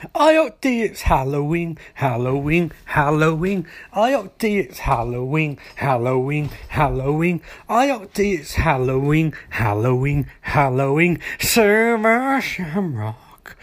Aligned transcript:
IOD, 0.00 0.82
it's 0.82 1.02
Halloween, 1.02 1.76
Halloween, 1.92 2.72
Halloween. 2.86 3.66
IOD, 3.94 4.58
it's 4.58 4.78
Halloween, 4.78 5.58
Halloween, 5.76 6.48
Halloween. 6.68 7.42
IOD, 7.68 8.38
it's 8.38 8.54
Halloween, 8.54 9.34
Halloween, 9.50 10.26
Halloween. 10.40 11.20
Summer 11.38 12.40
Shamrock. 12.40 13.58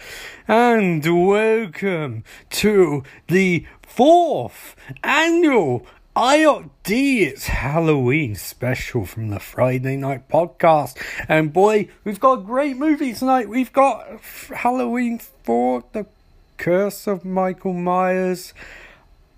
And 0.46 1.04
welcome 1.26 2.22
to 2.50 3.02
the 3.26 3.66
fourth 3.82 4.76
annual 5.02 5.84
IOD, 6.14 7.20
it's 7.20 7.48
Halloween 7.48 8.36
special 8.36 9.04
from 9.04 9.30
the 9.30 9.40
Friday 9.40 9.96
Night 9.96 10.28
Podcast. 10.28 11.00
And 11.28 11.52
boy, 11.52 11.88
we've 12.04 12.20
got 12.20 12.40
a 12.40 12.42
great 12.42 12.76
movie 12.76 13.12
tonight. 13.12 13.48
We've 13.48 13.72
got 13.72 14.20
Halloween 14.52 15.18
4, 15.18 15.84
The 15.92 16.06
Curse 16.58 17.06
of 17.06 17.24
Michael 17.24 17.72
Myers. 17.72 18.52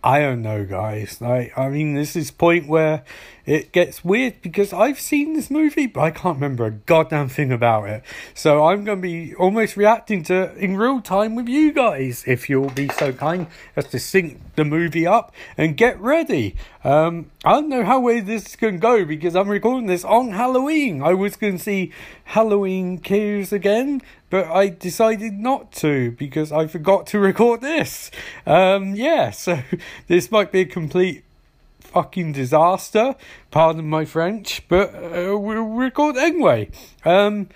I 0.02 0.20
don't 0.20 0.40
know, 0.40 0.64
guys. 0.64 1.20
I, 1.20 1.52
I 1.56 1.68
mean, 1.68 1.95
this 1.95 2.16
is 2.16 2.30
point 2.30 2.66
where 2.66 3.04
it 3.50 3.72
gets 3.72 4.04
weird 4.04 4.40
because 4.42 4.72
I've 4.72 5.00
seen 5.00 5.32
this 5.32 5.50
movie, 5.50 5.88
but 5.88 6.02
I 6.02 6.12
can't 6.12 6.36
remember 6.36 6.66
a 6.66 6.70
goddamn 6.70 7.28
thing 7.28 7.50
about 7.50 7.88
it. 7.88 8.04
So 8.32 8.64
I'm 8.64 8.84
going 8.84 8.98
to 8.98 9.02
be 9.02 9.34
almost 9.34 9.76
reacting 9.76 10.23
to 10.24 10.42
it 10.42 10.56
in 10.56 10.76
real 10.76 11.00
time 11.00 11.34
with 11.34 11.48
you 11.48 11.73
guys, 11.73 12.23
if 12.28 12.48
you'll 12.48 12.70
be 12.70 12.88
so 12.90 13.12
kind 13.12 13.48
as 13.74 13.88
to 13.88 13.98
sync 13.98 14.40
the 14.54 14.64
movie 14.64 15.04
up 15.04 15.34
and 15.59 15.76
get 15.76 16.00
ready. 16.00 16.54
Um, 16.84 17.32
I 17.45 17.54
don't 17.54 17.68
know 17.68 17.84
how 17.84 17.98
way 17.98 18.20
this 18.20 18.54
can 18.54 18.78
go 18.78 19.04
because 19.04 19.34
I'm 19.34 19.48
recording 19.48 19.88
this 19.88 20.04
on 20.04 20.30
Halloween. 20.30 21.02
I 21.02 21.14
was 21.14 21.34
going 21.34 21.59
to 21.59 21.62
see 21.62 21.90
Halloween 22.23 22.98
Kills 22.98 23.52
again, 23.52 24.01
but 24.30 24.46
I 24.46 24.68
decided 24.68 25.32
not 25.32 25.73
to 25.73 26.12
because 26.12 26.52
I 26.52 26.68
forgot 26.68 27.09
to 27.09 27.18
record 27.18 27.62
this. 27.62 28.12
Um, 28.46 28.95
yeah, 28.95 29.30
so 29.32 29.59
this 30.06 30.30
might 30.30 30.52
be 30.52 30.60
a 30.60 30.66
complete 30.66 31.24
fucking 31.93 32.33
disaster. 32.33 33.15
Pardon 33.51 33.88
my 33.88 34.05
French, 34.05 34.63
but 34.69 34.95
uh, 34.95 35.37
we'll 35.38 35.65
record 35.65 36.16
anyway. 36.16 36.71
Um, 37.05 37.49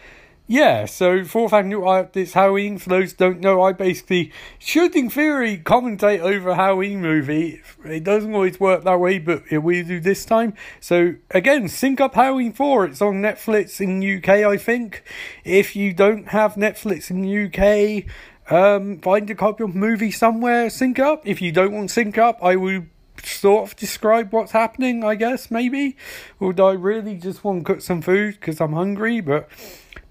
yeah, 0.47 0.85
so 0.85 1.25
fourth 1.25 1.55
annual 1.55 1.89
uh, 1.89 2.07
this 2.13 2.35
Halloween. 2.35 2.77
For 2.77 2.91
those 2.91 3.15
don't 3.15 3.41
know, 3.41 3.63
I 3.63 3.73
basically 3.73 4.31
should, 4.59 4.95
in 4.95 5.09
theory, 5.09 5.57
commentate 5.57 6.21
over 6.21 6.51
a 6.51 6.55
Halloween 6.55 7.01
movie. 7.01 7.63
It 7.83 8.05
doesn't 8.05 8.35
always 8.35 8.61
work 8.61 8.85
that 8.85 9.01
way, 9.01 9.19
but 9.19 9.51
we 9.51 9.83
do 9.83 10.01
this 10.01 10.27
time. 10.27 10.53
So 10.81 11.15
again, 11.31 11.69
sync 11.69 11.99
up 12.01 12.15
Halloween 12.15 12.53
four. 12.53 12.85
It's 12.85 13.01
on 13.01 13.23
Netflix 13.23 13.81
in 13.81 14.19
UK, 14.19 14.45
I 14.47 14.59
think. 14.59 15.03
If 15.45 15.75
you 15.75 15.95
don't 15.95 16.29
have 16.29 16.57
Netflix 16.57 17.11
in 17.11 17.25
UK, 17.25 18.05
um, 18.51 18.99
find 18.99 19.31
a 19.31 19.35
copy 19.35 19.65
of 19.65 19.75
movie 19.75 20.11
somewhere. 20.11 20.69
Sync 20.69 20.99
up. 20.99 21.27
If 21.27 21.41
you 21.41 21.53
don't 21.53 21.73
want 21.73 21.91
sync 21.91 22.19
up, 22.19 22.39
I 22.43 22.57
will 22.57 22.85
sort 23.23 23.69
of 23.69 23.77
describe 23.77 24.33
what's 24.33 24.53
happening. 24.53 25.05
I 25.05 25.15
guess 25.15 25.51
maybe. 25.51 25.97
Do 26.41 26.65
I 26.65 26.73
really 26.73 27.17
just 27.17 27.45
want 27.45 27.61
to 27.61 27.73
cook 27.73 27.83
some 27.83 28.03
food 28.03 28.35
because 28.35 28.61
I'm 28.61 28.73
hungry? 28.73 29.21
But 29.21 29.49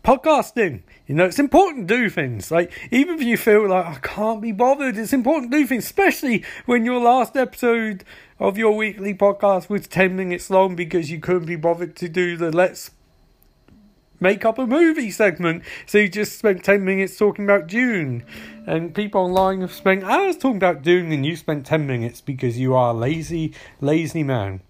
podcasting. 0.04 0.82
You 1.08 1.16
know, 1.16 1.26
it's 1.26 1.40
important 1.40 1.88
to 1.88 1.98
do 1.98 2.10
things. 2.10 2.50
Like, 2.50 2.72
even 2.92 3.16
if 3.16 3.24
you 3.24 3.36
feel 3.36 3.68
like 3.68 3.86
I 3.86 3.96
can't 3.96 4.42
be 4.42 4.54
bothered, 4.54 4.98
it's 4.98 5.14
important 5.14 5.52
to 5.52 5.60
do 5.60 5.68
things, 5.68 5.86
especially 5.86 6.46
when 6.66 6.86
your 6.86 7.02
last 7.02 7.36
episode 7.36 8.06
of 8.40 8.58
your 8.58 8.76
weekly 8.76 9.14
podcast 9.14 9.70
was 9.70 9.88
10 9.88 10.16
minutes 10.16 10.50
long 10.50 10.76
because 10.76 11.12
you 11.12 11.20
couldn't 11.20 11.46
be 11.46 11.58
bothered 11.58 11.96
to 11.98 12.08
do 12.08 12.38
the 12.38 12.52
let's 12.52 12.92
make 14.24 14.46
up 14.46 14.58
a 14.58 14.66
movie 14.66 15.12
segment. 15.12 15.62
So 15.86 16.00
you 16.00 16.10
just 16.10 16.40
spent 16.40 16.64
10 16.64 16.84
minutes 16.84 17.18
talking 17.18 17.46
about 17.46 17.68
Dune. 17.68 18.24
And 18.66 18.96
people 18.96 19.22
online 19.22 19.62
have 19.62 19.74
spent 19.74 20.04
hours 20.04 20.38
talking 20.38 20.58
about 20.58 20.82
Dune, 20.82 21.12
and 21.12 21.26
you 21.26 21.36
spent 21.36 21.66
10 21.66 21.86
minutes 21.86 22.22
because 22.22 22.58
you 22.58 22.74
are 22.74 22.92
a 22.92 22.98
lazy, 22.98 23.54
lazy 23.82 24.24
man. 24.24 24.62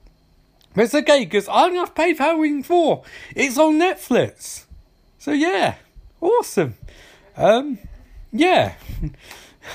But 0.73 0.85
it's 0.85 0.95
okay 0.95 1.23
because 1.23 1.47
I'm 1.47 1.73
not 1.75 1.95
paid 1.95 2.17
for 2.17 2.23
Halloween 2.23 2.63
4. 2.63 3.03
It's 3.35 3.59
on 3.59 3.79
Netflix. 3.79 4.65
So 5.19 5.31
yeah, 5.31 5.75
awesome. 6.19 6.73
Um, 7.37 7.77
yeah. 8.31 8.73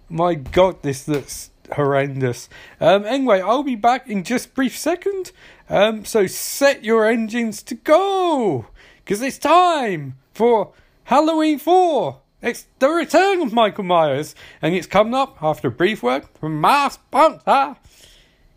My 0.08 0.34
God, 0.34 0.82
this 0.82 1.08
looks 1.08 1.50
horrendous. 1.74 2.48
Um, 2.80 3.04
anyway, 3.04 3.40
I'll 3.40 3.62
be 3.62 3.74
back 3.74 4.08
in 4.08 4.22
just 4.22 4.48
a 4.48 4.50
brief 4.50 4.76
second. 4.76 5.32
Um, 5.68 6.04
so 6.04 6.26
set 6.26 6.84
your 6.84 7.06
engines 7.06 7.62
to 7.64 7.74
go, 7.74 8.66
because 9.06 9.22
it's 9.22 9.38
time 9.38 10.16
for 10.34 10.72
Halloween 11.04 11.60
4. 11.60 12.18
It's 12.42 12.66
the 12.80 12.88
return 12.88 13.40
of 13.40 13.52
Michael 13.52 13.84
Myers, 13.84 14.34
and 14.60 14.74
it's 14.74 14.88
coming 14.88 15.14
up 15.14 15.40
after 15.40 15.68
a 15.68 15.70
brief 15.70 16.02
word 16.02 16.24
from 16.40 16.60
my 16.60 16.88
sponsor. 16.88 17.76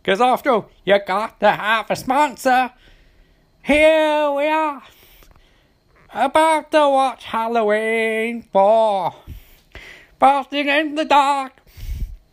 Because 0.01 0.19
after 0.19 0.49
all, 0.49 0.71
you 0.83 0.99
got 1.05 1.39
to 1.41 1.51
have 1.51 1.91
a 1.91 1.95
sponsor. 1.95 2.71
Here 3.61 4.31
we 4.31 4.47
are 4.47 4.81
about 6.11 6.71
to 6.71 6.79
watch 6.79 7.25
Halloween 7.25 8.41
4. 8.41 9.13
Busting 10.17 10.67
in 10.67 10.95
the 10.95 11.05
dark. 11.05 11.53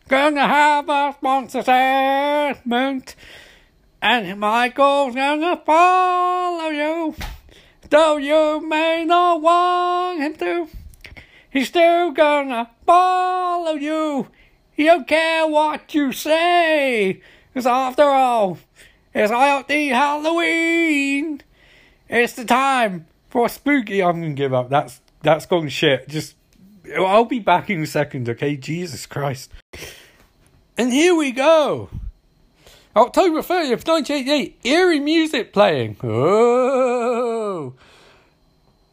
Gonna 0.07 0.47
have 0.47 0.89
a 0.89 1.13
sponsor 1.15 1.61
segment. 1.61 3.15
And 4.01 4.39
Michael's 4.39 5.13
gonna 5.13 5.61
follow 5.63 6.69
you. 6.69 7.15
Though 7.89 8.17
you 8.17 8.67
may 8.67 9.05
not 9.05 9.41
want 9.41 10.19
him 10.19 10.35
to. 10.35 10.67
He's 11.49 11.69
still 11.69 12.11
gonna 12.11 12.69
follow 12.85 13.73
you. 13.73 14.27
He 14.73 14.85
don't 14.85 15.07
care 15.07 15.47
what 15.47 15.93
you 15.93 16.11
say. 16.11 17.21
Cause 17.53 17.65
after 17.65 18.03
all, 18.03 18.59
it's 19.13 19.31
IoT 19.31 19.89
Halloween. 19.89 21.41
It's 22.09 22.33
the 22.33 22.45
time 22.45 23.07
for 23.29 23.49
spooky, 23.49 24.03
I'm 24.03 24.21
gonna 24.21 24.33
give 24.33 24.53
up. 24.53 24.69
That's 24.69 25.01
that's 25.21 25.45
gone 25.45 25.69
shit. 25.69 26.07
Just 26.07 26.35
I'll 26.95 27.25
be 27.25 27.39
back 27.39 27.69
in 27.69 27.81
a 27.81 27.87
second, 27.87 28.29
okay? 28.29 28.55
Jesus 28.55 29.05
Christ. 29.05 29.51
And 30.77 30.91
here 30.91 31.15
we 31.15 31.31
go. 31.31 31.89
October 32.95 33.41
30th, 33.41 33.87
1988, 33.87 34.59
eerie 34.63 34.99
music 34.99 35.53
playing. 35.53 35.97
Oh. 36.03 37.36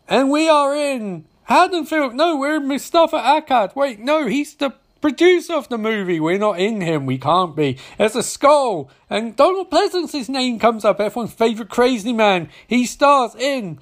And 0.08 0.30
we 0.30 0.48
are 0.48 0.74
in 0.74 1.24
Haddonfield. 1.44 2.14
No, 2.14 2.36
we're 2.36 2.56
in 2.56 2.68
Moustapha 2.68 3.16
Akkad. 3.16 3.74
Wait, 3.74 4.00
no, 4.00 4.26
he's 4.26 4.54
the 4.54 4.74
producer 5.00 5.54
of 5.54 5.68
the 5.68 5.76
movie. 5.76 6.18
We're 6.18 6.38
not 6.38 6.58
in 6.58 6.80
him. 6.80 7.04
We 7.04 7.18
can't 7.18 7.54
be. 7.54 7.78
There's 7.98 8.16
a 8.16 8.22
skull. 8.22 8.90
And 9.10 9.36
Donald 9.36 9.70
Pleasence's 9.70 10.28
name 10.28 10.58
comes 10.58 10.84
up. 10.84 11.00
Everyone's 11.00 11.34
favourite 11.34 11.70
crazy 11.70 12.12
man. 12.12 12.48
He 12.66 12.86
stars 12.86 13.34
in 13.34 13.78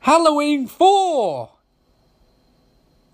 Halloween 0.00 0.66
4! 0.66 1.50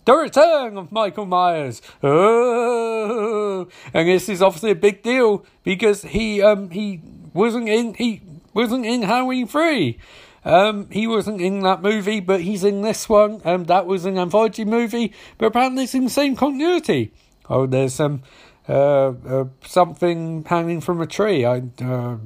The 0.04 0.14
return 0.14 0.78
of 0.78 0.90
Michael 0.90 1.26
Myers. 1.26 1.82
Oh, 2.02 3.68
and 3.92 4.08
this 4.08 4.30
is 4.30 4.40
obviously 4.40 4.70
a 4.70 4.74
big 4.74 5.02
deal 5.02 5.44
because 5.64 6.00
he 6.00 6.40
um 6.40 6.70
he 6.70 7.02
wasn't 7.34 7.68
in 7.68 7.92
he 7.92 8.22
wasn't 8.54 8.86
in 8.86 9.02
Halloween 9.02 9.46
3. 9.46 9.98
Um, 10.48 10.88
he 10.90 11.06
wasn't 11.06 11.42
in 11.42 11.60
that 11.60 11.82
movie, 11.82 12.20
but 12.20 12.40
he's 12.40 12.64
in 12.64 12.80
this 12.80 13.06
one. 13.06 13.42
Um, 13.44 13.64
that 13.64 13.84
was 13.84 14.06
an 14.06 14.16
anthology 14.16 14.64
movie, 14.64 15.12
but 15.36 15.46
apparently 15.46 15.84
it's 15.84 15.94
in 15.94 16.04
the 16.04 16.10
same 16.10 16.36
continuity. 16.36 17.12
Oh, 17.50 17.66
there's 17.66 17.94
some 17.94 18.22
uh, 18.66 19.08
uh 19.08 19.44
something 19.66 20.44
hanging 20.44 20.80
from 20.80 21.02
a 21.02 21.06
tree. 21.06 21.44
I 21.44 21.64
uh, 21.82 22.16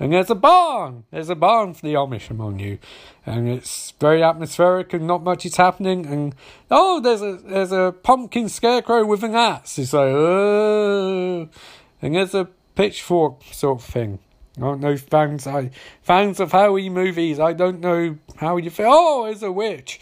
and 0.00 0.12
there's 0.12 0.30
a 0.30 0.34
barn. 0.34 1.04
There's 1.12 1.28
a 1.28 1.36
barn 1.36 1.74
for 1.74 1.86
the 1.86 1.94
Amish 1.94 2.28
among 2.28 2.58
you, 2.58 2.80
and 3.24 3.48
it's 3.48 3.92
very 4.00 4.20
atmospheric 4.20 4.92
and 4.92 5.06
not 5.06 5.22
much 5.22 5.46
is 5.46 5.54
happening. 5.54 6.06
And 6.06 6.34
oh, 6.72 6.98
there's 6.98 7.22
a 7.22 7.36
there's 7.36 7.70
a 7.70 7.94
pumpkin 8.02 8.48
scarecrow 8.48 9.04
with 9.06 9.22
an 9.22 9.36
axe. 9.36 9.78
It's 9.78 9.92
like 9.92 10.08
oh, 10.08 11.48
and 12.02 12.16
there's 12.16 12.34
a 12.34 12.48
pitchfork 12.74 13.44
sort 13.52 13.80
of 13.80 13.86
thing. 13.86 14.18
Don't 14.60 14.80
know 14.80 14.96
fans 14.96 15.46
I 15.46 15.70
fans 16.02 16.38
of 16.38 16.52
Halloween 16.52 16.94
movies. 16.94 17.40
I 17.40 17.52
don't 17.52 17.80
know 17.80 18.18
how 18.36 18.58
you 18.58 18.70
feel. 18.70 18.88
Oh, 18.90 19.24
there's 19.24 19.42
a 19.42 19.50
witch. 19.50 20.00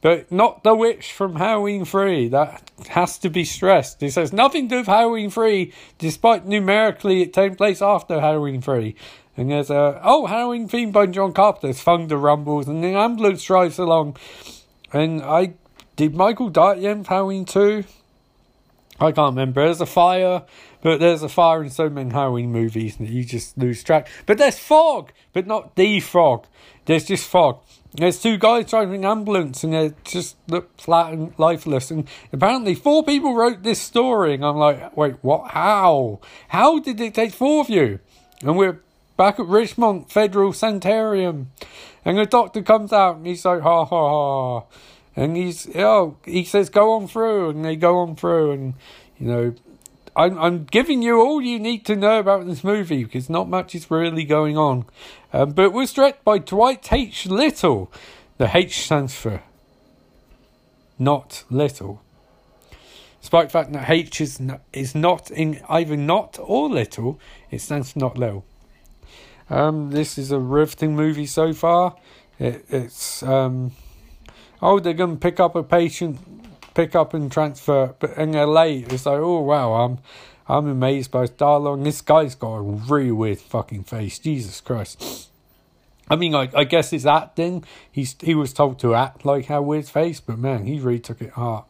But 0.00 0.30
not 0.30 0.62
the 0.62 0.74
witch 0.74 1.12
from 1.12 1.36
Halloween 1.36 1.84
3. 1.84 2.28
That 2.28 2.70
has 2.90 3.18
to 3.18 3.30
be 3.30 3.44
stressed. 3.44 4.02
It 4.02 4.12
says 4.12 4.32
nothing 4.32 4.68
to 4.68 4.68
do 4.68 4.78
with 4.78 4.86
Halloween 4.86 5.30
3, 5.30 5.72
despite 5.98 6.46
numerically 6.46 7.22
it 7.22 7.32
taking 7.32 7.56
place 7.56 7.82
after 7.82 8.20
Halloween 8.20 8.62
3. 8.62 8.94
And 9.36 9.50
there's 9.50 9.70
a, 9.70 10.00
oh, 10.02 10.26
Halloween 10.26 10.68
theme 10.68 10.92
by 10.92 11.06
John 11.06 11.32
Carpenter's 11.32 11.80
Thunder 11.80 12.16
Rumbles, 12.16 12.68
and 12.68 12.82
the 12.82 12.88
ambulance 12.88 13.42
drives 13.42 13.78
along. 13.78 14.16
And 14.92 15.22
I, 15.22 15.54
did 15.96 16.14
Michael 16.14 16.48
die 16.48 16.76
of 16.76 17.06
Halloween 17.06 17.44
2? 17.44 17.84
I 19.00 19.12
can't 19.12 19.30
remember. 19.36 19.64
There's 19.64 19.80
a 19.80 19.86
fire, 19.86 20.42
but 20.82 21.00
there's 21.00 21.22
a 21.22 21.28
fire 21.28 21.62
in 21.62 21.70
so 21.70 21.88
many 21.88 22.10
Halloween 22.10 22.52
movies 22.52 22.96
that 22.96 23.08
you 23.08 23.24
just 23.24 23.58
lose 23.58 23.82
track. 23.82 24.08
But 24.26 24.38
there's 24.38 24.58
fog, 24.58 25.12
but 25.32 25.46
not 25.46 25.76
the 25.76 26.00
fog. 26.00 26.46
There's 26.86 27.04
just 27.04 27.28
fog. 27.28 27.60
There's 27.94 28.20
two 28.20 28.36
guys 28.36 28.70
driving 28.70 29.04
an 29.04 29.10
ambulance 29.10 29.64
and 29.64 29.72
they 29.72 29.92
just 30.04 30.36
look 30.46 30.78
flat 30.80 31.12
and 31.12 31.32
lifeless. 31.38 31.90
And 31.90 32.06
apparently, 32.32 32.74
four 32.74 33.02
people 33.02 33.34
wrote 33.34 33.62
this 33.62 33.80
story. 33.80 34.34
And 34.34 34.44
I'm 34.44 34.56
like, 34.56 34.96
wait, 34.96 35.16
what? 35.22 35.50
How? 35.50 36.20
How 36.48 36.78
did 36.78 37.00
it 37.00 37.14
take 37.14 37.32
four 37.32 37.60
of 37.60 37.70
you? 37.70 38.00
And 38.42 38.56
we're 38.56 38.80
back 39.16 39.40
at 39.40 39.46
Ridgemont 39.46 40.10
Federal 40.10 40.52
Sanitarium. 40.52 41.50
And 42.04 42.18
the 42.18 42.26
doctor 42.26 42.62
comes 42.62 42.92
out 42.92 43.16
and 43.16 43.26
he's 43.26 43.44
like, 43.44 43.62
ha 43.62 43.84
ha 43.84 44.08
ha. 44.08 44.66
And 45.16 45.36
he's, 45.36 45.68
oh, 45.74 46.16
he 46.24 46.44
says, 46.44 46.70
go 46.70 46.92
on 46.92 47.08
through. 47.08 47.50
And 47.50 47.64
they 47.64 47.74
go 47.74 47.98
on 47.98 48.16
through. 48.16 48.52
And, 48.52 48.74
you 49.18 49.26
know, 49.26 49.54
I'm, 50.18 50.36
I'm 50.36 50.64
giving 50.64 51.00
you 51.00 51.20
all 51.20 51.40
you 51.40 51.60
need 51.60 51.86
to 51.86 51.94
know 51.94 52.18
about 52.18 52.44
this 52.44 52.64
movie 52.64 53.04
because 53.04 53.30
not 53.30 53.48
much 53.48 53.76
is 53.76 53.88
really 53.88 54.24
going 54.24 54.58
on. 54.58 54.84
Um, 55.32 55.52
but 55.52 55.66
it 55.66 55.72
was 55.72 55.92
directed 55.92 56.24
by 56.24 56.38
Dwight 56.38 56.92
H. 56.92 57.26
Little. 57.26 57.92
The 58.36 58.50
H 58.52 58.84
stands 58.84 59.14
for 59.14 59.42
not 60.98 61.44
little. 61.48 62.02
Despite 63.20 63.46
the 63.46 63.52
fact 63.52 63.72
that 63.72 63.88
H 63.88 64.20
is 64.20 64.40
not, 64.40 64.60
is 64.72 64.92
not 64.92 65.30
in 65.30 65.60
either 65.68 65.96
not 65.96 66.36
or 66.42 66.68
little, 66.68 67.20
it 67.52 67.60
stands 67.60 67.92
for 67.92 68.00
not 68.00 68.18
little. 68.18 68.44
Um, 69.48 69.92
this 69.92 70.18
is 70.18 70.32
a 70.32 70.40
riveting 70.40 70.96
movie 70.96 71.26
so 71.26 71.52
far. 71.52 71.94
It, 72.40 72.64
it's 72.68 73.22
um, 73.22 73.70
oh, 74.60 74.80
they're 74.80 74.94
going 74.94 75.14
to 75.14 75.20
pick 75.20 75.38
up 75.38 75.54
a 75.54 75.62
patient, 75.62 76.18
pick 76.78 76.94
up 76.94 77.12
and 77.12 77.32
transfer, 77.32 77.92
but 77.98 78.16
in 78.16 78.30
LA, 78.34 78.84
it's 78.86 79.04
like 79.04 79.18
oh 79.18 79.40
wow, 79.40 79.72
I'm 79.72 79.98
I'm 80.46 80.68
amazed 80.68 81.10
by 81.10 81.22
his 81.22 81.30
dialogue. 81.30 81.82
This 81.82 82.00
guy's 82.00 82.36
got 82.36 82.54
a 82.54 82.62
really 82.62 83.10
weird 83.10 83.40
fucking 83.40 83.82
face. 83.82 84.20
Jesus 84.20 84.60
Christ. 84.60 85.28
I 86.08 86.14
mean, 86.14 86.36
I, 86.36 86.48
I 86.54 86.62
guess 86.62 86.92
it's 86.92 87.04
acting. 87.04 87.64
He's 87.90 88.14
he 88.20 88.36
was 88.36 88.52
told 88.52 88.78
to 88.78 88.94
act 88.94 89.24
like 89.24 89.46
how 89.46 89.60
weird 89.60 89.88
face, 89.88 90.20
but 90.20 90.38
man, 90.38 90.66
he 90.66 90.78
really 90.78 91.00
took 91.00 91.20
it 91.20 91.30
hard. 91.30 91.64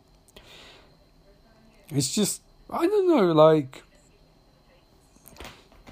It's 1.89 2.15
just 2.15 2.43
I 2.69 2.87
don't 2.87 3.09
know, 3.09 3.33
like 3.33 3.83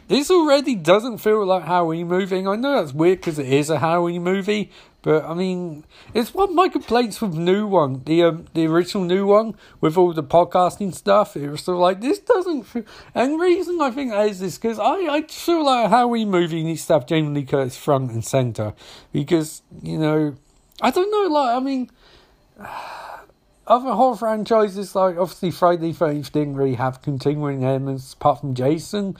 this 0.08 0.30
already 0.30 0.74
doesn't 0.74 1.18
feel 1.18 1.42
like 1.46 1.64
Halloween 1.64 2.08
movie. 2.08 2.46
I 2.46 2.54
know 2.56 2.82
that's 2.82 2.92
weird 2.92 3.20
because 3.20 3.38
it 3.38 3.48
is 3.48 3.70
a 3.70 3.78
Halloween 3.78 4.22
movie, 4.22 4.70
but 5.06 5.24
I 5.24 5.34
mean, 5.34 5.84
it's 6.14 6.34
one 6.34 6.48
of 6.48 6.54
my 6.56 6.68
complaints 6.68 7.20
with 7.20 7.32
new 7.32 7.68
one, 7.68 8.02
the 8.06 8.24
um, 8.24 8.46
the 8.54 8.66
original 8.66 9.04
new 9.04 9.24
one 9.24 9.54
with 9.80 9.96
all 9.96 10.12
the 10.12 10.24
podcasting 10.24 10.92
stuff. 10.92 11.36
It 11.36 11.48
was 11.48 11.62
sort 11.62 11.76
of 11.76 11.82
like 11.82 12.00
this 12.00 12.18
doesn't. 12.18 12.66
And 13.14 13.40
reason 13.40 13.80
I 13.80 13.92
think 13.92 14.10
that 14.10 14.28
is 14.28 14.40
this 14.40 14.58
because 14.58 14.80
I 14.80 14.94
I 14.94 15.22
feel 15.28 15.64
like 15.64 15.90
how 15.90 16.08
we 16.08 16.24
movie 16.24 16.64
needs 16.64 16.84
to 16.86 16.94
have 16.94 17.06
Jamie 17.06 17.46
front 17.70 18.10
and 18.10 18.24
center 18.24 18.74
because 19.12 19.62
you 19.80 19.96
know 19.96 20.34
I 20.82 20.90
don't 20.90 21.12
know 21.12 21.32
like 21.32 21.56
I 21.56 21.60
mean. 21.60 21.88
Other 23.68 23.90
horror 23.94 24.16
franchises 24.16 24.94
like 24.94 25.16
obviously 25.18 25.50
Friday 25.50 25.88
the 25.88 25.92
Thirteenth 25.92 26.30
didn't 26.30 26.56
really 26.56 26.76
have 26.76 27.02
continuing 27.02 27.64
elements 27.64 28.12
apart 28.12 28.40
from 28.40 28.54
Jason, 28.54 29.16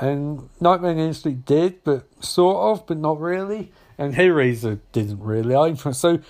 and 0.00 0.50
Nightmare 0.60 0.90
on 0.90 0.98
Elm 0.98 1.12
Street 1.14 1.46
did, 1.46 1.82
but 1.82 2.06
sort 2.22 2.58
of, 2.58 2.86
but 2.86 2.98
not 2.98 3.18
really. 3.20 3.72
And 4.00 4.14
Hellraiser 4.14 4.80
didn't 4.92 5.20
really 5.20 5.54
either. 5.54 5.92
So, 5.92 6.20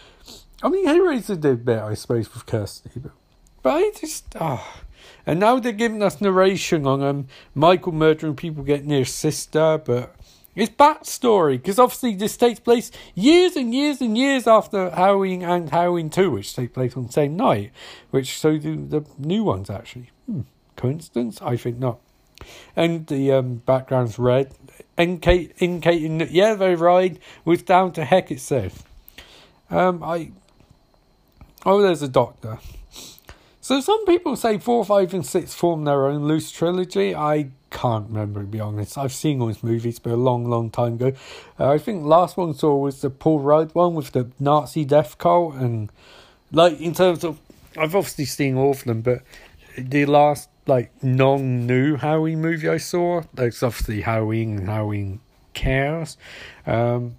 I 0.60 0.68
mean, 0.68 0.86
Hellraiser 0.88 1.40
did 1.40 1.64
better, 1.64 1.84
I 1.84 1.94
suppose, 1.94 2.34
with 2.34 2.44
Kirsty, 2.44 2.90
but, 2.96 3.12
but 3.62 3.70
I 3.76 3.92
just, 3.96 4.34
ah. 4.40 4.60
Oh. 4.60 4.82
And 5.24 5.38
now 5.38 5.60
they're 5.60 5.70
giving 5.70 6.02
us 6.02 6.20
narration 6.20 6.84
on 6.84 7.00
um, 7.00 7.28
Michael 7.54 7.92
murdering 7.92 8.34
people 8.34 8.64
getting 8.64 8.88
near 8.88 9.04
his 9.04 9.14
sister, 9.14 9.80
but 9.84 10.16
it's 10.56 10.74
backstory, 10.74 11.52
because 11.52 11.78
obviously 11.78 12.16
this 12.16 12.36
takes 12.36 12.58
place 12.58 12.90
years 13.14 13.54
and 13.54 13.72
years 13.72 14.00
and 14.00 14.18
years 14.18 14.48
after 14.48 14.90
Halloween 14.90 15.44
and 15.44 15.70
Halloween 15.70 16.10
2, 16.10 16.28
which 16.28 16.56
take 16.56 16.74
place 16.74 16.96
on 16.96 17.06
the 17.06 17.12
same 17.12 17.36
night, 17.36 17.70
which 18.10 18.36
so 18.36 18.58
do 18.58 18.84
the 18.84 19.06
new 19.16 19.44
ones, 19.44 19.70
actually. 19.70 20.10
Hmm. 20.26 20.40
Coincidence? 20.74 21.40
I 21.40 21.56
think 21.56 21.78
not 21.78 22.00
and 22.76 23.06
the 23.06 23.32
um, 23.32 23.56
background's 23.56 24.18
red. 24.18 24.54
Indicating 25.02 26.18
that 26.18 26.30
yeah, 26.30 26.54
they 26.54 26.74
ride 26.74 27.18
was 27.44 27.62
down 27.62 27.92
to 27.92 28.04
heck 28.04 28.30
itself. 28.30 28.84
Um, 29.70 30.02
I 30.02 30.32
oh, 31.64 31.80
there's 31.80 32.02
a 32.02 32.08
doctor. 32.08 32.58
So 33.60 33.80
some 33.80 34.04
people 34.06 34.34
say 34.36 34.58
four, 34.58 34.84
five, 34.84 35.14
and 35.14 35.24
six 35.24 35.54
form 35.54 35.84
their 35.84 36.06
own 36.06 36.24
loose 36.24 36.50
trilogy. 36.50 37.14
I 37.14 37.50
can't 37.70 38.08
remember 38.08 38.40
to 38.40 38.46
be 38.46 38.58
honest. 38.58 38.98
I've 38.98 39.12
seen 39.12 39.40
all 39.40 39.46
these 39.46 39.62
movies, 39.62 39.98
but 39.98 40.12
a 40.12 40.16
long, 40.16 40.44
long 40.44 40.70
time 40.70 40.94
ago. 40.94 41.12
Uh, 41.58 41.70
I 41.70 41.78
think 41.78 42.04
last 42.04 42.36
one 42.36 42.50
I 42.50 42.52
saw 42.52 42.76
was 42.76 43.00
the 43.00 43.10
Paul 43.10 43.40
Rudd 43.40 43.74
one 43.74 43.94
with 43.94 44.12
the 44.12 44.30
Nazi 44.40 44.84
death 44.84 45.18
cult, 45.18 45.54
and 45.54 45.92
like 46.50 46.80
in 46.80 46.94
terms 46.94 47.22
of, 47.22 47.38
I've 47.76 47.94
obviously 47.94 48.24
seen 48.24 48.56
all 48.56 48.72
of 48.72 48.84
them, 48.84 49.02
but 49.02 49.22
the 49.78 50.06
last 50.06 50.48
like 50.66 50.92
non 51.02 51.66
new 51.66 51.96
Halloween 51.96 52.40
movie 52.40 52.68
I 52.68 52.78
saw. 52.78 53.22
There's 53.34 53.62
obviously 53.62 54.02
Halloween 54.02 54.58
and 54.58 54.68
Halloween 54.68 55.20
Kills. 55.52 56.16
Um, 56.66 57.16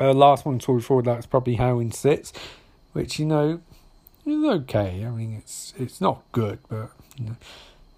uh, 0.00 0.12
last 0.12 0.44
one 0.44 0.60
saw 0.60 0.74
before 0.74 1.02
that 1.02 1.16
was 1.16 1.26
probably 1.26 1.54
Halloween 1.54 1.92
Six, 1.92 2.32
which 2.92 3.18
you 3.18 3.26
know 3.26 3.60
is 4.26 4.44
okay. 4.44 5.04
I 5.04 5.10
mean, 5.10 5.34
it's 5.34 5.74
it's 5.78 6.00
not 6.00 6.22
good, 6.32 6.58
but 6.68 6.90
you 7.16 7.26
know, 7.26 7.36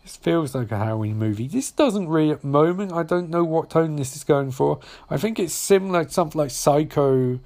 it 0.04 0.10
feels 0.10 0.54
like 0.54 0.70
a 0.70 0.78
Halloween 0.78 1.18
movie. 1.18 1.48
This 1.48 1.70
doesn't 1.70 2.08
really 2.08 2.30
at 2.30 2.42
the 2.42 2.48
moment. 2.48 2.92
I 2.92 3.02
don't 3.02 3.30
know 3.30 3.44
what 3.44 3.70
tone 3.70 3.96
this 3.96 4.14
is 4.16 4.24
going 4.24 4.50
for. 4.50 4.80
I 5.10 5.16
think 5.16 5.38
it's 5.38 5.54
similar 5.54 6.04
to 6.04 6.10
something 6.10 6.38
like 6.38 6.50
Psycho 6.50 7.40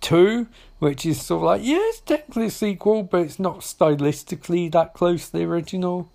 Two, 0.00 0.48
which 0.78 1.06
is 1.06 1.20
sort 1.20 1.40
of 1.40 1.44
like 1.44 1.62
yeah, 1.64 1.78
it's 1.80 2.00
technically 2.00 2.46
a 2.46 2.50
sequel, 2.50 3.02
but 3.02 3.22
it's 3.22 3.38
not 3.38 3.60
stylistically 3.60 4.70
that 4.72 4.94
close 4.94 5.26
to 5.26 5.32
the 5.32 5.44
original. 5.44 6.08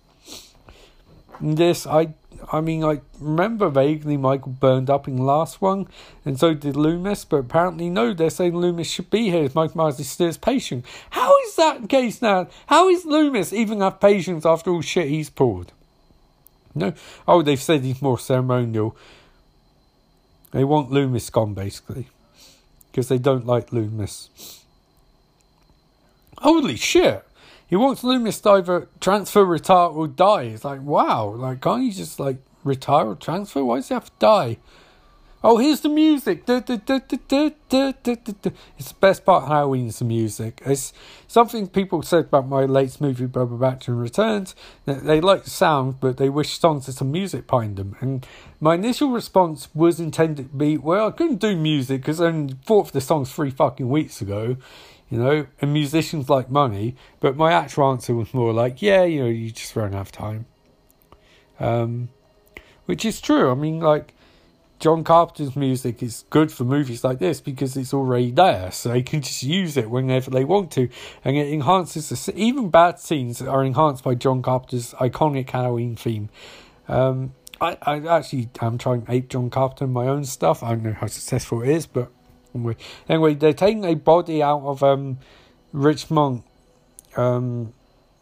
This, 1.40 1.86
I 1.86 2.14
I 2.52 2.60
mean, 2.60 2.84
I 2.84 3.00
remember 3.20 3.68
vaguely 3.68 4.16
Michael 4.16 4.52
burned 4.52 4.88
up 4.88 5.08
in 5.08 5.16
the 5.16 5.22
last 5.22 5.60
one, 5.60 5.88
and 6.24 6.38
so 6.38 6.54
did 6.54 6.76
Loomis, 6.76 7.24
but 7.24 7.38
apparently, 7.38 7.90
no, 7.90 8.14
they're 8.14 8.30
saying 8.30 8.56
Loomis 8.56 8.88
should 8.90 9.10
be 9.10 9.30
here 9.30 9.44
as 9.44 9.54
Mike 9.54 9.74
Myers 9.74 10.00
is 10.00 10.08
still 10.08 10.28
his 10.28 10.38
patient. 10.38 10.84
How 11.10 11.36
is 11.42 11.56
that 11.56 11.82
the 11.82 11.88
case 11.88 12.22
now? 12.22 12.48
How 12.66 12.88
is 12.88 13.04
Loomis 13.04 13.52
even 13.52 13.80
have 13.80 14.00
patience 14.00 14.46
after 14.46 14.70
all 14.70 14.82
shit 14.82 15.08
he's 15.08 15.30
pulled? 15.30 15.72
No, 16.74 16.92
oh, 17.26 17.42
they've 17.42 17.60
said 17.60 17.82
he's 17.82 18.02
more 18.02 18.18
ceremonial. 18.18 18.96
They 20.52 20.64
want 20.64 20.90
Loomis 20.90 21.28
gone, 21.30 21.54
basically, 21.54 22.08
because 22.90 23.08
they 23.08 23.18
don't 23.18 23.46
like 23.46 23.72
Loomis. 23.72 24.64
Holy 26.38 26.76
shit! 26.76 27.24
He 27.68 27.76
wants 27.76 28.02
Loomis 28.02 28.44
either 28.46 28.88
transfer, 29.00 29.44
retire, 29.44 29.88
or 29.88 30.08
die. 30.08 30.44
It's 30.44 30.64
like, 30.64 30.82
wow, 30.82 31.28
like, 31.28 31.60
can't 31.60 31.84
you 31.84 31.92
just, 31.92 32.18
like, 32.18 32.38
retire 32.64 33.08
or 33.08 33.14
transfer? 33.14 33.62
Why 33.62 33.76
does 33.76 33.88
he 33.88 33.94
have 33.94 34.06
to 34.06 34.12
die? 34.18 34.56
Oh, 35.44 35.58
here's 35.58 35.82
the 35.82 35.88
music. 35.88 36.42
It's 36.48 36.66
the 36.66 37.54
best 38.98 39.24
part 39.24 39.44
of 39.44 39.48
Halloween 39.48 39.86
is 39.86 40.00
the 40.00 40.04
music. 40.04 40.60
It's 40.66 40.92
something 41.28 41.68
people 41.68 42.02
said 42.02 42.24
about 42.24 42.48
my 42.48 42.64
latest 42.64 43.00
movie, 43.00 43.26
Bubba 43.26 43.60
Batman 43.60 43.98
Returns. 43.98 44.56
That 44.86 45.04
they 45.04 45.20
like 45.20 45.44
the 45.44 45.50
sound, 45.50 46.00
but 46.00 46.16
they 46.16 46.28
wish 46.28 46.58
songs 46.58 46.86
had 46.86 46.96
some 46.96 47.12
music 47.12 47.46
behind 47.46 47.76
them. 47.76 47.94
And 48.00 48.26
my 48.60 48.74
initial 48.74 49.10
response 49.10 49.68
was 49.74 50.00
intended 50.00 50.50
to 50.50 50.56
be, 50.56 50.76
well, 50.76 51.06
I 51.06 51.12
couldn't 51.12 51.36
do 51.36 51.54
music 51.54 52.00
because 52.00 52.20
I 52.20 52.26
only 52.26 52.56
thought 52.64 52.86
of 52.86 52.92
the 52.92 53.00
songs 53.00 53.32
three 53.32 53.50
fucking 53.50 53.88
weeks 53.88 54.20
ago 54.20 54.56
you 55.10 55.18
know, 55.18 55.46
and 55.60 55.72
musicians 55.72 56.28
like 56.28 56.50
money. 56.50 56.96
But 57.20 57.36
my 57.36 57.52
actual 57.52 57.90
answer 57.90 58.14
was 58.14 58.32
more 58.34 58.52
like, 58.52 58.82
yeah, 58.82 59.04
you 59.04 59.22
know, 59.22 59.28
you 59.28 59.50
just 59.50 59.74
run 59.74 59.94
out 59.94 60.00
of 60.02 60.12
time. 60.12 60.46
Um, 61.60 62.10
which 62.86 63.04
is 63.04 63.20
true. 63.20 63.50
I 63.50 63.54
mean, 63.54 63.80
like, 63.80 64.14
John 64.78 65.02
Carpenter's 65.02 65.56
music 65.56 66.04
is 66.04 66.24
good 66.30 66.52
for 66.52 66.62
movies 66.62 67.02
like 67.02 67.18
this 67.18 67.40
because 67.40 67.76
it's 67.76 67.92
already 67.92 68.30
there, 68.30 68.70
so 68.70 68.90
they 68.90 69.02
can 69.02 69.22
just 69.22 69.42
use 69.42 69.76
it 69.76 69.90
whenever 69.90 70.30
they 70.30 70.44
want 70.44 70.70
to, 70.72 70.88
and 71.24 71.36
it 71.36 71.52
enhances 71.52 72.08
the 72.08 72.32
even 72.36 72.70
bad 72.70 73.00
scenes 73.00 73.42
are 73.42 73.64
enhanced 73.64 74.04
by 74.04 74.14
John 74.14 74.40
Carpenter's 74.40 74.94
iconic 74.94 75.50
Halloween 75.50 75.96
theme. 75.96 76.28
Um, 76.86 77.34
I, 77.60 77.76
I 77.82 77.96
actually 78.06 78.50
am 78.60 78.78
trying 78.78 79.04
to 79.04 79.12
ape 79.12 79.28
John 79.28 79.50
Carpenter 79.50 79.86
in 79.86 79.92
my 79.92 80.06
own 80.06 80.24
stuff. 80.24 80.62
I 80.62 80.70
don't 80.70 80.84
know 80.84 80.92
how 80.92 81.08
successful 81.08 81.62
it 81.62 81.70
is, 81.70 81.86
but 81.86 82.12
Anyway, 83.08 83.34
they're 83.34 83.52
taking 83.52 83.84
a 83.84 83.94
body 83.94 84.42
out 84.42 84.62
of 84.62 84.82
um, 84.82 85.18
Ridgemont 85.74 86.42
um, 87.16 87.72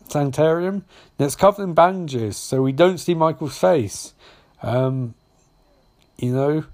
Sanitarium 0.08 0.84
that's 1.18 1.36
covered 1.36 1.64
in 1.64 1.74
bandages, 1.74 2.36
so 2.36 2.62
we 2.62 2.72
don't 2.72 2.98
see 2.98 3.14
Michael's 3.14 3.58
face. 3.58 4.14
Um, 4.62 5.14
you 6.18 6.32
know. 6.32 6.64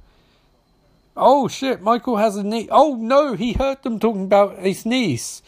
Oh 1.16 1.46
shit! 1.46 1.82
Michael 1.82 2.16
has 2.16 2.36
a 2.36 2.42
knee. 2.42 2.68
Oh 2.70 2.96
no! 2.96 3.34
He 3.34 3.52
heard 3.52 3.82
them 3.82 3.98
talking 3.98 4.24
about 4.24 4.58
his 4.58 4.86
niece. 4.86 5.42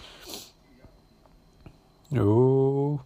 Oh. 2.14 3.00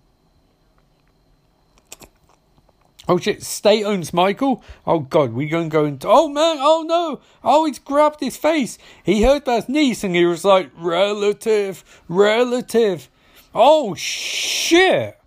Oh 3.08 3.16
shit, 3.16 3.42
State 3.42 3.84
owns 3.84 4.12
Michael? 4.12 4.62
Oh 4.86 4.98
god, 4.98 5.32
we're 5.32 5.48
gonna 5.48 5.70
go 5.70 5.86
into 5.86 6.06
Oh 6.06 6.28
man, 6.28 6.58
oh 6.60 6.84
no! 6.86 7.20
Oh 7.42 7.64
he's 7.64 7.78
grabbed 7.78 8.20
his 8.20 8.36
face. 8.36 8.76
He 9.02 9.22
heard 9.22 9.46
that 9.46 9.68
niece 9.68 10.04
and 10.04 10.14
he 10.14 10.26
was 10.26 10.44
like, 10.44 10.70
relative, 10.76 12.02
relative. 12.06 13.08
Oh 13.54 13.94
shit! 13.94 15.18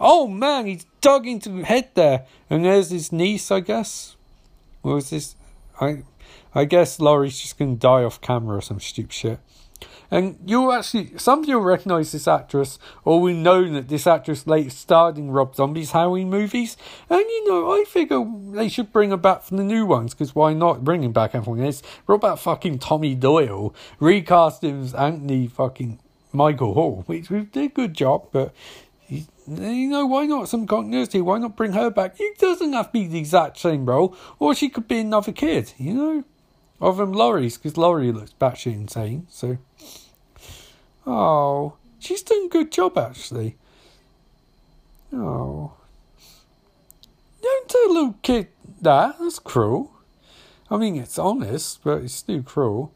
Oh 0.00 0.26
man, 0.26 0.66
he's 0.66 0.86
dug 1.02 1.26
into 1.26 1.50
the 1.50 1.64
head 1.64 1.90
there. 1.94 2.24
And 2.48 2.64
there's 2.64 2.90
his 2.90 3.12
niece, 3.12 3.50
I 3.50 3.60
guess. 3.60 4.16
What 4.80 4.94
was 4.94 5.10
this? 5.10 5.36
I 5.78 6.04
I 6.54 6.64
guess 6.64 6.98
Laurie's 6.98 7.40
just 7.40 7.58
gonna 7.58 7.76
die 7.76 8.04
off 8.04 8.22
camera 8.22 8.56
or 8.56 8.62
some 8.62 8.80
stupid 8.80 9.12
shit. 9.12 9.40
And 10.10 10.38
you'll 10.46 10.72
actually, 10.72 11.18
some 11.18 11.40
of 11.40 11.48
you'll 11.48 11.60
recognise 11.60 12.12
this 12.12 12.26
actress, 12.26 12.78
or 13.04 13.20
we 13.20 13.34
know 13.34 13.68
that 13.74 13.88
this 13.88 14.06
actress 14.06 14.46
later 14.46 14.70
starred 14.70 15.18
in 15.18 15.30
Rob 15.30 15.54
Zombie's 15.54 15.90
Halloween 15.90 16.30
movies. 16.30 16.76
And 17.10 17.20
you 17.20 17.48
know, 17.48 17.70
I 17.72 17.84
figure 17.84 18.24
they 18.52 18.68
should 18.68 18.92
bring 18.92 19.10
her 19.10 19.16
back 19.18 19.42
from 19.42 19.58
the 19.58 19.64
new 19.64 19.84
ones, 19.84 20.14
because 20.14 20.34
why 20.34 20.54
not 20.54 20.84
bring 20.84 21.02
him 21.04 21.12
back 21.12 21.34
everyone 21.34 21.64
else? 21.64 21.82
What 22.06 22.16
about 22.16 22.40
fucking 22.40 22.78
Tommy 22.78 23.14
Doyle? 23.14 23.74
Recast 24.00 24.64
him 24.64 24.82
as 24.82 24.94
Anthony 24.94 25.46
fucking 25.46 25.98
Michael 26.32 26.74
Hall, 26.74 27.04
which 27.06 27.28
did 27.28 27.56
a 27.56 27.68
good 27.68 27.94
job, 27.94 28.28
but 28.32 28.54
you 29.10 29.88
know, 29.88 30.04
why 30.04 30.26
not 30.26 30.48
some 30.48 30.66
continuity? 30.66 31.22
Why 31.22 31.38
not 31.38 31.56
bring 31.56 31.72
her 31.72 31.90
back? 31.90 32.16
It 32.18 32.38
doesn't 32.38 32.72
have 32.74 32.86
to 32.86 32.92
be 32.92 33.06
the 33.06 33.18
exact 33.18 33.58
same 33.58 33.86
role, 33.86 34.14
or 34.38 34.54
she 34.54 34.68
could 34.68 34.86
be 34.88 35.00
another 35.00 35.32
kid, 35.32 35.72
you 35.78 35.94
know? 35.94 36.24
Other 36.80 37.04
than 37.04 37.14
Laurie's, 37.14 37.56
because 37.56 37.76
Laurie 37.76 38.12
looks 38.12 38.34
batshit 38.40 38.74
insane, 38.74 39.26
so. 39.30 39.58
Oh, 41.06 41.74
she's 41.98 42.22
done 42.22 42.46
a 42.46 42.48
good 42.48 42.70
job 42.70 42.96
actually. 42.96 43.56
Oh. 45.12 45.72
Don't 47.42 47.68
tell 47.68 47.86
a 47.86 47.92
little 47.92 48.14
kid 48.22 48.48
that. 48.82 49.16
That's 49.18 49.38
cruel. 49.38 49.92
I 50.70 50.76
mean, 50.76 50.96
it's 50.96 51.18
honest, 51.18 51.82
but 51.82 52.02
it's 52.02 52.14
still 52.14 52.42
cruel. 52.42 52.92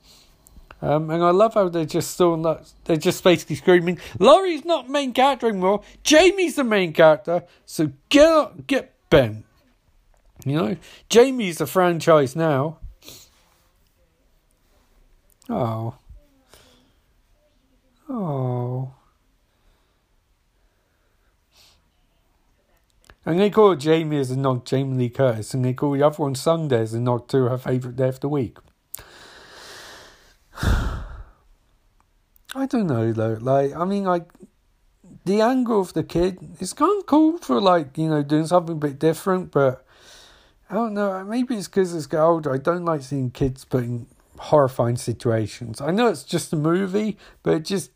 Um, 0.82 1.10
and 1.10 1.22
I 1.22 1.30
love 1.30 1.54
how 1.54 1.68
they're 1.68 1.84
just 1.84 2.10
still 2.10 2.36
not, 2.36 2.72
they're 2.84 2.96
just 2.96 3.22
basically 3.22 3.56
screaming, 3.56 3.98
Laurie's 4.18 4.64
not 4.64 4.90
main 4.90 5.12
character 5.12 5.48
anymore. 5.48 5.82
Jamie's 6.02 6.56
the 6.56 6.64
main 6.64 6.92
character. 6.92 7.44
So 7.64 7.92
get 8.08 8.26
up, 8.26 8.66
get 8.66 8.92
bent. 9.08 9.46
You 10.44 10.56
know, 10.56 10.76
Jamie's 11.08 11.58
the 11.58 11.66
franchise 11.66 12.34
now. 12.34 12.78
Oh. 15.48 15.94
Oh. 18.08 18.92
And 23.24 23.38
they 23.38 23.50
call 23.50 23.76
Jamie 23.76 24.18
as 24.18 24.32
a 24.32 24.36
nod, 24.36 24.66
Jamie 24.66 24.96
Lee 24.96 25.08
Curtis, 25.08 25.54
and 25.54 25.64
they 25.64 25.74
call 25.74 25.92
the 25.92 26.02
other 26.02 26.16
one 26.16 26.34
Sunday 26.34 26.80
as 26.80 26.92
a 26.92 27.00
nod 27.00 27.28
to 27.28 27.44
her 27.44 27.58
favourite 27.58 27.96
day 27.96 28.08
of 28.08 28.20
the 28.20 28.28
week. 28.28 28.58
I 30.62 31.04
don't 32.68 32.88
know 32.88 33.12
though. 33.12 33.38
Like, 33.40 33.74
I 33.74 33.84
mean, 33.84 34.04
like 34.04 34.28
the 35.24 35.40
angle 35.40 35.80
of 35.80 35.92
the 35.92 36.02
kid 36.02 36.38
is 36.60 36.72
kind 36.72 36.98
of 36.98 37.06
cool 37.06 37.38
for 37.38 37.60
like 37.60 37.96
you 37.96 38.08
know 38.08 38.22
doing 38.22 38.46
something 38.46 38.74
a 38.74 38.78
bit 38.78 38.98
different, 38.98 39.52
but 39.52 39.86
I 40.68 40.74
don't 40.74 40.94
know. 40.94 41.24
Maybe 41.24 41.56
it's 41.56 41.68
because 41.68 41.94
it's 41.94 42.06
get 42.06 42.20
older. 42.20 42.52
I 42.52 42.58
don't 42.58 42.84
like 42.84 43.02
seeing 43.02 43.30
kids 43.30 43.64
put 43.64 43.84
in 43.84 44.06
horrifying 44.42 44.96
situations. 44.96 45.80
I 45.80 45.92
know 45.92 46.08
it's 46.08 46.24
just 46.24 46.52
a 46.52 46.56
movie, 46.56 47.16
but 47.42 47.64
just 47.64 47.90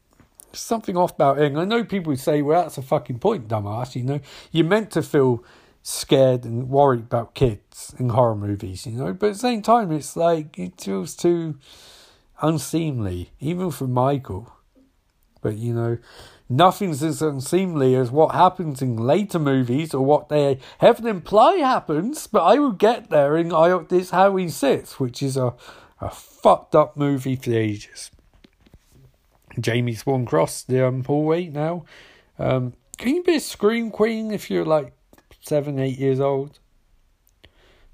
something 0.53 0.97
off 0.97 1.13
about 1.13 1.39
it. 1.39 1.57
I 1.57 1.65
know 1.65 1.85
people 1.85 2.17
say, 2.17 2.41
well, 2.43 2.63
that's 2.63 2.79
a 2.79 2.83
fucking 2.83 3.19
point, 3.19 3.49
dumbass. 3.49 3.97
You 3.97 4.05
know, 4.05 4.21
you're 4.53 4.65
meant 4.65 4.93
to 4.93 5.03
feel 5.03 5.45
scared 5.83 6.45
and 6.45 6.69
worried 6.69 7.01
about 7.01 7.35
kids 7.35 7.95
in 7.99 8.11
horror 8.11 8.37
movies, 8.37 8.87
you 8.87 8.93
know, 8.93 9.13
but 9.13 9.29
at 9.29 9.33
the 9.35 9.39
same 9.39 9.63
time, 9.63 9.93
it's 9.93 10.17
like, 10.17 10.59
it 10.59 10.81
feels 10.81 11.15
too 11.15 11.59
unseemly, 12.41 13.31
even 13.41 13.71
for 13.71 13.87
Michael. 13.87 14.53
But, 15.43 15.57
you 15.57 15.73
know, 15.73 15.99
nothing's 16.49 17.03
as 17.03 17.23
unseemly 17.23 17.95
as 17.95 18.11
what 18.11 18.35
happens 18.35 18.83
in 18.83 18.97
later 18.97 19.39
movies 19.39 19.95
or 19.95 20.05
what 20.05 20.29
they 20.29 20.59
heaven 20.79 21.07
imply 21.07 21.57
happens, 21.57 22.27
but 22.27 22.43
I 22.43 22.59
will 22.59 22.73
get 22.73 23.11
there 23.11 23.37
in 23.37 23.53
I, 23.53 23.79
this 23.89 24.11
Halloween 24.11 24.51
6, 24.51 24.99
which 24.99 25.23
is 25.23 25.37
a, 25.37 25.55
a 26.01 26.11
fucked 26.11 26.75
up 26.75 26.97
movie 26.97 27.37
for 27.37 27.51
the 27.51 27.57
ages. 27.57 28.11
Jamie 29.59 29.95
Swan 29.95 30.27
Cross, 30.27 30.65
the 30.65 30.87
um, 30.87 31.05
hallway 31.05 31.47
now. 31.47 31.85
Um, 32.39 32.75
can 32.99 33.17
you 33.17 33.23
be 33.23 33.37
a 33.37 33.41
scream 33.41 33.91
queen 33.91 34.31
if 34.31 34.51
you're 34.51 34.65
like 34.65 34.93
seven, 35.41 35.79
eight 35.79 35.99
years 35.99 36.21
old? 36.21 36.59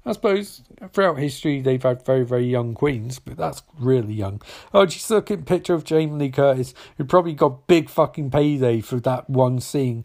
I 0.05 0.11
suppose 0.11 0.61
throughout 0.91 1.17
history 1.17 1.61
they've 1.61 1.81
had 1.81 2.05
very, 2.05 2.25
very 2.25 2.45
young 2.45 2.73
queens, 2.73 3.19
but 3.19 3.37
that's 3.37 3.63
really 3.79 4.13
young. 4.13 4.41
Oh, 4.73 4.85
just 4.85 5.09
look 5.09 5.31
at 5.31 5.45
picture 5.45 5.73
of 5.73 5.85
Jamie 5.85 6.19
Lee 6.19 6.29
Curtis, 6.29 6.73
who 6.97 7.05
probably 7.05 7.33
got 7.33 7.67
big 7.67 7.89
fucking 7.89 8.31
payday 8.31 8.81
for 8.81 8.99
that 8.99 9.29
one 9.29 9.61
scene. 9.61 10.03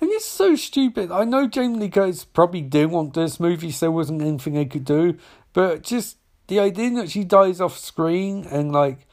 And 0.00 0.10
it's 0.10 0.24
so 0.24 0.56
stupid. 0.56 1.12
I 1.12 1.24
know 1.24 1.46
Jamie 1.46 1.78
Lee 1.78 1.88
Curtis 1.90 2.24
probably 2.24 2.60
didn't 2.60 2.90
want 2.90 3.14
this 3.14 3.38
movie, 3.38 3.70
so 3.70 3.86
there 3.86 3.92
wasn't 3.92 4.22
anything 4.22 4.54
they 4.54 4.64
could 4.64 4.84
do. 4.84 5.16
But 5.52 5.82
just 5.82 6.17
the 6.48 6.58
idea 6.58 6.90
that 6.90 7.10
she 7.10 7.24
dies 7.24 7.60
off 7.60 7.78
screen 7.78 8.46
and 8.50 8.72
like 8.72 9.06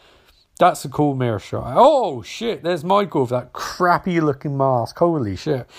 that's 0.58 0.86
a 0.86 0.90
cool 0.90 1.16
mirror 1.16 1.40
shot. 1.40 1.74
Oh 1.76 2.22
shit, 2.22 2.64
there's 2.64 2.84
Michael 2.84 3.22
with 3.22 3.30
that 3.32 3.54
crappy 3.54 4.20
looking 4.22 4.58
mask. 4.58 4.98
Holy 4.98 5.36
shit. 5.36 5.70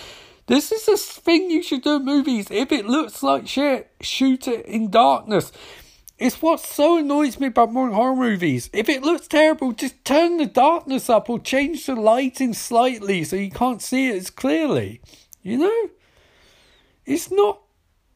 This 0.45 0.71
is 0.71 0.87
a 0.87 0.95
thing 0.95 1.51
you 1.51 1.61
should 1.61 1.81
do 1.81 1.97
in 1.97 2.05
movies. 2.05 2.47
If 2.49 2.71
it 2.71 2.85
looks 2.85 3.21
like 3.21 3.47
shit, 3.47 3.91
shoot 4.01 4.47
it 4.47 4.65
in 4.65 4.89
darkness. 4.89 5.51
It's 6.17 6.41
what 6.41 6.59
so 6.59 6.97
annoys 6.97 7.39
me 7.39 7.47
about 7.47 7.73
modern 7.73 7.93
horror 7.93 8.15
movies. 8.15 8.69
If 8.73 8.87
it 8.87 9.03
looks 9.03 9.27
terrible, 9.27 9.71
just 9.73 10.03
turn 10.05 10.37
the 10.37 10.45
darkness 10.45 11.09
up 11.09 11.29
or 11.29 11.39
change 11.39 11.85
the 11.85 11.95
lighting 11.95 12.53
slightly 12.53 13.23
so 13.23 13.35
you 13.35 13.51
can't 13.51 13.81
see 13.81 14.09
it 14.09 14.15
as 14.15 14.29
clearly. 14.29 15.01
You 15.43 15.57
know? 15.59 15.89
It's 17.05 17.29
not 17.29 17.61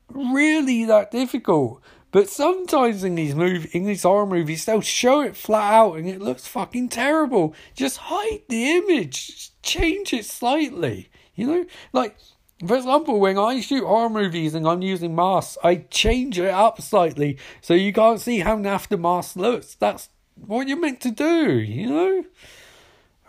really 0.09 0.85
that 0.85 1.11
difficult. 1.11 1.81
But 2.11 2.29
sometimes 2.29 3.03
in 3.03 3.15
these 3.15 3.35
movie, 3.35 3.69
in 3.71 3.85
these 3.85 4.03
horror 4.03 4.25
movies, 4.25 4.65
they'll 4.65 4.81
show 4.81 5.21
it 5.21 5.37
flat 5.37 5.73
out 5.73 5.93
and 5.95 6.07
it 6.07 6.21
looks 6.21 6.47
fucking 6.47 6.89
terrible. 6.89 7.55
Just 7.73 7.97
hide 7.97 8.41
the 8.49 8.71
image, 8.71 9.27
Just 9.27 9.63
change 9.63 10.13
it 10.13 10.25
slightly. 10.25 11.09
You 11.35 11.47
know, 11.47 11.65
like 11.93 12.17
for 12.65 12.75
example, 12.75 13.19
when 13.19 13.37
I 13.39 13.61
shoot 13.61 13.85
horror 13.85 14.09
movies 14.09 14.53
and 14.53 14.67
I'm 14.67 14.81
using 14.81 15.15
masks, 15.15 15.57
I 15.63 15.77
change 15.89 16.37
it 16.37 16.49
up 16.49 16.81
slightly 16.81 17.37
so 17.61 17.73
you 17.73 17.93
can't 17.93 18.19
see 18.19 18.39
how 18.39 18.57
naff 18.57 18.87
the 18.87 18.97
mask 18.97 19.35
looks. 19.35 19.75
That's 19.75 20.09
what 20.35 20.67
you're 20.67 20.79
meant 20.79 21.01
to 21.01 21.11
do. 21.11 21.53
You 21.53 21.89
know. 21.89 22.25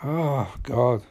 Oh 0.02 0.54
God. 0.64 1.02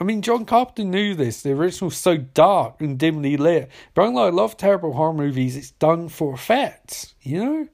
I 0.00 0.04
mean, 0.04 0.22
John 0.22 0.44
Carpenter 0.44 0.84
knew 0.84 1.14
this. 1.14 1.42
The 1.42 1.52
original's 1.52 1.96
so 1.96 2.16
dark 2.16 2.80
and 2.80 2.98
dimly 2.98 3.36
lit. 3.36 3.70
But 3.94 4.08
unlike 4.08 4.32
a 4.32 4.36
lot 4.36 4.44
of 4.44 4.56
terrible 4.56 4.94
horror 4.94 5.12
movies, 5.12 5.56
it's 5.56 5.70
done 5.70 6.08
for 6.08 6.34
effect, 6.34 7.14
you 7.22 7.44
know? 7.44 7.68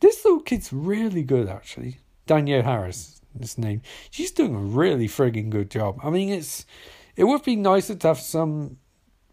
This 0.00 0.24
little 0.24 0.40
kid's 0.40 0.72
really 0.72 1.22
good, 1.22 1.48
actually. 1.48 1.98
Danielle 2.26 2.62
Harris, 2.62 3.20
this 3.34 3.58
name. 3.58 3.82
She's 4.10 4.30
doing 4.30 4.54
a 4.54 4.58
really 4.58 5.08
frigging 5.08 5.50
good 5.50 5.70
job. 5.70 6.00
I 6.02 6.08
mean, 6.08 6.30
it's 6.30 6.64
it 7.16 7.24
would 7.24 7.42
be 7.42 7.56
nicer 7.56 7.94
to 7.94 8.08
have 8.08 8.18
some 8.18 8.78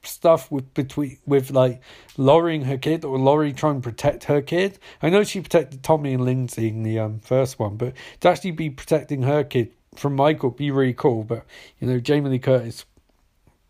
stuff 0.03 0.51
with 0.51 0.73
between 0.73 1.17
with 1.25 1.51
like 1.51 1.81
and 2.17 2.65
her 2.65 2.77
kid 2.77 3.05
or 3.05 3.17
Laurie 3.17 3.53
trying 3.53 3.81
to 3.81 3.89
protect 3.89 4.25
her 4.25 4.41
kid. 4.41 4.77
I 5.01 5.09
know 5.09 5.23
she 5.23 5.39
protected 5.41 5.83
Tommy 5.83 6.13
and 6.13 6.25
Lindsay 6.25 6.67
in 6.67 6.83
the 6.83 6.99
um, 6.99 7.19
first 7.19 7.59
one, 7.59 7.77
but 7.77 7.93
to 8.21 8.29
actually 8.29 8.51
be 8.51 8.69
protecting 8.69 9.23
her 9.23 9.43
kid 9.43 9.71
from 9.95 10.15
Michael 10.15 10.51
be 10.51 10.71
really 10.71 10.93
cool. 10.93 11.23
But 11.23 11.45
you 11.79 11.87
know, 11.87 11.99
Jamie 11.99 12.29
Lee 12.29 12.39
Curtis, 12.39 12.85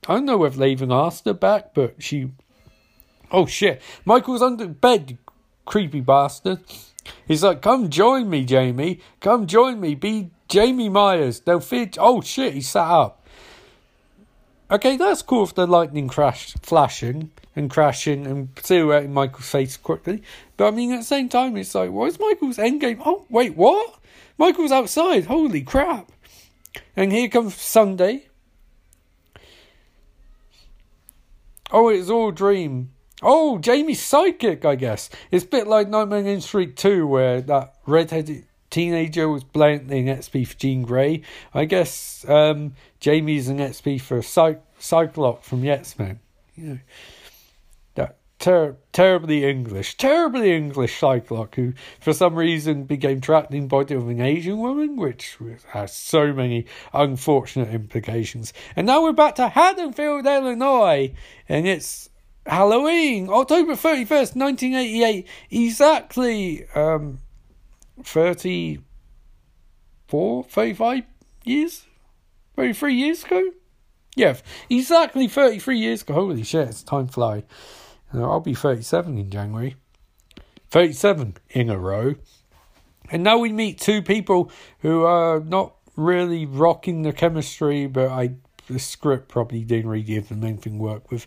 I 0.07 0.15
don't 0.15 0.25
know 0.25 0.43
if 0.45 0.55
they 0.55 0.69
even 0.71 0.91
asked 0.91 1.25
her 1.25 1.33
back, 1.33 1.73
but 1.73 1.95
she. 1.99 2.31
Oh 3.31 3.45
shit! 3.45 3.81
Michael's 4.03 4.41
under 4.41 4.67
bed, 4.67 5.17
creepy 5.65 6.01
bastard. 6.01 6.59
He's 7.27 7.43
like, 7.43 7.61
"Come 7.61 7.89
join 7.89 8.29
me, 8.29 8.43
Jamie. 8.45 8.99
Come 9.19 9.47
join 9.47 9.79
me. 9.79 9.95
Be 9.95 10.31
Jamie 10.47 10.89
Myers. 10.89 11.39
They'll 11.39 11.59
fit." 11.59 11.97
Oh 11.99 12.21
shit! 12.21 12.53
He 12.53 12.61
sat 12.61 12.89
up. 12.89 13.20
Okay, 14.71 14.95
that's 14.95 15.21
cool 15.21 15.43
if 15.43 15.53
the 15.53 15.67
lightning 15.67 16.07
crash 16.07 16.53
flashing 16.61 17.31
and 17.57 17.69
crashing 17.69 18.25
and 18.25 18.47
silhouetting 18.63 19.13
Michael's 19.13 19.49
face 19.49 19.75
quickly. 19.75 20.23
But 20.55 20.69
I 20.69 20.71
mean, 20.71 20.93
at 20.93 20.99
the 20.99 21.03
same 21.03 21.27
time, 21.27 21.57
it's 21.57 21.75
like, 21.75 21.91
why 21.91 22.05
is 22.05 22.17
Michael's 22.17 22.55
endgame? 22.55 23.01
Oh, 23.05 23.25
wait, 23.29 23.57
what? 23.57 23.99
Michael's 24.37 24.71
outside. 24.71 25.25
Holy 25.25 25.61
crap. 25.61 26.09
And 26.95 27.11
here 27.11 27.27
comes 27.27 27.55
Sunday. 27.55 28.27
Oh, 31.69 31.89
it's 31.89 32.09
all 32.09 32.31
dream. 32.31 32.93
Oh, 33.21 33.57
Jamie's 33.57 34.01
psychic, 34.01 34.63
I 34.63 34.75
guess. 34.75 35.09
It's 35.31 35.43
a 35.43 35.47
bit 35.47 35.67
like 35.67 35.89
Nightmare 35.89 36.25
Elm 36.25 36.39
Street 36.39 36.77
2, 36.77 37.05
where 37.05 37.41
that 37.41 37.75
redheaded 37.85 38.45
teenager 38.71 39.29
was 39.29 39.43
blatantly 39.43 39.99
an 39.99 40.07
XP 40.07 40.47
for 40.47 40.57
Jean 40.57 40.81
Grey. 40.81 41.21
I 41.53 41.65
guess 41.65 42.25
um, 42.27 42.73
Jamie's 42.99 43.47
an 43.47 43.59
XP 43.59 44.01
for 44.01 44.23
Cy- 44.23 44.57
Cyclops 44.79 45.47
from 45.47 45.67
X 45.67 45.99
Men. 45.99 46.19
You 46.55 46.65
know. 46.65 46.79
ter- 48.41 48.75
terribly 48.91 49.47
English, 49.47 49.95
terribly 49.95 50.53
English 50.53 50.99
Psylocke, 50.99 51.55
who 51.55 51.73
for 52.01 52.11
some 52.11 52.35
reason 52.35 52.83
became 52.83 53.21
trapped 53.21 53.53
in 53.53 53.67
body 53.67 53.95
of 53.95 54.09
an 54.09 54.19
Asian 54.19 54.57
woman, 54.57 54.97
which 54.97 55.37
has 55.67 55.93
so 55.93 56.33
many 56.33 56.65
unfortunate 56.93 57.69
implications. 57.69 58.51
And 58.75 58.87
now 58.87 59.03
we're 59.03 59.13
back 59.13 59.35
to 59.35 59.47
Haddonfield, 59.47 60.25
Illinois, 60.25 61.13
and 61.47 61.67
it's 61.67 62.09
Halloween, 62.45 63.29
October 63.29 63.73
31st, 63.73 64.35
1988, 64.35 65.27
exactly 65.51 66.65
um, 66.75 67.20
34, 68.03 70.43
35 70.43 71.03
years? 71.45 71.85
33 72.55 72.93
years 72.93 73.23
ago? 73.23 73.51
Yeah, 74.15 74.37
exactly 74.69 75.27
33 75.27 75.77
years 75.77 76.01
ago. 76.01 76.15
Holy 76.15 76.43
shit, 76.43 76.67
it's 76.67 76.83
time 76.83 77.07
fly. 77.07 77.43
Uh, 78.13 78.29
I'll 78.29 78.41
be 78.41 78.53
37 78.53 79.17
in 79.17 79.29
January. 79.29 79.75
37 80.69 81.37
in 81.51 81.69
a 81.69 81.77
row. 81.77 82.15
And 83.09 83.23
now 83.23 83.37
we 83.37 83.51
meet 83.51 83.79
two 83.79 84.01
people 84.01 84.51
who 84.79 85.03
are 85.03 85.39
not 85.39 85.75
really 85.95 86.45
rocking 86.45 87.01
the 87.01 87.13
chemistry, 87.13 87.87
but 87.87 88.09
I 88.09 88.35
the 88.67 88.79
script 88.79 89.27
probably 89.27 89.63
didn't 89.63 89.89
really 89.89 90.03
give 90.03 90.29
them 90.29 90.43
anything 90.43 90.77
to 90.77 90.79
work 90.79 91.11
with. 91.11 91.25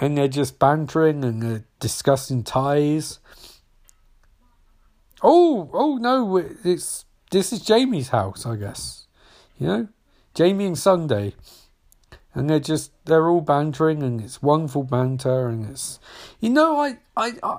And 0.00 0.18
they're 0.18 0.28
just 0.28 0.58
bantering 0.58 1.24
and 1.24 1.42
they're 1.42 1.64
discussing 1.80 2.42
ties. 2.42 3.20
Oh, 5.28 5.68
oh 5.72 5.96
no, 5.96 6.36
it's 6.36 7.04
this 7.32 7.52
is 7.52 7.60
Jamie's 7.60 8.10
house, 8.10 8.46
I 8.46 8.54
guess. 8.54 9.08
You 9.58 9.66
know? 9.66 9.88
Jamie 10.34 10.66
and 10.66 10.78
Sunday 10.78 11.34
and 12.36 12.50
they're 12.50 12.60
just 12.60 12.92
they're 13.06 13.28
all 13.28 13.40
bantering 13.40 14.02
and 14.02 14.20
it's 14.20 14.42
wonderful 14.42 14.84
banter 14.84 15.48
and 15.48 15.68
it's 15.70 15.98
you 16.38 16.50
know 16.50 16.78
I 16.78 16.98
I, 17.16 17.32
I 17.42 17.58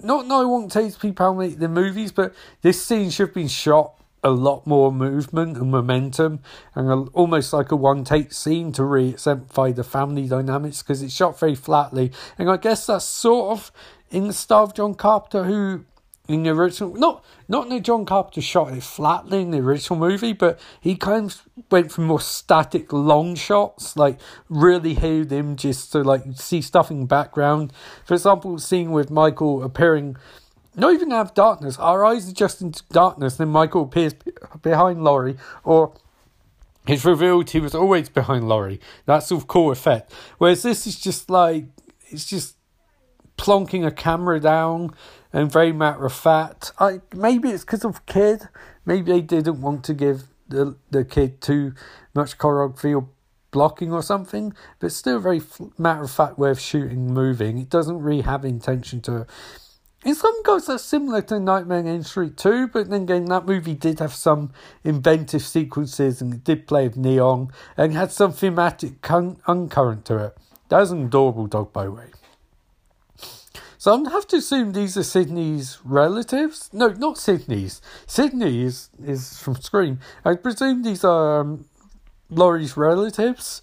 not 0.00 0.26
no 0.26 0.42
I 0.42 0.44
won't 0.44 0.72
take 0.72 0.98
people 0.98 1.24
how 1.24 1.46
the 1.46 1.68
movies 1.68 2.10
but 2.10 2.34
this 2.62 2.84
scene 2.84 3.10
should 3.10 3.28
have 3.28 3.34
been 3.34 3.48
shot 3.48 3.94
a 4.24 4.30
lot 4.30 4.66
more 4.66 4.90
movement 4.90 5.56
and 5.56 5.70
momentum 5.70 6.40
and 6.74 6.90
a, 6.90 6.94
almost 7.12 7.52
like 7.52 7.70
a 7.70 7.76
one 7.76 8.02
take 8.02 8.32
scene 8.32 8.72
to 8.72 8.82
re 8.82 9.10
exemplify 9.10 9.70
the 9.70 9.84
family 9.84 10.26
dynamics 10.26 10.82
because 10.82 11.00
it's 11.00 11.14
shot 11.14 11.38
very 11.38 11.54
flatly 11.54 12.10
and 12.36 12.50
I 12.50 12.56
guess 12.56 12.86
that's 12.86 13.04
sort 13.04 13.52
of 13.52 13.72
in 14.10 14.26
the 14.26 14.32
style 14.32 14.64
of 14.64 14.74
John 14.74 14.94
Carpenter 14.94 15.44
who 15.44 15.84
in 16.26 16.42
the 16.42 16.50
original, 16.50 16.94
not 16.94 17.24
not 17.48 17.68
that 17.68 17.82
John 17.82 18.06
Carpenter 18.06 18.40
shot 18.40 18.72
it 18.72 18.82
flatly 18.82 19.42
in 19.42 19.50
the 19.50 19.58
original 19.58 19.98
movie, 19.98 20.32
but 20.32 20.58
he 20.80 20.96
kind 20.96 21.26
of 21.26 21.42
went 21.70 21.92
for 21.92 22.00
more 22.00 22.20
static 22.20 22.92
long 22.92 23.34
shots, 23.34 23.96
like 23.96 24.18
really 24.48 24.94
hid 24.94 25.30
just 25.58 25.92
to 25.92 26.02
like 26.02 26.22
see 26.34 26.62
stuff 26.62 26.90
in 26.90 27.00
the 27.00 27.06
background. 27.06 27.72
For 28.06 28.14
example, 28.14 28.58
scene 28.58 28.90
with 28.90 29.10
Michael 29.10 29.62
appearing, 29.62 30.16
not 30.74 30.94
even 30.94 31.10
have 31.10 31.34
darkness, 31.34 31.78
our 31.78 32.04
eyes 32.04 32.28
adjust 32.28 32.62
into 32.62 32.82
darkness, 32.90 33.36
then 33.36 33.48
Michael 33.48 33.82
appears 33.82 34.14
behind 34.62 35.04
Laurie, 35.04 35.36
or 35.62 35.92
it's 36.86 37.04
revealed 37.04 37.50
he 37.50 37.60
was 37.60 37.74
always 37.74 38.08
behind 38.08 38.48
Laurie. 38.48 38.80
That's 39.04 39.26
sort 39.26 39.42
of 39.42 39.48
cool 39.48 39.70
effect. 39.70 40.10
Whereas 40.38 40.62
this 40.62 40.86
is 40.86 40.98
just 40.98 41.28
like 41.28 41.66
it's 42.08 42.24
just 42.24 42.56
plonking 43.36 43.86
a 43.86 43.90
camera 43.90 44.40
down 44.40 44.94
and 45.34 45.50
very 45.50 45.72
matter 45.72 46.06
of 46.06 46.12
fact. 46.12 46.72
I 46.78 47.00
maybe 47.14 47.50
it's 47.50 47.64
because 47.64 47.84
of 47.84 48.06
kid. 48.06 48.48
Maybe 48.86 49.12
they 49.12 49.20
didn't 49.20 49.60
want 49.60 49.84
to 49.84 49.94
give 49.94 50.28
the 50.48 50.76
the 50.90 51.04
kid 51.04 51.42
too 51.42 51.74
much 52.14 52.38
choreography 52.38 52.94
or 52.94 53.08
blocking 53.50 53.92
or 53.92 54.02
something, 54.02 54.54
but 54.78 54.92
still 54.92 55.18
very 55.18 55.42
matter 55.76 56.04
of 56.04 56.10
fact 56.10 56.38
way 56.38 56.50
of 56.50 56.60
shooting, 56.60 57.12
moving. 57.12 57.58
It 57.58 57.68
doesn't 57.68 58.00
really 58.00 58.22
have 58.22 58.44
intention 58.44 59.00
to. 59.02 59.26
In 60.04 60.14
some 60.14 60.42
goes 60.42 60.66
that's 60.66 60.84
similar 60.84 61.22
to 61.22 61.40
Nightmare 61.40 61.78
on 61.78 61.86
Elm 61.86 62.02
Street 62.02 62.36
2, 62.36 62.68
but 62.68 62.90
then 62.90 63.02
again, 63.04 63.24
that 63.26 63.46
movie 63.46 63.74
did 63.74 64.00
have 64.00 64.12
some 64.12 64.52
inventive 64.84 65.42
sequences 65.42 66.20
and 66.20 66.34
it 66.34 66.44
did 66.44 66.66
play 66.66 66.86
with 66.86 66.98
neon 66.98 67.50
and 67.76 67.94
had 67.94 68.12
some 68.12 68.32
thematic 68.32 69.00
con- 69.00 69.38
uncurrent 69.46 70.04
to 70.04 70.18
it. 70.18 70.36
That 70.68 70.80
was 70.80 70.90
an 70.90 71.06
adorable 71.06 71.46
dog, 71.46 71.72
by 71.72 71.84
the 71.84 71.92
way. 71.92 72.13
So 73.84 73.92
I 73.92 74.10
have 74.12 74.26
to 74.28 74.36
assume 74.36 74.72
these 74.72 74.96
are 74.96 75.02
Sydney's 75.02 75.78
relatives. 75.84 76.70
No, 76.72 76.88
not 76.88 77.18
Sydney's. 77.18 77.82
Sydney 78.06 78.62
is, 78.62 78.88
is 78.98 79.38
from 79.38 79.56
Scream. 79.56 79.98
I 80.24 80.36
presume 80.36 80.84
these 80.84 81.04
are 81.04 81.42
um, 81.42 81.66
Laurie's 82.30 82.78
relatives 82.78 83.60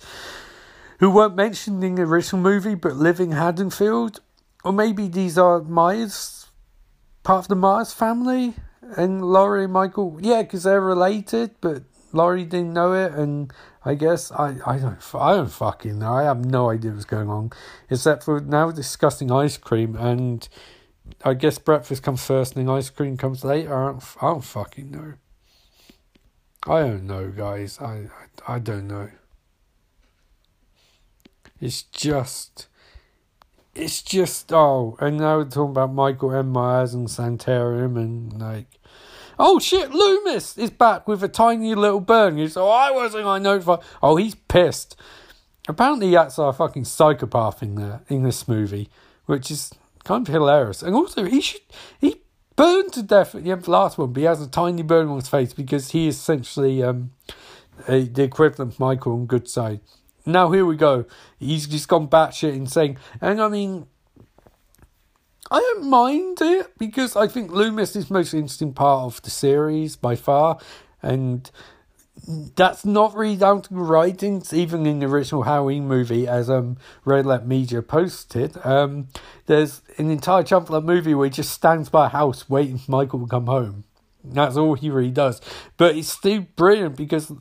who 1.00 1.10
weren't 1.10 1.36
mentioned 1.36 1.84
in 1.84 1.96
the 1.96 2.04
original 2.04 2.40
movie 2.40 2.76
but 2.76 2.98
live 2.98 3.20
in 3.20 3.32
Haddonfield. 3.32 4.22
Or 4.64 4.72
maybe 4.72 5.08
these 5.08 5.40
are 5.40 5.60
Myers, 5.64 6.52
part 7.24 7.46
of 7.46 7.48
the 7.48 7.56
Myers 7.56 7.92
family. 7.92 8.54
And 8.96 9.26
Laurie 9.26 9.64
and 9.64 9.74
Michael, 9.74 10.20
yeah, 10.22 10.44
because 10.44 10.62
they're 10.62 10.82
related, 10.82 11.56
but 11.62 11.82
Laurie 12.14 12.46
didn't 12.46 12.74
know 12.74 12.94
it, 12.94 13.14
and 13.14 13.52
I 13.86 13.96
guess 13.96 14.32
I, 14.32 14.58
I 14.66 14.78
don't 14.78 15.00
I 15.16 15.36
don't 15.36 15.52
fucking 15.52 16.00
know. 16.00 16.14
I 16.14 16.24
have 16.24 16.44
no 16.46 16.70
idea 16.70 16.92
what's 16.92 17.06
going 17.06 17.30
on, 17.30 17.52
except 17.90 18.24
for 18.24 18.40
now 18.40 18.72
discussing 18.72 19.32
ice 19.32 19.58
cream, 19.58 19.96
and 19.96 20.48
I 21.24 21.34
guess 21.34 21.58
breakfast 21.58 22.04
comes 22.04 22.26
first, 22.26 22.56
and 22.56 22.68
then 22.68 22.76
ice 22.76 22.90
cream 22.90 23.18
comes 23.18 23.44
later. 23.44 23.76
I 23.76 23.92
don't, 23.92 24.04
I 24.22 24.28
don't 24.28 24.44
fucking 24.44 24.92
know. 24.92 25.14
I 26.68 26.82
don't 26.82 27.08
know, 27.08 27.30
guys. 27.30 27.80
I, 27.80 28.10
I 28.48 28.56
I 28.56 28.60
don't 28.60 28.88
know. 28.88 29.10
It's 31.60 31.84
just. 31.84 32.68
It's 33.74 34.02
just 34.02 34.52
oh, 34.52 34.98
and 35.00 35.18
now 35.18 35.38
we're 35.38 35.46
talking 35.46 35.72
about 35.72 35.94
Michael 35.94 36.34
M. 36.34 36.50
Myers 36.52 36.94
and 36.94 37.10
Sanitarium 37.10 37.96
and 37.96 38.38
like 38.42 38.81
Oh 39.40 39.60
shit, 39.60 39.92
Loomis 39.92 40.58
is 40.58 40.70
back 40.70 41.08
with 41.08 41.24
a 41.24 41.28
tiny 41.28 41.74
little 41.76 42.00
burn. 42.00 42.38
He's 42.38 42.58
oh 42.58 42.70
I 42.70 42.92
wasn't 42.92 43.26
I 43.26 43.40
notified. 43.40 43.80
Oh 44.02 44.16
he's 44.16 44.36
pissed. 44.36 44.96
Apparently 45.68 46.12
that's 46.12 46.38
a 46.38 46.52
fucking 46.54 46.86
psychopath 46.86 47.62
in 47.62 47.76
there 47.76 48.02
in 48.08 48.24
this 48.24 48.48
movie, 48.48 48.90
which 49.26 49.52
is 49.52 49.72
kind 50.04 50.28
of 50.28 50.34
hilarious. 50.34 50.82
And 50.82 50.96
also 50.96 51.26
he 51.26 51.42
should 51.42 51.62
he 52.00 52.22
burned 52.56 52.94
to 52.94 53.04
death 53.04 53.36
at 53.36 53.44
the 53.44 53.52
end 53.52 53.60
of 53.60 53.66
the 53.66 53.72
last 53.72 53.98
one, 53.98 54.14
but 54.14 54.20
he 54.20 54.26
has 54.26 54.42
a 54.42 54.50
tiny 54.50 54.84
burn 54.84 55.08
on 55.08 55.16
his 55.16 55.30
face 55.30 55.54
because 55.54 55.92
he 55.92 56.08
is 56.08 56.18
essentially 56.18 56.84
um 56.84 57.12
a, 57.88 58.04
the 58.04 58.24
equivalent 58.24 58.74
of 58.74 58.80
Michael 58.80 59.14
on 59.14 59.26
good 59.26 59.48
side. 59.48 59.80
Now 60.26 60.52
here 60.52 60.66
we 60.66 60.76
go. 60.76 61.06
He's 61.40 61.68
just 61.68 61.88
gone 61.88 62.08
batshit 62.08 62.54
insane. 62.54 62.98
And 63.20 63.42
I 63.42 63.48
mean 63.48 63.88
I 65.52 65.60
don't 65.60 65.90
mind 65.90 66.38
it 66.42 66.78
because 66.78 67.18
I 67.18 67.28
think 67.28 67.52
Loomis 67.52 67.94
is 67.98 68.08
the 68.08 68.14
most 68.14 68.34
interesting 68.34 68.74
part 68.74 69.04
of 69.04 69.22
the 69.22 69.30
series 69.30 69.98
by 69.98 70.16
far, 70.16 70.58
and 71.04 71.52
that's 72.56 72.86
not 72.86 73.14
really 73.16 73.36
down 73.36 73.62
to 73.64 73.74
the 73.74 73.82
writings, 73.82 74.54
even 74.54 74.86
in 74.86 75.00
the 75.00 75.08
original 75.08 75.44
Halloween 75.44 75.90
movie, 75.90 76.26
as 76.26 76.50
um 76.50 76.78
Red 77.04 77.26
Letter 77.26 77.46
Media 77.46 77.82
posted. 77.82 78.58
Um, 78.66 79.10
there's 79.48 79.82
an 79.98 80.10
entire 80.10 80.44
chunk 80.44 80.70
of 80.70 80.74
that 80.74 80.90
movie 80.90 81.14
where 81.14 81.26
he 81.26 81.32
just 81.32 81.52
stands 81.52 81.90
by 81.90 82.06
a 82.06 82.10
house 82.10 82.50
waiting 82.50 82.78
for 82.78 82.90
Michael 82.90 83.20
to 83.20 83.28
come 83.28 83.48
home. 83.48 83.84
That's 84.24 84.56
all 84.56 84.76
he 84.76 84.90
really 84.90 85.12
does. 85.12 85.42
But 85.76 85.98
it's 85.98 86.10
still 86.10 86.46
brilliant 86.56 86.96
because 86.96 87.34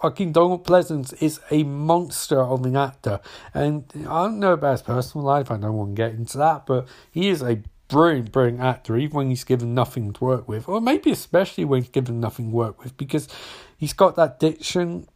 fucking 0.00 0.32
Donald 0.32 0.64
Pleasence 0.64 1.14
is 1.22 1.40
a 1.50 1.62
monster 1.64 2.40
of 2.40 2.64
an 2.64 2.76
actor. 2.76 3.20
And 3.54 3.84
I 3.96 4.24
don't 4.24 4.38
know 4.38 4.52
about 4.52 4.72
his 4.72 4.82
personal 4.82 5.26
life, 5.26 5.50
I 5.50 5.56
don't 5.56 5.74
want 5.74 5.96
to 5.96 6.02
get 6.02 6.12
into 6.12 6.38
that, 6.38 6.66
but 6.66 6.86
he 7.10 7.28
is 7.28 7.42
a 7.42 7.62
brilliant, 7.88 8.32
brilliant 8.32 8.60
actor, 8.60 8.96
even 8.96 9.16
when 9.16 9.30
he's 9.30 9.44
given 9.44 9.74
nothing 9.74 10.12
to 10.12 10.24
work 10.24 10.48
with, 10.48 10.68
or 10.68 10.80
maybe 10.80 11.10
especially 11.10 11.64
when 11.64 11.82
he's 11.82 11.90
given 11.90 12.20
nothing 12.20 12.50
to 12.50 12.56
work 12.56 12.82
with, 12.82 12.96
because 12.96 13.28
he's 13.76 13.92
got 13.92 14.16
that 14.16 14.38
diction, 14.38 15.08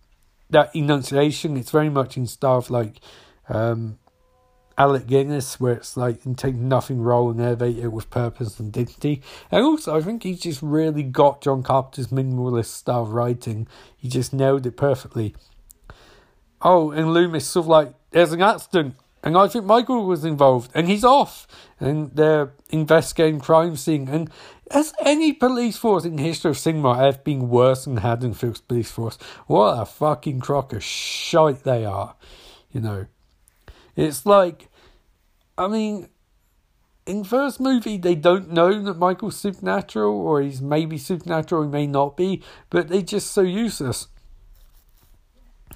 that 0.51 0.75
enunciation. 0.75 1.57
It's 1.57 1.71
very 1.71 1.91
much 1.91 2.17
in 2.17 2.27
of 2.43 2.71
like 2.71 3.01
um, 3.49 3.99
Alec 4.79 5.07
Guinness, 5.07 5.61
where 5.61 5.75
it's 5.75 5.97
like 5.97 6.25
you 6.25 6.35
take 6.35 6.55
nothing 6.55 7.01
role 7.01 7.31
and 7.31 7.41
elevate 7.41 7.79
it 7.79 7.89
with 7.89 8.11
purpose 8.11 8.59
and 8.59 8.73
dignity. 8.73 9.23
And 9.51 9.63
also, 9.63 9.97
I 9.97 10.01
think 10.01 10.23
he's 10.23 10.41
just 10.41 10.63
really 10.63 11.03
got 11.03 11.43
John 11.43 11.63
Carpenter's 11.63 12.09
minimalist 12.09 12.67
style 12.67 13.03
of 13.03 13.13
writing. 13.13 13.69
He 13.97 14.09
just 14.09 14.33
nailed 14.33 14.67
it 14.67 14.77
perfectly. 14.77 15.35
Oh, 16.61 16.91
and 16.91 17.13
Loomis 17.13 17.47
sort 17.47 17.65
of 17.65 17.69
like, 17.69 17.95
there's 18.11 18.33
an 18.33 18.43
accident. 18.43 18.97
And 19.25 19.37
I 19.37 19.47
think 19.47 19.65
Michael 19.65 20.05
was 20.05 20.25
involved, 20.25 20.73
and 20.75 20.89
he's 20.89 21.05
off. 21.05 21.47
And 21.79 22.11
they're 22.13 22.53
investigating 22.71 23.41
crime 23.41 23.77
scene. 23.77 24.09
And 24.09 24.31
has 24.71 24.93
any 25.05 25.33
police 25.33 25.77
force 25.77 26.05
in 26.05 26.17
the 26.17 26.23
history 26.23 26.51
of 26.51 26.59
cinema 26.59 27.01
ever 27.07 27.19
been 27.19 27.49
worse 27.49 27.85
than 27.85 27.99
Haddonfield's 27.99 28.63
police 28.63 28.91
force? 28.91 29.19
What 29.47 29.81
a 29.81 29.85
fucking 29.85 30.41
crock 30.41 30.73
of 30.73 30.83
shite 30.83 31.63
they 31.63 31.85
are, 31.85 32.17
you 32.73 32.81
know. 32.81 33.07
It's 33.97 34.25
like, 34.25 34.69
I 35.59 35.69
mean, 35.69 36.09
in 37.07 37.25
first 37.25 37.61
movie 37.61 37.99
they 37.99 38.15
don't 38.15 38.51
know 38.51 38.81
that 38.83 38.97
Michael's 38.99 39.37
supernatural, 39.37 40.15
or 40.15 40.41
he's 40.41 40.63
maybe 40.63 40.99
supernatural, 40.99 41.65
he 41.65 41.69
may 41.69 41.87
not 41.87 42.17
be, 42.17 42.43
but 42.71 42.89
they're 42.89 43.03
just 43.03 43.33
so 43.33 43.43
useless. 43.43 44.09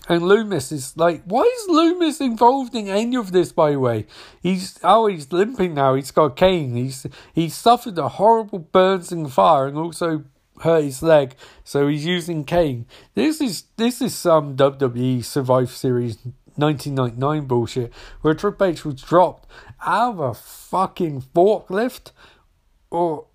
and 0.08 0.22
Loomis 0.22 0.70
is 0.72 0.96
like, 0.96 1.22
why 1.24 1.42
is 1.42 1.68
Loomis 1.68 2.20
involved 2.20 2.74
in 2.74 2.88
any 2.88 3.16
of 3.16 3.32
this? 3.32 3.52
By 3.52 3.72
the 3.72 3.80
way, 3.80 4.06
he's 4.40 4.78
oh 4.82 5.06
he's 5.06 5.32
limping 5.32 5.74
now. 5.74 5.94
He's 5.94 6.10
got 6.10 6.36
cane. 6.36 6.76
He's 6.76 7.06
he's 7.34 7.54
suffered 7.54 7.98
a 7.98 8.08
horrible 8.08 8.60
burns 8.60 9.08
the 9.08 9.28
fire 9.28 9.66
and 9.66 9.76
also 9.76 10.24
hurt 10.60 10.84
his 10.84 11.02
leg, 11.02 11.34
so 11.64 11.88
he's 11.88 12.06
using 12.06 12.44
cane. 12.44 12.86
This 13.14 13.40
is 13.40 13.64
this 13.76 14.00
is 14.00 14.14
some 14.14 14.56
WWE 14.56 15.24
Survivor 15.24 15.66
Series 15.66 16.18
1999 16.56 17.46
bullshit 17.46 17.92
where 18.20 18.34
Triple 18.34 18.66
H 18.66 18.84
was 18.84 19.02
dropped 19.02 19.48
out 19.84 20.14
of 20.14 20.20
a 20.20 20.34
fucking 20.34 21.22
forklift 21.34 22.12
or 22.90 23.26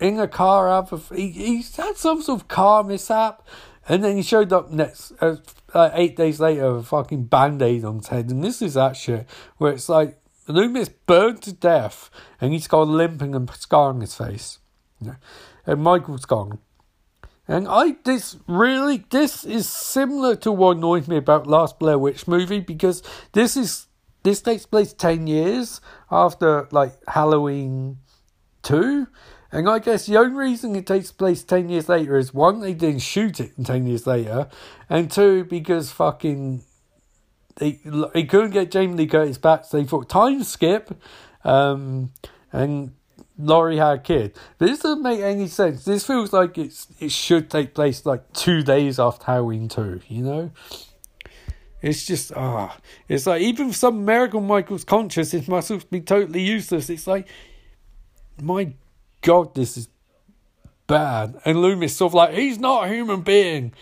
in 0.00 0.18
a 0.18 0.28
car 0.28 0.68
out 0.68 0.92
of 0.92 1.10
he, 1.10 1.30
he's 1.30 1.76
had 1.76 1.96
some 1.96 2.22
sort 2.22 2.40
of 2.40 2.48
car 2.48 2.84
mishap 2.84 3.46
and 3.88 4.04
then 4.04 4.16
he 4.16 4.22
showed 4.22 4.52
up 4.52 4.70
next 4.70 5.12
uh, 5.20 5.36
uh, 5.74 5.90
eight 5.94 6.16
days 6.16 6.40
later 6.40 6.74
with 6.74 6.84
a 6.84 6.86
fucking 6.86 7.24
band-aid 7.24 7.84
on 7.84 7.98
his 7.98 8.08
head 8.08 8.30
and 8.30 8.44
this 8.44 8.62
is 8.62 8.74
that 8.74 8.96
shit 8.96 9.26
where 9.56 9.72
it's 9.72 9.88
like 9.88 10.20
Loomis 10.46 10.88
burned 10.88 11.42
to 11.42 11.52
death 11.52 12.10
and 12.40 12.52
he's 12.52 12.68
got 12.68 12.82
a 12.82 12.84
limping 12.84 13.34
and 13.34 13.50
scar 13.50 13.90
on 13.90 14.00
his 14.00 14.14
face 14.14 14.58
yeah. 15.00 15.16
and 15.66 15.82
Michael's 15.82 16.24
gone 16.24 16.58
and 17.48 17.66
I 17.68 17.96
this 18.04 18.36
really 18.46 19.04
this 19.10 19.44
is 19.44 19.68
similar 19.68 20.36
to 20.36 20.52
what 20.52 20.76
annoyed 20.76 21.08
me 21.08 21.16
about 21.16 21.46
last 21.46 21.78
Blair 21.78 21.98
Witch 21.98 22.28
movie 22.28 22.60
because 22.60 23.02
this 23.32 23.56
is 23.56 23.86
this 24.22 24.42
takes 24.42 24.66
place 24.66 24.92
ten 24.92 25.26
years 25.26 25.80
after 26.10 26.68
like 26.70 26.92
Halloween 27.08 27.98
two. 28.62 29.08
And 29.50 29.66
I 29.68 29.78
guess 29.78 30.04
the 30.04 30.18
only 30.18 30.36
reason 30.36 30.76
it 30.76 30.86
takes 30.86 31.10
place 31.10 31.42
10 31.42 31.70
years 31.70 31.88
later 31.88 32.18
is 32.18 32.34
one, 32.34 32.60
they 32.60 32.74
didn't 32.74 33.00
shoot 33.00 33.40
it 33.40 33.52
10 33.64 33.86
years 33.86 34.06
later, 34.06 34.46
and 34.90 35.10
two, 35.10 35.44
because 35.44 35.90
fucking 35.90 36.62
they, 37.56 37.80
they 38.12 38.24
couldn't 38.24 38.50
get 38.50 38.70
Jamie 38.70 38.94
Lee 38.94 39.06
Curtis 39.06 39.38
back, 39.38 39.64
so 39.64 39.78
they 39.78 39.84
thought 39.84 40.08
time 40.10 40.44
skip, 40.44 40.90
um, 41.44 42.12
and 42.52 42.92
Laurie 43.38 43.76
had 43.76 43.98
a 43.98 43.98
kid. 43.98 44.36
This 44.58 44.80
doesn't 44.80 45.02
make 45.02 45.20
any 45.20 45.46
sense. 45.46 45.84
This 45.84 46.04
feels 46.06 46.32
like 46.32 46.58
it's 46.58 46.88
it 46.98 47.12
should 47.12 47.50
take 47.50 47.74
place 47.74 48.04
like 48.04 48.32
two 48.32 48.62
days 48.62 48.98
after 48.98 49.24
Halloween 49.24 49.68
2, 49.68 50.00
you 50.08 50.22
know? 50.22 50.50
It's 51.80 52.04
just 52.04 52.32
ah, 52.34 52.76
it's 53.08 53.26
like 53.26 53.40
even 53.40 53.72
some 53.72 54.04
miracle 54.04 54.40
Michael's 54.40 54.84
conscious, 54.84 55.30
his 55.30 55.46
muscles 55.46 55.84
be 55.84 56.00
totally 56.00 56.42
useless. 56.42 56.90
It's 56.90 57.06
like 57.06 57.28
my 58.42 58.72
God, 59.22 59.54
this 59.54 59.76
is 59.76 59.88
bad. 60.86 61.40
And 61.44 61.60
Loomis 61.60 61.96
sort 61.96 62.10
of 62.10 62.14
like, 62.14 62.34
he's 62.34 62.58
not 62.58 62.84
a 62.84 62.88
human 62.88 63.20
being. 63.20 63.72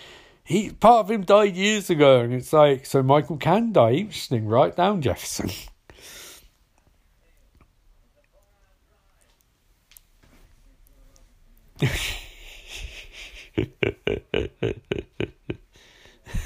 He 0.44 0.70
part 0.70 1.06
of 1.06 1.10
him 1.10 1.22
died 1.22 1.56
years 1.56 1.90
ago, 1.90 2.20
and 2.20 2.32
it's 2.32 2.52
like, 2.52 2.86
so 2.86 3.02
Michael 3.02 3.36
can 3.36 3.72
die. 3.72 3.92
Interesting. 3.92 4.46
right 4.46 4.74
down 4.76 5.02
Jefferson. 5.02 5.50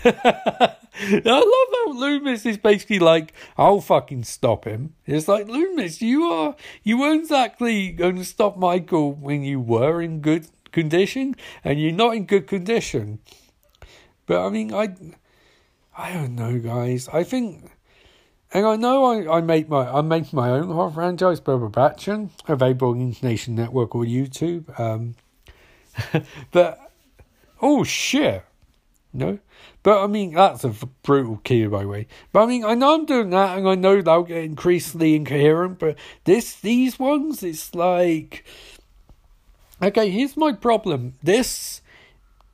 I 0.02 1.24
love 1.24 1.68
how 1.74 1.92
Loomis 1.92 2.46
is 2.46 2.58
basically 2.58 2.98
like, 2.98 3.32
I'll 3.56 3.80
fucking 3.80 4.24
stop 4.24 4.64
him. 4.64 4.94
It's 5.06 5.28
like, 5.28 5.46
Loomis, 5.48 6.02
you 6.02 6.24
are, 6.24 6.56
you 6.82 6.98
weren't 6.98 7.22
exactly 7.22 7.90
going 7.92 8.16
to 8.16 8.24
stop 8.24 8.56
Michael 8.56 9.12
when 9.12 9.42
you 9.42 9.60
were 9.60 10.02
in 10.02 10.20
good 10.20 10.48
condition, 10.72 11.36
and 11.64 11.80
you're 11.80 11.92
not 11.92 12.16
in 12.16 12.26
good 12.26 12.46
condition. 12.46 13.20
But 14.26 14.44
I 14.44 14.48
mean, 14.50 14.72
I, 14.72 14.94
I 15.96 16.12
don't 16.12 16.34
know, 16.34 16.58
guys. 16.58 17.08
I 17.12 17.24
think, 17.24 17.69
and 18.52 18.66
I 18.66 18.76
know 18.76 19.04
I, 19.04 19.38
I 19.38 19.40
make 19.40 19.68
my, 19.68 19.88
I 19.88 20.00
make 20.00 20.32
my 20.32 20.50
own 20.50 20.68
horror 20.68 20.90
franchise, 20.90 21.40
Boba 21.40 21.70
Batchin, 21.70 22.30
available 22.48 22.90
on 22.90 23.16
Nation 23.22 23.54
Network 23.54 23.94
or 23.94 24.04
YouTube. 24.04 24.78
Um, 24.78 25.14
but, 26.50 26.92
oh 27.62 27.84
shit. 27.84 28.44
No? 29.12 29.38
But 29.82 30.02
I 30.02 30.06
mean, 30.06 30.34
that's 30.34 30.64
a 30.64 30.74
brutal 31.02 31.40
key, 31.42 31.66
by 31.66 31.82
the 31.82 31.88
way. 31.88 32.06
But 32.32 32.42
I 32.42 32.46
mean, 32.46 32.64
I 32.64 32.74
know 32.74 32.94
I'm 32.94 33.06
doing 33.06 33.30
that, 33.30 33.56
and 33.56 33.68
I 33.68 33.74
know 33.74 34.00
they'll 34.02 34.22
get 34.22 34.44
increasingly 34.44 35.14
incoherent. 35.14 35.78
But 35.78 35.96
this, 36.24 36.54
these 36.54 36.98
ones, 36.98 37.42
it's 37.42 37.74
like, 37.74 38.44
okay, 39.82 40.10
here's 40.10 40.36
my 40.36 40.52
problem. 40.52 41.14
This 41.22 41.80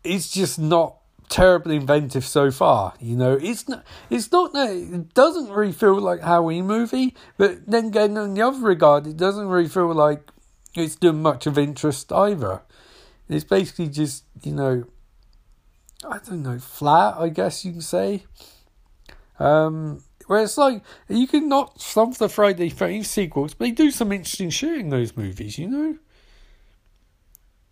is 0.04 0.30
just 0.30 0.58
not 0.58 0.96
terribly 1.28 1.76
inventive 1.76 2.24
so 2.24 2.50
far. 2.50 2.94
You 3.00 3.16
know, 3.16 3.38
it's 3.40 3.68
not. 3.68 3.84
It's 4.10 4.30
not 4.30 4.52
that 4.52 4.70
it 4.70 5.14
doesn't 5.14 5.50
really 5.50 5.72
feel 5.72 6.00
like 6.00 6.20
Halloween 6.20 6.66
movie. 6.66 7.14
But 7.36 7.66
then 7.66 7.86
again, 7.86 8.16
in 8.16 8.34
the 8.34 8.42
other 8.42 8.60
regard, 8.60 9.06
it 9.06 9.16
doesn't 9.16 9.48
really 9.48 9.68
feel 9.68 9.92
like 9.94 10.30
it's 10.74 10.96
doing 10.96 11.22
much 11.22 11.46
of 11.46 11.58
interest 11.58 12.12
either. 12.12 12.62
It's 13.28 13.44
basically 13.44 13.88
just 13.88 14.24
you 14.42 14.52
know 14.52 14.84
I 16.04 16.18
don't 16.18 16.42
know, 16.42 16.58
flat, 16.58 17.16
I 17.18 17.28
guess 17.28 17.64
you 17.64 17.72
can 17.72 17.80
say. 17.80 18.24
Um, 19.38 20.02
where 20.26 20.42
it's 20.42 20.58
like, 20.58 20.82
you 21.08 21.26
can 21.26 21.48
not 21.48 21.80
some 21.80 22.10
of 22.10 22.18
the 22.18 22.28
Friday 22.28 22.70
13th 22.70 23.06
sequels, 23.06 23.54
but 23.54 23.66
they 23.66 23.70
do 23.70 23.90
some 23.90 24.12
interesting 24.12 24.50
shit 24.50 24.78
in 24.78 24.90
those 24.90 25.16
movies, 25.16 25.58
you 25.58 25.68
know? 25.68 25.98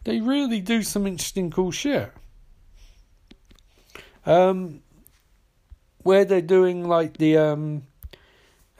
They 0.05 0.21
really 0.21 0.61
do 0.61 0.83
some 0.83 1.07
interesting 1.07 1.51
cool 1.51 1.71
shit. 1.71 2.13
Um, 4.27 4.81
where 5.99 6.25
they're 6.25 6.41
doing 6.41 6.87
like 6.87 7.17
the 7.17 7.39
um, 7.39 7.83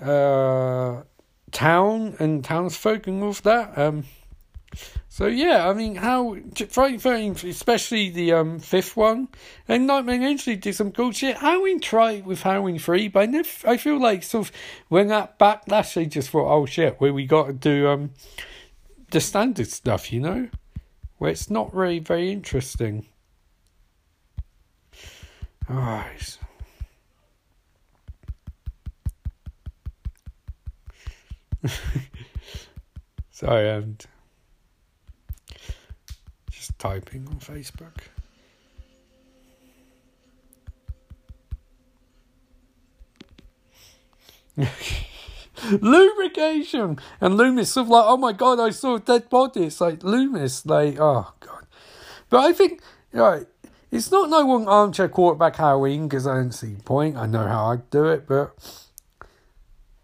uh, 0.01 1.03
town 1.53 2.17
and 2.19 2.45
townsfolk 2.45 3.07
and 3.07 3.23
all 3.23 3.31
of 3.31 3.43
that. 3.43 3.77
Um, 3.79 4.05
so 5.09 5.27
yeah, 5.27 5.69
I 5.69 5.73
mean, 5.75 5.95
how 5.95 6.37
Friday 6.69 6.99
Thirteen, 6.99 7.33
especially 7.49 8.11
the 8.11 8.33
um 8.33 8.59
fifth 8.59 8.97
one, 8.97 9.29
and 9.69 9.87
Nightmare 9.87 10.21
Entry 10.21 10.57
did 10.57 10.75
some 10.75 10.91
cool 10.91 11.13
shit. 11.13 11.37
Halloween 11.37 11.81
tried 11.81 12.27
with 12.27 12.43
Halloween 12.43 12.79
three, 12.79 13.09
but 13.09 13.21
I, 13.21 13.27
never, 13.27 13.49
I 13.65 13.77
feel 13.77 14.01
like 14.01 14.23
sort 14.25 14.49
of 14.49 14.55
when 14.89 15.09
that 15.09 15.39
backlash, 15.39 15.95
they 15.95 16.07
just 16.07 16.31
thought, 16.31 16.53
oh 16.53 16.67
shit, 16.67 17.01
where 17.01 17.15
we 17.15 17.27
got 17.27 17.47
to 17.47 17.53
do 17.53 17.89
um 17.89 18.11
the 19.13 19.21
standard 19.21 19.69
stuff, 19.69 20.13
you 20.13 20.21
know, 20.21 20.49
where 21.19 21.31
it's 21.31 21.49
not 21.49 21.73
really 21.73 22.01
very 22.01 22.33
interesting. 22.33 23.07
All 25.69 25.77
right. 25.77 26.39
Sorry, 33.31 33.71
I'm 33.71 33.97
just 36.51 36.79
typing 36.79 37.27
on 37.27 37.37
Facebook. 37.41 37.97
Lubrication 45.81 46.99
and 47.21 47.37
Loomis 47.37 47.77
of 47.77 47.89
like, 47.89 48.05
oh 48.07 48.17
my 48.19 48.33
god, 48.33 48.61
I 48.61 48.71
saw 48.71 48.97
a 48.97 49.01
dead 49.01 49.31
body. 49.31 49.65
It's 49.65 49.81
like 49.81 50.03
Loomis, 50.03 50.67
like, 50.67 50.99
oh 51.01 51.33
god. 51.41 51.67
But 52.29 52.41
I 52.45 52.53
think, 52.53 52.83
right, 53.13 53.47
it's 53.95 54.11
not 54.11 54.29
no 54.29 54.45
one 54.45 54.67
armchair 54.67 55.09
quarterback 55.09 55.55
Halloween 55.55 56.09
because 56.09 56.27
I 56.27 56.35
don't 56.35 56.53
see 56.53 56.75
the 56.75 56.83
point. 56.83 57.17
I 57.17 57.27
know 57.27 57.47
how 57.47 57.67
I'd 57.67 57.89
do 57.91 58.07
it, 58.07 58.27
but 58.27 58.53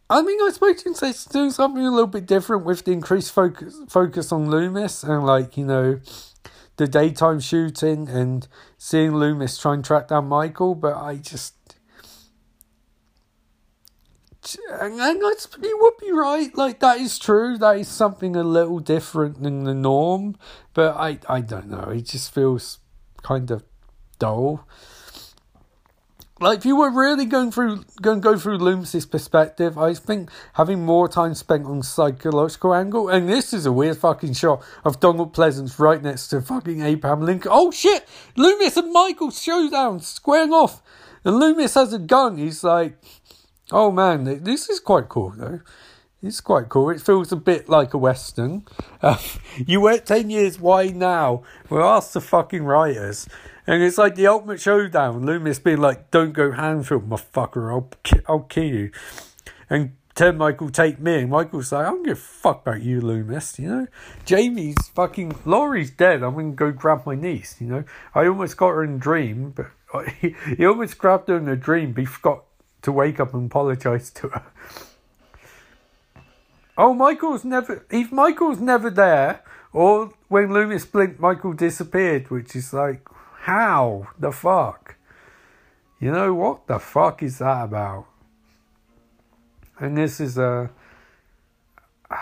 I 0.08 0.22
mean, 0.22 0.38
I 0.40 0.50
suppose 0.52 0.78
you 0.78 0.92
can 0.92 0.94
say 0.94 1.12
doing 1.32 1.50
something 1.50 1.84
a 1.84 1.90
little 1.90 2.06
bit 2.06 2.24
different 2.24 2.64
with 2.64 2.84
the 2.84 2.92
increased 2.92 3.32
focus 3.32 3.76
focus 3.88 4.30
on 4.30 4.48
Loomis 4.48 5.02
and 5.02 5.26
like 5.26 5.56
you 5.56 5.64
know 5.64 6.00
the 6.76 6.86
daytime 6.86 7.40
shooting 7.40 8.08
and 8.08 8.46
seeing 8.78 9.16
Loomis 9.16 9.58
try 9.58 9.74
and 9.74 9.84
track 9.84 10.08
down 10.08 10.28
Michael, 10.28 10.76
but 10.76 10.96
I 10.96 11.16
just. 11.16 11.54
And 14.70 14.98
that's, 14.98 15.46
you 15.62 15.78
would 15.82 15.98
be 16.00 16.12
right. 16.12 16.56
Like 16.56 16.80
that 16.80 16.98
is 16.98 17.18
true. 17.18 17.58
That 17.58 17.76
is 17.76 17.88
something 17.88 18.34
a 18.34 18.42
little 18.42 18.78
different 18.78 19.42
than 19.42 19.64
the 19.64 19.74
norm. 19.74 20.36
But 20.74 20.96
I, 20.96 21.18
I 21.28 21.40
don't 21.40 21.68
know. 21.68 21.90
It 21.90 22.06
just 22.06 22.32
feels 22.32 22.78
kind 23.22 23.50
of 23.50 23.62
dull 24.20 24.64
like 26.40 26.58
if 26.60 26.64
you 26.64 26.76
were 26.76 26.90
really 26.90 27.26
going 27.26 27.52
through 27.52 27.84
going 28.00 28.20
go 28.20 28.38
through 28.38 28.58
Loomis's 28.58 29.04
perspective, 29.06 29.76
I 29.76 29.94
think 29.94 30.30
having 30.54 30.84
more 30.84 31.06
time 31.06 31.34
spent 31.34 31.66
on 31.66 31.82
psychological 31.82 32.74
angle, 32.74 33.08
and 33.08 33.28
this 33.28 33.52
is 33.52 33.66
a 33.66 33.72
weird 33.72 33.98
fucking 33.98 34.32
shot 34.32 34.64
of 34.82 35.00
Donald 35.00 35.34
Pleasence 35.34 35.78
right 35.78 36.02
next 36.02 36.28
to 36.28 36.40
fucking 36.40 36.80
Abraham 36.80 37.20
Lincoln. 37.20 37.50
Oh 37.52 37.70
shit! 37.70 38.08
Loomis 38.36 38.78
and 38.78 38.92
Michael 38.92 39.30
showdown, 39.30 40.00
squaring 40.00 40.52
off, 40.52 40.82
and 41.24 41.38
Loomis 41.38 41.74
has 41.74 41.92
a 41.92 41.98
gun. 41.98 42.38
He's 42.38 42.64
like, 42.64 42.96
oh 43.70 43.92
man, 43.92 44.42
this 44.42 44.70
is 44.70 44.80
quite 44.80 45.10
cool 45.10 45.34
though. 45.36 45.60
It's 46.22 46.40
quite 46.40 46.68
cool. 46.68 46.90
It 46.90 47.00
feels 47.00 47.32
a 47.32 47.36
bit 47.36 47.68
like 47.68 47.94
a 47.94 47.98
western. 47.98 48.64
Uh, 49.02 49.18
you 49.56 49.82
wait 49.82 50.06
ten 50.06 50.30
years. 50.30 50.58
Why 50.58 50.86
now? 50.86 51.42
We 51.68 51.76
well, 51.76 51.96
ask 51.96 52.12
the 52.12 52.22
fucking 52.22 52.64
writers. 52.64 53.28
And 53.70 53.84
it's 53.84 53.98
like 53.98 54.16
the 54.16 54.26
ultimate 54.26 54.60
showdown. 54.60 55.24
Loomis 55.24 55.60
being 55.60 55.80
like, 55.80 56.10
"Don't 56.10 56.32
go 56.32 56.50
Hanfield, 56.50 57.08
motherfucker. 57.08 57.70
I'll 57.70 57.88
I'll 58.26 58.40
kill 58.40 58.64
you." 58.64 58.90
And 59.70 59.92
tell 60.16 60.32
Michael 60.32 60.70
take 60.70 60.98
me. 60.98 61.20
And 61.20 61.30
Michael's 61.30 61.70
like, 61.70 61.86
"I 61.86 61.90
don't 61.90 62.02
give 62.02 62.18
a 62.18 62.20
fuck 62.20 62.62
about 62.62 62.82
you, 62.82 63.00
Loomis." 63.00 63.60
You 63.60 63.68
know, 63.68 63.86
Jamie's 64.24 64.88
fucking 64.88 65.36
Laurie's 65.44 65.92
dead. 65.92 66.24
I'm 66.24 66.34
gonna 66.34 66.50
go 66.50 66.72
grab 66.72 67.06
my 67.06 67.14
niece. 67.14 67.60
You 67.60 67.68
know, 67.68 67.84
I 68.12 68.26
almost 68.26 68.56
got 68.56 68.70
her 68.70 68.82
in 68.82 68.94
a 68.94 68.98
dream, 68.98 69.54
but 69.54 70.08
he, 70.20 70.34
he 70.56 70.66
almost 70.66 70.98
grabbed 70.98 71.28
her 71.28 71.36
in 71.36 71.48
a 71.48 71.54
dream, 71.54 71.92
but 71.92 72.00
he 72.00 72.06
forgot 72.06 72.42
to 72.82 72.90
wake 72.90 73.20
up 73.20 73.34
and 73.34 73.46
apologize 73.46 74.10
to 74.10 74.30
her. 74.30 74.42
Oh, 76.76 76.92
Michael's 76.92 77.44
never. 77.44 77.86
If 77.88 78.10
Michael's 78.10 78.58
never 78.58 78.90
there, 78.90 79.44
or 79.72 80.12
when 80.26 80.52
Loomis 80.52 80.86
blinked, 80.86 81.20
Michael 81.20 81.52
disappeared, 81.52 82.30
which 82.32 82.56
is 82.56 82.72
like, 82.72 83.06
how 83.40 84.08
the 84.18 84.32
fuck? 84.32 84.96
You 85.98 86.12
know 86.12 86.34
what 86.34 86.66
the 86.66 86.78
fuck 86.78 87.22
is 87.22 87.38
that 87.38 87.64
about? 87.64 88.04
And 89.78 89.96
this 89.96 90.20
is 90.20 90.36
a. 90.36 90.68
I 92.10 92.18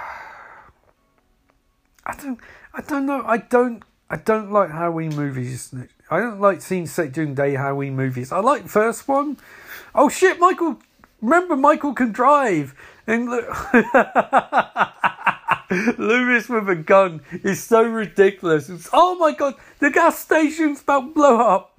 don't. 2.22 2.38
I 2.72 2.82
don't 2.82 3.06
know. 3.06 3.24
I 3.26 3.38
don't. 3.38 3.82
I 4.08 4.16
don't 4.16 4.52
like 4.52 4.70
Halloween 4.70 5.16
movies. 5.16 5.74
I 6.08 6.20
don't 6.20 6.40
like 6.40 6.62
seeing 6.62 6.86
set 6.86 7.10
during 7.12 7.34
day 7.34 7.54
Halloween 7.54 7.96
movies. 7.96 8.30
I 8.30 8.38
like 8.38 8.68
first 8.68 9.08
one. 9.08 9.38
Oh 9.96 10.08
shit, 10.08 10.38
Michael! 10.38 10.78
Remember, 11.20 11.56
Michael 11.56 11.94
can 11.94 12.12
drive. 12.12 12.76
And 13.08 13.28
look, 13.28 13.44
Loomis 15.70 16.48
with 16.48 16.68
a 16.68 16.76
gun 16.76 17.20
is 17.44 17.62
so 17.62 17.82
ridiculous. 17.82 18.70
It's, 18.70 18.88
oh 18.92 19.16
my 19.16 19.32
god, 19.32 19.54
the 19.80 19.90
gas 19.90 20.18
station's 20.18 20.82
about 20.82 21.00
to 21.00 21.12
blow 21.12 21.40
up. 21.40 21.78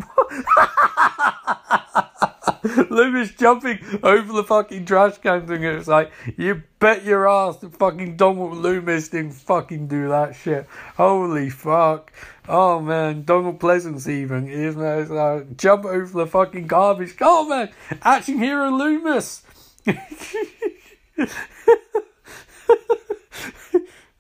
Loomis 2.90 3.32
jumping 3.32 3.80
over 4.04 4.34
the 4.34 4.44
fucking 4.44 4.86
trash 4.86 5.18
can 5.18 5.52
and 5.52 5.66
it's 5.66 5.88
like, 5.88 6.12
you 6.38 6.62
bet 6.80 7.04
your 7.04 7.28
ass 7.28 7.58
that 7.58 7.76
fucking 7.76 8.18
Donald 8.18 8.58
Loomis 8.58 9.10
didn't 9.10 9.32
fucking 9.32 9.88
do 9.88 10.10
that 10.10 10.36
shit. 10.36 10.68
Holy 10.96 11.50
fuck. 11.50 12.12
Oh 12.48 12.80
man, 12.80 13.24
Donald 13.24 13.60
Pleasence 13.60 14.08
even? 14.08 14.48
It's 14.50 15.10
like, 15.10 15.58
jump 15.58 15.86
over 15.86 16.06
the 16.06 16.28
fucking 16.28 16.68
garbage. 16.68 17.16
Oh 17.22 17.48
man, 17.48 17.70
action 18.04 18.38
hero 18.38 18.70
Loomis. 18.70 19.44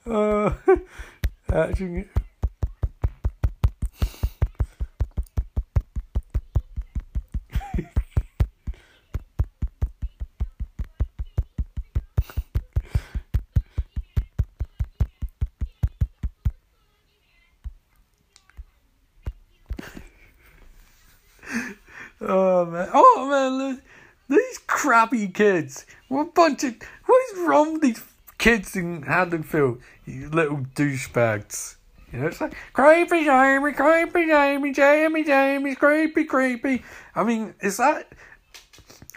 uh, 0.10 0.54
action. 1.54 2.10
Oh 22.22 22.65
man! 22.65 22.89
Oh 22.93 23.28
man! 23.30 23.82
These 24.28 24.60
crappy 24.67 25.30
kids. 25.30 25.86
What 26.10 26.36
bunch 26.36 26.65
of 26.65 26.76
what 27.06 27.22
is 27.32 27.48
wrong 27.48 27.74
with 27.74 27.82
these 27.82 28.04
kids 28.39 28.75
in 28.75 29.04
Haddonfield? 29.04 29.80
You 30.06 30.30
little 30.30 30.65
douchebags. 30.73 31.75
You 32.12 32.19
know, 32.19 32.28
it's 32.28 32.41
like 32.41 32.56
creepy 32.73 33.25
Jamie, 33.25 33.71
creepy 33.73 34.25
Jamie, 34.25 34.73
Jamie, 34.73 35.23
Jamie, 35.23 35.75
creepy, 35.75 36.23
creepy. 36.23 36.84
I 37.13 37.23
mean, 37.23 37.54
is 37.62 37.78
that? 37.78 38.12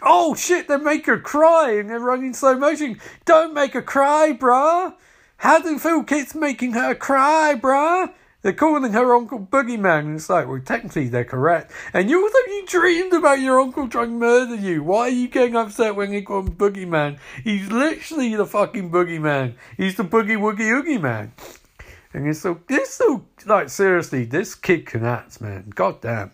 Oh 0.03 0.35
shit! 0.35 0.67
They 0.67 0.77
make 0.77 1.07
her 1.07 1.17
cry 1.17 1.71
and 1.79 1.89
they're 1.89 1.99
running 1.99 2.33
slow 2.33 2.55
motion. 2.55 2.99
Don't 3.25 3.55
make 3.55 3.73
her 3.73 3.81
cry, 3.81 4.37
bruh. 4.39 4.93
Haddonfield 5.37 6.07
kids 6.07 6.35
making 6.35 6.73
her 6.73 6.93
cry, 6.93 7.55
bruh. 7.59 8.13
They're 8.43 8.51
calling 8.51 8.91
her 8.91 9.15
Uncle 9.15 9.39
Boogeyman, 9.39 9.99
and 9.99 10.15
it's 10.17 10.29
like, 10.29 10.49
well, 10.49 10.59
technically 10.59 11.07
they're 11.07 11.23
correct. 11.23 11.71
And 11.93 12.09
you 12.09 12.29
thought 12.29 12.47
you 12.47 12.65
dreamed 12.67 13.13
about 13.13 13.39
your 13.39 13.61
uncle 13.61 13.87
trying 13.87 14.09
to 14.09 14.15
murder 14.15 14.55
you. 14.55 14.83
Why 14.83 15.03
are 15.03 15.09
you 15.09 15.29
getting 15.29 15.55
upset 15.55 15.95
when 15.95 16.11
you 16.11 16.23
call 16.23 16.41
him 16.41 16.51
Boogeyman? 16.51 17.19
He's 17.41 17.71
literally 17.71 18.35
the 18.35 18.45
fucking 18.45 18.91
Boogeyman. 18.91 19.55
He's 19.77 19.95
the 19.95 20.03
Boogie 20.03 20.37
Woogie 20.37 20.77
Oogie 20.77 20.97
Man. 20.97 21.31
And 22.13 22.27
it's 22.27 22.41
so, 22.41 22.59
it's 22.67 22.93
so, 22.93 23.25
like, 23.45 23.69
seriously, 23.69 24.25
this 24.25 24.55
kid 24.55 24.85
can 24.85 25.05
act, 25.05 25.39
man. 25.39 25.71
God 25.73 26.01
damn. 26.01 26.33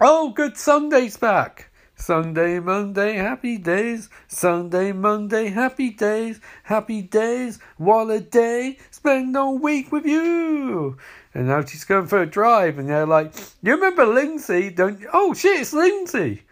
Oh, 0.00 0.30
good 0.30 0.56
Sunday's 0.56 1.18
back. 1.18 1.70
Sunday, 2.02 2.58
Monday, 2.58 3.14
happy 3.14 3.58
days. 3.58 4.10
Sunday, 4.26 4.90
Monday, 4.90 5.50
happy 5.50 5.90
days. 5.90 6.40
Happy 6.64 7.00
days, 7.00 7.60
what 7.76 8.10
a 8.10 8.18
day. 8.18 8.78
Spend 8.90 9.36
all 9.36 9.56
week 9.56 9.92
with 9.92 10.04
you. 10.04 10.96
And 11.32 11.46
now 11.46 11.64
she's 11.64 11.84
going 11.84 12.08
for 12.08 12.20
a 12.20 12.26
drive, 12.26 12.78
and 12.78 12.88
they're 12.88 13.06
like, 13.06 13.32
You 13.62 13.74
remember 13.74 14.04
Lindsay, 14.04 14.70
don't 14.70 14.98
you? 14.98 15.08
Oh 15.12 15.32
shit, 15.32 15.60
it's 15.60 15.72
Lindsay. 15.72 16.42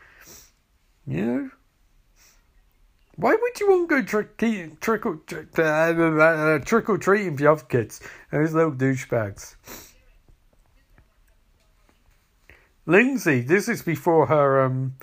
You 1.05 1.27
know? 1.27 1.51
Why 3.17 3.35
would 3.35 3.59
you 3.59 3.71
want 3.71 3.89
to 3.89 3.97
go 3.97 4.03
trick, 4.03 4.81
trickle, 4.81 5.17
trick, 5.27 5.59
uh, 5.59 5.63
uh, 5.63 6.59
trickle 6.61 6.97
treating 6.97 7.37
for 7.37 7.43
the 7.43 7.51
other 7.51 7.65
kids? 7.65 8.01
Those 8.31 8.55
little 8.55 8.73
douchebags. 8.73 9.57
Lindsay, 12.87 13.41
this 13.41 13.69
is 13.69 13.83
before 13.83 14.27
her 14.27 14.63
um 14.63 14.95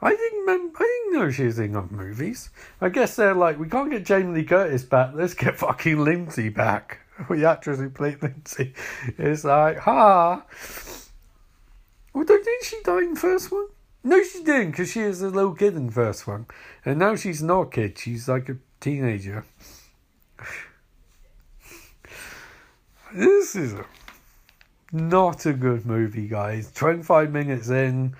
I 0.00 0.10
didn't 0.10 0.48
I 0.48 0.78
didn't 0.78 1.12
know 1.12 1.30
she 1.30 1.44
was 1.44 1.58
in 1.58 1.74
other 1.74 1.94
movies. 1.94 2.50
I 2.80 2.88
guess 2.88 3.16
they're 3.16 3.34
like, 3.34 3.58
we 3.58 3.68
can't 3.68 3.90
get 3.90 4.04
Jamie 4.04 4.32
Lee 4.32 4.44
Curtis 4.44 4.84
back, 4.84 5.12
let's 5.14 5.34
get 5.34 5.58
fucking 5.58 5.98
Lindsay 5.98 6.48
back. 6.48 7.00
The 7.28 7.46
actress 7.46 7.80
who 7.80 7.90
played 7.90 8.22
Lindsay. 8.22 8.74
It's 9.18 9.42
like, 9.42 9.78
ha. 9.78 10.44
Well, 12.12 12.24
didn't 12.24 12.64
she 12.64 12.76
die 12.84 12.98
in 12.98 13.14
the 13.14 13.20
first 13.20 13.50
one? 13.50 13.66
No, 14.04 14.22
she 14.22 14.44
didn't, 14.44 14.70
because 14.70 14.92
she 14.92 15.02
was 15.02 15.20
a 15.20 15.28
little 15.28 15.54
kid 15.54 15.74
in 15.74 15.86
the 15.86 15.92
first 15.92 16.28
one. 16.28 16.46
And 16.84 17.00
now 17.00 17.16
she's 17.16 17.42
not 17.42 17.60
a 17.62 17.70
kid, 17.70 17.98
she's 17.98 18.28
like 18.28 18.48
a 18.48 18.56
teenager. 18.80 19.44
this 23.12 23.56
is 23.56 23.72
a, 23.72 23.84
not 24.92 25.44
a 25.44 25.52
good 25.52 25.84
movie, 25.84 26.28
guys. 26.28 26.70
25 26.72 27.32
minutes 27.32 27.68
in. 27.68 28.14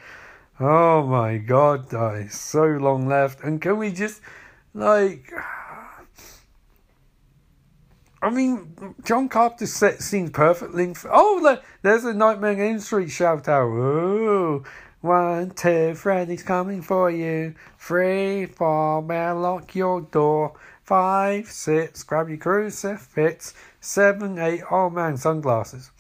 Oh 0.60 1.06
my 1.06 1.38
god, 1.38 1.88
guys, 1.88 2.34
so 2.34 2.64
long 2.64 3.06
left. 3.06 3.42
And 3.44 3.60
can 3.60 3.78
we 3.78 3.92
just, 3.92 4.20
like. 4.74 5.32
I 8.20 8.30
mean, 8.30 8.94
John 9.04 9.28
Carpenter's 9.28 9.72
set 9.72 10.02
seems 10.02 10.30
perfectly. 10.30 10.92
Oh, 11.08 11.58
there's 11.82 12.04
a 12.04 12.12
Nightmare 12.12 12.54
on 12.54 12.60
Elm 12.60 12.78
Street 12.80 13.10
shout 13.10 13.46
out. 13.48 13.68
Ooh. 13.68 14.64
One, 15.00 15.50
two, 15.50 15.94
Freddy's 15.94 16.42
coming 16.42 16.82
for 16.82 17.08
you. 17.08 17.54
Three, 17.78 18.46
four, 18.46 19.00
man, 19.00 19.40
lock 19.42 19.76
your 19.76 20.00
door. 20.00 20.58
Five, 20.82 21.46
six, 21.46 22.02
grab 22.02 22.28
your 22.28 22.38
crucifix. 22.38 23.54
Seven, 23.80 24.40
eight, 24.40 24.62
oh 24.68 24.90
man, 24.90 25.16
sunglasses. 25.16 25.92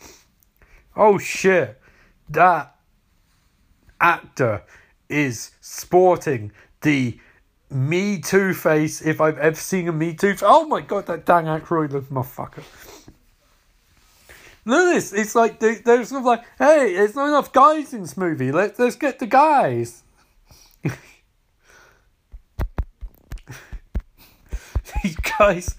Oh 0.96 1.18
shit. 1.18 1.80
That 2.28 2.74
actor 4.00 4.62
is 5.08 5.52
sporting 5.60 6.52
the 6.82 7.18
Me 7.70 8.20
Too 8.20 8.54
face 8.54 9.02
if 9.02 9.20
I've 9.20 9.38
ever 9.38 9.56
seen 9.56 9.88
a 9.88 9.92
Me 9.92 10.14
Too. 10.14 10.36
Oh 10.42 10.66
my 10.66 10.80
god, 10.80 11.06
that 11.06 11.26
Dan 11.26 11.44
Aykroyd 11.44 11.92
little 11.92 12.02
motherfucker. 12.02 12.62
Look 14.64 14.88
at 14.88 14.94
this. 14.94 15.12
It's 15.12 15.34
like 15.34 15.60
they, 15.60 15.76
they're 15.76 16.04
sort 16.04 16.20
of 16.20 16.26
like, 16.26 16.44
hey, 16.58 16.94
there's 16.94 17.14
not 17.14 17.28
enough 17.28 17.52
guys 17.52 17.94
in 17.94 18.02
this 18.02 18.16
movie. 18.16 18.52
Let's 18.52 18.78
let's 18.78 18.96
get 18.96 19.18
the 19.18 19.26
guys. 19.26 20.02
These 25.02 25.16
guys. 25.38 25.74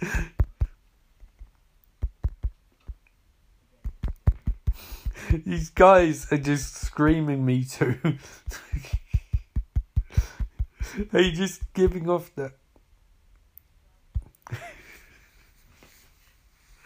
These 5.29 5.69
guys 5.69 6.31
are 6.31 6.37
just 6.37 6.75
screaming 6.75 7.45
me 7.45 7.63
too. 7.63 7.95
They're 11.11 11.31
just 11.31 11.71
giving 11.73 12.09
off 12.09 12.33
that. 12.35 12.53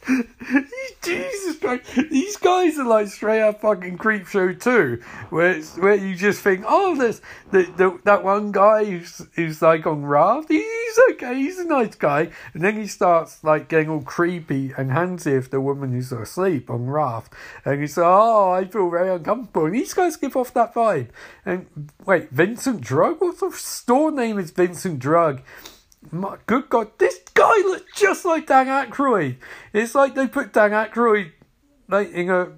Jesus 1.02 1.58
Christ. 1.60 1.84
These 2.10 2.38
guys 2.38 2.78
are 2.78 2.86
like 2.86 3.08
straight 3.08 3.42
up 3.42 3.62
fucking 3.62 3.98
Creepshow 3.98 4.60
2, 4.60 5.02
where 5.30 5.62
where 5.62 5.96
you 5.96 6.16
just 6.16 6.42
think, 6.42 6.66
oh, 6.68 6.96
there's 6.96 7.22
the, 7.52 7.64
the, 7.78 8.00
that 8.04 8.24
one 8.24 8.52
guy 8.52 8.86
who's, 8.86 9.22
who's 9.36 9.62
like 9.62 9.86
on 9.86 10.06
raft. 10.06 10.50
He's 10.50 11.00
okay, 11.12 11.36
he's 11.36 11.60
a 11.60 11.66
nice 11.66 11.96
guy. 11.96 12.30
And 12.54 12.64
then 12.64 12.78
he 12.78 12.88
starts 12.88 13.44
like 13.44 13.70
getting 13.70 13.90
all 13.90 14.02
creepy 14.02 14.74
and 14.78 14.92
handsy 14.92 15.38
if 15.38 15.50
the 15.50 15.62
woman 15.62 15.92
who's 15.92 16.12
asleep 16.12 16.70
on 16.70 16.88
raft. 16.88 17.34
And 17.66 17.82
he's 17.82 17.98
like, 17.98 18.06
oh, 18.06 18.52
I 18.52 18.66
feel 18.66 18.90
very 18.90 19.16
uncomfortable. 19.16 19.66
And 19.66 19.76
these 19.76 19.94
guys 19.94 20.18
give 20.18 20.36
off 20.36 20.54
that 20.54 20.74
vibe. 20.74 21.10
And 21.46 21.92
wait, 22.06 22.30
Vincent 22.30 22.82
Drug? 22.82 23.22
What 23.22 23.40
the 23.40 23.52
store 23.52 24.12
name 24.12 24.38
is 24.38 24.52
Vincent 24.52 25.00
Drug? 25.00 25.42
My 26.12 26.38
good 26.46 26.70
God, 26.70 26.92
this 27.00 27.20
guy 27.34 27.56
looks 27.66 28.00
just 28.00 28.26
like 28.26 28.48
Dan 28.48 28.68
Aykroyd. 28.68 29.38
It's 29.72 29.96
like 29.96 30.16
they 30.16 30.28
put 30.28 30.54
Dan 30.54 30.72
Aykroyd 30.72 31.32
like 31.88 32.12
in 32.12 32.30
a 32.30 32.52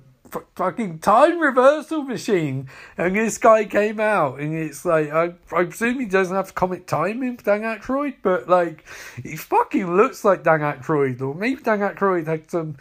fucking 0.55 0.99
time 0.99 1.39
reversal 1.39 2.03
machine, 2.03 2.67
and 2.97 3.15
this 3.15 3.37
guy 3.37 3.63
came 3.63 3.99
out, 3.99 4.39
and 4.39 4.53
it's 4.53 4.83
like 4.83 5.09
I, 5.11 5.33
I 5.55 5.63
presume 5.63 5.99
he 5.99 6.05
doesn't 6.05 6.35
have 6.35 6.55
comic 6.55 6.87
timing, 6.87 7.37
Dan 7.37 7.61
Aykroyd, 7.61 8.15
but 8.21 8.49
like 8.49 8.83
he 9.23 9.37
fucking 9.37 9.95
looks 9.95 10.25
like 10.25 10.43
Dan 10.43 10.59
Aykroyd, 10.59 11.21
or 11.21 11.33
maybe 11.33 11.61
Dan 11.61 11.79
Aykroyd 11.79 12.27
had 12.27 12.51
some. 12.51 12.77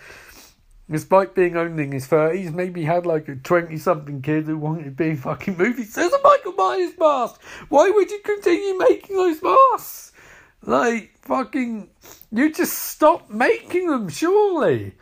Despite 0.90 1.34
being 1.34 1.56
only 1.56 1.84
in 1.84 1.92
his 1.92 2.06
thirties, 2.06 2.52
maybe 2.52 2.80
he 2.80 2.86
had 2.86 3.06
like 3.06 3.26
a 3.28 3.36
twenty-something 3.36 4.20
kid 4.20 4.44
who 4.44 4.58
wanted 4.58 4.84
to 4.84 4.90
be 4.90 5.10
in 5.10 5.16
fucking 5.16 5.56
movies. 5.56 5.94
There's 5.94 6.12
a 6.12 6.20
Michael 6.22 6.52
Myers 6.52 6.92
mask. 6.98 7.40
Why 7.70 7.88
would 7.88 8.10
you 8.10 8.20
continue 8.22 8.76
making 8.76 9.16
those 9.16 9.42
masks? 9.42 10.12
Like, 10.66 11.18
fucking, 11.22 11.90
you 12.32 12.52
just 12.52 12.72
stop 12.72 13.28
making 13.28 13.88
them, 13.88 14.08
surely. 14.08 14.94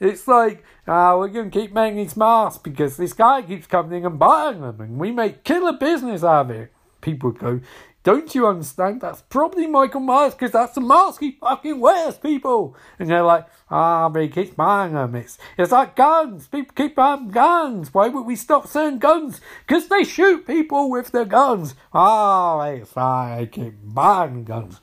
It's 0.00 0.26
like, 0.26 0.64
ah, 0.88 1.16
we're 1.16 1.28
going 1.28 1.50
to 1.50 1.60
keep 1.60 1.72
making 1.72 1.98
these 1.98 2.16
masks 2.16 2.60
because 2.60 2.96
this 2.96 3.12
guy 3.12 3.42
keeps 3.42 3.68
coming 3.68 4.04
and 4.04 4.18
buying 4.18 4.60
them 4.60 4.80
and 4.80 4.98
we 4.98 5.12
make 5.12 5.44
killer 5.44 5.74
business 5.74 6.24
out 6.24 6.46
of 6.46 6.50
it. 6.50 6.72
People 7.00 7.30
go, 7.30 7.60
don't 8.04 8.34
you 8.34 8.48
understand? 8.48 9.00
That's 9.00 9.22
probably 9.22 9.66
Michael 9.66 10.00
Myers 10.00 10.34
because 10.34 10.50
that's 10.50 10.74
the 10.74 10.80
mask 10.80 11.20
he 11.20 11.32
fucking 11.32 11.78
wears, 11.78 12.18
people. 12.18 12.76
And 12.98 13.08
they're 13.08 13.22
like, 13.22 13.46
ah, 13.70 14.08
but 14.08 14.22
he 14.22 14.28
keeps 14.28 14.54
buying 14.54 14.94
them. 14.94 15.14
It's, 15.14 15.38
it's 15.56 15.70
like 15.70 15.94
guns. 15.94 16.48
People 16.48 16.74
keep 16.74 16.96
buying 16.96 17.28
guns. 17.28 17.94
Why 17.94 18.08
would 18.08 18.26
we 18.26 18.34
stop 18.34 18.66
selling 18.66 18.98
guns? 18.98 19.40
Because 19.66 19.86
they 19.86 20.02
shoot 20.02 20.46
people 20.46 20.90
with 20.90 21.12
their 21.12 21.24
guns. 21.24 21.76
Ah, 21.94 22.56
oh, 22.56 22.60
it's 22.62 22.96
like 22.96 23.38
they 23.38 23.46
keep 23.62 23.74
buying 23.84 24.44
guns. 24.44 24.80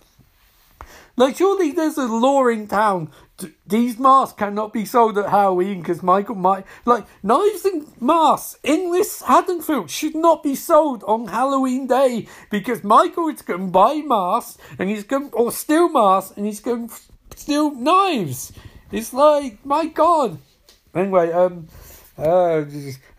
Like, 1.17 1.35
surely 1.35 1.71
there's 1.71 1.97
a 1.97 2.07
law 2.07 2.47
in 2.47 2.67
town. 2.67 3.11
These 3.65 3.99
masks 3.99 4.37
cannot 4.37 4.73
be 4.73 4.85
sold 4.85 5.17
at 5.17 5.29
Halloween 5.29 5.81
because 5.81 6.03
Michael 6.03 6.35
might. 6.35 6.65
Like, 6.85 7.05
knives 7.23 7.65
and 7.65 8.01
masks 8.01 8.59
in 8.63 8.91
this 8.91 9.21
Haddonfield 9.21 9.89
should 9.89 10.15
not 10.15 10.43
be 10.43 10.55
sold 10.55 11.03
on 11.03 11.27
Halloween 11.27 11.87
Day 11.87 12.27
because 12.49 12.83
Michael 12.83 13.27
is 13.29 13.41
going 13.41 13.67
to 13.67 13.71
buy 13.71 13.95
masks 14.05 14.57
and 14.77 14.89
he's 14.89 15.03
going 15.03 15.29
or 15.33 15.51
steal 15.51 15.89
masks 15.89 16.35
and 16.37 16.45
he's 16.45 16.59
going 16.59 16.89
to 16.89 16.95
steal 17.35 17.71
knives. 17.71 18.51
It's 18.91 19.13
like, 19.13 19.65
my 19.65 19.85
God. 19.85 20.39
Anyway, 20.95 21.31
um, 21.31 21.67
uh, 22.17 22.65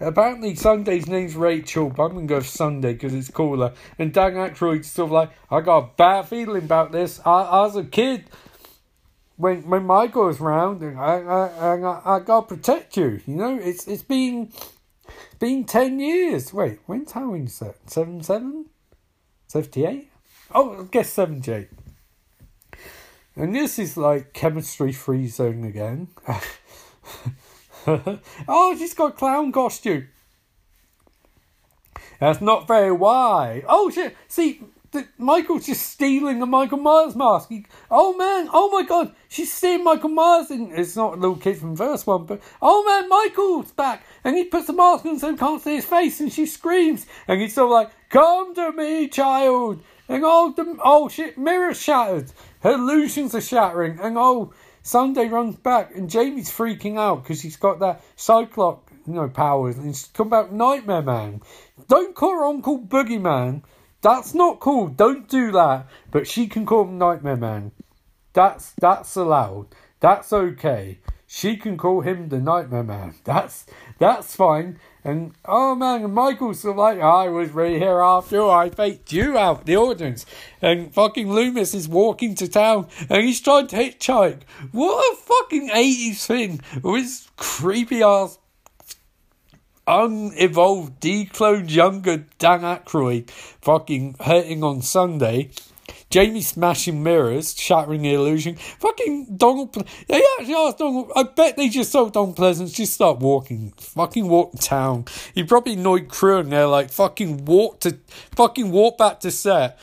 apparently 0.00 0.54
Sunday's 0.54 1.06
name's 1.06 1.34
Rachel, 1.34 1.88
but 1.88 2.04
I'm 2.04 2.14
gonna 2.14 2.26
go 2.26 2.40
Sunday 2.40 2.92
because 2.92 3.14
it's 3.14 3.30
cooler. 3.30 3.72
And 3.98 4.12
Dan 4.12 4.34
Aykroyd's 4.34 4.90
sort 4.90 5.06
of 5.06 5.12
like, 5.12 5.30
I 5.50 5.60
got 5.60 5.78
a 5.78 5.90
bad 5.96 6.28
feeling 6.28 6.64
about 6.64 6.92
this. 6.92 7.20
I, 7.24 7.42
I 7.42 7.60
was 7.60 7.76
a 7.76 7.84
kid 7.84 8.24
when 9.40 9.68
when 9.68 9.86
Michael 9.86 10.26
was 10.26 10.40
around, 10.40 10.84
I 10.84 11.20
I, 11.20 11.74
I, 11.74 12.16
I 12.16 12.20
gotta 12.20 12.46
protect 12.46 12.96
you. 12.96 13.20
You 13.26 13.36
know, 13.36 13.58
it's 13.58 13.88
it's 13.88 14.02
been 14.02 14.52
been 15.38 15.64
ten 15.64 15.98
years. 15.98 16.52
Wait, 16.52 16.80
when's 16.86 17.12
Halloween 17.12 17.48
set? 17.48 17.76
Seven 17.90 18.22
seven? 18.22 18.66
Seventy 19.46 19.84
eight? 19.86 20.10
Oh, 20.54 20.82
I 20.82 20.84
guess 20.90 21.10
seventy 21.10 21.52
eight. 21.52 21.68
And 23.34 23.54
this 23.54 23.78
is 23.78 23.96
like 23.96 24.34
chemistry 24.34 24.92
free 24.92 25.26
zone 25.28 25.64
again. 25.64 26.08
oh, 27.86 28.76
she's 28.76 28.94
got 28.94 29.16
clown 29.16 29.52
costume. 29.52 30.08
That's 32.18 32.42
not 32.42 32.68
very 32.68 32.92
wise. 32.92 33.64
Oh 33.66 33.88
shit! 33.88 34.14
See, 34.28 34.60
Michael's 35.18 35.66
just 35.66 35.86
stealing 35.86 36.42
a 36.42 36.46
Michael 36.46 36.78
Myers 36.78 37.14
mask. 37.14 37.48
He, 37.48 37.64
oh 37.90 38.16
man! 38.16 38.48
Oh 38.52 38.70
my 38.70 38.82
god! 38.82 39.14
She's 39.28 39.52
stealing 39.52 39.84
Michael 39.84 40.08
Myers. 40.08 40.50
And 40.50 40.72
it's 40.72 40.96
not 40.96 41.14
a 41.14 41.16
little 41.16 41.36
kid 41.36 41.58
from 41.58 41.74
the 41.74 41.84
first 41.84 42.06
one, 42.06 42.26
but 42.26 42.42
oh 42.60 42.84
man, 42.84 43.08
Michael's 43.08 43.72
back, 43.72 44.04
and 44.24 44.36
he 44.36 44.44
puts 44.44 44.66
the 44.66 44.72
mask 44.72 45.06
on 45.06 45.18
so 45.18 45.36
can't 45.36 45.62
see 45.62 45.76
his 45.76 45.84
face, 45.84 46.20
and 46.20 46.32
she 46.32 46.46
screams, 46.46 47.06
and 47.28 47.40
he's 47.40 47.54
sort 47.54 47.66
of 47.66 47.72
like, 47.72 47.90
"Come 48.08 48.54
to 48.54 48.72
me, 48.72 49.08
child!" 49.08 49.82
And 50.08 50.22
oh, 50.24 50.52
the, 50.56 50.76
oh 50.82 51.08
shit! 51.08 51.38
mirror 51.38 51.74
shattered. 51.74 52.32
Illusions 52.64 53.34
are 53.34 53.40
shattering, 53.40 54.00
and 54.00 54.18
oh 54.18 54.52
Sunday 54.82 55.28
runs 55.28 55.56
back 55.56 55.94
and 55.94 56.08
Jamie's 56.08 56.50
freaking 56.50 56.98
out 56.98 57.22
because 57.22 57.42
he's 57.42 57.56
got 57.56 57.80
that 57.80 58.02
Cyclops, 58.16 58.90
you 59.06 59.14
know, 59.14 59.28
powers 59.28 59.76
and 59.76 59.86
he's 59.86 60.06
come 60.06 60.30
back 60.30 60.50
Nightmare 60.50 61.02
Man. 61.02 61.42
Don't 61.88 62.14
call 62.14 62.32
her 62.32 62.44
Uncle 62.46 62.78
Boogeyman. 62.78 63.62
That's 64.02 64.34
not 64.34 64.60
cool. 64.60 64.88
Don't 64.88 65.28
do 65.28 65.52
that. 65.52 65.86
But 66.10 66.26
she 66.26 66.46
can 66.46 66.64
call 66.66 66.84
him 66.84 66.98
Nightmare 66.98 67.36
Man. 67.36 67.72
That's 68.32 68.72
that's 68.80 69.16
allowed. 69.16 69.66
That's 70.00 70.32
okay. 70.32 70.98
She 71.26 71.56
can 71.56 71.76
call 71.76 72.00
him 72.00 72.28
the 72.28 72.40
Nightmare 72.40 72.82
Man. 72.82 73.14
That's 73.24 73.64
that's 73.98 74.34
fine. 74.34 74.80
And 75.04 75.32
oh 75.44 75.74
man, 75.74 76.12
Michael's 76.12 76.64
like, 76.64 77.00
I 77.00 77.28
was 77.28 77.50
really 77.50 77.78
here 77.78 78.00
after 78.00 78.40
all. 78.40 78.50
I 78.50 78.68
faked 78.68 79.12
you 79.12 79.38
out 79.38 79.64
the 79.64 79.76
audience. 79.76 80.26
And 80.60 80.92
fucking 80.92 81.30
Loomis 81.30 81.72
is 81.72 81.88
walking 81.88 82.34
to 82.34 82.48
town 82.48 82.88
and 83.08 83.24
he's 83.24 83.40
trying 83.40 83.68
to 83.68 83.76
hitchhike. 83.76 84.40
What 84.72 85.12
a 85.12 85.16
fucking 85.16 85.70
80s 85.70 86.26
thing 86.26 86.60
with 86.82 87.30
creepy 87.36 88.02
ass, 88.02 88.39
unevolved, 89.86 91.00
decloned 91.00 91.70
younger 91.70 92.24
Dan 92.38 92.60
Aykroyd 92.60 93.30
fucking 93.30 94.16
hurting 94.20 94.62
on 94.62 94.82
Sunday. 94.82 95.50
Jamie 96.08 96.40
smashing 96.40 97.02
mirrors, 97.02 97.56
shattering 97.56 98.02
the 98.02 98.14
illusion. 98.14 98.56
Fucking 98.56 99.36
Donald. 99.36 99.72
Ple- 99.72 99.86
they 100.08 100.22
actually 100.38 100.54
asked 100.54 100.78
Donald. 100.78 101.10
I 101.14 101.22
bet 101.22 101.56
they 101.56 101.68
just 101.68 101.92
told 101.92 102.12
Donald 102.12 102.36
Pleasence 102.36 102.74
just 102.74 102.94
start 102.94 103.20
walking. 103.20 103.72
Fucking 103.76 104.28
walk 104.28 104.58
town. 104.60 105.04
He 105.34 105.44
probably 105.44 105.74
annoyed 105.74 106.08
crew 106.08 106.38
and 106.38 106.50
they're 106.50 106.66
like 106.66 106.90
fucking 106.90 107.44
walk 107.44 107.80
to 107.80 107.98
fucking 108.34 108.72
walk 108.72 108.98
back 108.98 109.20
to 109.20 109.30
set. 109.30 109.78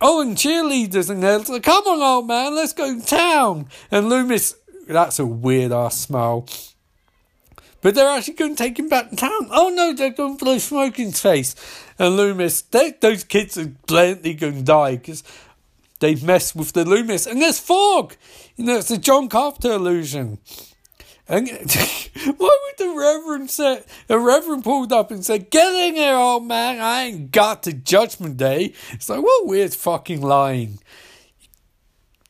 Oh, 0.00 0.20
and 0.20 0.36
cheerleaders 0.36 1.10
and 1.10 1.22
they're 1.22 1.38
like, 1.38 1.62
come 1.62 1.84
on, 1.84 2.00
old 2.00 2.28
man, 2.28 2.54
let's 2.54 2.72
go 2.72 2.98
to 2.98 3.04
town. 3.04 3.68
And 3.90 4.08
Loomis, 4.08 4.54
that's 4.86 5.18
a 5.18 5.26
weird 5.26 5.72
ass 5.72 5.98
smile. 5.98 6.46
But 7.80 7.94
they're 7.94 8.08
actually 8.08 8.34
going 8.34 8.56
to 8.56 8.62
take 8.62 8.78
him 8.78 8.88
back 8.88 9.10
to 9.10 9.16
town. 9.16 9.48
Oh 9.50 9.68
no, 9.68 9.92
they're 9.92 10.10
going 10.10 10.36
blow 10.36 10.58
smoke 10.58 10.98
in 10.98 11.06
his 11.06 11.20
face. 11.20 11.54
And 11.98 12.16
Loomis, 12.16 12.62
they, 12.62 12.92
those 13.00 13.24
kids 13.24 13.56
are 13.56 13.66
blatantly 13.86 14.34
going 14.34 14.56
to 14.56 14.62
die 14.62 14.96
because 14.96 15.22
they 16.00 16.16
mess 16.16 16.54
with 16.54 16.72
the 16.72 16.84
Loomis. 16.84 17.26
And 17.26 17.40
there's 17.40 17.60
fog! 17.60 18.16
You 18.56 18.64
know, 18.64 18.78
it's 18.78 18.90
a 18.90 18.98
John 18.98 19.28
Carpenter 19.28 19.72
illusion. 19.72 20.38
And 21.28 21.48
why 22.36 22.58
would 22.64 22.78
the 22.78 22.94
Reverend 22.96 23.50
say, 23.50 23.84
the 24.06 24.18
Reverend 24.18 24.64
pulled 24.64 24.92
up 24.92 25.10
and 25.10 25.24
said, 25.24 25.50
Get 25.50 25.74
in 25.74 25.94
here, 25.96 26.14
old 26.14 26.46
man, 26.46 26.80
I 26.80 27.02
ain't 27.02 27.30
got 27.30 27.62
to 27.64 27.72
Judgment 27.72 28.38
Day. 28.38 28.72
It's 28.90 29.08
like, 29.08 29.22
what 29.22 29.46
weird 29.46 29.74
fucking 29.74 30.22
lying. 30.22 30.78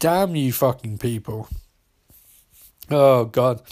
Damn 0.00 0.36
you 0.36 0.52
fucking 0.52 0.98
people. 0.98 1.48
Oh, 2.90 3.26
God. 3.26 3.62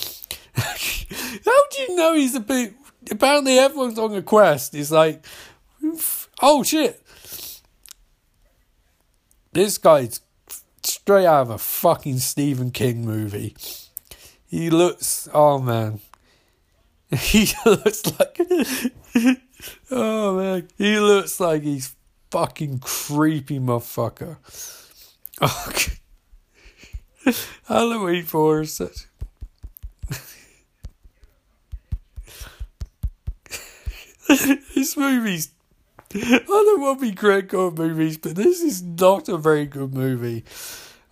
How 1.44 1.62
do 1.70 1.82
you 1.82 1.96
know 1.96 2.14
he's 2.14 2.34
a 2.34 2.40
bit? 2.40 2.74
Apparently, 3.10 3.58
everyone's 3.58 3.98
on 3.98 4.14
a 4.14 4.22
quest. 4.22 4.74
He's 4.74 4.90
like, 4.90 5.24
oh 6.42 6.62
shit, 6.62 7.02
this 9.52 9.78
guy's 9.78 10.20
straight 10.82 11.26
out 11.26 11.42
of 11.42 11.50
a 11.50 11.58
fucking 11.58 12.18
Stephen 12.18 12.70
King 12.70 13.04
movie. 13.04 13.54
He 14.46 14.70
looks, 14.70 15.28
oh 15.34 15.58
man, 15.58 16.00
he 17.10 17.48
looks 17.64 18.04
like, 18.18 18.40
oh 19.90 20.36
man, 20.36 20.68
he 20.78 20.98
looks 20.98 21.38
like 21.38 21.62
he's 21.62 21.94
fucking 22.30 22.78
creepy 22.80 23.58
motherfucker. 23.58 24.38
Oh, 25.40 25.72
Halloween 27.66 28.24
for 28.24 28.64
such 28.64 29.06
this 34.74 34.96
movie's. 34.96 35.50
I 36.14 36.42
don't 36.46 36.80
want 36.80 37.00
to 37.00 37.06
be 37.06 37.14
critical 37.14 37.68
of 37.68 37.78
movies, 37.78 38.16
but 38.16 38.36
this 38.36 38.60
is 38.60 38.82
not 38.82 39.28
a 39.28 39.36
very 39.36 39.66
good 39.66 39.92
movie. 39.92 40.44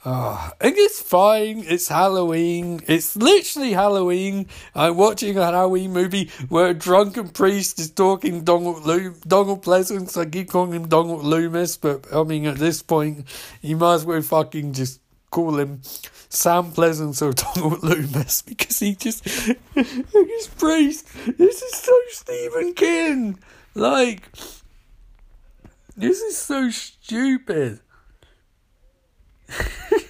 Oh, 0.07 0.51
and 0.61 0.75
it's 0.77 1.01
fine. 1.01 1.65
It's 1.67 1.89
Halloween. 1.89 2.81
It's 2.87 3.17
literally 3.17 3.73
Halloween. 3.73 4.49
I'm 4.75 4.99
watching 4.99 5.39
a 5.39 5.45
Halloween 5.45 5.95
movie 5.95 6.31
where 6.51 6.67
a 6.69 6.75
drunken 6.75 7.31
priest 7.31 7.81
is 7.81 7.91
talking 7.91 8.45
Donald, 8.45 8.85
Lo- 8.85 9.15
Donald 9.27 9.65
Pleasence. 9.65 10.21
I 10.21 10.27
keep 10.27 10.51
calling 10.51 10.73
him 10.73 10.89
Donald 10.89 11.25
Loomis, 11.25 11.79
but 11.79 12.07
I 12.15 12.23
mean, 12.23 12.45
at 12.47 12.57
this 12.57 12.83
point, 12.83 13.27
you 13.63 13.79
might 13.79 13.95
as 13.95 14.05
well 14.05 14.21
fucking 14.21 14.75
just 14.75 15.01
call 15.35 15.59
him 15.59 15.81
Sam 15.83 16.71
Pleasence 16.71 17.21
or 17.21 17.33
Donald 17.33 17.83
Loomis 17.83 18.43
because 18.43 18.79
he 18.79 18.95
just, 18.95 19.25
he's 19.75 20.47
priest. 20.47 21.09
This 21.37 21.61
is 21.61 21.75
so 21.77 21.99
Stephen 22.11 22.73
King. 22.73 23.41
Like, 23.75 24.31
this 25.97 26.21
is 26.21 26.39
so 26.39 26.71
stupid. 26.71 27.81
what 29.49 30.03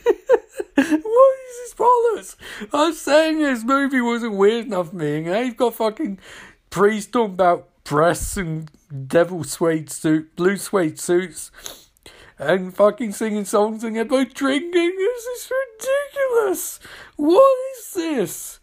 is 0.76 1.56
this 1.56 1.74
bollocks? 1.74 2.36
I'm 2.70 2.92
saying 2.92 3.38
this 3.38 3.64
movie 3.64 4.02
wasn't 4.02 4.34
weird 4.34 4.66
enough 4.66 4.90
for 4.90 4.96
me, 4.96 5.16
and 5.16 5.26
now 5.26 5.40
you've 5.40 5.56
got 5.56 5.74
fucking 5.74 6.18
priests 6.68 7.10
talking 7.10 7.32
about 7.32 7.70
breasts 7.84 8.36
and 8.36 8.70
devil 9.08 9.42
suede 9.42 9.90
suit, 9.90 10.36
blue 10.36 10.58
suede 10.58 11.00
suits, 11.00 11.50
and 12.38 12.74
fucking 12.74 13.12
singing 13.12 13.44
songs 13.44 13.84
and 13.84 13.96
about 13.96 14.34
drinking. 14.34 14.94
This 14.96 15.24
is 15.24 15.50
ridiculous. 15.50 16.80
What 17.16 17.56
is 17.76 17.92
this? 17.94 18.60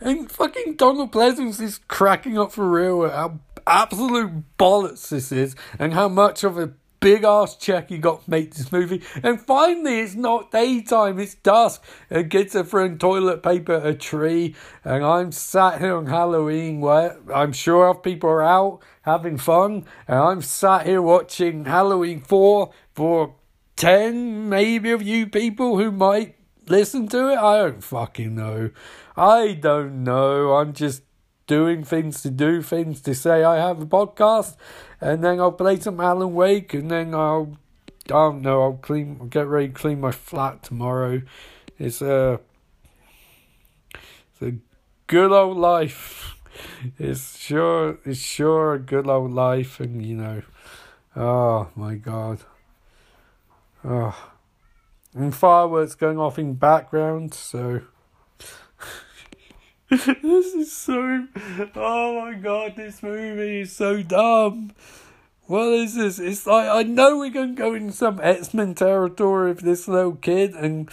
And 0.00 0.30
fucking 0.30 0.76
Donald 0.76 1.12
Pleasence 1.12 1.60
is 1.60 1.80
cracking 1.88 2.38
up 2.38 2.52
for 2.52 2.68
real 2.68 3.08
how 3.08 3.40
absolute 3.66 4.56
bollocks 4.58 5.10
this 5.10 5.30
is, 5.30 5.54
and 5.78 5.92
how 5.92 6.08
much 6.08 6.42
of 6.42 6.58
a 6.58 6.72
big 7.00 7.24
ass 7.24 7.56
check 7.56 7.88
he 7.88 7.98
got 7.98 8.24
to 8.24 8.30
make 8.30 8.54
this 8.54 8.70
movie. 8.70 9.02
And 9.22 9.40
finally, 9.40 10.00
it's 10.00 10.14
not 10.14 10.50
daytime, 10.52 11.18
it's 11.18 11.34
dusk. 11.34 11.82
And 12.08 12.30
gets 12.30 12.54
her 12.54 12.62
throwing 12.62 12.98
toilet 12.98 13.42
paper 13.42 13.74
a 13.74 13.94
tree. 13.94 14.54
And 14.84 15.04
I'm 15.04 15.32
sat 15.32 15.80
here 15.80 15.96
on 15.96 16.06
Halloween 16.06 16.80
where 16.80 17.18
I'm 17.34 17.52
sure 17.52 17.94
people 17.94 18.30
are 18.30 18.42
out 18.42 18.80
having 19.02 19.38
fun. 19.38 19.86
And 20.06 20.18
I'm 20.18 20.42
sat 20.42 20.86
here 20.86 21.02
watching 21.02 21.64
Halloween 21.64 22.20
4 22.20 22.70
for 22.94 23.34
10 23.76 24.48
maybe 24.48 24.90
of 24.90 25.02
you 25.02 25.26
people 25.26 25.78
who 25.78 25.90
might 25.90 26.36
listen 26.66 27.08
to 27.08 27.30
it. 27.30 27.38
I 27.38 27.58
don't 27.58 27.82
fucking 27.82 28.34
know. 28.34 28.70
I 29.16 29.54
don't 29.54 30.04
know. 30.04 30.54
I'm 30.54 30.72
just 30.72 31.02
doing 31.50 31.82
things 31.82 32.22
to 32.22 32.30
do 32.30 32.62
things 32.62 33.00
to 33.00 33.12
say 33.12 33.42
I 33.42 33.56
have 33.56 33.82
a 33.82 33.84
podcast, 33.84 34.54
and 35.00 35.24
then 35.24 35.40
I'll 35.40 35.50
play 35.50 35.80
some 35.80 36.00
Alan 36.00 36.32
Wake, 36.32 36.74
and 36.74 36.88
then 36.88 37.12
I'll 37.12 37.58
I 38.06 38.22
don't 38.22 38.42
know 38.42 38.62
I'll 38.62 38.74
clean 38.74 39.26
get 39.26 39.48
ready 39.48 39.66
to 39.66 39.74
clean 39.74 40.00
my 40.00 40.12
flat 40.12 40.62
tomorrow. 40.62 41.22
It's 41.76 42.00
a 42.02 42.38
it's 43.92 44.42
a 44.42 44.52
good 45.08 45.32
old 45.32 45.56
life. 45.56 46.36
It's 47.00 47.36
sure 47.36 47.98
it's 48.04 48.20
sure 48.20 48.74
a 48.74 48.78
good 48.78 49.08
old 49.08 49.32
life, 49.32 49.80
and 49.80 50.06
you 50.06 50.14
know, 50.14 50.42
oh 51.16 51.68
my 51.74 51.96
god, 51.96 52.38
oh, 53.84 54.30
and 55.14 55.34
fireworks 55.34 55.96
going 55.96 56.16
off 56.16 56.38
in 56.38 56.54
background, 56.54 57.34
so. 57.34 57.80
this 60.22 60.54
is 60.54 60.70
so. 60.70 61.26
Oh 61.74 62.20
my 62.20 62.34
god, 62.34 62.76
this 62.76 63.02
movie 63.02 63.62
is 63.62 63.72
so 63.72 64.04
dumb. 64.04 64.70
What 65.46 65.66
is 65.72 65.96
this? 65.96 66.20
It's 66.20 66.46
like 66.46 66.68
I 66.68 66.84
know 66.84 67.18
we're 67.18 67.30
gonna 67.30 67.54
go 67.54 67.74
in 67.74 67.90
some 67.90 68.20
X 68.22 68.54
Men 68.54 68.76
territory 68.76 69.48
with 69.48 69.62
this 69.62 69.88
little 69.88 70.14
kid, 70.14 70.54
and 70.54 70.88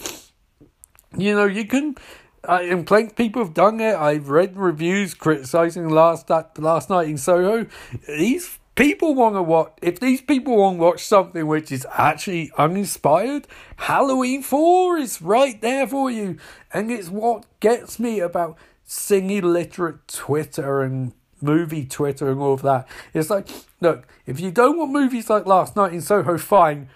you 1.16 1.36
know 1.36 1.46
you 1.46 1.66
can. 1.66 1.96
I 2.44 2.64
and 2.64 2.88
plenty 2.88 3.14
people 3.14 3.44
have 3.44 3.54
done 3.54 3.80
it. 3.82 3.94
I've 3.94 4.30
read 4.30 4.58
reviews 4.58 5.14
criticizing 5.14 5.90
last 5.90 6.26
that 6.30 6.58
last 6.58 6.90
night 6.90 7.08
in 7.08 7.20
Soho. 7.20 7.68
These 8.08 8.58
people 8.74 9.14
want 9.14 9.36
to 9.36 9.44
watch. 9.44 9.74
If 9.84 10.00
these 10.00 10.22
people 10.22 10.58
want 10.58 10.80
to 10.80 10.84
watch 10.84 11.06
something 11.06 11.46
which 11.46 11.72
is 11.72 11.86
actually 11.94 12.52
uninspired, 12.58 13.48
Halloween 13.76 14.42
Four 14.42 14.98
is 14.98 15.22
right 15.22 15.62
there 15.62 15.86
for 15.86 16.10
you, 16.10 16.40
and 16.74 16.90
it's 16.90 17.10
what 17.10 17.46
gets 17.60 18.00
me 18.00 18.22
about 18.22 18.58
singing 18.88 19.44
literate 19.44 20.08
Twitter 20.08 20.82
and 20.82 21.12
movie 21.42 21.86
Twitter 21.86 22.32
and 22.32 22.40
all 22.40 22.54
of 22.54 22.62
that. 22.64 22.88
It's 23.14 23.30
like, 23.30 23.48
look, 23.82 24.08
if 24.26 24.40
you 24.40 24.50
don't 24.50 24.78
want 24.78 24.92
movies 24.92 25.30
like 25.30 25.46
Last 25.46 25.76
Night 25.76 25.94
in 25.94 26.02
Soho, 26.02 26.38
fine. 26.38 26.90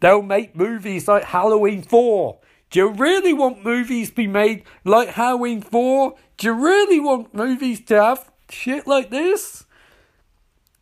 They'll 0.00 0.22
make 0.22 0.56
movies 0.56 1.06
like 1.06 1.24
Halloween 1.24 1.82
4. 1.82 2.38
Do 2.70 2.78
you 2.80 2.88
really 2.88 3.32
want 3.32 3.64
movies 3.64 4.08
to 4.08 4.14
be 4.14 4.26
made 4.26 4.64
like 4.84 5.10
Halloween 5.10 5.60
4? 5.60 6.14
Do 6.38 6.46
you 6.46 6.52
really 6.52 6.98
want 6.98 7.34
movies 7.34 7.80
to 7.86 8.02
have 8.02 8.30
shit 8.50 8.86
like 8.86 9.10
this? 9.10 9.64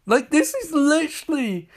Like, 0.07 0.31
this 0.31 0.55
is 0.55 0.73
literally 0.73 1.69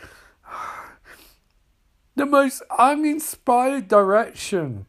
the 2.15 2.25
most 2.25 2.61
uninspired 2.77 3.87
direction. 3.87 4.85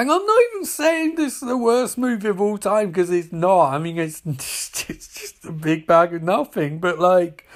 And 0.00 0.10
I'm 0.10 0.24
not 0.24 0.42
even 0.54 0.64
saying 0.64 1.16
this 1.16 1.42
is 1.42 1.46
the 1.46 1.58
worst 1.58 1.98
movie 1.98 2.28
of 2.28 2.40
all 2.40 2.56
time 2.56 2.86
because 2.86 3.10
it's 3.10 3.32
not. 3.32 3.74
I 3.74 3.78
mean, 3.78 3.98
it's 3.98 4.22
just, 4.26 4.88
it's 4.88 5.08
just 5.08 5.44
a 5.44 5.52
big 5.52 5.86
bag 5.86 6.14
of 6.14 6.22
nothing. 6.22 6.78
But 6.78 6.98
like, 6.98 7.46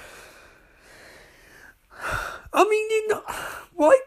I 2.52 2.64
mean, 2.64 2.90
you 2.90 3.08
know, 3.08 3.22
why, 3.72 3.98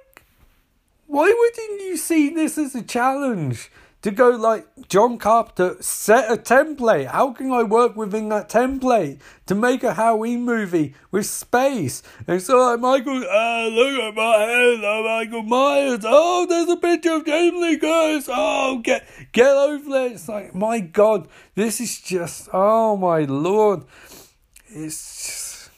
why 1.07 1.33
wouldn't 1.35 1.81
you 1.81 1.97
see 1.97 2.29
this 2.29 2.59
as 2.59 2.75
a 2.75 2.83
challenge? 2.83 3.71
To 4.07 4.11
go 4.13 4.29
like 4.29 4.65
John 4.87 5.17
Carpenter 5.17 5.75
set 5.81 6.31
a 6.31 6.37
template. 6.37 7.07
How 7.07 7.33
can 7.33 7.51
I 7.51 7.63
work 7.63 7.97
within 7.97 8.29
that 8.29 8.47
template 8.47 9.19
to 9.47 9.53
make 9.53 9.83
a 9.83 9.95
Halloween 9.95 10.45
movie 10.45 10.95
with 11.11 11.25
space? 11.25 12.01
And 12.25 12.41
so 12.41 12.57
like 12.57 12.79
Michael, 12.79 13.17
uh, 13.17 13.67
look 13.67 13.99
at 13.99 14.15
my 14.15 14.37
head, 14.37 14.85
I'm 14.85 15.03
Michael 15.03 15.43
Myers. 15.43 16.05
Oh, 16.05 16.45
there's 16.47 16.69
a 16.69 16.77
picture 16.77 17.15
of 17.15 17.25
Jamie 17.25 17.59
Lee 17.59 17.77
Curtis. 17.77 18.29
Oh, 18.31 18.79
get 18.81 19.05
get 19.33 19.51
over 19.51 20.05
it. 20.05 20.13
It's 20.13 20.29
like 20.29 20.55
my 20.55 20.79
God, 20.79 21.27
this 21.55 21.81
is 21.81 21.99
just 21.99 22.47
oh 22.53 22.95
my 22.95 23.23
Lord, 23.23 23.83
it's 24.67 25.17
just 25.17 25.69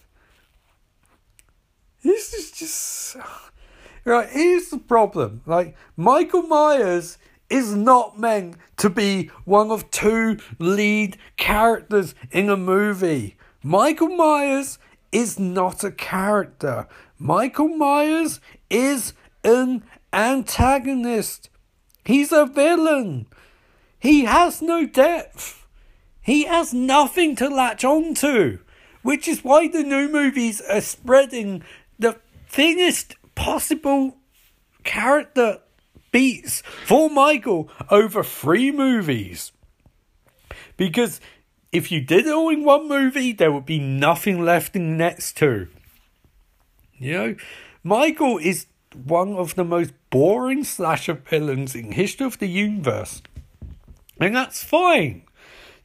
this 2.04 2.34
is 2.36 2.52
just 2.52 3.18
right. 4.06 4.30
Here's 4.30 4.70
the 4.70 4.78
problem. 4.78 5.42
Like 5.48 5.76
Michael 5.98 6.44
Myers 6.44 7.18
is 7.50 7.76
not 7.76 8.20
meant 8.20 8.56
to 8.78 8.89
be 8.89 9.28
one 9.45 9.72
of 9.72 9.89
two 9.91 10.38
lead 10.60 11.18
characters 11.38 12.16
in 12.32 12.50
a 12.50 12.58
movie. 12.58 13.38
Michael 13.64 14.10
Myers 14.10 14.80
is 15.12 15.39
not 15.39 15.84
a 15.84 15.91
character. 15.91 16.88
Michael 17.18 17.70
Myers 17.70 18.39
is 18.70 19.14
an 19.43 19.84
antagonist. 20.14 21.50
He's 22.06 22.32
a 22.32 22.45
villain. 22.45 23.28
He 24.00 24.26
has 24.26 24.62
no 24.62 24.86
depth. 24.86 25.68
He 26.22 26.45
has 26.45 26.74
nothing 26.74 27.36
to 27.38 27.50
latch 27.50 27.84
on 27.84 28.14
to, 28.16 28.60
which 29.02 29.28
is 29.28 29.43
why 29.43 29.68
the 29.68 29.84
new 29.84 30.08
movies 30.08 30.62
are 30.62 30.82
spreading 30.82 31.64
the 31.97 32.18
thinnest 32.47 33.16
possible 33.36 34.18
character 34.84 35.60
beats 36.12 36.62
for 36.86 37.10
Michael 37.10 37.70
over 37.89 38.24
three 38.24 38.72
movies. 38.72 39.51
Because 40.78 41.20
if 41.72 41.91
you 41.91 42.01
did 42.01 42.26
it 42.26 42.34
all 42.34 42.49
in 42.49 42.64
one 42.64 42.88
movie, 42.88 43.32
there 43.32 43.51
would 43.51 43.66
be 43.66 43.80
nothing 43.80 44.43
left 44.43 44.76
in 44.76 44.91
the 44.91 44.95
next 44.95 45.38
two. 45.38 45.68
You 46.97 47.14
know, 47.14 47.36
Michael 47.84 48.38
is 48.38 48.66
one 48.93 49.36
of 49.36 49.55
the 49.55 49.64
most 49.64 49.93
boring 50.10 50.64
slasher 50.64 51.14
villains 51.14 51.76
in 51.76 51.91
history 51.91 52.26
of 52.26 52.39
the 52.39 52.47
universe. 52.47 53.22
And 54.20 54.36
that's 54.36 54.64
fine. 54.64 55.24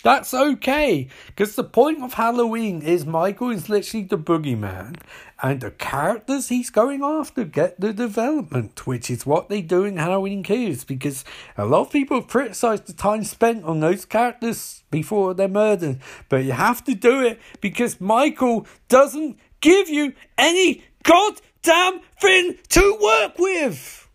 That's 0.04 0.34
okay, 0.34 1.08
because 1.28 1.54
the 1.54 1.64
point 1.64 2.02
of 2.02 2.12
Halloween 2.12 2.82
is 2.82 3.06
Michael 3.06 3.48
is 3.48 3.70
literally 3.70 4.04
the 4.04 4.18
boogeyman, 4.18 4.98
and 5.42 5.62
the 5.62 5.70
characters 5.70 6.50
he's 6.50 6.68
going 6.68 7.02
after 7.02 7.42
get 7.42 7.80
the 7.80 7.94
development, 7.94 8.86
which 8.86 9.08
is 9.08 9.24
what 9.24 9.48
they 9.48 9.62
do 9.62 9.84
in 9.84 9.96
Halloween 9.96 10.42
Kills, 10.42 10.84
because 10.84 11.24
a 11.56 11.64
lot 11.64 11.86
of 11.86 11.90
people 11.90 12.20
have 12.20 12.28
criticised 12.28 12.86
the 12.86 12.92
time 12.92 13.24
spent 13.24 13.64
on 13.64 13.80
those 13.80 14.04
characters 14.04 14.84
before 14.90 15.32
they're 15.32 15.48
murdered, 15.48 16.00
but 16.28 16.44
you 16.44 16.52
have 16.52 16.84
to 16.84 16.94
do 16.94 17.24
it 17.24 17.40
because 17.62 17.98
Michael 17.98 18.66
doesn't 18.88 19.38
give 19.62 19.88
you 19.88 20.12
any 20.36 20.84
goddamn 21.02 22.00
thing 22.20 22.58
to 22.68 22.98
work 23.00 23.38
with. 23.38 24.06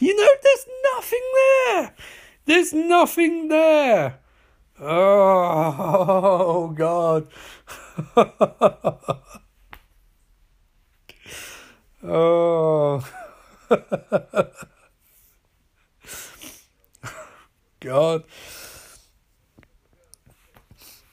You 0.00 0.16
know, 0.16 0.28
there's 0.42 0.66
nothing 0.96 1.22
there. 1.34 1.94
There's 2.46 2.72
nothing 2.72 3.46
there. 3.46 4.18
Oh, 4.82 6.68
God. 6.76 7.28
oh. 12.02 13.06
God. 17.80 18.24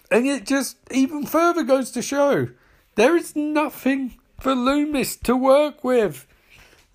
And 0.10 0.26
it 0.26 0.46
just 0.46 0.78
even 0.92 1.26
further 1.26 1.64
goes 1.64 1.92
to 1.92 2.02
show 2.02 2.48
there 2.96 3.18
is 3.18 3.36
nothing 3.36 4.16
for 4.40 4.56
Loomis 4.56 5.18
to 5.18 5.36
work 5.36 5.84
with. 5.84 6.26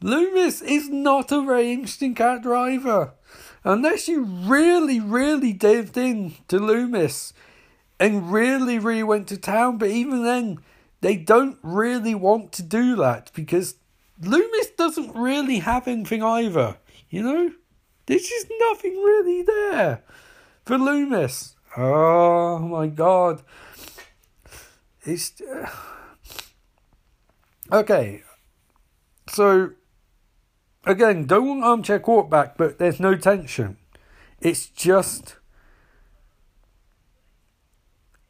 Loomis 0.01 0.63
is 0.63 0.89
not 0.89 1.31
a 1.31 1.43
very 1.43 1.73
interesting 1.73 2.15
car 2.15 2.39
driver. 2.39 3.13
Unless 3.65 4.09
you 4.09 4.25
really, 4.25 4.99
really 4.99 5.53
dived 5.53 5.97
in 5.97 6.35
to 6.49 6.59
Loomis 6.59 7.33
and 8.01 8.33
really, 8.33 8.79
really 8.79 9.05
went 9.05 9.29
to 9.29 9.37
town. 9.37 9.79
But 9.79 9.91
even 9.91 10.25
then, 10.25 10.59
they 11.01 11.17
don't 11.17 11.59
really 11.63 12.15
want 12.15 12.53
to 12.53 12.63
do 12.63 12.97
that 12.97 13.31
because 13.35 13.77
Loomis 14.21 14.71
doesn't 14.71 15.15
really 15.15 15.61
have 15.61 15.87
anything 15.87 16.23
either. 16.23 16.77
You 17.11 17.23
know? 17.23 17.53
There's 18.07 18.27
just 18.29 18.49
nothing 18.71 18.95
really 18.95 19.43
there 19.43 20.03
for 20.65 20.79
Loomis. 20.79 21.55
Oh 21.77 22.59
my 22.59 22.89
god. 22.89 23.43
It's. 25.05 25.41
Uh... 25.41 25.71
Okay. 27.71 28.23
So, 29.29 29.71
again, 30.85 31.27
don't 31.27 31.49
want 31.49 31.65
armchair 31.65 32.01
quarterback, 32.01 32.57
but 32.57 32.79
there's 32.79 33.01
no 33.01 33.17
tension. 33.17 33.77
It's 34.41 34.67
just. 34.67 35.37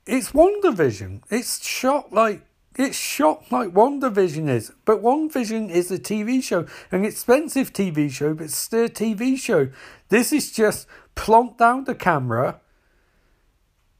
It's 0.06 0.32
WandaVision. 0.32 1.22
It's 1.30 1.64
shot 1.64 2.12
like 2.12 2.42
it's 2.74 2.96
shot 2.96 3.52
like 3.52 3.70
WandaVision 3.70 4.48
is, 4.48 4.72
but 4.86 5.02
WandaVision 5.02 5.70
is 5.70 5.90
a 5.90 5.98
TV 5.98 6.42
show, 6.42 6.66
an 6.90 7.04
expensive 7.04 7.72
TV 7.72 8.10
show, 8.10 8.32
but 8.32 8.50
still 8.50 8.86
a 8.86 8.88
TV 8.88 9.36
show. 9.36 9.68
This 10.08 10.32
is 10.32 10.50
just 10.50 10.86
plonk 11.14 11.58
down 11.58 11.84
the 11.84 11.94
camera 11.94 12.60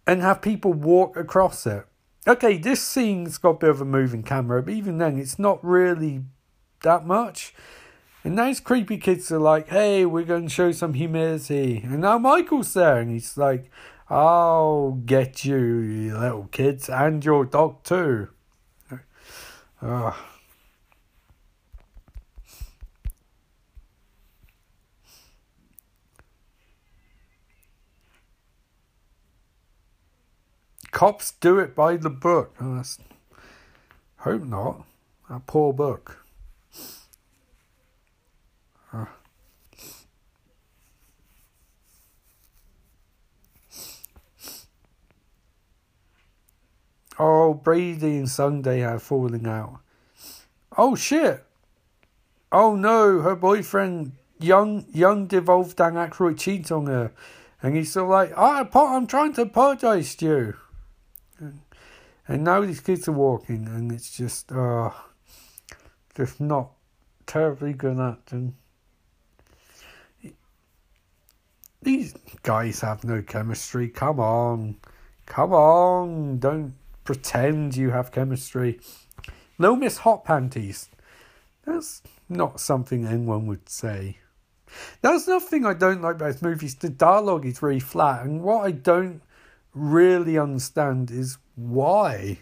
and 0.07 0.22
have 0.22 0.40
people 0.40 0.72
walk 0.72 1.16
across 1.16 1.66
it. 1.66 1.84
Okay, 2.26 2.57
this 2.57 2.82
scene's 2.82 3.36
got 3.36 3.50
a 3.50 3.59
bit 3.59 3.70
of 3.70 3.80
a 3.80 3.84
moving 3.84 4.22
camera, 4.22 4.62
but 4.62 4.72
even 4.72 4.98
then, 4.98 5.18
it's 5.18 5.38
not 5.38 5.62
really 5.62 6.22
that 6.82 7.05
much. 7.05 7.55
And 8.24 8.38
those 8.38 8.60
creepy 8.60 8.98
kids 8.98 9.32
are 9.32 9.40
like, 9.40 9.68
hey, 9.68 10.06
we're 10.06 10.24
going 10.24 10.44
to 10.44 10.52
show 10.52 10.70
some 10.70 10.94
humility. 10.94 11.80
And 11.84 12.00
now 12.00 12.18
Michael's 12.18 12.72
there, 12.72 12.98
and 12.98 13.10
he's 13.10 13.36
like, 13.36 13.68
I'll 14.08 14.92
get 15.04 15.44
you, 15.44 15.56
you 15.56 16.16
little 16.16 16.48
kids, 16.52 16.88
and 16.88 17.24
your 17.24 17.44
dog 17.44 17.82
too. 17.82 18.28
Ugh. 19.80 20.14
Cops 30.92 31.32
do 31.32 31.58
it 31.58 31.74
by 31.74 31.96
the 31.96 32.10
book. 32.10 32.54
Oh, 32.60 32.82
hope 34.18 34.42
not. 34.44 34.84
A 35.28 35.40
poor 35.40 35.72
book. 35.72 36.21
Oh, 47.24 47.54
Brady 47.54 48.16
and 48.16 48.28
Sunday 48.28 48.82
are 48.82 48.98
falling 48.98 49.46
out. 49.46 49.78
Oh 50.76 50.96
shit! 50.96 51.44
Oh 52.50 52.74
no, 52.74 53.20
her 53.20 53.36
boyfriend, 53.36 54.16
young 54.40 54.86
young 54.92 55.28
devolved 55.28 55.76
Dan 55.76 55.94
Aykroyd, 55.94 56.36
cheats 56.36 56.72
on 56.72 56.86
her, 56.86 57.12
and 57.62 57.76
he's 57.76 57.92
sort 57.92 58.10
like, 58.10 58.36
I, 58.36 58.68
I'm 58.74 59.06
trying 59.06 59.34
to 59.34 59.42
apologize 59.42 60.16
to 60.16 60.24
you. 60.26 60.56
And 62.26 62.42
now 62.42 62.60
these 62.62 62.80
kids 62.80 63.06
are 63.06 63.12
walking, 63.12 63.68
and 63.68 63.92
it's 63.92 64.16
just, 64.16 64.50
uh, 64.50 64.90
just 66.16 66.40
not 66.40 66.72
terribly 67.24 67.72
good 67.72 68.00
acting. 68.00 68.56
These 71.82 72.14
guys 72.42 72.80
have 72.80 73.04
no 73.04 73.22
chemistry. 73.22 73.88
Come 73.90 74.18
on. 74.18 74.78
Come 75.26 75.52
on. 75.52 76.38
Don't 76.40 76.74
pretend 77.05 77.76
you 77.76 77.90
have 77.90 78.12
chemistry. 78.12 78.80
No 79.59 79.76
Miss 79.76 79.98
Hot 79.98 80.24
Panties. 80.24 80.88
That's 81.64 82.03
not 82.28 82.61
something 82.61 83.07
anyone 83.07 83.46
would 83.46 83.68
say. 83.68 84.18
That's 85.00 85.28
nothing 85.28 85.66
I 85.66 85.74
don't 85.74 86.03
like 86.03 86.16
about 86.16 86.32
this 86.32 86.42
movie. 86.42 86.68
The 86.68 86.88
dialogue 86.88 87.44
is 87.46 87.62
really 87.62 87.80
flat, 87.80 88.24
and 88.24 88.42
what 88.42 88.64
I 88.64 88.70
don't 88.70 89.22
really 89.74 90.38
understand 90.38 91.11
is 91.11 91.38
why. 91.55 92.38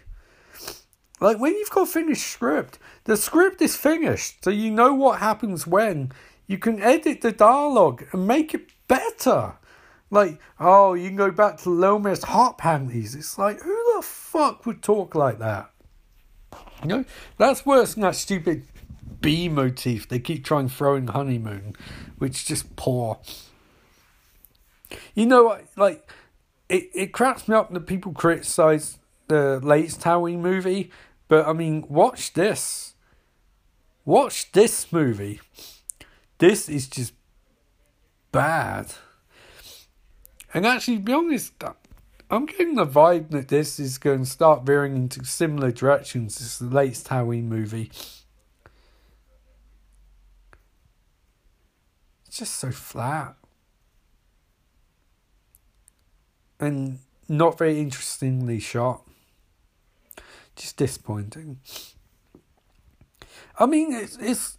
Like 1.19 1.39
when 1.39 1.53
you've 1.53 1.69
got 1.69 1.87
finished 1.87 2.27
script, 2.27 2.79
the 3.03 3.17
script 3.17 3.61
is 3.61 3.75
finished, 3.75 4.43
so 4.43 4.49
you 4.49 4.71
know 4.71 4.93
what 4.93 5.19
happens 5.19 5.67
when. 5.67 6.11
You 6.47 6.57
can 6.57 6.81
edit 6.81 7.21
the 7.21 7.31
dialogue 7.31 8.05
and 8.11 8.27
make 8.27 8.53
it 8.53 8.71
better. 8.87 9.53
Like, 10.11 10.39
oh, 10.59 10.93
you 10.93 11.07
can 11.07 11.15
go 11.15 11.31
back 11.31 11.57
to 11.61 11.69
Lomas 11.69 12.23
hot 12.23 12.57
panties. 12.57 13.15
It's 13.15 13.37
like, 13.37 13.61
who 13.61 13.95
the 13.95 14.01
fuck 14.03 14.65
would 14.65 14.83
talk 14.83 15.15
like 15.15 15.39
that? 15.39 15.71
You 16.81 16.87
know, 16.87 17.05
that's 17.37 17.65
worse 17.65 17.93
than 17.93 18.03
that 18.03 18.15
stupid 18.15 18.65
bee 19.21 19.47
motif 19.47 20.09
they 20.09 20.17
keep 20.19 20.43
trying 20.43 20.67
throwing 20.67 21.07
honeymoon, 21.07 21.75
which 22.17 22.37
is 22.37 22.43
just 22.43 22.75
poor. 22.75 23.19
You 25.15 25.27
know, 25.27 25.43
what? 25.45 25.65
like 25.77 26.11
it, 26.67 26.89
it 26.93 27.13
cracks 27.13 27.47
me 27.47 27.55
up 27.55 27.71
that 27.71 27.81
people 27.81 28.11
criticize 28.11 28.97
the 29.27 29.59
latest 29.61 30.03
Halloween 30.03 30.41
movie, 30.41 30.91
but 31.27 31.47
I 31.47 31.53
mean, 31.53 31.85
watch 31.87 32.33
this. 32.33 32.95
Watch 34.03 34.51
this 34.51 34.91
movie. 34.91 35.39
This 36.39 36.67
is 36.67 36.87
just 36.87 37.13
bad. 38.31 38.93
And 40.53 40.65
actually, 40.65 40.97
to 40.97 41.03
be 41.03 41.13
honest, 41.13 41.53
I'm 42.29 42.45
getting 42.45 42.75
the 42.75 42.85
vibe 42.85 43.29
that 43.31 43.47
this 43.47 43.79
is 43.79 43.97
going 43.97 44.19
to 44.19 44.29
start 44.29 44.63
veering 44.63 44.95
into 44.95 45.23
similar 45.23 45.71
directions 45.71 46.41
as 46.41 46.59
the 46.59 46.65
latest 46.65 47.07
Halloween 47.07 47.47
movie. 47.47 47.91
It's 52.27 52.37
just 52.37 52.55
so 52.55 52.71
flat. 52.71 53.35
And 56.59 56.99
not 57.27 57.57
very 57.57 57.79
interestingly 57.79 58.59
shot. 58.59 59.01
Just 60.55 60.77
disappointing. 60.77 61.59
I 63.57 63.65
mean, 63.65 63.93
it's, 63.93 64.17
it's 64.17 64.57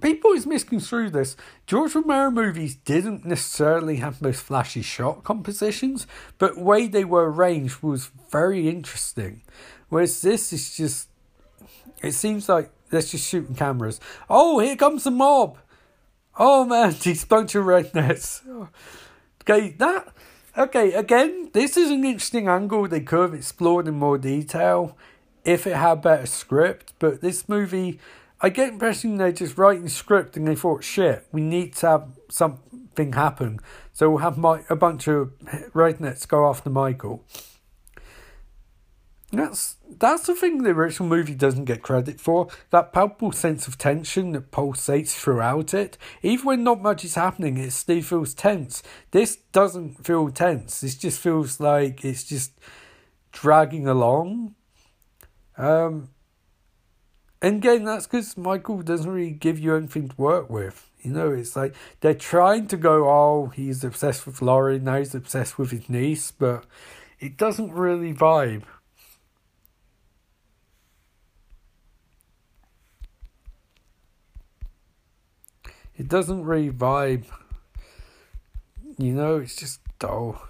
people 0.00 0.32
is 0.32 0.46
misconstrue 0.46 1.10
this. 1.10 1.36
George 1.66 1.94
Romero 1.94 2.30
movies 2.30 2.76
didn't 2.76 3.24
necessarily 3.24 3.96
have 3.96 4.22
most 4.22 4.42
flashy 4.42 4.82
shot 4.82 5.24
compositions, 5.24 6.06
but 6.38 6.56
way 6.56 6.86
they 6.86 7.04
were 7.04 7.30
arranged 7.30 7.82
was 7.82 8.10
very 8.30 8.68
interesting. 8.68 9.42
Whereas 9.88 10.22
this 10.22 10.52
is 10.52 10.76
just, 10.76 11.08
it 12.02 12.12
seems 12.12 12.48
like 12.48 12.70
they're 12.90 13.02
just 13.02 13.28
shooting 13.28 13.54
cameras. 13.54 14.00
Oh, 14.28 14.58
here 14.58 14.76
comes 14.76 15.04
the 15.04 15.10
mob. 15.10 15.58
Oh 16.38 16.64
man, 16.64 16.94
these 17.02 17.24
bunch 17.24 17.54
of 17.54 17.64
rednecks. 17.64 18.42
Okay, 19.42 19.70
that. 19.78 20.12
Okay, 20.58 20.92
again, 20.94 21.50
this 21.52 21.76
is 21.76 21.90
an 21.90 22.04
interesting 22.04 22.48
angle 22.48 22.88
they 22.88 23.00
could 23.00 23.20
have 23.20 23.34
explored 23.34 23.86
in 23.86 23.94
more 23.94 24.18
detail 24.18 24.96
if 25.44 25.66
it 25.66 25.76
had 25.76 26.02
better 26.02 26.26
script. 26.26 26.92
But 26.98 27.20
this 27.20 27.48
movie 27.48 28.00
I 28.42 28.48
get 28.48 28.66
the 28.66 28.72
impression 28.72 29.16
they're 29.16 29.32
just 29.32 29.58
writing 29.58 29.88
script 29.88 30.36
and 30.36 30.48
they 30.48 30.54
thought, 30.54 30.82
shit, 30.82 31.26
we 31.30 31.42
need 31.42 31.74
to 31.76 31.88
have 31.88 32.08
something 32.30 33.12
happen. 33.12 33.60
So 33.92 34.10
we'll 34.10 34.18
have 34.20 34.38
my, 34.38 34.64
a 34.70 34.76
bunch 34.76 35.08
of 35.08 35.38
rednecks 35.74 36.26
go 36.26 36.48
after 36.48 36.70
Michael. 36.70 37.24
That's 39.32 39.76
that's 39.88 40.26
the 40.26 40.34
thing 40.34 40.62
the 40.62 40.70
original 40.70 41.08
movie 41.08 41.36
doesn't 41.36 41.66
get 41.66 41.82
credit 41.82 42.20
for. 42.20 42.48
That 42.70 42.92
palpable 42.92 43.30
sense 43.30 43.68
of 43.68 43.78
tension 43.78 44.32
that 44.32 44.50
pulsates 44.50 45.14
throughout 45.14 45.72
it. 45.72 45.96
Even 46.22 46.46
when 46.46 46.64
not 46.64 46.82
much 46.82 47.04
is 47.04 47.14
happening, 47.14 47.56
it 47.56 47.72
still 47.72 48.02
feels 48.02 48.34
tense. 48.34 48.82
This 49.12 49.36
doesn't 49.52 50.04
feel 50.04 50.30
tense. 50.30 50.80
This 50.80 50.96
just 50.96 51.20
feels 51.20 51.60
like 51.60 52.04
it's 52.04 52.24
just 52.24 52.52
dragging 53.30 53.86
along. 53.86 54.56
Um, 55.56 56.08
and 57.42 57.56
again, 57.56 57.84
that's 57.84 58.06
because 58.06 58.36
Michael 58.36 58.82
doesn't 58.82 59.10
really 59.10 59.30
give 59.30 59.58
you 59.58 59.74
anything 59.74 60.08
to 60.08 60.16
work 60.16 60.50
with. 60.50 60.90
You 61.00 61.12
know, 61.12 61.30
it's 61.30 61.56
like 61.56 61.74
they're 62.00 62.14
trying 62.14 62.66
to 62.68 62.76
go, 62.76 63.08
oh, 63.08 63.52
he's 63.54 63.82
obsessed 63.82 64.26
with 64.26 64.42
Laurie, 64.42 64.78
now 64.78 64.98
he's 64.98 65.14
obsessed 65.14 65.58
with 65.58 65.70
his 65.70 65.88
niece, 65.88 66.30
but 66.30 66.64
it 67.18 67.36
doesn't 67.36 67.72
really 67.72 68.12
vibe. 68.12 68.64
it 76.00 76.08
doesn't 76.08 76.44
really 76.44 76.70
vibe. 76.70 77.26
You 78.96 79.12
know, 79.12 79.36
it's 79.36 79.54
just 79.54 79.80
dull. 79.98 80.40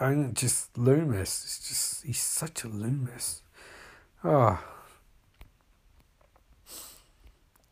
And 0.00 0.34
just 0.34 0.78
Loomis. 0.78 1.44
It's 1.44 1.68
just 1.68 2.06
he's 2.06 2.22
such 2.22 2.64
a 2.64 2.68
Loomis. 2.68 3.42
Ah. 4.24 4.64
Oh. 4.64 4.68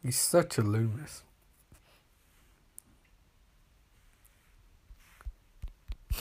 He's 0.02 0.18
such 0.18 0.58
a 0.58 0.62
Loomis. 0.62 1.22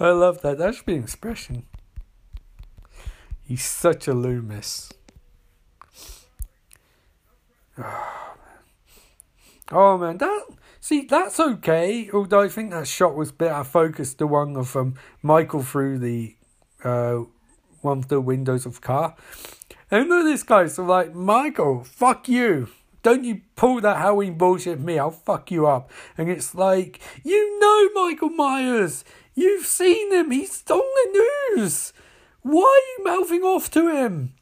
I 0.00 0.08
love 0.08 0.40
that. 0.40 0.56
That 0.56 0.74
should 0.74 0.86
be 0.86 0.96
an 0.96 1.02
expression. 1.02 1.66
He's 3.46 3.62
such 3.64 4.08
a 4.08 4.14
Loomis. 4.14 4.90
Oh 7.78 8.36
man. 8.38 8.58
Oh 9.70 9.98
man, 9.98 10.16
that 10.18 10.46
see 10.84 11.06
that's 11.06 11.40
okay. 11.40 12.10
Although 12.12 12.42
I 12.42 12.48
think 12.48 12.70
that 12.70 12.86
shot 12.86 13.16
was 13.16 13.30
a 13.30 13.32
bit 13.32 13.50
out 13.50 13.62
of 13.62 13.68
focus. 13.68 14.12
The 14.12 14.26
one 14.26 14.56
of 14.56 14.76
um, 14.76 14.94
Michael 15.22 15.62
through 15.62 15.98
the 15.98 16.36
uh, 16.84 17.20
one 17.80 17.98
of 17.98 18.08
the 18.08 18.20
windows 18.20 18.66
of 18.66 18.74
the 18.74 18.80
car. 18.80 19.16
And 19.90 20.08
look 20.08 20.20
at 20.20 20.24
this 20.24 20.42
guy. 20.42 20.66
So 20.66 20.84
like 20.84 21.14
Michael, 21.14 21.84
fuck 21.84 22.28
you. 22.28 22.68
Don't 23.02 23.24
you 23.24 23.40
pull 23.56 23.80
that 23.80 23.96
Halloween 23.96 24.36
bullshit 24.36 24.80
me. 24.80 24.98
I'll 24.98 25.10
fuck 25.10 25.50
you 25.50 25.66
up. 25.66 25.90
And 26.16 26.30
it's 26.30 26.54
like, 26.54 27.00
you 27.22 27.58
know 27.60 28.02
Michael 28.02 28.30
Myers. 28.30 29.04
You've 29.34 29.66
seen 29.66 30.12
him. 30.12 30.30
He's 30.30 30.62
on 30.70 30.78
the 30.78 31.54
news. 31.56 31.92
Why 32.42 32.62
are 32.62 32.88
you 32.98 33.04
mouthing 33.04 33.42
off 33.42 33.70
to 33.72 33.88
him? 33.88 34.34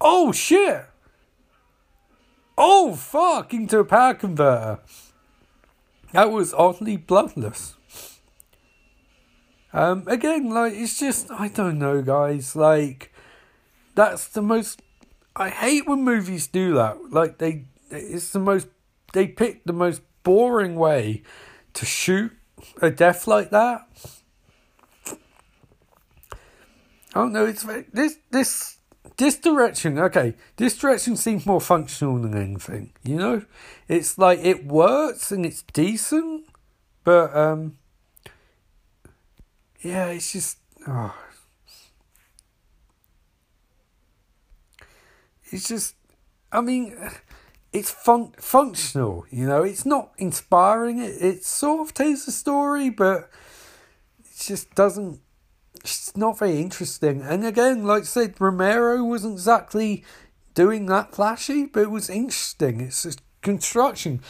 Oh 0.00 0.30
shit. 0.30 0.87
Oh 2.60 2.96
fuck 2.96 3.54
into 3.54 3.78
a 3.78 3.84
power 3.84 4.14
converter. 4.14 4.80
That 6.12 6.32
was 6.32 6.52
oddly 6.52 6.96
bloodless. 6.96 7.76
Um, 9.72 10.02
again, 10.08 10.50
like 10.50 10.72
it's 10.72 10.98
just 10.98 11.30
I 11.30 11.46
don't 11.46 11.78
know, 11.78 12.02
guys. 12.02 12.56
Like 12.56 13.12
that's 13.94 14.26
the 14.26 14.42
most 14.42 14.82
I 15.36 15.50
hate 15.50 15.86
when 15.86 16.02
movies 16.02 16.48
do 16.48 16.74
that. 16.74 17.12
Like 17.12 17.38
they, 17.38 17.66
it's 17.92 18.32
the 18.32 18.40
most 18.40 18.66
they 19.12 19.28
pick 19.28 19.62
the 19.64 19.72
most 19.72 20.02
boring 20.24 20.74
way 20.74 21.22
to 21.74 21.86
shoot 21.86 22.32
a 22.82 22.90
death 22.90 23.28
like 23.28 23.50
that. 23.50 23.86
I 27.14 27.20
don't 27.20 27.32
know. 27.32 27.46
It's 27.46 27.62
this 27.92 28.18
this 28.32 28.77
this 29.18 29.36
direction. 29.36 29.98
Okay, 29.98 30.34
this 30.56 30.76
direction 30.76 31.16
seems 31.16 31.44
more 31.44 31.60
functional 31.60 32.18
than 32.18 32.36
anything. 32.36 32.92
You 33.04 33.16
know, 33.16 33.42
it's 33.86 34.18
like 34.18 34.40
it 34.42 34.66
works 34.66 35.30
and 35.30 35.44
it's 35.44 35.62
decent, 35.62 36.46
but 37.04 37.36
um, 37.36 37.78
yeah, 39.82 40.06
it's 40.06 40.32
just 40.32 40.58
oh. 40.86 41.14
It's 45.50 45.68
just, 45.68 45.94
I 46.52 46.60
mean, 46.60 46.94
it's 47.72 47.90
fun 47.90 48.32
functional. 48.38 49.24
You 49.30 49.46
know, 49.46 49.62
it's 49.62 49.86
not 49.86 50.12
inspiring. 50.18 50.98
It 51.00 51.22
it 51.22 51.44
sort 51.44 51.88
of 51.88 51.94
tells 51.94 52.28
a 52.28 52.32
story, 52.32 52.90
but 52.90 53.30
it 54.20 54.38
just 54.38 54.74
doesn't. 54.74 55.20
It's 55.80 56.16
not 56.16 56.38
very 56.38 56.60
interesting. 56.60 57.22
And 57.22 57.44
again, 57.44 57.84
like 57.84 58.02
I 58.02 58.06
said, 58.06 58.40
Romero 58.40 59.04
wasn't 59.04 59.34
exactly 59.34 60.04
doing 60.54 60.86
that 60.86 61.14
flashy, 61.14 61.66
but 61.66 61.82
it 61.82 61.90
was 61.90 62.10
interesting. 62.10 62.80
It's 62.80 63.02
just 63.04 63.20
construction. 63.42 64.20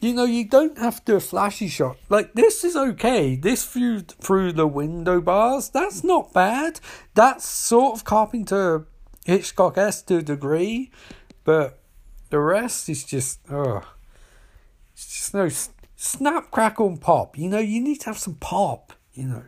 You 0.00 0.14
know, 0.14 0.24
you 0.24 0.44
don't 0.44 0.78
have 0.78 1.04
to 1.04 1.12
do 1.12 1.16
a 1.16 1.20
flashy 1.20 1.68
shot. 1.68 1.96
Like, 2.08 2.34
this 2.34 2.62
is 2.62 2.76
okay. 2.76 3.34
This 3.34 3.66
view 3.66 4.00
through 4.00 4.52
the 4.52 4.66
window 4.66 5.20
bars, 5.20 5.70
that's 5.70 6.04
not 6.04 6.32
bad. 6.32 6.80
That's 7.14 7.44
sort 7.44 7.96
of 7.96 8.04
Carpenter 8.04 8.86
Hitchcock 9.26 9.76
esque 9.76 10.06
to 10.06 10.18
a 10.18 10.22
degree, 10.22 10.90
but 11.44 11.80
the 12.30 12.38
rest 12.38 12.88
is 12.88 13.04
just, 13.04 13.40
oh, 13.50 13.82
it's 14.92 15.06
just 15.06 15.34
no 15.34 15.48
snap, 15.96 16.50
crackle, 16.50 16.86
and 16.86 17.00
pop. 17.00 17.36
You 17.36 17.48
know, 17.48 17.58
you 17.58 17.80
need 17.80 18.00
to 18.00 18.06
have 18.06 18.18
some 18.18 18.36
pop, 18.36 18.92
you 19.12 19.24
know. 19.24 19.44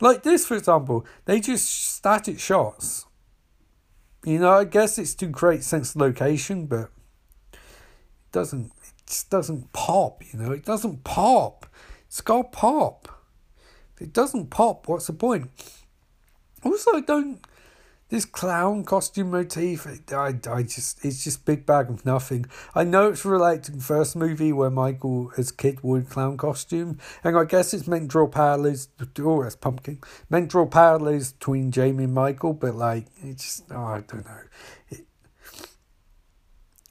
Like 0.00 0.22
this, 0.22 0.46
for 0.46 0.56
example, 0.56 1.04
they 1.24 1.40
just 1.40 1.94
static 1.94 2.38
shots. 2.38 3.06
You 4.24 4.38
know, 4.38 4.52
I 4.52 4.64
guess 4.64 4.98
it's 4.98 5.14
to 5.16 5.30
create 5.30 5.64
sense 5.64 5.94
of 5.94 6.00
location, 6.00 6.66
but 6.66 6.90
it 7.52 7.58
doesn't. 8.32 8.66
It 8.66 9.06
just 9.06 9.30
doesn't 9.30 9.72
pop. 9.72 10.22
You 10.32 10.38
know, 10.38 10.52
it 10.52 10.64
doesn't 10.64 11.04
pop. 11.04 11.66
It's 12.06 12.20
got 12.20 12.52
pop. 12.52 13.08
If 13.94 14.02
it 14.02 14.12
doesn't 14.12 14.50
pop, 14.50 14.86
what's 14.88 15.06
the 15.06 15.12
point? 15.12 15.50
Also, 16.62 16.96
I 16.96 17.00
don't 17.00 17.44
this 18.08 18.24
clown 18.24 18.84
costume 18.84 19.30
motif, 19.30 19.86
I, 20.12 20.34
I 20.50 20.62
just 20.62 21.04
it's 21.04 21.22
just 21.22 21.44
big 21.44 21.66
bag 21.66 21.90
of 21.90 22.06
nothing. 22.06 22.46
I 22.74 22.84
know 22.84 23.10
it's 23.10 23.24
related 23.24 23.64
to 23.64 23.72
the 23.72 23.82
first 23.82 24.16
movie 24.16 24.52
where 24.52 24.70
Michael 24.70 25.30
as 25.36 25.52
kid 25.52 25.82
wore 25.82 26.00
clown 26.00 26.38
costume, 26.38 26.98
and 27.22 27.36
I 27.36 27.44
guess 27.44 27.74
it's 27.74 27.86
meant 27.86 28.04
to 28.04 28.08
draw 28.08 28.26
parallels. 28.26 28.88
Oh, 29.18 29.42
that's 29.42 29.56
pumpkin. 29.56 30.00
Meant 30.30 30.46
to 30.46 30.52
draw 30.52 30.66
parallels 30.66 31.32
between 31.32 31.70
Jamie 31.70 32.04
and 32.04 32.14
Michael, 32.14 32.54
but 32.54 32.74
like 32.74 33.06
it's 33.22 33.44
just 33.44 33.64
oh, 33.70 33.84
I 33.84 34.00
don't 34.00 34.24
know. 34.24 34.40
It, 34.88 35.06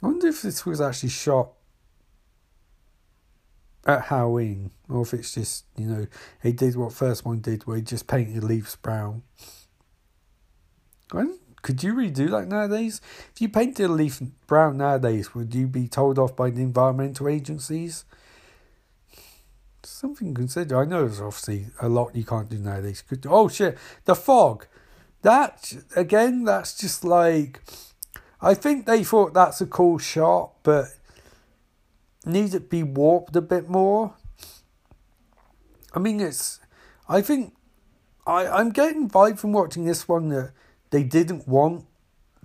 I 0.04 0.06
wonder 0.06 0.28
if 0.28 0.44
this 0.44 0.68
was 0.68 0.80
actually 0.80 1.10
shot 1.10 1.54
at 3.88 4.04
Halloween, 4.04 4.70
or 4.88 5.02
if 5.02 5.16
it's 5.16 5.34
just 5.34 5.66
you 5.76 5.88
know 5.88 6.08
he 6.44 6.52
did 6.52 6.76
what 6.76 6.94
first 6.94 7.26
one 7.26 7.40
did, 7.40 7.66
where 7.66 7.78
he 7.78 7.82
just 7.82 8.06
painted 8.06 8.44
leaves 8.44 8.76
brown. 8.76 9.24
Could 11.10 11.84
you 11.84 11.94
redo 11.94 12.30
that 12.32 12.48
nowadays? 12.48 13.02
If 13.34 13.42
you 13.42 13.50
painted 13.50 13.86
a 13.86 13.94
leaf 13.94 14.22
brown 14.46 14.78
nowadays, 14.78 15.34
would 15.34 15.54
you 15.54 15.68
be 15.68 15.88
told 15.88 16.20
off 16.20 16.36
by 16.36 16.50
the 16.50 16.62
environmental 16.62 17.28
agencies? 17.28 18.06
Something 19.84 20.34
to 20.34 20.40
consider. 20.42 20.82
I 20.82 20.86
know 20.86 21.02
there's 21.02 21.22
obviously 21.22 21.68
a 21.82 21.90
lot 21.90 22.16
you 22.16 22.26
can't 22.26 22.50
do 22.50 22.58
nowadays. 22.58 23.02
Could 23.02 23.26
oh 23.28 23.48
shit, 23.48 23.78
the 24.06 24.16
fog. 24.16 24.68
That 25.24 25.74
again, 25.96 26.44
that's 26.44 26.78
just 26.78 27.04
like 27.04 27.62
I 28.42 28.54
think 28.54 28.86
they 28.86 29.04
thought 29.04 29.34
that's 29.34 29.62
a 29.62 29.66
cool 29.66 29.98
shot, 29.98 30.54
but 30.64 30.86
needs 32.26 32.52
to 32.52 32.60
be 32.60 32.84
warped 32.84 33.36
a 33.36 33.42
bit 33.42 33.70
more. 33.70 34.14
I 35.94 36.00
mean, 36.00 36.20
it's. 36.20 36.60
I 37.10 37.22
think 37.22 37.56
I 38.26 38.48
I'm 38.48 38.70
getting 38.70 39.10
vibe 39.10 39.40
from 39.40 39.54
watching 39.54 39.86
this 39.86 40.08
one 40.08 40.30
that 40.30 40.52
they 40.90 41.04
didn't 41.04 41.48
want 41.48 41.86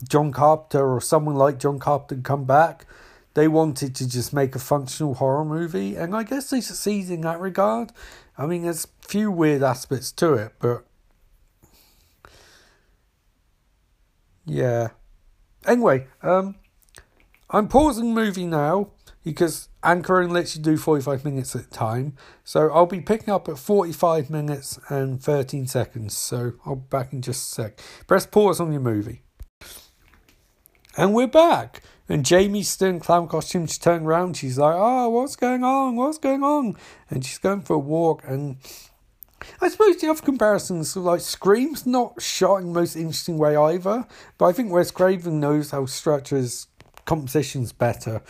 John 0.09 0.33
Carpenter 0.33 0.95
or 0.95 1.01
someone 1.01 1.37
like 1.37 1.59
John 1.59 1.79
Carpenter 1.79 2.17
to 2.17 2.23
come 2.23 2.45
back. 2.45 2.87
They 3.35 3.49
wanted 3.49 3.95
to 3.97 4.09
just 4.09 4.33
make 4.33 4.55
a 4.55 4.59
functional 4.59 5.15
horror 5.15 5.45
movie, 5.45 5.97
and 5.97 6.15
I 6.15 6.23
guess 6.23 6.51
they 6.51 6.61
succeeded 6.61 7.11
in 7.11 7.21
that 7.23 7.41
regard. 7.41 7.91
I 8.37 8.47
mean, 8.47 8.63
there's 8.63 8.85
a 8.85 9.09
few 9.09 9.31
weird 9.31 9.63
aspects 9.63 10.13
to 10.13 10.35
it, 10.35 10.53
but 10.59 10.85
yeah. 14.45 14.89
Anyway, 15.67 16.09
um, 16.23 16.57
I'm 17.55 17.69
pausing 17.69 18.15
movie 18.15 18.47
now 18.47 18.93
because 19.23 19.69
Anchor 19.85 20.23
only 20.23 20.33
lets 20.33 20.57
you 20.57 20.63
do 20.63 20.79
45 20.79 21.25
minutes 21.25 21.55
at 21.55 21.67
a 21.67 21.71
time. 21.71 22.17
So 22.45 22.71
I'll 22.73 22.87
be 22.87 23.01
picking 23.01 23.33
up 23.33 23.47
at 23.47 23.59
45 23.59 24.31
minutes 24.31 24.79
and 24.89 25.23
13 25.23 25.67
seconds. 25.67 26.17
So 26.17 26.55
I'll 26.65 26.77
be 26.77 26.87
back 26.89 27.13
in 27.13 27.21
just 27.21 27.53
a 27.53 27.55
sec. 27.55 27.81
Press 28.07 28.25
pause 28.25 28.59
on 28.59 28.73
your 28.73 28.81
movie. 28.81 29.23
And 30.97 31.15
we're 31.15 31.27
back. 31.27 31.83
And 32.09 32.25
Jamie's 32.25 32.71
still 32.71 32.89
in 32.89 33.01
clown 33.01 33.29
costume. 33.29 33.67
She 33.67 33.79
turned 33.79 34.07
around. 34.07 34.39
She's 34.39 34.59
like, 34.59 34.75
oh, 34.77 35.11
what's 35.11 35.37
going 35.37 35.63
on? 35.63 35.97
What's 35.97 36.19
going 36.19 36.43
on? 36.43 36.77
And 37.11 37.25
she's 37.25 37.39
going 37.39 37.63
for 37.63 37.75
a 37.75 37.79
walk. 37.79 38.23
And 38.27 38.57
I 39.61 39.69
suppose 39.69 39.97
the 39.99 40.11
other 40.11 40.23
comparisons, 40.23 40.97
like 40.97 41.21
Scream's 41.21 41.87
not 41.87 42.21
shot 42.21 42.57
in 42.57 42.69
the 42.69 42.81
most 42.81 42.97
interesting 42.97 43.39
way 43.39 43.57
either. 43.57 44.07
But 44.39 44.47
I 44.47 44.53
think 44.53 44.71
Wes 44.71 44.91
Craven 44.91 45.41
knows 45.41 45.71
how 45.71 45.87
structures 45.87 46.67
composition's 47.05 47.73
better. 47.73 48.23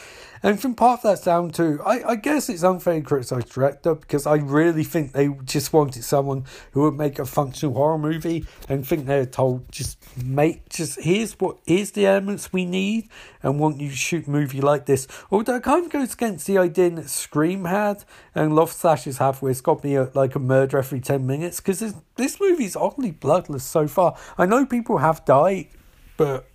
And 0.42 0.60
from 0.60 0.74
part 0.74 1.00
of 1.00 1.02
that's 1.04 1.24
down 1.24 1.50
to, 1.52 1.80
I, 1.84 2.10
I 2.10 2.16
guess 2.16 2.48
it's 2.48 2.64
unfair 2.64 2.94
to 2.94 3.02
criticise 3.02 3.44
director 3.44 3.94
because 3.94 4.26
I 4.26 4.36
really 4.36 4.82
think 4.82 5.12
they 5.12 5.28
just 5.44 5.72
wanted 5.72 6.02
someone 6.02 6.46
who 6.72 6.82
would 6.82 6.94
make 6.94 7.20
a 7.20 7.24
functional 7.24 7.74
horror 7.74 7.98
movie 7.98 8.44
and 8.68 8.86
think 8.86 9.06
they're 9.06 9.24
told 9.24 9.70
just 9.70 9.98
make 10.24 10.68
just 10.68 11.00
here's 11.00 11.34
what 11.34 11.58
here's 11.64 11.92
the 11.92 12.06
elements 12.06 12.52
we 12.52 12.64
need 12.64 13.08
and 13.42 13.60
want 13.60 13.80
you 13.80 13.88
to 13.88 13.96
shoot 13.96 14.26
movie 14.26 14.60
like 14.60 14.86
this. 14.86 15.06
Although 15.30 15.56
it 15.56 15.62
kind 15.62 15.84
of 15.84 15.92
goes 15.92 16.14
against 16.14 16.46
the 16.46 16.58
idea 16.58 16.90
that 16.90 17.08
Scream 17.08 17.66
had 17.66 18.04
and 18.34 18.56
Love 18.56 18.72
Slashes 18.72 19.18
have 19.18 19.42
where 19.42 19.52
it's 19.52 19.60
got 19.60 19.84
me 19.84 19.94
a, 19.94 20.10
like 20.14 20.34
a 20.34 20.40
murder 20.40 20.78
every 20.78 21.00
ten 21.00 21.24
minutes 21.24 21.60
because 21.60 21.78
this, 21.78 21.94
this 22.16 22.40
movie's 22.40 22.74
oddly 22.74 23.12
bloodless 23.12 23.64
so 23.64 23.86
far. 23.86 24.16
I 24.36 24.46
know 24.46 24.66
people 24.66 24.98
have 24.98 25.24
died, 25.24 25.68
but 26.16 26.48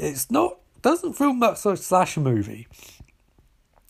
it's 0.00 0.30
not 0.30 0.56
doesn't 0.82 1.12
feel 1.12 1.34
much 1.34 1.64
like 1.64 1.78
a 1.78 1.82
slasher 1.82 2.20
movie. 2.20 2.66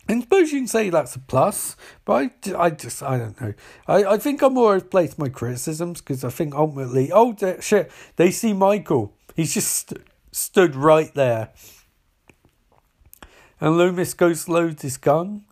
And 0.08 0.22
suppose 0.22 0.50
you 0.50 0.58
can 0.58 0.66
say 0.66 0.90
that's 0.90 1.14
a 1.14 1.20
plus, 1.20 1.76
but 2.04 2.32
I, 2.48 2.64
I 2.64 2.70
just, 2.70 3.00
I 3.00 3.16
don't 3.16 3.40
know. 3.40 3.54
I, 3.86 4.04
I 4.04 4.18
think 4.18 4.42
I'm 4.42 4.54
more 4.54 4.80
placed 4.80 5.20
my 5.20 5.28
criticisms 5.28 6.00
because 6.00 6.24
I 6.24 6.30
think 6.30 6.52
ultimately, 6.52 7.12
oh 7.12 7.36
shit, 7.60 7.92
they 8.16 8.32
see 8.32 8.52
Michael. 8.52 9.14
He's 9.36 9.54
just 9.54 9.88
st- 9.88 10.02
stood 10.32 10.74
right 10.74 11.14
there. 11.14 11.50
And 13.60 13.76
Loomis 13.76 14.14
goes 14.14 14.48
loads 14.48 14.82
his 14.82 14.96
gun, 14.96 15.44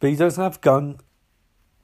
but 0.00 0.10
he 0.10 0.16
doesn't 0.16 0.42
have 0.42 0.60
gun. 0.60 0.98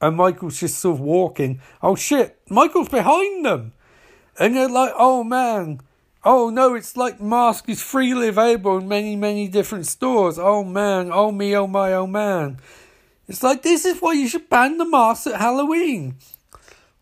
And 0.02 0.16
Michael's 0.16 0.60
just 0.60 0.78
sort 0.78 0.96
of 0.96 1.00
walking. 1.00 1.62
Oh 1.80 1.94
shit, 1.94 2.38
Michael's 2.50 2.90
behind 2.90 3.46
them. 3.46 3.72
And 4.38 4.56
they're 4.56 4.68
like, 4.68 4.92
oh 4.94 5.24
man, 5.24 5.80
Oh 6.22 6.50
no, 6.50 6.74
it's 6.74 6.96
like 6.96 7.20
mask 7.20 7.68
is 7.68 7.82
freely 7.82 8.28
available 8.28 8.78
in 8.78 8.88
many, 8.88 9.16
many 9.16 9.48
different 9.48 9.86
stores. 9.86 10.38
Oh 10.38 10.64
man, 10.64 11.10
oh 11.12 11.32
me, 11.32 11.56
oh 11.56 11.66
my, 11.66 11.92
oh 11.94 12.06
man. 12.06 12.58
It's 13.26 13.42
like 13.42 13.62
this 13.62 13.84
is 13.84 14.00
why 14.00 14.12
you 14.12 14.28
should 14.28 14.50
ban 14.50 14.76
the 14.76 14.84
mask 14.84 15.26
at 15.28 15.40
Halloween. 15.40 16.16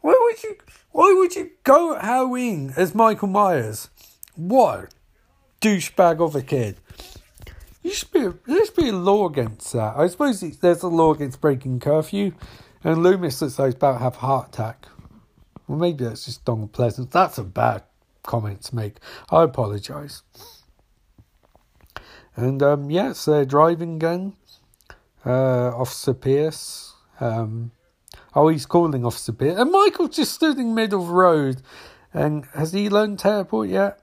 Why 0.00 0.14
would 0.20 0.42
you 0.42 0.56
why 0.92 1.14
would 1.18 1.34
you 1.34 1.50
go 1.64 1.96
at 1.96 2.04
Halloween 2.04 2.72
as 2.76 2.94
Michael 2.94 3.28
Myers? 3.28 3.88
What 4.36 4.94
douchebag 5.60 6.20
of 6.20 6.34
a 6.36 6.42
kid. 6.42 6.76
You 7.82 7.92
should 7.92 8.12
be 8.12 8.28
there 8.46 8.64
should 8.64 8.76
be 8.76 8.88
a 8.88 8.92
law 8.92 9.26
against 9.26 9.72
that. 9.72 9.96
I 9.96 10.06
suppose 10.08 10.40
there's 10.40 10.82
a 10.82 10.88
law 10.88 11.14
against 11.14 11.40
breaking 11.40 11.80
curfew, 11.80 12.32
and 12.84 13.02
Loomis 13.02 13.40
looks 13.40 13.58
like 13.58 13.66
he's 13.66 13.74
about 13.74 13.92
to 13.94 13.98
have 13.98 14.16
a 14.16 14.20
heart 14.20 14.48
attack. 14.48 14.86
Well, 15.66 15.78
maybe 15.78 16.04
that's 16.04 16.24
just 16.24 16.44
Donald 16.44 16.72
Pleasence. 16.72 17.10
That's 17.10 17.38
a 17.38 17.44
bad 17.44 17.82
comment 18.28 18.62
to 18.62 18.76
make. 18.76 18.98
I 19.30 19.42
apologise. 19.42 20.22
And 22.36 22.62
um, 22.62 22.88
yes, 22.88 23.24
they're 23.24 23.44
driving 23.44 23.96
again. 23.96 24.34
Uh, 25.26 25.76
Officer 25.76 26.14
Pierce. 26.14 26.94
Um, 27.18 27.72
oh, 28.36 28.46
he's 28.46 28.66
calling 28.66 29.04
Officer 29.04 29.32
Pierce. 29.32 29.58
And 29.58 29.72
Michael 29.72 30.06
just 30.06 30.34
stood 30.34 30.56
in 30.58 30.68
the 30.68 30.74
middle 30.74 31.00
of 31.00 31.08
the 31.08 31.14
road. 31.14 31.62
And 32.14 32.46
has 32.54 32.72
he 32.72 32.88
learned 32.88 33.18
teleport 33.18 33.68
yet? 33.68 34.00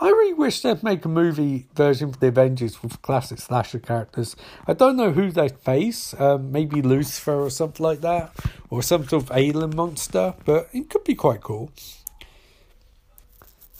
I 0.00 0.08
really 0.08 0.34
wish 0.34 0.60
they'd 0.60 0.82
make 0.82 1.04
a 1.04 1.08
movie 1.08 1.68
version 1.74 2.12
for 2.12 2.18
the 2.18 2.26
Avengers 2.26 2.82
with 2.82 3.00
classic 3.02 3.38
slasher 3.38 3.78
characters. 3.78 4.36
I 4.66 4.74
don't 4.74 4.96
know 4.96 5.12
who 5.12 5.30
they'd 5.30 5.58
face, 5.58 6.12
um, 6.18 6.50
maybe 6.50 6.82
Lucifer 6.82 7.40
or 7.40 7.50
something 7.50 7.84
like 7.84 8.00
that, 8.00 8.32
or 8.68 8.82
some 8.82 9.06
sort 9.06 9.22
of 9.22 9.32
alien 9.34 9.76
monster, 9.76 10.34
but 10.44 10.68
it 10.72 10.90
could 10.90 11.04
be 11.04 11.14
quite 11.14 11.40
cool. 11.40 11.70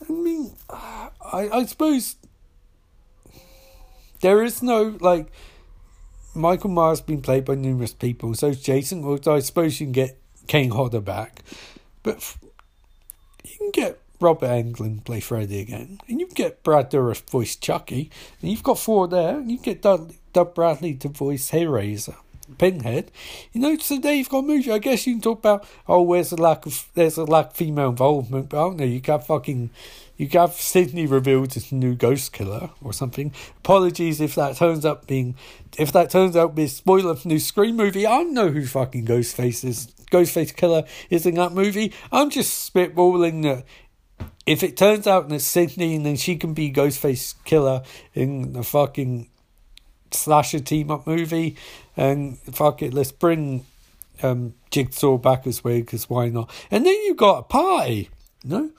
I 0.09 0.13
mean, 0.13 0.53
I, 0.69 1.11
I 1.53 1.65
suppose 1.67 2.17
there 4.21 4.43
is 4.43 4.63
no, 4.63 4.97
like, 5.01 5.27
Michael 6.35 6.71
Myers 6.71 7.01
been 7.01 7.23
played 7.23 7.45
by 7.45 7.55
numerous 7.55 7.93
people, 7.93 8.35
so 8.35 8.53
Jason, 8.53 9.03
well, 9.03 9.19
I 9.27 9.41
suppose 9.41 9.81
you 9.81 9.87
can 9.87 9.93
get 9.93 10.19
Kane 10.47 10.71
Hodder 10.71 11.01
back, 11.01 11.43
but 12.03 12.37
you 13.45 13.57
can 13.59 13.71
get 13.73 13.99
Robert 14.21 14.49
Englund 14.49 15.05
play 15.05 15.21
Freddy 15.21 15.61
again, 15.61 15.99
and 16.09 16.21
you 16.21 16.27
can 16.27 16.35
get 16.35 16.63
Brad 16.63 16.91
Dourif 16.91 17.29
voice 17.29 17.57
Chucky, 17.57 18.11
and 18.41 18.51
you've 18.51 18.63
got 18.63 18.79
four 18.79 19.09
there, 19.09 19.39
and 19.39 19.51
you 19.51 19.59
get 19.59 19.83
Doug, 19.83 20.15
Doug 20.33 20.55
Bradley 20.55 20.95
to 20.95 21.09
voice 21.09 21.51
Hellraiser. 21.51 22.17
Pinhead. 22.59 23.11
You 23.53 23.61
know, 23.61 23.77
today 23.77 24.17
you've 24.17 24.29
got 24.29 24.45
movie. 24.45 24.71
I 24.71 24.79
guess 24.79 25.07
you 25.07 25.15
can 25.15 25.23
talk 25.23 25.39
about 25.39 25.67
oh, 25.89 26.03
where's 26.03 26.31
the 26.31 26.41
lack 26.41 26.67
of 26.67 26.89
there's 26.95 27.17
a 27.17 27.25
lack 27.25 27.47
of 27.47 27.53
female 27.55 27.91
involvement, 27.91 28.49
but 28.49 28.59
I 28.59 28.61
don't 28.61 28.77
know. 28.77 28.85
You 28.85 29.01
got 29.01 29.27
fucking 29.27 29.71
you 30.17 30.29
got 30.29 30.55
Sydney 30.55 31.07
revealed 31.07 31.57
as 31.57 31.73
new 31.73 31.95
ghost 31.95 32.33
killer 32.33 32.71
or 32.83 32.93
something. 32.93 33.33
Apologies 33.59 34.21
if 34.21 34.35
that 34.35 34.57
turns 34.57 34.85
up 34.85 35.07
being 35.07 35.35
if 35.79 35.93
that 35.93 36.11
turns 36.11 36.37
out 36.37 36.55
being 36.55 36.69
spoiler 36.69 37.15
for 37.15 37.27
new 37.27 37.39
Scream 37.39 37.77
movie. 37.77 38.07
I 38.07 38.19
don't 38.19 38.35
know 38.35 38.49
who 38.49 38.67
fucking 38.67 39.07
Ghostface 39.07 39.65
is. 39.65 39.87
Ghostface 40.11 40.55
killer 40.55 40.85
is 41.09 41.25
in 41.25 41.37
that 41.37 41.53
movie. 41.53 41.93
I'm 42.13 42.31
just 42.31 42.73
spitballing 42.73 43.45
that 43.45 43.65
if 44.45 44.63
it 44.63 44.77
turns 44.77 45.07
out 45.07 45.29
that 45.29 45.41
Sydney 45.41 45.95
and 45.95 46.05
then 46.05 46.17
she 46.17 46.37
can 46.37 46.53
be 46.55 46.73
Ghostface 46.73 47.35
killer 47.45 47.83
in 48.13 48.53
the 48.53 48.63
fucking 48.63 49.31
slasher 50.11 50.61
team 50.61 50.91
up 50.91 51.07
movie, 51.07 51.57
and 52.01 52.39
fuck 52.39 52.81
it, 52.81 52.95
let's 52.95 53.13
bring 53.13 53.67
um, 54.23 54.55
Jigsaw 54.71 55.19
back 55.19 55.47
as 55.47 55.63
well 55.63 55.79
because 55.79 56.09
why 56.09 56.31
not? 56.31 56.51
And 56.71 56.87
then 56.87 56.95
you 57.05 57.15
got 57.15 57.39
a 57.41 57.43
party, 57.43 58.09
know. 58.43 58.71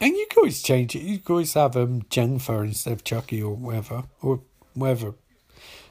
And 0.00 0.14
you 0.14 0.28
can 0.30 0.38
always 0.38 0.62
change 0.62 0.94
it. 0.94 1.02
You 1.02 1.18
can 1.18 1.32
always 1.32 1.54
have 1.54 1.76
um, 1.76 2.02
Jennifer 2.08 2.62
instead 2.62 2.92
of 2.92 3.02
Chucky 3.02 3.42
or 3.42 3.56
whatever, 3.56 4.04
or 4.22 4.42
whatever. 4.74 5.14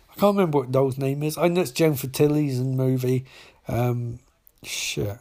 I 0.10 0.14
can't 0.18 0.38
remember 0.38 0.60
what 0.60 0.72
doll's 0.72 0.98
name 0.98 1.22
is. 1.22 1.38
I 1.38 1.50
know 1.50 1.60
it's 1.60 1.72
Jennifer 1.72 2.08
Tilly's 2.08 2.58
in 2.58 2.78
the 2.78 2.84
movie. 2.84 3.26
Um, 3.68 4.20
shit. 4.64 5.18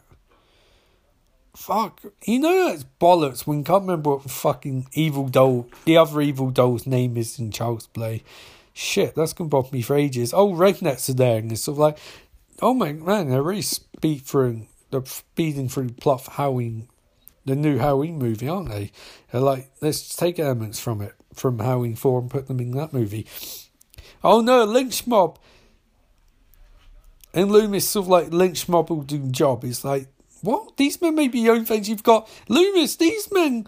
Fuck. 1.53 2.01
You 2.23 2.39
know 2.39 2.69
that's 2.69 2.85
bollocks 3.01 3.45
when 3.45 3.57
you 3.57 3.63
can't 3.65 3.81
remember 3.81 4.11
what 4.11 4.31
fucking 4.31 4.87
evil 4.93 5.27
doll, 5.27 5.67
the 5.83 5.97
other 5.97 6.21
evil 6.21 6.49
doll's 6.49 6.87
name 6.87 7.17
is 7.17 7.37
in 7.39 7.51
Child's 7.51 7.87
Play. 7.87 8.23
Shit, 8.79 9.15
that's 9.15 9.33
gonna 9.33 9.49
bother 9.49 9.69
me 9.71 9.81
for 9.81 9.95
ages. 9.95 10.35
Oh, 10.35 10.53
rednecks 10.53 11.09
are 11.09 11.13
there, 11.13 11.39
and 11.39 11.51
it's 11.51 11.61
sort 11.61 11.73
of 11.73 11.79
like, 11.79 11.97
oh 12.61 12.75
my 12.75 12.93
man, 12.93 13.27
they're 13.27 13.41
really 13.41 13.63
speed 13.63 14.21
through, 14.21 14.67
they're 14.91 15.03
speeding 15.03 15.67
through 15.67 15.87
the 15.87 15.93
plot 15.93 16.25
for 16.25 16.29
Halloween, 16.29 16.87
the 17.43 17.55
new 17.55 17.79
Halloween 17.79 18.19
movie, 18.19 18.47
aren't 18.47 18.69
they? 18.69 18.91
They're 19.31 19.41
like, 19.41 19.71
let's 19.81 20.15
take 20.15 20.37
elements 20.37 20.79
from 20.79 21.01
it, 21.01 21.15
from 21.33 21.57
Halloween 21.57 21.95
4 21.95 22.19
and 22.19 22.29
put 22.29 22.47
them 22.47 22.59
in 22.59 22.69
that 22.73 22.93
movie. 22.93 23.25
Oh 24.23 24.41
no, 24.41 24.63
lynch 24.63 25.07
mob! 25.07 25.39
And 27.33 27.51
Loomis 27.51 27.89
sort 27.89 28.05
of 28.05 28.09
like 28.09 28.31
lynch 28.31 28.69
mob 28.69 28.91
will 28.91 29.01
do 29.01 29.27
job. 29.31 29.63
It's 29.63 29.83
like, 29.83 30.07
what? 30.43 30.77
These 30.77 31.01
men 31.01 31.15
may 31.15 31.27
be 31.27 31.39
your 31.39 31.55
own 31.55 31.65
things. 31.65 31.89
You've 31.89 32.03
got 32.03 32.29
Loomis. 32.47 32.95
These 32.97 33.31
men, 33.31 33.65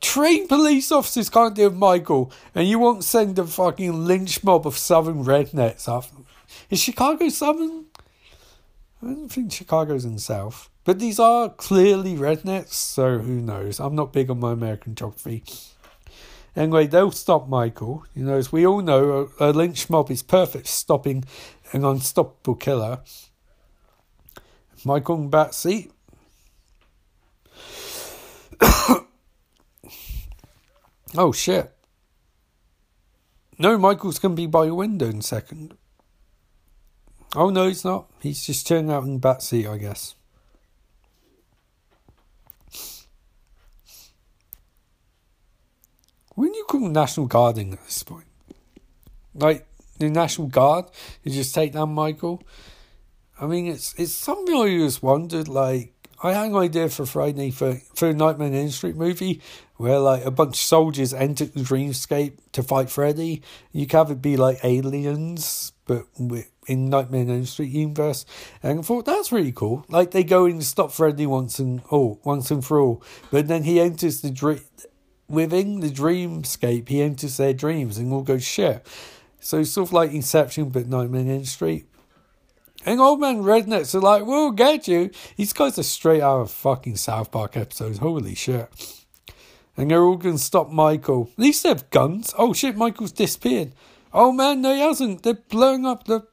trained 0.00 0.48
police 0.48 0.92
officers, 0.92 1.30
can't 1.30 1.54
deal 1.54 1.70
with 1.70 1.78
Michael, 1.78 2.32
and 2.54 2.68
you 2.68 2.78
won't 2.78 3.04
send 3.04 3.38
a 3.38 3.46
fucking 3.46 4.04
lynch 4.04 4.42
mob 4.44 4.66
of 4.66 4.76
southern 4.78 5.24
rednecks 5.24 5.88
up. 5.88 6.06
Is 6.70 6.80
Chicago 6.80 7.28
southern? 7.28 7.86
I 9.02 9.06
don't 9.06 9.28
think 9.28 9.52
Chicago's 9.52 10.04
in 10.04 10.14
the 10.14 10.20
south. 10.20 10.70
But 10.84 11.00
these 11.00 11.18
are 11.18 11.48
clearly 11.48 12.14
rednecks, 12.14 12.74
so 12.74 13.18
who 13.18 13.40
knows? 13.40 13.80
I'm 13.80 13.96
not 13.96 14.12
big 14.12 14.30
on 14.30 14.38
my 14.38 14.52
American 14.52 14.94
geography. 14.94 15.42
Anyway, 16.54 16.86
they'll 16.86 17.10
stop 17.10 17.48
Michael. 17.48 18.04
You 18.14 18.24
know, 18.24 18.36
as 18.36 18.52
we 18.52 18.66
all 18.66 18.80
know, 18.80 19.28
a, 19.40 19.50
a 19.50 19.52
lynch 19.52 19.90
mob 19.90 20.10
is 20.10 20.22
perfect 20.22 20.68
stopping 20.68 21.24
an 21.72 21.84
unstoppable 21.84 22.54
killer. 22.54 23.00
Michael 24.84 25.16
and 25.16 25.30
Batsy. 25.30 25.90
Oh 31.16 31.32
shit. 31.32 31.72
No, 33.58 33.78
Michael's 33.78 34.18
going 34.18 34.36
to 34.36 34.40
be 34.40 34.46
by 34.46 34.66
a 34.66 34.74
window 34.74 35.08
in 35.08 35.18
a 35.18 35.22
second. 35.22 35.76
Oh 37.34 37.50
no, 37.50 37.68
he's 37.68 37.84
not. 37.84 38.10
He's 38.20 38.44
just 38.44 38.66
turning 38.66 38.90
out 38.90 39.04
in 39.04 39.20
Batsy, 39.20 39.68
I 39.70 39.78
guess. 39.78 40.14
When 46.34 46.52
you 46.52 46.64
call 46.64 46.88
National 46.88 47.26
Guarding 47.26 47.72
at 47.72 47.84
this 47.84 48.02
point? 48.02 48.26
Like 49.34 49.66
the 49.98 50.10
National 50.10 50.48
Guard, 50.48 50.86
you 51.22 51.32
just 51.32 51.54
take 51.54 51.72
down 51.72 51.94
Michael. 51.94 52.42
I 53.40 53.46
mean, 53.46 53.66
it's 53.66 53.94
it's 53.94 54.12
something 54.12 54.54
I 54.54 54.58
always 54.58 55.02
wondered. 55.02 55.48
Like, 55.48 55.94
I 56.22 56.32
had 56.32 56.50
an 56.50 56.56
idea 56.56 56.88
for 56.90 57.06
Friday 57.06 57.50
for 57.50 57.80
for 57.94 58.10
a 58.10 58.14
Nightmare 58.14 58.48
on 58.48 58.54
Elm 58.54 58.70
Street 58.70 58.96
movie 58.96 59.40
where 59.76 59.98
like 59.98 60.24
a 60.24 60.30
bunch 60.30 60.56
of 60.56 60.60
soldiers 60.60 61.12
enter 61.12 61.44
the 61.44 61.60
dreamscape 61.60 62.38
to 62.52 62.62
fight 62.62 62.90
Freddy. 62.90 63.42
You 63.72 63.86
could 63.86 63.96
have 63.96 64.10
it 64.10 64.22
be 64.22 64.36
like 64.36 64.64
aliens, 64.64 65.72
but 65.86 66.06
in 66.66 66.90
Nightmare 66.90 67.22
on 67.22 67.30
Elm 67.30 67.46
Street 67.46 67.70
universe. 67.70 68.26
And 68.62 68.80
I 68.80 68.82
thought 68.82 69.04
that's 69.04 69.32
really 69.32 69.52
cool. 69.52 69.84
Like 69.88 70.10
they 70.10 70.24
go 70.24 70.46
and 70.46 70.62
stop 70.64 70.92
Freddy 70.92 71.26
once 71.26 71.58
and 71.58 71.82
oh 71.92 72.18
once 72.24 72.50
and 72.50 72.64
for 72.64 72.80
all, 72.80 73.02
but 73.30 73.48
then 73.48 73.64
he 73.64 73.80
enters 73.80 74.20
the 74.20 74.30
dream. 74.30 74.60
within 75.28 75.80
the 75.80 75.90
dreamscape, 75.90 76.88
he 76.88 77.02
enters 77.02 77.36
their 77.36 77.52
dreams 77.52 77.98
and 77.98 78.12
all 78.12 78.22
goes 78.22 78.44
shit. 78.44 78.86
So 79.40 79.62
sort 79.62 79.90
of 79.90 79.92
like 79.92 80.12
Inception, 80.12 80.70
but 80.70 80.88
Nightmare 80.88 81.20
on 81.22 81.30
Elm 81.30 81.44
Street. 81.44 81.86
And 82.84 83.00
old 83.00 83.20
man 83.20 83.42
rednecks 83.42 83.94
are 83.94 84.00
like, 84.00 84.24
we'll 84.24 84.52
get 84.52 84.86
you. 84.86 85.10
These 85.36 85.52
guys 85.52 85.78
are 85.78 85.82
straight 85.82 86.22
out 86.22 86.42
of 86.42 86.50
fucking 86.50 86.96
South 86.96 87.32
Park 87.32 87.56
episodes. 87.56 87.98
Holy 87.98 88.34
shit. 88.34 88.68
And 89.76 89.90
they're 89.90 90.02
all 90.02 90.16
going 90.16 90.36
to 90.36 90.42
stop 90.42 90.70
Michael. 90.70 91.28
At 91.32 91.38
least 91.38 91.62
they 91.62 91.68
have 91.68 91.90
guns. 91.90 92.34
Oh 92.38 92.52
shit, 92.52 92.76
Michael's 92.76 93.12
disappeared. 93.12 93.72
Oh 94.12 94.32
man, 94.32 94.62
no, 94.62 94.74
he 94.74 94.80
hasn't. 94.80 95.22
They're 95.22 95.34
blowing 95.34 95.84
up 95.84 96.04
the 96.04 96.26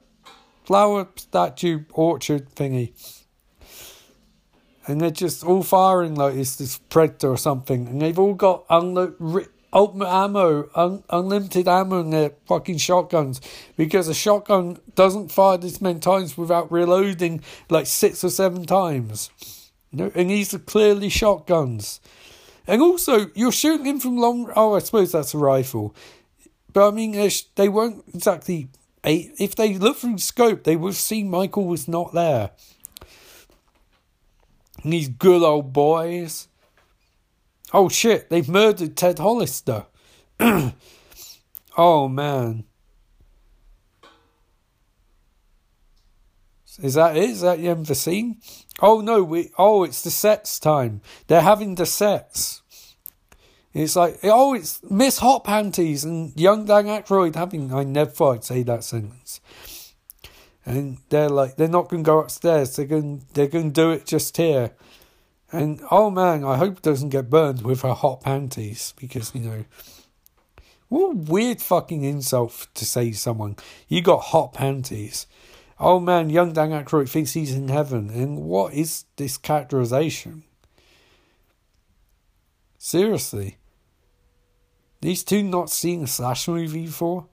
flower 0.64 1.08
statue 1.16 1.84
orchard 1.92 2.56
thingy. 2.56 2.94
And 4.86 5.00
they're 5.00 5.12
just 5.12 5.44
all 5.44 5.64
firing 5.64 6.16
like 6.16 6.36
it's 6.36 6.56
this 6.58 6.78
predator 6.78 7.30
or 7.30 7.38
something. 7.38 7.88
And 7.88 8.02
they've 8.02 8.20
all 8.20 8.34
got 8.34 8.68
unlo- 8.68 9.48
ultimate 9.72 10.10
ammo, 10.10 10.70
un- 10.76 11.04
unlimited 11.10 11.68
ammo 11.68 12.02
in 12.02 12.10
their 12.10 12.32
fucking 12.48 12.78
shotguns. 12.78 13.42
Because 13.78 14.08
a 14.08 14.14
shotgun 14.14 14.80
doesn't 14.96 15.32
fire 15.32 15.58
this 15.58 15.82
many 15.82 16.00
times 16.00 16.38
without 16.38 16.72
reloading 16.72 17.42
like 17.70 17.88
six 17.88 18.24
or 18.24 18.30
seven 18.30 18.66
times. 18.66 19.30
Know? 19.92 20.12
And 20.16 20.30
these 20.30 20.54
are 20.54 20.60
clearly 20.60 21.10
shotguns. 21.10 22.02
And 22.66 22.82
also, 22.82 23.28
you're 23.36 23.52
shooting 23.52 23.86
him 23.86 24.00
from 24.00 24.18
long. 24.18 24.52
Oh, 24.56 24.76
I 24.76 24.80
suppose 24.80 25.12
that's 25.12 25.34
a 25.34 25.38
rifle. 25.38 25.96
But 26.72 26.88
I 26.88 26.92
mean, 26.92 27.18
uh, 27.18 27.30
they 27.56 27.70
weren't 27.70 28.04
exactly. 28.14 28.70
If 29.04 29.56
they 29.56 29.78
look 29.78 29.98
through 29.98 30.18
scope, 30.20 30.64
they 30.64 30.78
would 30.78 30.96
see 30.96 31.24
Michael 31.24 31.66
was 31.66 31.88
not 31.90 32.14
there. 32.14 32.52
And 34.82 34.94
these 34.94 35.10
good 35.10 35.44
old 35.44 35.74
boys. 35.74 36.48
Oh 37.74 37.90
shit, 37.90 38.30
they've 38.30 38.48
murdered 38.48 38.96
Ted 38.96 39.20
Hollister. 39.20 39.88
oh 41.78 42.08
man. 42.08 42.64
Is 46.82 46.96
that 46.96 47.16
it? 47.18 47.30
Is 47.30 47.42
that 47.42 47.60
the 47.60 47.68
end 47.68 47.82
of 47.82 47.88
the 47.88 47.96
scene? 47.96 48.38
Oh 48.84 49.00
no, 49.00 49.24
we 49.24 49.50
oh 49.58 49.86
it's 49.86 50.02
the 50.02 50.12
sets 50.12 50.60
time. 50.60 51.00
They're 51.28 51.40
having 51.40 51.76
the 51.76 51.86
sets. 51.86 52.62
It's 53.74 53.96
like 53.96 54.20
oh 54.24 54.56
it's 54.56 54.84
Miss 54.92 55.20
Hot 55.20 55.46
Panties 55.46 56.04
and 56.04 56.38
young 56.38 56.66
Dan 56.66 56.88
Aykroyd 56.88 57.36
having 57.36 57.74
I 57.74 57.86
never 57.86 58.12
thought 58.12 58.36
I'd 58.36 58.44
say 58.44 58.62
that 58.64 58.84
sentence. 58.84 59.40
And 60.66 60.98
they're 61.08 61.30
like 61.30 61.56
they're 61.56 61.70
not 61.70 61.88
gonna 61.88 62.04
go 62.04 62.20
upstairs, 62.20 62.76
they're 62.76 62.86
gonna 62.86 63.20
they're 63.34 63.48
gonna 63.48 63.70
do 63.70 63.92
it 63.92 64.06
just 64.06 64.36
here. 64.36 64.72
And 65.50 65.80
oh 65.90 66.12
man, 66.12 66.44
I 66.44 66.58
hope 66.58 66.80
it 66.80 66.84
doesn't 66.84 67.08
get 67.08 67.30
burned 67.30 67.62
with 67.62 67.84
her 67.84 67.94
hot 67.94 68.20
panties 68.20 68.94
because 69.00 69.34
you 69.34 69.42
know 69.42 69.66
what 70.90 71.14
a 71.14 71.16
weird 71.16 71.62
fucking 71.62 72.04
insult 72.04 72.68
to 72.74 72.84
say 72.86 73.12
to 73.12 73.18
someone. 73.18 73.56
You 73.88 74.02
got 74.02 74.20
hot 74.20 74.54
panties. 74.54 75.26
Oh 75.80 76.00
man, 76.00 76.30
young 76.30 76.54
Dan 76.54 76.70
Aykroyd 76.70 77.10
thinks 77.10 77.34
he's 77.34 77.54
in 77.54 77.68
heaven. 77.68 78.10
And 78.10 78.44
what 78.44 78.74
is 78.74 79.06
this 79.16 79.38
characterization? 79.38 80.44
Seriously. 82.78 83.58
These 85.02 85.24
two 85.24 85.44
not 85.44 85.70
seen 85.70 86.04
a 86.04 86.08
slash 86.08 86.48
movie 86.48 86.86
before? 86.86 87.28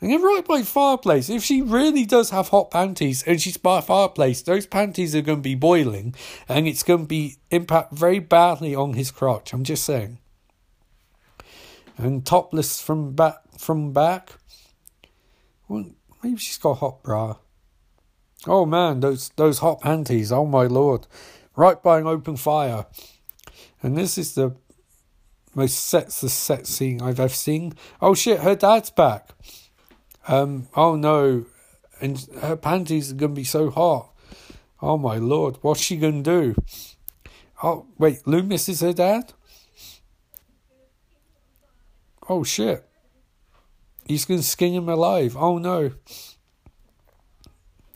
And 0.00 0.10
they're 0.12 0.18
right 0.18 0.46
by 0.46 0.62
fireplace. 0.62 1.28
If 1.28 1.42
she 1.42 1.60
really 1.60 2.04
does 2.04 2.30
have 2.30 2.48
hot 2.48 2.70
panties 2.70 3.22
and 3.24 3.40
she's 3.40 3.56
by 3.56 3.80
fireplace, 3.80 4.42
those 4.42 4.66
panties 4.66 5.14
are 5.14 5.22
going 5.22 5.38
to 5.38 5.42
be 5.42 5.54
boiling 5.54 6.14
and 6.48 6.68
it's 6.68 6.82
going 6.82 7.00
to 7.00 7.06
be 7.06 7.36
impact 7.50 7.92
very 7.92 8.18
badly 8.18 8.74
on 8.74 8.92
his 8.92 9.10
crotch. 9.10 9.52
I'm 9.52 9.64
just 9.64 9.84
saying. 9.84 10.18
And 11.96 12.24
topless 12.24 12.80
from 12.80 13.12
back 13.14 13.38
from 13.58 13.92
back. 13.92 14.34
Well, 15.66 15.86
maybe 16.22 16.36
she's 16.36 16.58
got 16.58 16.74
hot 16.74 17.02
bra. 17.02 17.36
Oh 18.46 18.64
man, 18.64 19.00
those 19.00 19.30
those 19.30 19.58
hot 19.58 19.80
panties, 19.80 20.30
oh 20.30 20.46
my 20.46 20.64
lord. 20.64 21.06
Right 21.56 21.82
by 21.82 21.98
an 21.98 22.06
open 22.06 22.36
fire. 22.36 22.86
And 23.82 23.96
this 23.96 24.16
is 24.16 24.34
the 24.34 24.54
most 25.54 25.88
sexless 25.88 26.34
sex 26.34 26.68
scene 26.68 27.02
I've 27.02 27.18
ever 27.18 27.34
seen. 27.34 27.74
Oh 28.00 28.14
shit, 28.14 28.40
her 28.40 28.54
dad's 28.54 28.90
back. 28.90 29.30
Um, 30.28 30.68
oh 30.76 30.94
no. 30.94 31.46
And 32.00 32.18
her 32.40 32.56
panties 32.56 33.10
are 33.10 33.16
gonna 33.16 33.32
be 33.32 33.44
so 33.44 33.70
hot. 33.70 34.12
Oh 34.80 34.96
my 34.96 35.16
lord, 35.16 35.58
what's 35.62 35.80
she 35.80 35.96
gonna 35.96 36.22
do? 36.22 36.54
Oh 37.62 37.86
wait, 37.98 38.24
Loomis 38.26 38.68
is 38.68 38.80
her 38.80 38.92
dad? 38.92 39.32
Oh 42.28 42.44
shit. 42.44 42.88
He's 44.06 44.24
gonna 44.24 44.42
skin 44.42 44.74
him 44.74 44.88
alive. 44.88 45.36
Oh 45.36 45.58
no. 45.58 45.90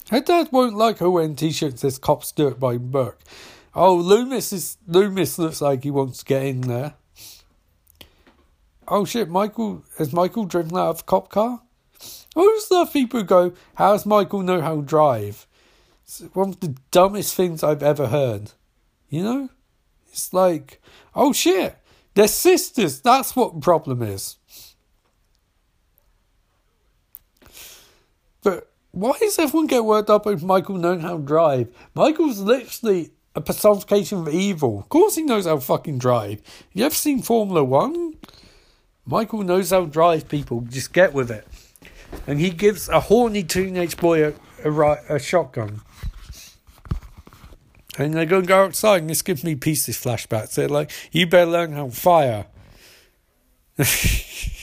Her 0.09 0.19
dad 0.19 0.49
won't 0.51 0.75
like 0.75 0.99
her 0.99 1.09
wearing 1.09 1.35
t-shirts 1.35 1.81
says 1.81 1.97
"Cops 1.97 2.31
do 2.31 2.47
it 2.47 2.59
by 2.59 2.77
Burke." 2.77 3.21
Oh, 3.75 3.95
Loomis 3.95 4.53
is 4.53 4.77
Loomis 4.87 5.39
looks 5.39 5.61
like 5.61 5.83
he 5.83 5.91
wants 5.91 6.19
to 6.19 6.25
get 6.25 6.45
in 6.45 6.61
there. 6.61 6.93
Oh 8.87 9.05
shit, 9.05 9.29
Michael 9.29 9.83
has 9.97 10.13
Michael 10.13 10.45
driven 10.45 10.77
out 10.77 10.89
of 10.89 10.99
a 10.99 11.03
cop 11.03 11.29
car? 11.29 11.61
Who's 12.35 12.67
the 12.67 12.85
people 12.91 13.23
go, 13.23 13.53
How 13.75 13.93
does 13.93 14.05
Michael 14.05 14.41
know 14.41 14.61
how 14.61 14.77
to 14.77 14.81
drive? 14.81 15.47
It's 16.03 16.19
one 16.33 16.49
of 16.49 16.59
the 16.59 16.75
dumbest 16.91 17.35
things 17.35 17.63
I've 17.63 17.83
ever 17.83 18.07
heard. 18.07 18.51
You 19.09 19.23
know? 19.23 19.49
It's 20.09 20.33
like, 20.33 20.81
oh 21.15 21.33
shit, 21.33 21.77
they're 22.13 22.27
sisters. 22.27 23.01
That's 23.01 23.35
what 23.35 23.55
the 23.55 23.59
problem 23.61 24.03
is. 24.03 24.37
But 28.43 28.72
why 28.93 29.17
does 29.19 29.39
everyone 29.39 29.65
get 29.65 29.83
worked 29.83 30.11
up 30.11 30.27
over 30.27 30.45
Michael 30.45 30.77
knowing 30.77 30.99
how 30.99 31.17
to 31.17 31.23
drive? 31.23 31.67
Michael's 31.95 32.37
literally 32.37 33.09
a 33.35 33.41
personification 33.41 34.19
of 34.19 34.29
evil. 34.29 34.79
Of 34.79 34.89
course 34.89 35.15
he 35.15 35.23
knows 35.23 35.47
how 35.47 35.55
to 35.55 35.61
fucking 35.61 35.97
drive. 35.97 36.41
You 36.73 36.85
ever 36.85 36.93
seen 36.93 37.23
Formula 37.23 37.63
One? 37.63 38.13
Michael 39.03 39.41
knows 39.41 39.71
how 39.71 39.81
to 39.81 39.87
drive 39.87 40.29
people. 40.29 40.61
Just 40.61 40.93
get 40.93 41.11
with 41.11 41.31
it. 41.31 41.47
And 42.27 42.39
he 42.39 42.51
gives 42.51 42.87
a 42.87 42.99
horny 42.99 43.41
teenage 43.41 43.97
boy 43.97 44.27
a, 44.27 44.33
a, 44.63 45.15
a 45.15 45.19
shotgun. 45.19 45.81
And 47.97 48.13
they're 48.13 48.27
going 48.27 48.43
to 48.43 48.47
go 48.47 48.63
outside, 48.65 49.01
and 49.01 49.09
this 49.09 49.23
gives 49.23 49.43
me 49.43 49.55
pieces 49.55 49.97
flashbacks. 49.97 50.53
They're 50.53 50.69
like, 50.69 50.91
you 51.11 51.25
better 51.25 51.49
learn 51.49 51.73
how 51.73 51.85
to 51.85 51.91
fire. 51.91 52.45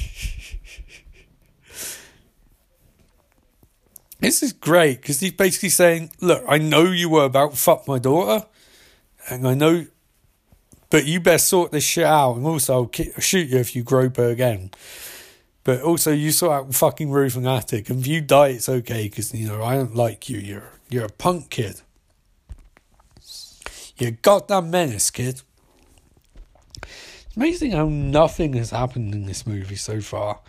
This 4.21 4.43
is 4.43 4.53
great 4.53 5.01
because 5.01 5.21
he's 5.21 5.33
basically 5.33 5.71
saying, 5.71 6.13
"Look, 6.21 6.45
I 6.47 6.59
know 6.59 6.85
you 6.85 7.09
were 7.09 7.25
about 7.25 7.57
fuck 7.57 7.89
my 7.89 7.99
daughter, 7.99 8.47
and 9.31 9.49
I 9.49 9.55
know, 9.55 9.87
but 10.91 11.07
you 11.07 11.21
best 11.21 11.49
sort 11.49 11.73
this 11.73 11.85
shit 11.85 12.05
out. 12.05 12.37
And 12.37 12.47
also, 12.47 12.75
I'll 12.75 13.21
shoot 13.21 13.49
you 13.49 13.59
if 13.59 13.75
you 13.75 13.83
grope 13.83 14.19
her 14.19 14.29
again. 14.29 14.73
But 15.65 15.81
also, 15.81 16.13
you 16.13 16.33
sort 16.33 16.53
out 16.53 16.75
fucking 16.75 17.11
roof 17.11 17.35
and 17.35 17.49
attic, 17.49 17.89
and 17.89 18.01
if 18.01 18.07
you 18.07 18.21
die, 18.21 18.49
it's 18.49 18.69
okay 18.69 19.05
because 19.05 19.33
you 19.35 19.49
know 19.49 19.63
I 19.63 19.77
don't 19.77 19.95
like 19.95 20.29
you. 20.29 20.39
You're 20.39 20.73
you're 20.91 21.07
a 21.07 21.13
punk 21.13 21.49
kid. 21.49 21.81
You're 23.97 24.13
goddamn 24.13 24.71
menace, 24.71 25.11
kid." 25.11 25.41
It's 26.83 27.37
amazing 27.37 27.73
how 27.73 27.89
nothing 27.89 28.55
has 28.55 28.71
happened 28.71 29.15
in 29.15 29.25
this 29.25 29.47
movie 29.47 29.77
so 29.77 30.01
far 30.01 30.41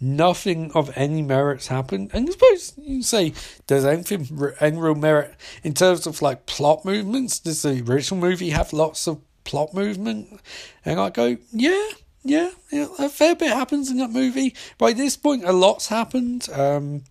nothing 0.00 0.72
of 0.72 0.90
any 0.96 1.22
merits 1.22 1.66
happened. 1.66 2.10
And 2.12 2.28
I 2.28 2.32
suppose 2.32 2.72
you 2.78 3.02
say, 3.02 3.34
does 3.66 3.84
anything, 3.84 4.54
any 4.60 4.78
real 4.78 4.94
merit 4.94 5.34
in 5.62 5.74
terms 5.74 6.06
of 6.06 6.22
like 6.22 6.46
plot 6.46 6.84
movements? 6.84 7.38
Does 7.38 7.62
the 7.62 7.82
original 7.86 8.20
movie 8.20 8.50
have 8.50 8.72
lots 8.72 9.06
of 9.06 9.20
plot 9.44 9.74
movement? 9.74 10.40
And 10.84 10.98
I 10.98 11.10
go, 11.10 11.36
yeah, 11.52 11.88
yeah, 12.22 12.50
yeah, 12.70 12.86
a 12.98 13.08
fair 13.08 13.34
bit 13.34 13.52
happens 13.52 13.90
in 13.90 13.98
that 13.98 14.10
movie. 14.10 14.54
By 14.78 14.92
this 14.92 15.16
point, 15.16 15.44
a 15.44 15.52
lot's 15.52 15.88
happened. 15.88 16.48
Um, 16.52 17.04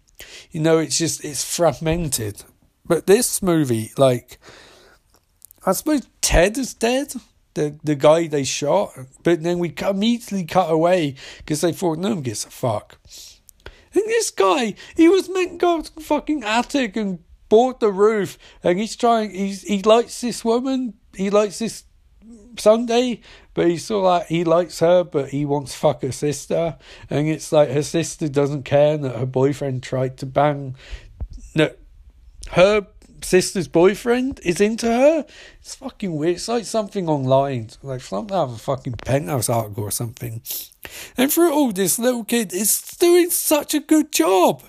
you 0.52 0.60
know, 0.60 0.80
it's 0.80 0.98
just, 0.98 1.24
it's 1.24 1.44
fragmented. 1.44 2.44
But 2.86 3.08
this 3.08 3.42
movie, 3.42 3.92
like, 3.98 4.40
I 5.66 5.74
suppose 5.74 6.08
Ted 6.22 6.58
is 6.58 6.74
dead 6.74 7.14
the 7.54 7.78
the 7.84 7.96
guy 7.96 8.28
they 8.28 8.44
shot, 8.44 8.92
but 9.24 9.44
then 9.44 9.60
we 9.60 9.74
immediately 9.88 10.46
cut 10.46 10.72
away 10.72 11.16
because 11.38 11.62
they 11.62 11.74
thought 11.74 12.00
no 12.00 12.10
one 12.10 12.22
gives 12.22 12.46
a 12.46 12.50
fuck. 12.50 12.98
And 13.94 14.04
this 14.06 14.30
guy, 14.30 14.76
he 14.96 15.08
was 15.08 15.30
meant 15.30 15.52
to 15.52 15.58
go 15.58 15.82
to 15.82 15.96
the 15.96 16.02
fucking 16.02 16.44
attic 16.44 16.96
and 16.96 17.20
board 17.50 17.80
the 17.80 17.92
roof, 17.92 18.38
and 18.64 18.80
he's 18.80 18.96
trying. 18.96 19.32
He's 19.32 19.64
he 19.64 19.82
likes 19.82 20.22
this 20.22 20.46
woman. 20.46 20.94
He 21.16 21.30
likes 21.30 21.60
this 21.60 21.84
Sunday, 22.58 23.22
but 23.54 23.68
he's 23.68 23.86
sort 23.86 24.04
like 24.04 24.28
he 24.28 24.44
likes 24.44 24.80
her, 24.80 25.04
but 25.04 25.30
he 25.30 25.46
wants 25.46 25.76
fuck 25.76 26.02
her 26.04 26.12
sister, 26.12 26.78
and 27.10 27.28
it's 27.28 27.52
like 27.52 27.70
her 27.70 27.84
sister 27.84 28.30
doesn't 28.30 28.64
care 28.64 28.98
that 28.98 29.16
her 29.16 29.26
boyfriend 29.26 29.84
tried 29.84 30.18
to 30.18 30.26
bang. 30.26 30.76
No, 31.56 31.72
her 32.52 32.88
sister's 33.24 33.68
boyfriend 33.68 34.40
is 34.44 34.62
into 34.62 34.88
her. 34.88 35.26
It's 35.60 35.76
fucking 35.76 36.16
weird. 36.16 36.36
It's 36.36 36.48
like 36.48 36.66
something 36.66 37.08
online, 37.08 37.70
like 37.84 38.02
something 38.02 38.36
out 38.36 38.50
of 38.50 38.56
a 38.56 38.58
fucking 38.58 38.94
penthouse 39.06 39.50
article 39.50 39.84
or 39.84 39.92
something. 39.92 40.42
And 41.18 41.32
through 41.32 41.54
all, 41.54 41.72
this 41.72 42.00
little 42.00 42.24
kid 42.24 42.54
is 42.54 42.82
doing 43.00 43.30
such 43.30 43.74
a 43.74 43.80
good 43.80 44.12
job. 44.12 44.64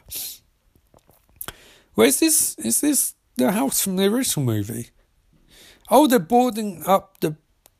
Where's 1.94 2.20
this? 2.20 2.56
Is 2.58 2.80
this 2.80 3.14
the 3.36 3.52
house 3.52 3.82
from 3.82 3.96
the 3.96 4.06
original 4.06 4.46
movie? 4.46 4.90
Oh, 5.90 6.06
they're 6.06 6.18
boarding 6.18 6.82
up 6.86 7.20
the 7.20 7.36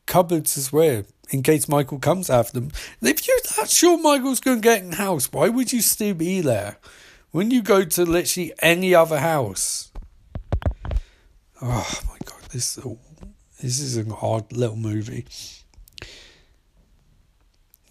cupboards 0.07 0.59
as 0.59 0.73
well 0.73 1.05
in 1.31 1.43
case 1.43 1.69
Michael 1.69 1.99
comes 1.99 2.29
after 2.29 2.61
them. 2.61 2.71
If 3.01 3.27
you're 3.27 3.39
not 3.57 3.71
sure 3.71 3.99
Michael's 3.99 4.41
going 4.41 4.59
to 4.59 4.63
get 4.63 4.83
in 4.83 4.91
the 4.91 4.97
house, 4.97 5.33
why 5.33 5.49
would 5.49 5.73
you 5.73 5.81
still 5.81 6.15
be 6.15 6.41
there? 6.41 6.79
When 7.31 7.53
you 7.53 7.63
go 7.63 7.85
to 7.85 8.05
literally 8.05 8.53
any 8.61 8.95
other 8.95 9.21
house. 9.21 9.90
Oh 11.63 12.01
my 12.09 12.17
god, 12.25 12.43
this 12.53 12.77
this 13.61 13.81
is 13.81 13.97
an 13.97 14.13
odd 14.13 14.53
little 14.53 14.77
movie. 14.77 15.27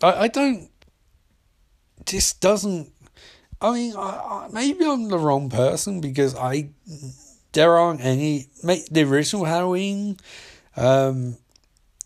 I 0.01 0.13
I 0.23 0.27
don't. 0.27 0.69
This 2.05 2.33
doesn't. 2.33 2.91
I 3.61 3.73
mean, 3.73 3.95
I, 3.95 3.99
I, 3.99 4.47
maybe 4.51 4.85
I'm 4.85 5.09
the 5.09 5.19
wrong 5.19 5.49
person 5.49 6.01
because 6.01 6.35
I 6.35 6.69
there 7.51 7.77
aren't 7.77 8.01
any. 8.01 8.47
The 8.63 9.03
original 9.03 9.45
Halloween, 9.45 10.17
um, 10.75 11.37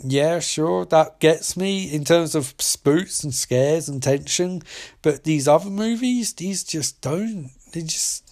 yeah, 0.03 0.39
sure, 0.39 0.85
that 0.85 1.19
gets 1.19 1.55
me 1.55 1.93
in 1.93 2.03
terms 2.03 2.35
of 2.35 2.55
spooks 2.59 3.23
and 3.23 3.33
scares 3.33 3.87
and 3.87 4.03
tension. 4.03 4.63
But 5.01 5.23
these 5.23 5.47
other 5.47 5.69
movies, 5.69 6.33
these 6.33 6.63
just 6.65 6.99
don't. 7.01 7.51
They 7.71 7.83
just. 7.83 8.22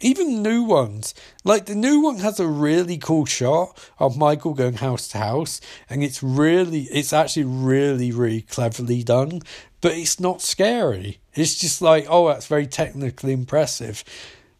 Even 0.00 0.42
new 0.42 0.62
ones. 0.62 1.14
Like 1.44 1.66
the 1.66 1.74
new 1.74 2.00
one 2.00 2.18
has 2.18 2.38
a 2.38 2.46
really 2.46 2.98
cool 2.98 3.24
shot 3.24 3.78
of 3.98 4.18
Michael 4.18 4.54
going 4.54 4.74
house 4.74 5.08
to 5.08 5.18
house, 5.18 5.60
and 5.88 6.02
it's 6.02 6.22
really, 6.22 6.82
it's 6.82 7.12
actually 7.12 7.44
really, 7.44 8.12
really 8.12 8.42
cleverly 8.42 9.02
done, 9.02 9.40
but 9.80 9.92
it's 9.92 10.20
not 10.20 10.42
scary. 10.42 11.20
It's 11.34 11.58
just 11.58 11.80
like, 11.80 12.06
oh, 12.08 12.28
that's 12.28 12.46
very 12.46 12.66
technically 12.66 13.32
impressive. 13.32 14.04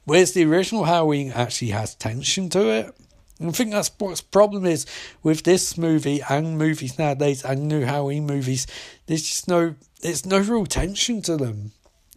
Whereas 0.04 0.32
the 0.32 0.44
original 0.44 0.84
Halloween 0.84 1.32
actually 1.32 1.70
has 1.70 1.94
tension 1.94 2.48
to 2.50 2.68
it. 2.68 2.94
And 3.38 3.50
I 3.50 3.52
think 3.52 3.72
that's 3.72 3.90
what's 3.98 4.20
problem 4.22 4.64
is 4.64 4.86
with 5.22 5.42
this 5.42 5.76
movie 5.76 6.22
and 6.30 6.56
movies 6.56 6.98
nowadays 6.98 7.44
and 7.44 7.68
new 7.68 7.82
Halloween 7.82 8.26
movies. 8.26 8.66
There's 9.06 9.22
just 9.22 9.48
no, 9.48 9.74
there's 10.00 10.24
no 10.24 10.38
real 10.38 10.64
tension 10.64 11.20
to 11.22 11.36
them. 11.36 11.72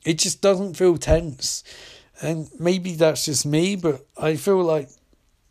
It 0.05 0.17
just 0.19 0.41
doesn't 0.41 0.75
feel 0.75 0.97
tense, 0.97 1.63
and 2.21 2.49
maybe 2.59 2.95
that's 2.95 3.25
just 3.25 3.45
me, 3.45 3.75
but 3.75 4.05
I 4.17 4.35
feel 4.35 4.61
like 4.63 4.89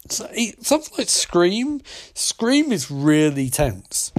something 0.09 0.95
like 0.97 1.09
Scream. 1.09 1.81
Scream 2.15 2.73
is 2.73 2.91
really 2.91 3.51
tense. 3.51 4.13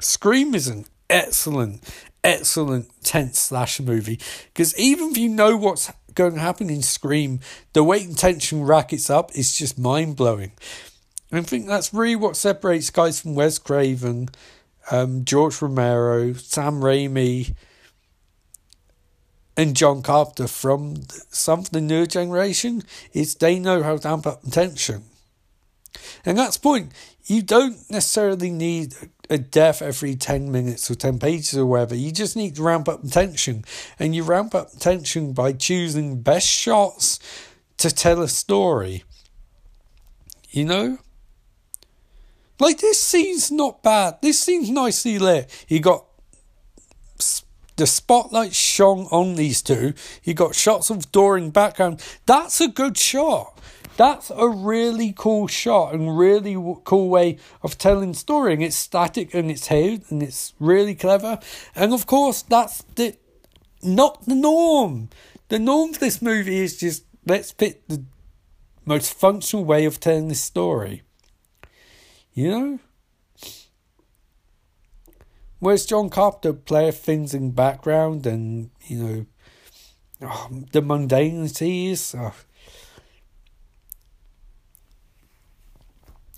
Scream 0.00 0.54
is 0.54 0.68
an 0.68 0.86
excellent, 1.08 1.82
excellent 2.22 2.90
tense 3.02 3.38
slasher 3.38 3.82
movie 3.82 4.20
because 4.52 4.78
even 4.78 5.10
if 5.10 5.18
you 5.18 5.28
know 5.28 5.56
what's 5.56 5.92
going 6.14 6.34
to 6.34 6.40
happen 6.40 6.70
in 6.70 6.82
Scream, 6.82 7.40
the 7.72 7.84
weight 7.84 8.06
and 8.06 8.16
tension 8.16 8.64
rackets 8.64 9.10
up 9.10 9.30
is 9.34 9.54
just 9.54 9.78
mind 9.78 10.16
blowing. 10.16 10.52
I 11.32 11.40
think 11.42 11.66
that's 11.66 11.92
really 11.92 12.16
what 12.16 12.36
separates 12.36 12.90
guys 12.90 13.20
from 13.20 13.34
Wes 13.34 13.58
Craven, 13.58 14.28
um, 14.90 15.24
George 15.24 15.60
Romero, 15.60 16.32
Sam 16.34 16.80
Raimi, 16.80 17.54
and 19.56 19.76
John 19.76 20.02
Carpenter 20.02 20.48
from 20.48 21.02
some 21.30 21.60
of 21.60 21.70
the 21.70 21.80
newer 21.80 22.06
generation 22.06 22.82
is 23.12 23.34
they 23.34 23.58
know 23.58 23.82
how 23.82 23.96
to 23.96 24.08
amp 24.08 24.26
up 24.26 24.42
tension. 24.50 25.04
And 26.24 26.38
that's 26.38 26.56
the 26.56 26.62
point. 26.62 26.92
You 27.26 27.42
don't 27.42 27.78
necessarily 27.90 28.50
need 28.50 28.94
a 29.30 29.38
death 29.38 29.80
every 29.80 30.16
10 30.16 30.50
minutes 30.50 30.90
or 30.90 30.94
10 30.94 31.18
pages 31.18 31.56
or 31.56 31.66
whatever. 31.66 31.94
You 31.94 32.12
just 32.12 32.36
need 32.36 32.56
to 32.56 32.62
ramp 32.62 32.88
up 32.88 33.08
tension. 33.08 33.64
And 33.98 34.14
you 34.14 34.24
ramp 34.24 34.54
up 34.54 34.78
tension 34.78 35.32
by 35.32 35.52
choosing 35.52 36.20
best 36.20 36.48
shots 36.48 37.18
to 37.78 37.90
tell 37.90 38.20
a 38.22 38.28
story. 38.28 39.04
You 40.50 40.64
know? 40.64 40.98
Like, 42.60 42.78
this 42.78 43.00
scene's 43.00 43.50
not 43.50 43.82
bad. 43.82 44.18
This 44.22 44.40
scene's 44.40 44.70
nicely 44.70 45.18
lit. 45.18 45.50
You 45.68 45.80
got 45.80 46.04
the 47.76 47.86
spotlight 47.86 48.54
shone 48.54 49.06
on 49.10 49.34
these 49.34 49.62
two. 49.62 49.94
You 50.22 50.34
got 50.34 50.54
shots 50.54 50.90
of 50.90 51.10
Doring 51.12 51.50
background. 51.50 52.02
That's 52.26 52.60
a 52.60 52.68
good 52.68 52.96
shot. 52.96 53.58
That's 53.96 54.30
a 54.30 54.48
really 54.48 55.12
cool 55.16 55.46
shot 55.46 55.94
and 55.94 56.18
really 56.18 56.54
cool 56.84 57.08
way 57.08 57.38
of 57.62 57.78
telling 57.78 58.14
story. 58.14 58.54
And 58.54 58.62
it's 58.62 58.76
static 58.76 59.34
and 59.34 59.50
it's 59.50 59.68
held 59.68 60.02
and 60.10 60.22
it's 60.22 60.52
really 60.58 60.94
clever. 60.94 61.38
And 61.76 61.92
of 61.92 62.06
course, 62.06 62.42
that's 62.42 62.82
the 62.96 63.16
not 63.82 64.24
the 64.24 64.34
norm. 64.34 65.10
The 65.48 65.58
norm 65.58 65.92
for 65.92 66.00
this 66.00 66.20
movie 66.20 66.58
is 66.58 66.78
just 66.78 67.04
let's 67.26 67.52
pick 67.52 67.86
the 67.86 68.04
most 68.84 69.14
functional 69.14 69.64
way 69.64 69.84
of 69.84 70.00
telling 70.00 70.28
this 70.28 70.42
story. 70.42 71.02
You 72.32 72.50
know? 72.50 72.78
Whereas 75.64 75.86
John 75.86 76.10
Carpenter 76.10 76.52
play 76.52 76.90
things 76.90 77.32
in 77.32 77.52
background 77.52 78.26
and, 78.26 78.68
you 78.82 78.98
know, 79.02 79.26
oh, 80.20 80.50
the 80.72 80.82
mundanities. 80.82 82.14
Oh. 82.14 82.34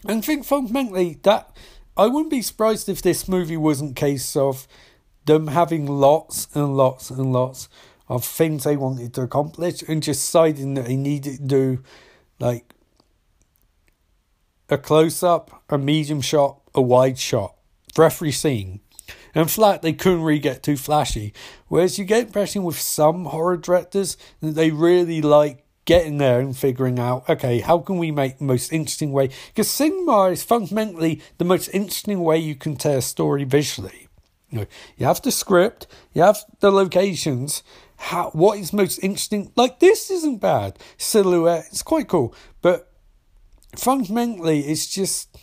And 0.06 0.24
think 0.24 0.44
fundamentally 0.44 1.18
that 1.24 1.56
I 1.96 2.06
wouldn't 2.06 2.30
be 2.30 2.40
surprised 2.40 2.88
if 2.88 3.02
this 3.02 3.26
movie 3.26 3.56
wasn't 3.56 3.96
case 3.96 4.36
of 4.36 4.68
them 5.24 5.48
having 5.48 5.86
lots 5.86 6.46
and 6.54 6.76
lots 6.76 7.10
and 7.10 7.32
lots 7.32 7.68
of 8.08 8.24
things 8.24 8.62
they 8.62 8.76
wanted 8.76 9.12
to 9.14 9.22
accomplish 9.22 9.82
and 9.88 10.04
just 10.04 10.24
deciding 10.24 10.74
that 10.74 10.84
they 10.84 10.94
needed 10.94 11.38
to 11.38 11.42
do 11.42 11.82
like 12.38 12.72
a 14.68 14.78
close 14.78 15.24
up, 15.24 15.64
a 15.68 15.78
medium 15.78 16.20
shot, 16.20 16.60
a 16.76 16.80
wide 16.80 17.18
shot 17.18 17.56
for 17.92 18.04
every 18.04 18.30
scene. 18.30 18.78
And 19.36 19.50
flat, 19.50 19.82
they 19.82 19.92
couldn't 19.92 20.22
really 20.22 20.38
get 20.38 20.62
too 20.62 20.78
flashy. 20.78 21.34
Whereas 21.68 21.98
you 21.98 22.06
get 22.06 22.28
impression 22.28 22.64
with 22.64 22.80
some 22.80 23.26
horror 23.26 23.58
directors 23.58 24.16
that 24.40 24.54
they 24.54 24.70
really 24.70 25.20
like 25.20 25.62
getting 25.84 26.16
there 26.16 26.40
and 26.40 26.56
figuring 26.56 26.98
out, 26.98 27.28
okay, 27.28 27.60
how 27.60 27.78
can 27.80 27.98
we 27.98 28.10
make 28.10 28.38
the 28.38 28.44
most 28.44 28.72
interesting 28.72 29.12
way? 29.12 29.28
Because 29.48 29.70
cinema 29.70 30.30
is 30.30 30.42
fundamentally 30.42 31.20
the 31.36 31.44
most 31.44 31.68
interesting 31.68 32.20
way 32.24 32.38
you 32.38 32.54
can 32.54 32.76
tell 32.76 32.96
a 32.96 33.02
story 33.02 33.44
visually. 33.44 34.08
You 34.48 34.66
you 34.96 35.04
have 35.04 35.20
the 35.20 35.30
script, 35.30 35.86
you 36.14 36.22
have 36.22 36.38
the 36.60 36.70
locations. 36.70 37.62
How 37.96 38.30
what 38.30 38.58
is 38.58 38.72
most 38.72 38.98
interesting? 39.04 39.52
Like 39.54 39.80
this 39.80 40.10
isn't 40.10 40.40
bad. 40.40 40.78
Silhouette, 40.96 41.66
it's 41.68 41.82
quite 41.82 42.08
cool, 42.08 42.34
but 42.62 42.90
fundamentally, 43.76 44.60
it's 44.60 44.86
just. 44.86 45.35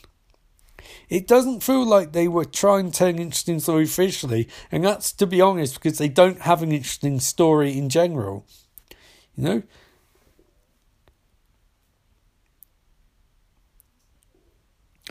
It 1.14 1.28
doesn't 1.28 1.61
feel 1.61 1.86
like 1.86 2.11
they 2.11 2.28
were 2.28 2.43
trying 2.43 2.89
to 2.89 2.97
tell 2.97 3.07
an 3.07 3.20
interesting 3.20 3.59
story 3.59 3.86
visually, 3.86 4.49
and 4.72 4.84
that's 4.84 5.11
to 5.11 5.28
be 5.28 5.41
honest 5.41 5.76
because 5.76 5.99
they 5.99 6.09
don't 6.09 6.41
have 6.41 6.64
an 6.64 6.72
interesting 6.72 7.20
story 7.20 7.78
in 7.78 7.89
general. 7.89 8.47
You 9.36 9.43
know, 9.43 9.64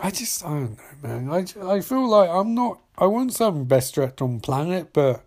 I 0.03 0.11
just 0.11 0.45
I 0.45 0.49
don't 0.49 0.77
know, 0.77 1.09
man. 1.09 1.31
I, 1.31 1.75
I 1.75 1.81
feel 1.81 2.09
like 2.09 2.29
I'm 2.29 2.53
not. 2.53 2.81
I 2.99 3.07
want 3.07 3.33
some 3.35 3.67
best 3.67 3.95
director 3.95 4.25
on 4.25 4.41
planet, 4.41 4.93
but 4.93 5.25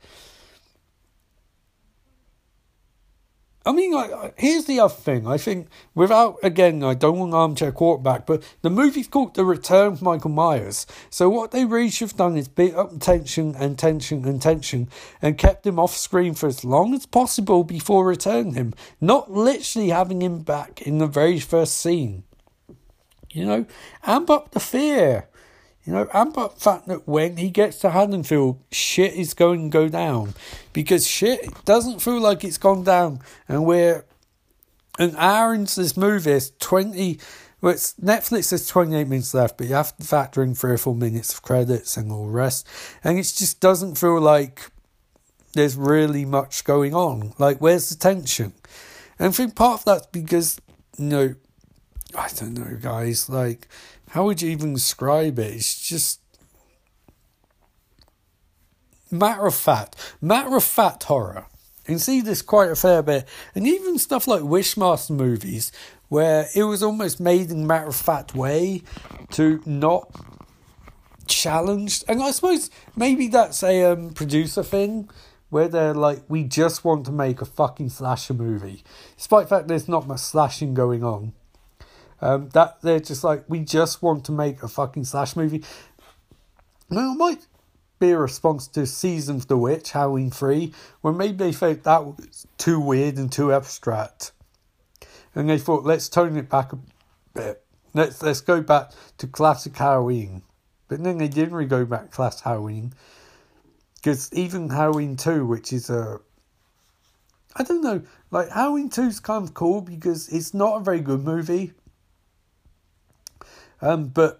I 3.67 3.71
mean, 3.71 3.91
like, 3.91 4.39
here's 4.39 4.65
the 4.65 4.79
other 4.79 4.93
thing. 4.93 5.25
I 5.25 5.37
think, 5.37 5.69
without, 5.95 6.37
again, 6.43 6.83
I 6.83 6.93
don't 6.93 7.17
want 7.17 7.33
armchair 7.33 7.71
quarterback, 7.71 8.27
but 8.27 8.43
the 8.61 8.69
movie's 8.69 9.07
called 9.07 9.33
The 9.33 9.43
Return 9.43 9.93
of 9.93 10.01
Michael 10.03 10.29
Myers. 10.29 10.85
So, 11.09 11.29
what 11.29 11.49
they 11.49 11.65
really 11.65 11.89
should 11.89 12.09
have 12.09 12.17
done 12.17 12.37
is 12.37 12.47
beat 12.47 12.75
up 12.75 12.99
tension 12.99 13.55
and 13.55 13.77
tension 13.79 14.23
and 14.25 14.39
tension 14.39 14.87
and 15.19 15.39
kept 15.39 15.65
him 15.65 15.79
off 15.79 15.97
screen 15.97 16.35
for 16.35 16.45
as 16.45 16.63
long 16.63 16.93
as 16.93 17.07
possible 17.07 17.63
before 17.63 18.05
returning 18.05 18.53
him, 18.53 18.75
not 19.01 19.31
literally 19.31 19.89
having 19.89 20.21
him 20.21 20.41
back 20.41 20.83
in 20.83 20.99
the 20.99 21.07
very 21.07 21.39
first 21.39 21.75
scene. 21.77 22.23
You 23.31 23.45
know, 23.45 23.65
amp 24.05 24.29
up 24.29 24.51
the 24.51 24.59
fear. 24.59 25.27
You 25.85 25.93
know, 25.93 26.07
and 26.13 26.33
the 26.33 26.49
fact 26.49 26.87
that 26.87 27.07
when 27.07 27.37
he 27.37 27.51
gets 27.51 27.77
to 27.79 27.91
Haddonfield, 27.91 28.59
shit 28.71 29.13
is 29.13 29.35
going 29.35 29.69
to 29.69 29.73
go 29.73 29.87
down. 29.87 30.33
Because 30.73 31.07
shit 31.07 31.63
doesn't 31.63 32.01
feel 32.01 32.19
like 32.19 32.43
it's 32.43 32.57
gone 32.57 32.83
down. 32.83 33.19
And 33.47 33.65
we're 33.65 34.03
an 34.97 35.15
hour 35.17 35.53
into 35.53 35.79
this 35.79 35.95
movie, 35.95 36.31
it's 36.31 36.51
20. 36.59 37.19
Well, 37.61 37.73
it's, 37.73 37.93
Netflix 37.95 38.51
has 38.51 38.67
28 38.67 39.07
minutes 39.07 39.33
left, 39.33 39.57
but 39.57 39.67
you 39.67 39.75
have 39.75 39.95
to 39.97 40.03
factor 40.03 40.41
in 40.41 40.55
three 40.55 40.71
or 40.71 40.77
four 40.77 40.95
minutes 40.95 41.33
of 41.33 41.41
credits 41.41 41.97
and 41.97 42.11
all 42.11 42.25
the 42.25 42.31
rest. 42.31 42.67
And 43.03 43.19
it 43.19 43.23
just 43.23 43.59
doesn't 43.59 43.95
feel 43.95 44.19
like 44.19 44.71
there's 45.53 45.75
really 45.75 46.25
much 46.25 46.63
going 46.63 46.93
on. 46.95 47.33
Like, 47.37 47.59
where's 47.59 47.89
the 47.89 47.95
tension? 47.95 48.53
And 49.19 49.29
I 49.29 49.31
think 49.31 49.55
part 49.55 49.81
of 49.81 49.85
that's 49.85 50.07
because, 50.07 50.59
you 50.97 51.05
know, 51.05 51.35
I 52.17 52.29
don't 52.35 52.53
know, 52.53 52.77
guys. 52.79 53.29
Like, 53.29 53.67
how 54.15 54.23
would 54.23 54.41
you 54.41 54.49
even 54.49 54.73
describe 54.73 55.37
it? 55.39 55.53
It's 55.53 55.89
just 55.89 56.21
matter 59.11 59.45
of 59.45 59.53
fact, 59.53 59.97
matter 60.21 60.55
of 60.55 60.63
fact 60.63 61.03
horror. 61.03 61.47
You 61.79 61.95
can 61.95 61.99
see 61.99 62.21
this 62.21 62.41
quite 62.41 62.71
a 62.71 62.77
fair 62.77 63.03
bit, 63.03 63.27
and 63.53 63.67
even 63.67 63.99
stuff 63.99 64.25
like 64.25 64.41
Wishmaster 64.41 65.11
movies, 65.11 65.73
where 66.07 66.47
it 66.55 66.63
was 66.63 66.81
almost 66.81 67.19
made 67.19 67.51
in 67.51 67.67
matter 67.67 67.89
of 67.89 67.95
fact 67.97 68.33
way 68.33 68.83
to 69.31 69.61
not 69.65 70.09
challenged. 71.27 72.05
And 72.07 72.23
I 72.23 72.31
suppose 72.31 72.69
maybe 72.95 73.27
that's 73.27 73.63
a 73.63 73.83
um, 73.83 74.11
producer 74.11 74.63
thing 74.63 75.09
where 75.49 75.67
they're 75.67 75.93
like, 75.93 76.23
we 76.29 76.45
just 76.45 76.85
want 76.85 77.05
to 77.07 77.11
make 77.11 77.41
a 77.41 77.45
fucking 77.45 77.89
slasher 77.89 78.33
movie, 78.33 78.81
despite 79.17 79.49
the 79.49 79.55
fact 79.57 79.67
there's 79.67 79.89
not 79.89 80.07
much 80.07 80.21
slashing 80.21 80.73
going 80.73 81.03
on. 81.03 81.33
Um, 82.21 82.49
that 82.49 82.81
they're 82.81 82.99
just 82.99 83.23
like, 83.23 83.43
we 83.47 83.59
just 83.59 84.01
want 84.01 84.25
to 84.25 84.31
make 84.31 84.63
a 84.63 84.67
fucking 84.67 85.03
slash 85.05 85.35
movie. 85.35 85.63
Now, 86.89 87.11
it 87.11 87.17
might 87.17 87.45
be 87.99 88.11
a 88.11 88.17
response 88.17 88.67
to 88.69 88.85
Season 88.85 89.37
of 89.37 89.47
the 89.47 89.57
Witch, 89.57 89.91
Halloween 89.91 90.29
3, 90.29 90.73
where 91.01 91.13
maybe 91.13 91.37
they 91.37 91.51
felt 91.51 91.83
that 91.83 92.05
was 92.05 92.47
too 92.57 92.79
weird 92.79 93.17
and 93.17 93.31
too 93.31 93.53
abstract. 93.53 94.31
And 95.33 95.49
they 95.49 95.57
thought, 95.57 95.83
let's 95.83 96.07
tone 96.07 96.37
it 96.37 96.49
back 96.49 96.73
a 96.73 96.79
bit. 97.33 97.61
Let's 97.93 98.21
let's 98.21 98.41
go 98.41 98.61
back 98.61 98.91
to 99.17 99.27
classic 99.27 99.75
Halloween. 99.75 100.41
But 100.87 101.03
then 101.03 101.17
they 101.17 101.27
didn't 101.27 101.53
really 101.53 101.67
go 101.67 101.85
back 101.85 102.03
to 102.03 102.07
classic 102.09 102.43
Halloween. 102.43 102.93
Because 103.95 104.31
even 104.33 104.69
Halloween 104.69 105.15
2, 105.15 105.45
which 105.45 105.73
is 105.73 105.89
a 105.89 106.19
I 107.55 107.63
don't 107.63 107.81
know, 107.81 108.01
like 108.31 108.49
Halloween 108.49 108.89
2 108.89 109.01
is 109.03 109.19
kind 109.19 109.43
of 109.43 109.53
cool 109.53 109.81
because 109.81 110.27
it's 110.29 110.53
not 110.53 110.81
a 110.81 110.83
very 110.83 110.99
good 110.99 111.23
movie. 111.23 111.73
Um, 113.81 114.07
but 114.07 114.39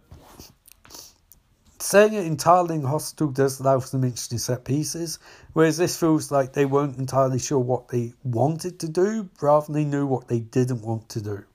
Saying 1.86 2.13
it 2.13 2.25
entirely 2.25 2.73
in 2.73 2.81
hospital 2.81 3.27
does 3.27 3.59
allow 3.59 3.79
for 3.79 3.86
some 3.86 4.03
interesting 4.03 4.39
set 4.39 4.65
pieces, 4.65 5.19
whereas 5.53 5.77
this 5.77 5.99
feels 5.99 6.31
like 6.31 6.51
they 6.51 6.65
weren't 6.65 6.97
entirely 6.97 7.38
sure 7.38 7.59
what 7.59 7.89
they 7.89 8.13
wanted 8.23 8.79
to 8.79 8.89
do, 8.89 9.29
rather 9.39 9.67
than 9.67 9.75
they 9.75 9.83
knew 9.83 10.07
what 10.07 10.27
they 10.27 10.39
didn't 10.39 10.81
want 10.81 11.07
to 11.09 11.21
do. 11.21 11.45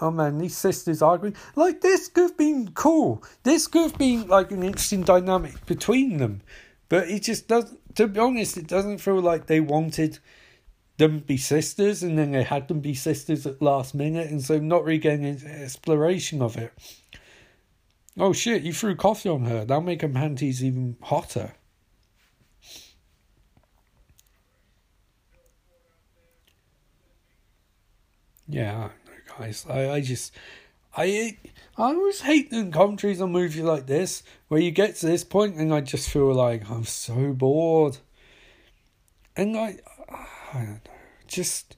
Oh 0.00 0.10
man, 0.10 0.38
these 0.38 0.56
sisters 0.56 1.02
arguing. 1.02 1.36
Like, 1.56 1.82
this 1.82 2.08
could 2.08 2.22
have 2.22 2.38
been 2.38 2.70
cool. 2.72 3.22
This 3.42 3.66
could 3.66 3.90
have 3.90 3.98
been 3.98 4.28
like 4.28 4.50
an 4.50 4.62
interesting 4.62 5.02
dynamic 5.02 5.66
between 5.66 6.16
them. 6.16 6.40
But 6.88 7.10
it 7.10 7.20
just 7.24 7.48
doesn't, 7.48 7.96
to 7.96 8.08
be 8.08 8.18
honest, 8.18 8.56
it 8.56 8.66
doesn't 8.66 8.96
feel 8.98 9.20
like 9.20 9.44
they 9.44 9.60
wanted 9.60 10.20
them 11.00 11.18
be 11.20 11.36
sisters 11.36 12.02
and 12.02 12.16
then 12.16 12.30
they 12.32 12.44
had 12.44 12.68
them 12.68 12.80
be 12.80 12.94
sisters 12.94 13.46
at 13.46 13.60
last 13.60 13.94
minute, 13.94 14.30
and 14.30 14.42
so 14.42 14.58
not 14.58 14.84
really 14.84 14.98
getting 14.98 15.26
an 15.26 15.46
exploration 15.46 16.40
of 16.42 16.56
it. 16.56 16.72
Oh 18.18 18.32
shit, 18.32 18.62
you 18.62 18.72
threw 18.72 18.94
coffee 18.96 19.28
on 19.28 19.44
her. 19.46 19.64
That'll 19.64 19.82
make 19.82 20.02
her 20.02 20.08
panties 20.08 20.62
even 20.62 20.96
hotter. 21.02 21.54
Yeah, 28.48 28.90
guys. 29.38 29.64
I, 29.68 29.90
I 29.90 30.00
just 30.00 30.32
I 30.96 31.38
I 31.76 31.94
always 31.94 32.20
hate 32.20 32.52
in 32.52 32.72
countries 32.72 33.20
on 33.20 33.32
movies 33.32 33.62
like 33.62 33.86
this 33.86 34.22
where 34.48 34.60
you 34.60 34.70
get 34.72 34.96
to 34.96 35.06
this 35.06 35.24
point 35.24 35.56
and 35.56 35.72
I 35.72 35.80
just 35.80 36.10
feel 36.10 36.34
like 36.34 36.68
I'm 36.68 36.84
so 36.84 37.32
bored. 37.32 37.98
And 39.36 39.56
I 39.56 39.78
I 40.10 40.26
don't 40.52 40.84
know, 40.84 40.89
just 41.30 41.76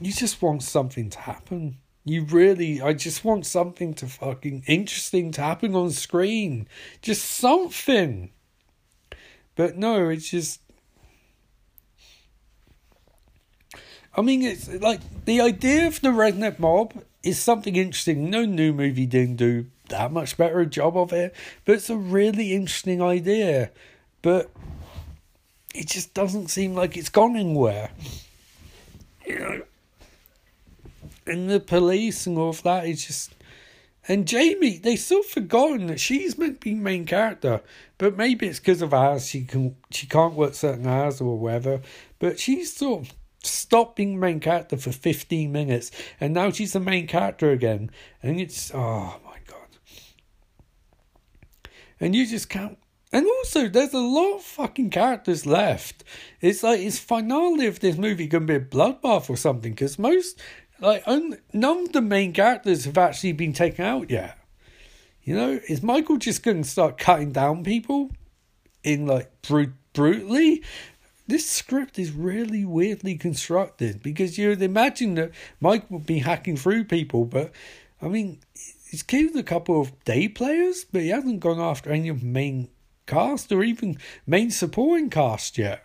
you 0.00 0.12
just 0.12 0.40
want 0.40 0.62
something 0.62 1.10
to 1.10 1.18
happen. 1.18 1.78
You 2.04 2.24
really, 2.24 2.80
I 2.80 2.94
just 2.94 3.24
want 3.24 3.44
something 3.44 3.92
to 3.94 4.06
fucking 4.06 4.64
interesting 4.66 5.30
to 5.32 5.42
happen 5.42 5.74
on 5.74 5.90
screen. 5.90 6.68
Just 7.02 7.24
something. 7.24 8.30
But 9.56 9.76
no, 9.76 10.08
it's 10.08 10.30
just. 10.30 10.60
I 14.16 14.22
mean, 14.22 14.42
it's 14.42 14.68
like 14.68 15.00
the 15.26 15.40
idea 15.40 15.86
of 15.86 16.00
the 16.00 16.08
redneck 16.08 16.58
mob 16.58 16.94
is 17.22 17.38
something 17.38 17.76
interesting. 17.76 18.30
No 18.30 18.44
new 18.44 18.72
movie 18.72 19.06
didn't 19.06 19.36
do 19.36 19.66
that 19.88 20.12
much 20.12 20.36
better 20.36 20.60
a 20.60 20.66
job 20.66 20.96
of 20.96 21.12
it, 21.12 21.34
but 21.64 21.74
it's 21.74 21.90
a 21.90 21.96
really 21.96 22.52
interesting 22.52 23.02
idea. 23.02 23.70
But 24.22 24.50
it 25.74 25.88
just 25.88 26.14
doesn't 26.14 26.48
seem 26.48 26.74
like 26.74 26.96
it's 26.96 27.08
gone 27.08 27.36
anywhere. 27.36 27.90
You 29.28 29.38
know, 29.38 29.62
and 31.26 31.50
the 31.50 31.60
police 31.60 32.26
and 32.26 32.38
all 32.38 32.50
of 32.50 32.62
that 32.62 32.86
is 32.86 33.06
just. 33.06 33.34
And 34.10 34.26
Jamie, 34.26 34.78
they 34.78 34.96
still 34.96 35.22
forgotten 35.22 35.88
that 35.88 36.00
she's 36.00 36.38
meant 36.38 36.62
to 36.62 36.64
be 36.64 36.74
main 36.74 37.04
character, 37.04 37.60
but 37.98 38.16
maybe 38.16 38.46
it's 38.46 38.58
because 38.58 38.80
of 38.80 38.94
hours 38.94 39.28
she 39.28 39.44
can 39.44 39.76
she 39.90 40.06
can't 40.06 40.32
work 40.32 40.54
certain 40.54 40.86
hours 40.86 41.20
or 41.20 41.38
whatever. 41.38 41.82
But 42.18 42.40
she's 42.40 42.74
sort 42.74 43.02
of 43.02 43.12
stopped 43.42 43.96
being 43.96 44.18
main 44.18 44.40
character 44.40 44.78
for 44.78 44.92
fifteen 44.92 45.52
minutes, 45.52 45.90
and 46.18 46.32
now 46.32 46.50
she's 46.50 46.72
the 46.72 46.80
main 46.80 47.06
character 47.06 47.50
again, 47.50 47.90
and 48.22 48.40
it's 48.40 48.72
oh 48.74 49.20
my 49.26 49.36
god. 49.46 49.68
And 52.00 52.16
you 52.16 52.26
just 52.26 52.48
can't. 52.48 52.78
And 53.12 53.26
also, 53.26 53.68
there's 53.68 53.94
a 53.94 53.98
lot 53.98 54.36
of 54.36 54.42
fucking 54.42 54.90
characters 54.90 55.46
left. 55.46 56.04
It's 56.40 56.62
like 56.62 56.80
it's 56.80 56.98
finale 56.98 57.66
of 57.66 57.80
this 57.80 57.96
movie 57.96 58.26
gonna 58.26 58.44
be 58.44 58.54
a 58.56 58.60
bloodbath 58.60 59.30
or 59.30 59.36
something? 59.36 59.72
Because 59.72 59.98
most 59.98 60.40
like 60.80 61.06
none 61.06 61.84
of 61.84 61.92
the 61.92 62.00
main 62.00 62.32
characters 62.32 62.84
have 62.84 62.98
actually 62.98 63.32
been 63.32 63.52
taken 63.52 63.84
out 63.84 64.10
yet. 64.10 64.38
You 65.22 65.36
know, 65.36 65.60
is 65.68 65.82
Michael 65.82 66.16
just 66.16 66.42
going 66.42 66.62
to 66.62 66.68
start 66.68 66.96
cutting 66.96 67.32
down 67.32 67.64
people 67.64 68.10
in 68.82 69.06
like 69.06 69.30
brut- 69.42 69.70
brutally? 69.92 70.62
This 71.26 71.50
script 71.50 71.98
is 71.98 72.12
really 72.12 72.64
weirdly 72.64 73.16
constructed 73.16 74.02
because 74.02 74.38
you'd 74.38 74.62
imagine 74.62 75.16
that 75.16 75.32
Mike 75.60 75.90
would 75.90 76.06
be 76.06 76.20
hacking 76.20 76.56
through 76.56 76.84
people, 76.84 77.26
but 77.26 77.52
I 78.00 78.08
mean, 78.08 78.40
he's 78.90 79.02
killed 79.02 79.36
a 79.36 79.42
couple 79.42 79.78
of 79.78 80.02
day 80.04 80.28
players, 80.28 80.86
but 80.90 81.02
he 81.02 81.08
hasn't 81.08 81.40
gone 81.40 81.60
after 81.60 81.90
any 81.90 82.08
of 82.08 82.20
the 82.20 82.26
main 82.26 82.70
cast 83.08 83.50
or 83.50 83.64
even 83.64 83.98
main 84.24 84.52
supporting 84.52 85.10
cast 85.10 85.58
yet. 85.58 85.84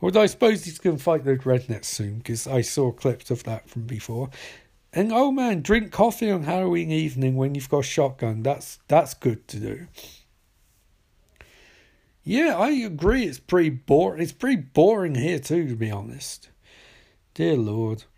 Although 0.00 0.22
I 0.22 0.26
suppose 0.26 0.64
he's 0.64 0.78
going 0.78 0.98
to 0.98 1.02
fight 1.02 1.24
the 1.24 1.36
rednecks 1.36 1.86
soon 1.86 2.18
because 2.18 2.46
I 2.46 2.60
saw 2.60 2.92
clips 2.92 3.30
of 3.30 3.42
that 3.44 3.68
from 3.68 3.82
before. 3.82 4.30
And 4.92 5.12
oh 5.12 5.32
man, 5.32 5.62
drink 5.62 5.90
coffee 5.90 6.30
on 6.30 6.44
Halloween 6.44 6.90
evening 6.90 7.36
when 7.36 7.54
you've 7.54 7.68
got 7.68 7.80
a 7.80 7.82
shotgun. 7.82 8.42
That's 8.42 8.78
that's 8.88 9.14
good 9.14 9.48
to 9.48 9.58
do. 9.58 9.86
Yeah, 12.24 12.56
I 12.58 12.70
agree. 12.70 13.24
It's 13.24 13.38
pretty 13.38 13.70
boring. 13.70 14.22
It's 14.22 14.32
pretty 14.32 14.56
boring 14.56 15.14
here 15.14 15.38
too, 15.38 15.68
to 15.68 15.76
be 15.76 15.90
honest. 15.90 16.50
Dear 17.34 17.56
Lord. 17.56 18.04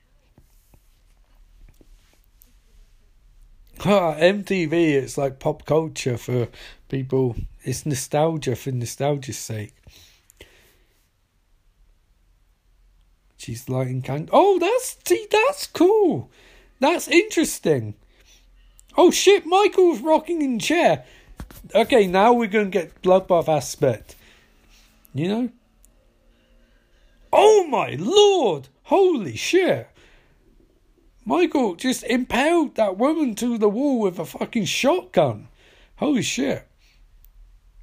Ah, 3.85 4.17
MTV, 4.17 4.73
it's 4.73 5.17
like 5.17 5.39
pop 5.39 5.65
culture 5.65 6.19
for 6.19 6.49
people. 6.89 7.37
It's 7.63 7.85
nostalgia 7.85 8.57
for 8.57 8.71
nostalgia's 8.71 9.39
sake. 9.39 9.75
She's 13.37 13.69
lighting 13.69 14.03
candles. 14.03 14.31
Oh, 14.33 14.59
that's 14.59 14.97
that's 15.31 15.67
cool. 15.69 16.31
That's 16.81 17.09
interesting. 17.09 17.95
Oh 18.97 19.11
shit, 19.11 19.47
Michael's 19.47 20.01
rocking 20.01 20.43
in 20.43 20.59
chair. 20.59 21.05
Okay, 21.75 22.07
now 22.07 22.33
we're 22.33 22.49
gonna 22.49 22.67
get 22.67 23.01
bloodbath 23.03 23.49
aspect. 23.49 24.17
You 25.15 25.29
know? 25.29 25.49
Oh 27.33 27.67
my 27.69 27.97
lord! 27.99 28.69
Holy 28.85 29.37
shit! 29.37 29.89
Michael 31.25 31.75
just 31.75 32.05
impaled 32.05 32.75
that 32.77 32.97
woman 32.97 33.35
to 33.37 33.59
the 33.59 33.69
wall 33.69 34.01
with 34.01 34.19
a 34.19 34.25
fucking 34.25 34.65
shotgun. 34.65 35.49
Holy 35.97 36.23
shit. 36.23 36.68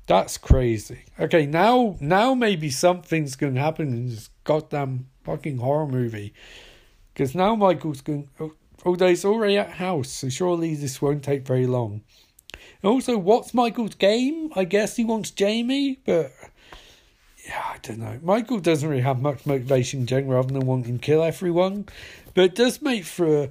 That's 0.07 0.37
crazy. 0.37 1.05
Okay, 1.19 1.45
now 1.45 1.97
now 1.99 2.35
maybe 2.35 2.69
something's 2.69 3.35
gonna 3.35 3.59
happen 3.59 3.87
in 3.89 4.09
this 4.09 4.29
goddamn 4.43 5.07
fucking 5.23 5.57
horror 5.57 5.87
movie. 5.87 6.33
Because 7.13 7.33
now 7.33 7.55
Michael's 7.55 8.01
going. 8.01 8.29
Oh, 8.39 8.53
although 8.85 9.07
he's 9.07 9.25
already 9.25 9.57
at 9.57 9.71
house, 9.71 10.09
so 10.09 10.29
surely 10.29 10.75
this 10.75 11.01
won't 11.01 11.23
take 11.23 11.45
very 11.45 11.65
long. 11.65 12.01
also, 12.83 13.17
what's 13.17 13.53
Michael's 13.53 13.95
game? 13.95 14.51
I 14.55 14.65
guess 14.65 14.95
he 14.95 15.03
wants 15.03 15.31
Jamie, 15.31 15.99
but 16.05 16.31
yeah, 17.45 17.63
I 17.73 17.77
don't 17.81 17.99
know. 17.99 18.19
Michael 18.21 18.59
doesn't 18.59 18.87
really 18.87 19.01
have 19.01 19.21
much 19.21 19.45
motivation 19.45 20.01
in 20.01 20.05
general, 20.07 20.39
other 20.39 20.53
than 20.53 20.67
wanting 20.67 20.99
to 20.99 21.05
kill 21.05 21.23
everyone. 21.23 21.87
But 22.33 22.45
it 22.45 22.55
does 22.55 22.81
make 22.81 23.05
for 23.05 23.43
a 23.43 23.49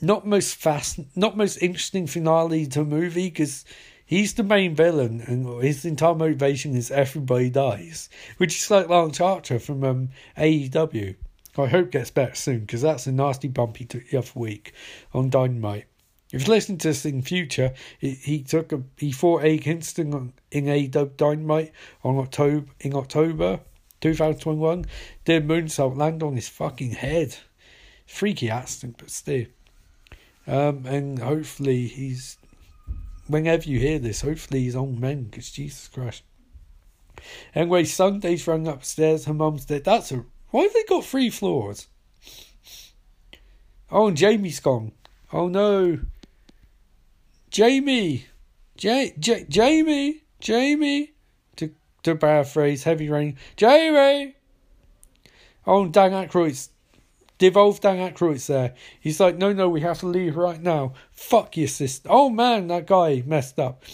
not 0.00 0.26
most 0.26 0.56
fast, 0.56 1.00
not 1.16 1.36
most 1.36 1.56
interesting 1.58 2.06
finale 2.06 2.66
to 2.66 2.82
a 2.82 2.84
movie 2.84 3.28
because 3.28 3.64
he's 4.08 4.34
the 4.34 4.42
main 4.42 4.74
villain, 4.74 5.20
and 5.20 5.62
his 5.62 5.84
entire 5.84 6.14
motivation 6.14 6.74
is 6.74 6.90
everybody 6.90 7.50
dies, 7.50 8.08
which 8.38 8.56
is 8.56 8.70
like 8.70 8.88
Lance 8.88 9.20
Archer 9.20 9.60
from 9.60 9.84
um, 9.84 10.08
AEW. 10.36 11.14
I 11.56 11.66
hope 11.66 11.90
gets 11.90 12.10
better 12.10 12.34
soon 12.34 12.60
because 12.60 12.82
that's 12.82 13.06
a 13.06 13.12
nasty 13.12 13.48
bump 13.48 13.76
he 13.76 13.84
took 13.84 14.08
the 14.08 14.18
other 14.18 14.30
week 14.34 14.72
on 15.12 15.28
Dynamite. 15.28 15.86
If 16.32 16.46
you 16.46 16.54
listen 16.54 16.78
to 16.78 16.88
this 16.88 17.04
in 17.04 17.22
future, 17.22 17.74
he, 17.98 18.10
he 18.10 18.42
took 18.42 18.72
a 18.72 18.82
he 18.96 19.12
fought 19.12 19.44
A 19.44 19.58
Kingston 19.58 20.32
in 20.50 20.68
a 20.68 20.86
Dynamite 20.86 21.72
on 22.04 22.18
October 22.18 22.66
in 22.80 22.94
October 22.94 23.60
2021. 24.00 24.84
Did 25.24 25.48
moonsault 25.48 25.96
land 25.96 26.22
on 26.22 26.34
his 26.34 26.48
fucking 26.48 26.92
head. 26.92 27.36
Freaky 28.06 28.50
accident, 28.50 28.96
but 28.98 29.10
still. 29.10 29.46
Um, 30.46 30.86
and 30.86 31.18
hopefully 31.18 31.86
he's 31.88 32.38
whenever 33.28 33.68
you 33.68 33.78
hear 33.78 33.98
this, 33.98 34.22
hopefully 34.22 34.60
he's 34.60 34.76
on 34.76 35.00
men 35.00 35.24
because 35.24 35.50
Jesus 35.50 35.88
Christ. 35.88 36.22
Anyway, 37.54 37.84
Sunday's 37.84 38.46
run 38.46 38.66
upstairs. 38.66 39.24
Her 39.24 39.34
mum's 39.34 39.64
dead. 39.64 39.84
That's 39.84 40.12
a 40.12 40.24
why 40.50 40.62
have 40.62 40.72
they 40.72 40.84
got 40.84 41.04
three 41.04 41.30
floors? 41.30 41.88
Oh, 43.90 44.08
and 44.08 44.16
Jamie's 44.16 44.60
gone. 44.60 44.92
Oh 45.32 45.48
no. 45.48 46.00
Jamie, 47.50 48.26
J- 48.76 49.14
J- 49.18 49.46
Jamie, 49.48 50.22
Jamie, 50.40 51.12
to 51.56 51.70
to 52.02 52.14
paraphrase 52.14 52.84
Heavy 52.84 53.08
Rain, 53.08 53.36
Jamie. 53.56 54.34
Oh, 55.66 55.86
Dan 55.86 56.12
Aykroyd's 56.12 56.70
devolved 57.38 57.82
Dan 57.82 58.12
Aykroyd's 58.12 58.48
there. 58.48 58.74
He's 59.00 59.20
like, 59.20 59.36
no, 59.36 59.52
no, 59.52 59.68
we 59.68 59.80
have 59.80 60.00
to 60.00 60.06
leave 60.06 60.36
right 60.36 60.60
now. 60.60 60.92
Fuck 61.12 61.56
your 61.56 61.68
sister. 61.68 62.08
Oh 62.10 62.28
man, 62.28 62.66
that 62.66 62.86
guy 62.86 63.22
messed 63.24 63.58
up. 63.58 63.84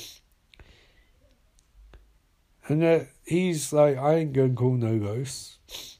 And 2.67 2.83
uh, 2.83 3.01
he's 3.27 3.73
like, 3.73 3.99
I 3.99 4.15
ain't 4.17 4.33
gonna 4.33 4.55
call 4.55 4.75
no 4.75 4.99
ghosts. 4.99 5.99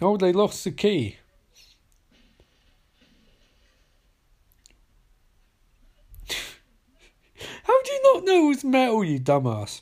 Oh, 0.00 0.16
they 0.16 0.32
lost 0.32 0.62
the 0.62 0.70
key. 0.70 1.16
How 7.64 7.82
do 7.82 7.90
you 7.92 8.14
not 8.14 8.24
know 8.24 8.52
it's 8.52 8.62
metal, 8.62 9.02
you 9.02 9.18
dumbass? 9.18 9.80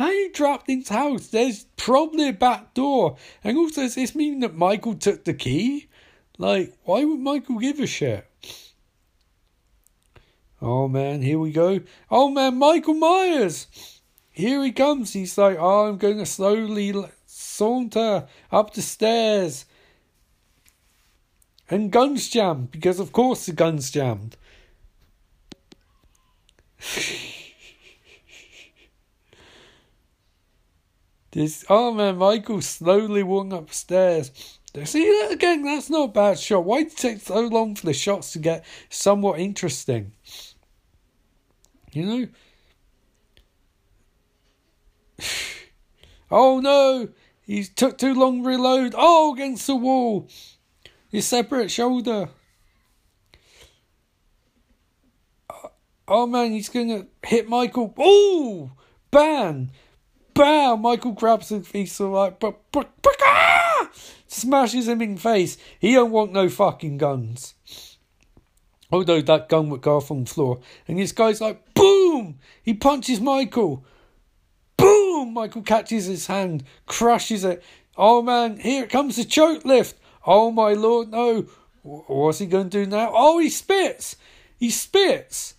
How 0.00 0.08
you 0.08 0.32
trapped 0.32 0.70
in 0.70 0.78
his 0.78 0.88
house? 0.88 1.26
There's 1.26 1.64
probably 1.76 2.28
a 2.28 2.32
back 2.32 2.72
door. 2.72 3.18
And 3.44 3.58
also, 3.58 3.82
does 3.82 3.96
this 3.96 4.14
mean 4.14 4.40
that 4.40 4.56
Michael 4.56 4.94
took 4.94 5.26
the 5.26 5.34
key? 5.34 5.90
Like, 6.38 6.72
why 6.84 7.04
would 7.04 7.20
Michael 7.20 7.58
give 7.58 7.78
a 7.78 7.86
shit? 7.86 8.26
Oh 10.62 10.88
man, 10.88 11.20
here 11.20 11.38
we 11.38 11.52
go. 11.52 11.80
Oh 12.10 12.30
man, 12.30 12.56
Michael 12.56 12.94
Myers! 12.94 13.66
Here 14.30 14.64
he 14.64 14.72
comes. 14.72 15.12
He's 15.12 15.36
like, 15.36 15.58
oh, 15.60 15.88
I'm 15.88 15.98
going 15.98 16.16
to 16.16 16.24
slowly 16.24 16.94
saunter 17.26 18.26
up 18.50 18.72
the 18.72 18.80
stairs. 18.80 19.66
And 21.68 21.92
guns 21.92 22.30
jammed, 22.30 22.70
because 22.70 23.00
of 23.00 23.12
course 23.12 23.44
the 23.44 23.52
gun's 23.52 23.90
jammed. 23.90 24.38
this 31.32 31.64
oh 31.68 31.92
man, 31.92 32.16
Michael 32.18 32.60
slowly 32.60 33.22
walking 33.22 33.52
upstairs. 33.52 34.30
See 34.84 35.04
that 35.04 35.32
again? 35.32 35.64
That's 35.64 35.90
not 35.90 36.10
a 36.10 36.12
bad 36.12 36.38
shot. 36.38 36.64
Why 36.64 36.84
did 36.84 36.92
it 36.92 36.96
take 36.98 37.20
so 37.20 37.40
long 37.40 37.74
for 37.74 37.86
the 37.86 37.92
shots 37.92 38.32
to 38.32 38.38
get 38.38 38.64
somewhat 38.88 39.40
interesting? 39.40 40.12
You 41.92 42.06
know? 42.06 42.28
oh 46.30 46.60
no! 46.60 47.08
He 47.42 47.64
took 47.64 47.98
too 47.98 48.14
long 48.14 48.42
to 48.42 48.48
reload. 48.48 48.94
Oh, 48.96 49.34
against 49.34 49.66
the 49.66 49.74
wall! 49.74 50.28
His 51.10 51.26
separate 51.26 51.70
shoulder. 51.70 52.28
Oh 56.06 56.26
man, 56.26 56.52
he's 56.52 56.68
gonna 56.68 57.06
hit 57.24 57.48
Michael. 57.48 57.94
Oh, 57.96 58.72
bam, 59.10 59.70
bam! 60.40 60.80
Michael 60.80 61.12
grabs 61.12 61.52
him. 61.52 61.64
He's 61.72 61.92
so 61.92 62.10
like, 62.10 62.40
but, 62.40 62.58
but, 62.72 62.90
but, 63.02 63.16
smashes 64.26 64.88
him 64.88 65.02
in 65.02 65.16
face. 65.16 65.58
He 65.78 65.92
don't 65.92 66.10
want 66.10 66.32
no 66.32 66.48
fucking 66.48 66.98
guns. 66.98 67.54
Although 68.90 69.20
that 69.20 69.48
gun 69.48 69.68
would 69.70 69.82
go 69.82 69.96
off 69.98 70.10
on 70.10 70.24
the 70.24 70.30
floor, 70.30 70.60
and 70.88 70.98
this 70.98 71.12
guy's 71.12 71.40
like, 71.40 71.74
boom! 71.74 72.38
He 72.62 72.74
punches 72.74 73.20
Michael. 73.20 73.84
Boom! 74.76 75.34
Michael 75.34 75.62
catches 75.62 76.06
his 76.06 76.26
hand, 76.26 76.64
crushes 76.86 77.44
it. 77.44 77.62
Oh 77.96 78.22
man, 78.22 78.58
here 78.58 78.86
comes 78.86 79.16
the 79.16 79.24
choke 79.24 79.64
lift. 79.64 79.96
Oh 80.26 80.50
my 80.50 80.72
lord, 80.72 81.10
no! 81.10 81.46
What's 81.82 82.38
he 82.38 82.46
going 82.46 82.70
to 82.70 82.84
do 82.84 82.90
now? 82.90 83.12
Oh, 83.14 83.38
he 83.38 83.48
spits! 83.48 84.16
He 84.58 84.70
spits! 84.70 85.54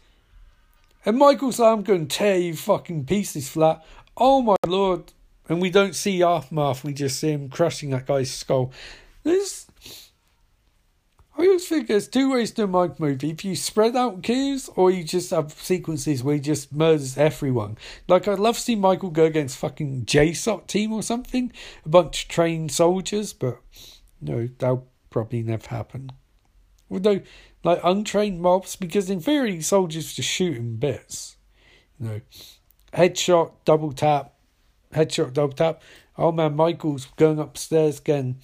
And 1.06 1.18
Michael's 1.18 1.60
like, 1.60 1.72
I'm 1.72 1.84
going 1.84 2.08
to 2.08 2.16
tear 2.16 2.38
you 2.38 2.56
fucking 2.56 3.06
pieces 3.06 3.50
flat. 3.50 3.84
Oh 4.24 4.44
my 4.44 4.56
lord. 4.68 5.14
And 5.50 5.60
we 5.60 5.72
don't 5.72 5.96
see 5.96 6.22
aftermath, 6.22 6.84
we 6.84 6.94
just 6.94 7.20
see 7.20 7.32
him 7.32 7.50
crushing 7.50 7.90
that 7.90 8.06
guy's 8.06 8.30
skull. 8.30 8.72
This. 9.24 9.66
I 11.36 11.42
always 11.42 11.68
think 11.68 11.88
there's 11.88 12.08
two 12.08 12.32
ways 12.32 12.52
to 12.52 12.66
a 12.66 12.68
Mike 12.68 13.00
movie. 13.00 13.32
If 13.32 13.44
you 13.44 13.56
spread 13.56 13.96
out 13.96 14.22
kills, 14.22 14.70
or 14.76 14.92
you 14.92 15.04
just 15.04 15.32
have 15.32 15.54
sequences 15.54 16.24
where 16.24 16.36
he 16.36 16.42
just 16.42 16.72
murders 16.72 17.18
everyone. 17.18 17.80
Like, 18.08 18.28
I'd 18.28 18.38
love 18.38 18.58
to 18.58 18.62
see 18.62 18.76
Michael 18.76 19.10
go 19.10 19.26
against 19.26 19.58
fucking 19.58 20.06
JSOC 20.06 20.68
team 20.68 20.94
or 20.94 21.02
something. 21.02 21.52
A 21.84 21.90
bunch 21.90 22.26
of 22.26 22.30
trained 22.30 22.72
soldiers, 22.72 23.34
but 23.34 23.60
no, 24.22 24.50
that'll 24.60 24.88
probably 25.10 25.42
never 25.42 25.68
happen. 25.68 26.12
Although, 26.92 27.22
like 27.64 27.80
untrained 27.84 28.40
mobs, 28.40 28.76
because 28.76 29.10
in 29.10 29.20
theory 29.20 29.62
soldiers 29.62 30.14
just 30.14 30.30
shoot 30.30 30.58
in 30.58 30.76
bits. 30.76 31.38
You 32.00 32.08
know, 32.08 32.22
headshot, 32.94 33.52
double 33.66 33.92
tap, 33.92 34.34
headshot, 34.94 35.34
double 35.34 35.54
tap. 35.54 35.82
Oh 36.18 36.32
man, 36.32 36.56
Michael's 36.56 37.06
going 37.16 37.40
upstairs 37.40 38.00
again. 38.00 38.38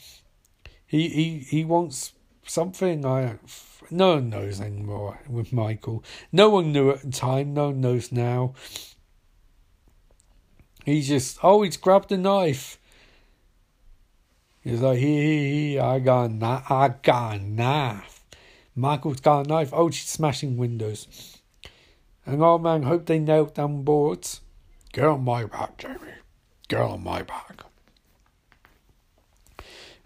He 0.86 1.10
he 1.10 1.40
he 1.40 1.65
wants 1.65 2.14
something. 2.45 3.06
I 3.06 3.40
no 3.90 4.15
one 4.15 4.30
knows 4.30 4.60
anymore 4.60 5.19
with 5.30 5.53
Michael. 5.53 6.03
No 6.32 6.49
one 6.49 6.72
knew 6.72 6.91
at 6.91 7.02
the 7.02 7.11
time. 7.11 7.53
No 7.53 7.68
one 7.68 7.82
knows 7.82 8.11
now. 8.11 8.53
He's 10.86 11.07
just 11.07 11.40
oh, 11.44 11.64
he's 11.64 11.78
grabbed 11.78 12.11
a 12.11 12.18
knife. 12.18 12.80
He's 14.61 14.82
like, 14.82 14.98
he, 14.98 15.72
he, 15.72 15.80
I 15.80 15.99
got 15.99 16.26
a 16.26 16.34
knife. 16.34 16.69
I 16.69 16.90
got 17.02 17.36
a 17.38 17.40
knife. 17.40 18.26
Michael's 18.76 19.22
got 19.22 19.45
a 19.45 19.49
knife. 19.49 19.69
Oh, 19.72 19.90
she's 19.90 20.10
smashing 20.10 20.57
windows. 20.57 21.36
And 22.28 22.44
old 22.44 22.62
man 22.62 22.84
hope 22.84 23.06
they 23.06 23.20
nailed 23.20 23.54
down 23.54 23.84
boards. 23.84 24.41
Get 24.91 25.06
on 25.06 25.24
my 25.24 25.45
back, 25.45 25.78
Jamie. 25.78 25.98
Get 26.68 26.82
on 26.82 27.02
my 27.02 27.22
back. 27.22 27.64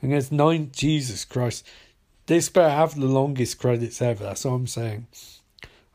And 0.01 0.11
there's 0.11 0.31
nine. 0.31 0.69
Jesus 0.71 1.25
Christ. 1.25 1.67
This 2.27 2.47
better 2.47 2.69
have 2.69 2.93
the 2.93 3.07
longest 3.07 3.57
credits 3.57 4.03
ever. 4.03 4.23
That's 4.23 4.45
what 4.45 4.51
I'm 4.51 4.67
saying. 4.67 5.07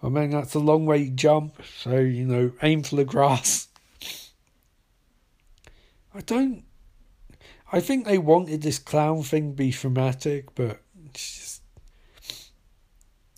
I 0.03 0.09
mean, 0.09 0.31
that's 0.31 0.55
a 0.55 0.59
long 0.59 0.85
way 0.85 1.05
to 1.05 1.11
jump. 1.11 1.63
So, 1.79 1.99
you 1.99 2.27
know, 2.27 2.53
aim 2.61 2.83
for 2.83 2.97
the 2.97 3.05
grass. 3.05 3.69
I 6.13 6.21
don't. 6.23 6.65
I 7.73 7.79
think 7.79 8.05
they 8.05 8.19
wanted 8.19 8.63
this 8.63 8.81
clown 8.81 9.23
thing 9.23 9.51
to 9.51 9.57
be 9.57 9.71
thematic, 9.71 10.55
but 10.57 10.81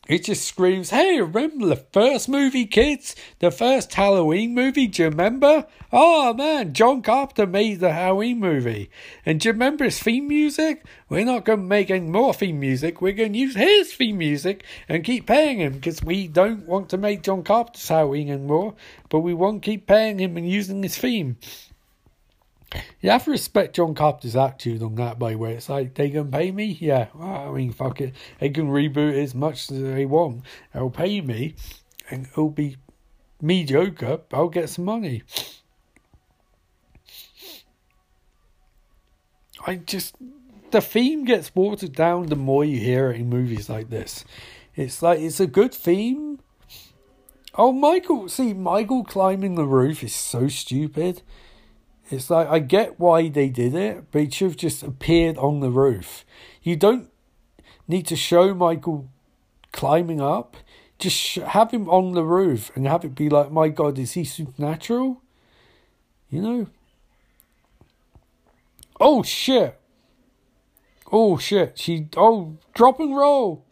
it 0.09 0.25
just 0.25 0.47
screams, 0.47 0.89
hey, 0.89 1.21
remember 1.21 1.67
the 1.67 1.77
first 1.77 2.31
movie, 2.31 2.65
kids? 2.65 3.15
The 3.41 3.51
first 3.51 3.93
Halloween 3.93 4.55
movie, 4.55 4.87
do 4.87 5.03
you 5.03 5.09
remember? 5.11 5.67
Oh 5.93 6.33
man, 6.33 6.73
John 6.73 7.03
Carpenter 7.03 7.47
made 7.47 7.81
the 7.81 7.93
Halloween 7.93 8.41
movie. 8.41 8.91
And 9.27 9.39
do 9.39 9.49
you 9.49 9.53
remember 9.53 9.85
his 9.85 9.99
theme 9.99 10.27
music? 10.27 10.85
We're 11.11 11.27
not 11.27 11.45
going 11.45 11.61
to 11.61 11.65
make 11.65 11.91
any 11.91 12.09
more 12.09 12.33
theme 12.33 12.59
music. 12.59 13.03
We're 13.03 13.13
going 13.13 13.35
to 13.35 13.39
use 13.39 13.55
his 13.55 13.93
theme 13.93 14.17
music 14.17 14.65
and 14.89 15.05
keep 15.05 15.27
paying 15.27 15.59
him 15.61 15.75
because 15.75 16.03
we 16.03 16.27
don't 16.27 16.67
want 16.67 16.89
to 16.89 16.97
make 16.97 17.23
John 17.23 17.43
Carpenter's 17.43 17.89
Halloween 17.89 18.31
anymore, 18.31 18.75
but 19.11 19.21
we 19.21 19.35
won't 19.35 19.63
keep 19.63 19.87
paying 19.87 20.19
him 20.19 20.39
and 20.39 20.49
using 20.49 20.83
his 20.83 20.97
theme. 20.97 21.37
You 23.01 23.11
have 23.11 23.25
to 23.25 23.31
respect 23.31 23.77
John 23.77 23.95
Carpenter's 23.95 24.37
attitude 24.37 24.83
on 24.83 24.95
that, 24.97 25.19
by 25.19 25.31
the 25.31 25.39
way. 25.39 25.55
It's 25.55 25.69
like, 25.69 25.95
they 25.95 26.11
can 26.11 26.31
pay 26.31 26.51
me? 26.51 26.77
Yeah, 26.81 27.09
well, 27.15 27.49
I 27.49 27.57
mean, 27.57 27.73
fuck 27.73 28.01
it. 28.01 28.15
They 28.41 28.51
can 28.51 28.69
reboot 28.69 29.15
as 29.23 29.35
much 29.35 29.71
as 29.71 29.81
they 29.81 30.05
want. 30.05 30.43
They'll 30.75 30.91
pay 30.91 31.21
me, 31.21 31.55
and 32.11 32.27
it'll 32.27 32.51
be 32.51 32.77
mediocre. 33.41 34.21
I'll 34.33 34.49
get 34.49 34.69
some 34.69 34.85
money. 34.85 35.23
I 39.67 39.77
just. 39.77 40.17
The 40.71 40.83
theme 40.83 41.25
gets 41.25 41.55
watered 41.55 41.95
down 41.95 42.27
the 42.27 42.37
more 42.37 42.63
you 42.63 42.79
hear 42.79 43.11
it 43.11 43.21
in 43.21 43.31
movies 43.31 43.71
like 43.71 43.89
this. 43.89 44.27
It's 44.77 45.01
like, 45.01 45.19
it's 45.19 45.41
a 45.41 45.47
good 45.47 45.73
theme. 45.73 46.41
Oh, 47.55 47.73
Michael. 47.73 48.29
See, 48.29 48.53
Michael 48.53 49.03
climbing 49.03 49.55
the 49.55 49.65
roof 49.65 50.05
is 50.05 50.15
so 50.15 50.49
stupid 50.49 51.23
It's 52.11 52.31
like 52.31 52.49
I 52.49 52.59
get 52.59 52.99
why 52.99 53.29
they 53.29 53.49
did 53.49 53.75
it, 53.75 54.11
but 54.11 54.23
it 54.23 54.35
should 54.35 54.49
have 54.49 54.57
just 54.57 54.83
appeared 54.83 55.37
on 55.37 55.61
the 55.61 55.71
roof. 55.71 56.25
You 56.63 56.77
don't 56.77 57.11
need 57.87 58.07
to 58.07 58.17
show 58.17 58.55
Michael 58.55 59.09
climbing 59.73 60.21
up. 60.21 60.57
Just 60.99 61.37
have 61.37 61.71
him 61.71 61.89
on 61.89 62.13
the 62.13 62.25
roof 62.25 62.73
and 62.75 62.87
have 62.87 63.05
it 63.05 63.15
be 63.15 63.29
like, 63.29 63.53
my 63.53 63.69
God, 63.69 63.99
is 63.99 64.13
he 64.13 64.25
supernatural? 64.25 65.23
You 66.31 66.43
know? 66.43 66.67
Oh 69.01 69.23
shit! 69.23 69.79
Oh 71.13 71.39
shit! 71.39 71.79
She 71.79 72.09
oh 72.17 72.57
drop 72.75 72.99
and 73.01 73.17
roll. 73.17 73.65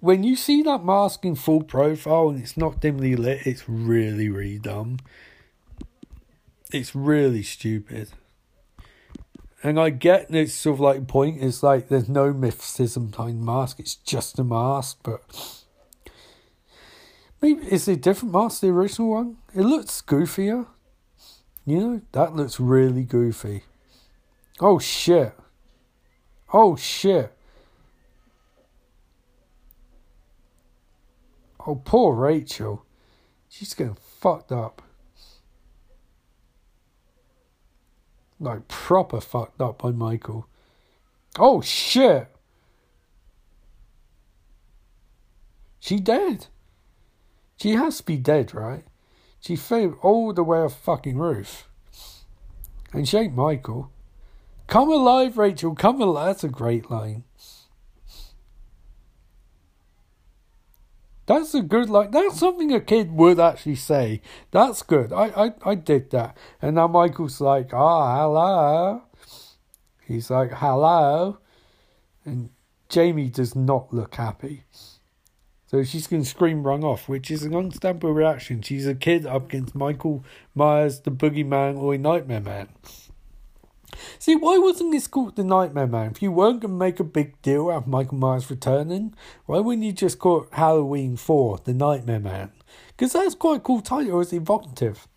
When 0.00 0.24
you 0.24 0.34
see 0.34 0.62
that 0.62 0.84
mask 0.84 1.24
in 1.24 1.34
full 1.34 1.62
profile 1.62 2.30
and 2.30 2.42
it's 2.42 2.56
not 2.56 2.80
dimly 2.80 3.14
lit, 3.16 3.46
it's 3.46 3.68
really, 3.68 4.28
really 4.28 4.58
dumb. 4.58 4.98
It's 6.72 6.94
really 6.94 7.42
stupid. 7.42 8.10
And 9.62 9.78
I 9.78 9.90
get 9.90 10.30
this 10.30 10.54
sort 10.54 10.74
of 10.74 10.80
like 10.80 11.06
point 11.06 11.42
is 11.42 11.62
like 11.62 11.88
there's 11.88 12.08
no 12.08 12.32
mysticism 12.32 13.08
behind 13.08 13.40
the 13.40 13.44
mask, 13.44 13.78
it's 13.78 13.96
just 13.96 14.38
a 14.38 14.44
mask, 14.44 15.00
but 15.02 15.20
maybe 17.42 17.66
it's 17.66 17.86
a 17.86 17.96
different 17.96 18.32
mask, 18.32 18.62
the 18.62 18.68
original 18.68 19.10
one. 19.10 19.36
It 19.54 19.62
looks 19.62 20.00
goofier. 20.00 20.66
You 21.66 21.78
know, 21.78 22.00
that 22.12 22.34
looks 22.34 22.58
really 22.58 23.02
goofy. 23.02 23.64
Oh 24.60 24.78
shit. 24.78 25.34
Oh 26.54 26.76
shit. 26.76 27.36
Oh, 31.66 31.80
poor 31.84 32.14
Rachel. 32.14 32.84
She's 33.48 33.74
getting 33.74 33.96
fucked 34.20 34.52
up. 34.52 34.82
Like, 38.38 38.68
proper 38.68 39.20
fucked 39.20 39.60
up 39.60 39.82
by 39.82 39.90
Michael. 39.90 40.46
Oh, 41.38 41.60
shit! 41.60 42.28
She 45.78 45.98
dead. 45.98 46.46
She 47.56 47.72
has 47.72 47.98
to 47.98 48.04
be 48.04 48.16
dead, 48.16 48.54
right? 48.54 48.84
She 49.40 49.56
fell 49.56 49.98
all 50.02 50.32
the 50.32 50.44
way 50.44 50.58
off 50.58 50.78
fucking 50.78 51.18
roof. 51.18 51.68
And 52.92 53.08
she 53.08 53.18
ain't 53.18 53.34
Michael. 53.34 53.90
Come 54.66 54.90
alive, 54.90 55.36
Rachel, 55.36 55.74
come 55.74 56.00
alive. 56.00 56.26
That's 56.26 56.44
a 56.44 56.48
great 56.48 56.90
line. 56.90 57.24
That's 61.30 61.54
a 61.54 61.62
good 61.62 61.88
like 61.88 62.10
that's 62.10 62.40
something 62.40 62.72
a 62.72 62.80
kid 62.80 63.12
would 63.12 63.38
actually 63.38 63.76
say. 63.76 64.20
That's 64.50 64.82
good. 64.82 65.12
I 65.12 65.26
I, 65.26 65.52
I 65.64 65.74
did 65.76 66.10
that. 66.10 66.36
And 66.60 66.74
now 66.74 66.88
Michael's 66.88 67.40
like, 67.40 67.72
ah, 67.72 67.76
oh, 67.76 68.20
hello. 68.20 69.02
He's 70.04 70.28
like, 70.28 70.54
hello. 70.54 71.38
And 72.24 72.50
Jamie 72.88 73.28
does 73.28 73.54
not 73.54 73.94
look 73.94 74.16
happy. 74.16 74.64
So 75.66 75.84
she's 75.84 76.08
going 76.08 76.24
to 76.24 76.28
scream 76.28 76.64
run 76.64 76.82
off, 76.82 77.08
which 77.08 77.30
is 77.30 77.44
an 77.44 77.54
understandable 77.54 78.12
reaction. 78.12 78.60
She's 78.60 78.88
a 78.88 78.96
kid 78.96 79.24
up 79.24 79.44
against 79.44 79.76
Michael 79.76 80.24
Myers, 80.56 80.98
the 80.98 81.12
boogeyman, 81.12 81.78
or 81.78 81.94
a 81.94 81.98
nightmare 81.98 82.40
man. 82.40 82.70
See, 84.18 84.36
why 84.36 84.58
wasn't 84.58 84.92
this 84.92 85.06
called 85.06 85.36
The 85.36 85.44
Nightmare 85.44 85.86
Man? 85.86 86.10
If 86.10 86.22
you 86.22 86.32
weren't 86.32 86.60
going 86.60 86.72
to 86.72 86.78
make 86.78 87.00
a 87.00 87.04
big 87.04 87.40
deal 87.42 87.70
out 87.70 87.84
of 87.84 87.86
Michael 87.86 88.18
Myers 88.18 88.50
returning, 88.50 89.14
why 89.46 89.58
wouldn't 89.60 89.84
you 89.86 89.92
just 89.92 90.18
call 90.18 90.42
it 90.42 90.48
Halloween 90.52 91.16
4 91.16 91.60
The 91.64 91.74
Nightmare 91.74 92.20
Man? 92.20 92.52
Because 92.88 93.12
that's 93.12 93.34
quite 93.34 93.58
a 93.58 93.60
cool 93.60 93.80
title, 93.80 94.20
it's 94.20 94.32
evocative. 94.32 95.08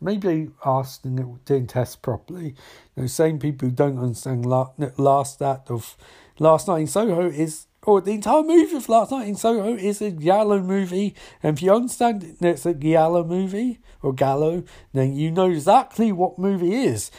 Maybe 0.00 0.28
they 0.28 0.48
asked 0.64 1.04
and 1.04 1.20
it 1.20 1.44
didn't 1.44 1.70
test 1.70 2.00
properly. 2.00 2.54
The 2.96 3.08
same 3.08 3.38
people 3.38 3.68
who 3.68 3.74
don't 3.74 3.98
understand 3.98 4.46
last 4.46 5.42
act 5.42 5.70
of 5.70 5.96
Last 6.38 6.68
Night 6.68 6.80
in 6.80 6.86
Soho 6.86 7.28
is 7.28 7.66
or 7.82 8.02
the 8.02 8.12
entire 8.12 8.42
movie 8.42 8.76
of 8.76 8.88
Last 8.90 9.10
Night 9.10 9.28
in 9.28 9.36
Soho 9.36 9.74
is 9.74 10.02
a 10.02 10.10
Giallo 10.10 10.60
movie. 10.60 11.14
And 11.42 11.56
if 11.56 11.62
you 11.62 11.72
understand 11.74 12.36
it's 12.40 12.66
a 12.66 12.74
Giallo 12.74 13.24
movie 13.24 13.80
or 14.02 14.12
Gallo, 14.12 14.64
then 14.92 15.14
you 15.14 15.30
know 15.30 15.50
exactly 15.50 16.12
what 16.12 16.38
movie 16.38 16.74
is. 16.74 17.10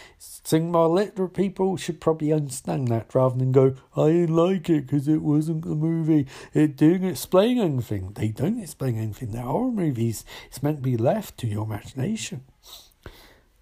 Cinema 0.43 0.87
literate 0.87 1.33
people 1.33 1.77
should 1.77 2.01
probably 2.01 2.33
understand 2.33 2.87
that 2.87 3.13
rather 3.13 3.37
than 3.37 3.51
go, 3.51 3.75
I 3.95 4.07
didn't 4.07 4.35
like 4.35 4.69
it 4.69 4.87
because 4.87 5.07
it 5.07 5.21
wasn't 5.21 5.65
a 5.65 5.69
movie. 5.69 6.25
It 6.53 6.75
didn't 6.75 7.09
explain 7.09 7.59
anything. 7.59 8.13
They 8.13 8.29
don't 8.29 8.59
explain 8.59 8.97
anything. 8.97 9.31
They're 9.31 9.43
horror 9.43 9.71
movies. 9.71 10.25
It's 10.47 10.63
meant 10.63 10.77
to 10.77 10.83
be 10.83 10.97
left 10.97 11.37
to 11.39 11.47
your 11.47 11.65
imagination. 11.65 12.43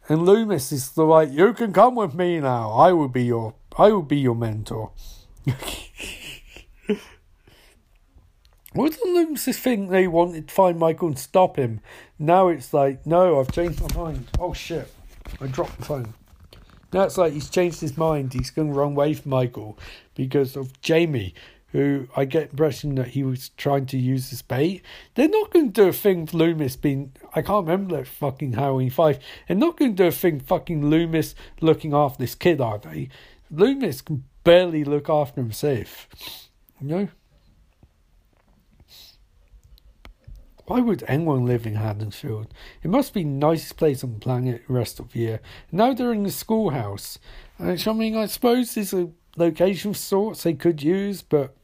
And 0.08 0.26
Loomis 0.26 0.72
is 0.72 0.92
the 0.92 1.04
like, 1.04 1.32
you 1.32 1.54
can 1.54 1.74
come 1.74 1.96
with 1.96 2.16
me 2.16 2.40
now. 2.40 2.72
I 2.72 2.94
will 2.94 3.10
be 3.10 3.26
your 3.26 3.56
I 3.78 3.92
will 3.92 4.02
be 4.02 4.18
your 4.18 4.36
mentor. 4.36 4.92
Wasn't 8.74 9.04
Loomis 9.04 9.46
think 9.60 9.90
they 9.90 10.08
wanted 10.08 10.48
to 10.48 10.54
find 10.54 10.80
Michael 10.80 11.10
and 11.10 11.20
stop 11.20 11.58
him? 11.58 11.82
Now 12.18 12.48
it's 12.48 12.74
like, 12.74 13.06
no, 13.06 13.40
I've 13.40 13.52
changed 13.52 13.82
my 13.82 13.94
mind. 13.96 14.28
Oh 14.40 14.54
shit. 14.54 14.92
I 15.42 15.48
dropped 15.48 15.78
the 15.78 15.86
phone. 15.86 16.14
Now 16.92 17.04
it's 17.04 17.18
like 17.18 17.34
he's 17.34 17.50
changed 17.50 17.82
his 17.82 17.98
mind. 17.98 18.34
He's 18.34 18.50
going 18.50 18.72
the 18.72 18.78
wrong 18.78 18.96
way 18.96 19.14
for 19.14 19.30
Michael 19.30 19.78
because 20.16 20.56
of 20.56 20.80
Jamie, 20.82 21.34
who 21.72 22.08
I 22.16 22.26
get 22.26 22.52
impression 22.52 22.96
that 22.96 23.10
he 23.10 23.24
was 23.24 23.50
trying 23.50 23.86
to 23.88 23.98
use 23.98 24.34
as 24.34 24.42
bait. 24.42 24.84
They're 25.16 25.30
not 25.30 25.52
going 25.52 25.72
to 25.72 25.84
do 25.84 25.90
a 25.90 25.94
thing 25.94 26.26
for 26.26 26.38
Loomis 26.38 26.76
being. 26.76 27.14
I 27.36 27.42
can't 27.42 27.68
remember 27.68 27.98
that 27.98 28.08
fucking 28.08 28.54
Halloween 28.54 28.90
5. 28.90 29.20
They're 29.48 29.58
not 29.58 29.78
going 29.78 29.96
to 29.96 30.04
do 30.04 30.08
a 30.08 30.12
thing 30.12 30.40
fucking 30.40 30.90
Loomis 30.90 31.36
looking 31.62 31.94
after 31.94 32.24
this 32.24 32.36
kid, 32.36 32.60
are 32.60 32.80
they? 32.80 33.10
Loomis 33.52 34.02
can 34.02 34.24
barely 34.44 34.84
look 34.84 35.10
after 35.10 35.42
himself. 35.42 36.08
You 36.82 36.88
know? 36.88 37.08
Why 40.70 40.82
would 40.82 41.04
anyone 41.08 41.48
live 41.48 41.66
in 41.66 41.74
Haddonfield? 41.74 42.54
It 42.84 42.92
must 42.92 43.12
be 43.12 43.24
nicest 43.24 43.76
place 43.76 44.04
on 44.04 44.14
the 44.14 44.20
planet 44.20 44.62
the 44.68 44.74
rest 44.74 45.00
of 45.00 45.12
the 45.12 45.20
year. 45.20 45.42
now 45.72 45.96
they're 45.96 46.14
in 46.14 46.22
the 46.22 46.30
schoolhouse. 46.30 47.18
Which, 47.58 47.88
I 47.88 47.94
mean, 47.94 48.16
I 48.16 48.28
suppose 48.28 48.78
is 48.78 48.94
a 48.94 49.10
location 49.36 49.90
of 49.90 49.98
sorts 49.98 50.44
they 50.44 50.54
could 50.54 50.84
use, 50.84 51.24
but. 51.24 51.56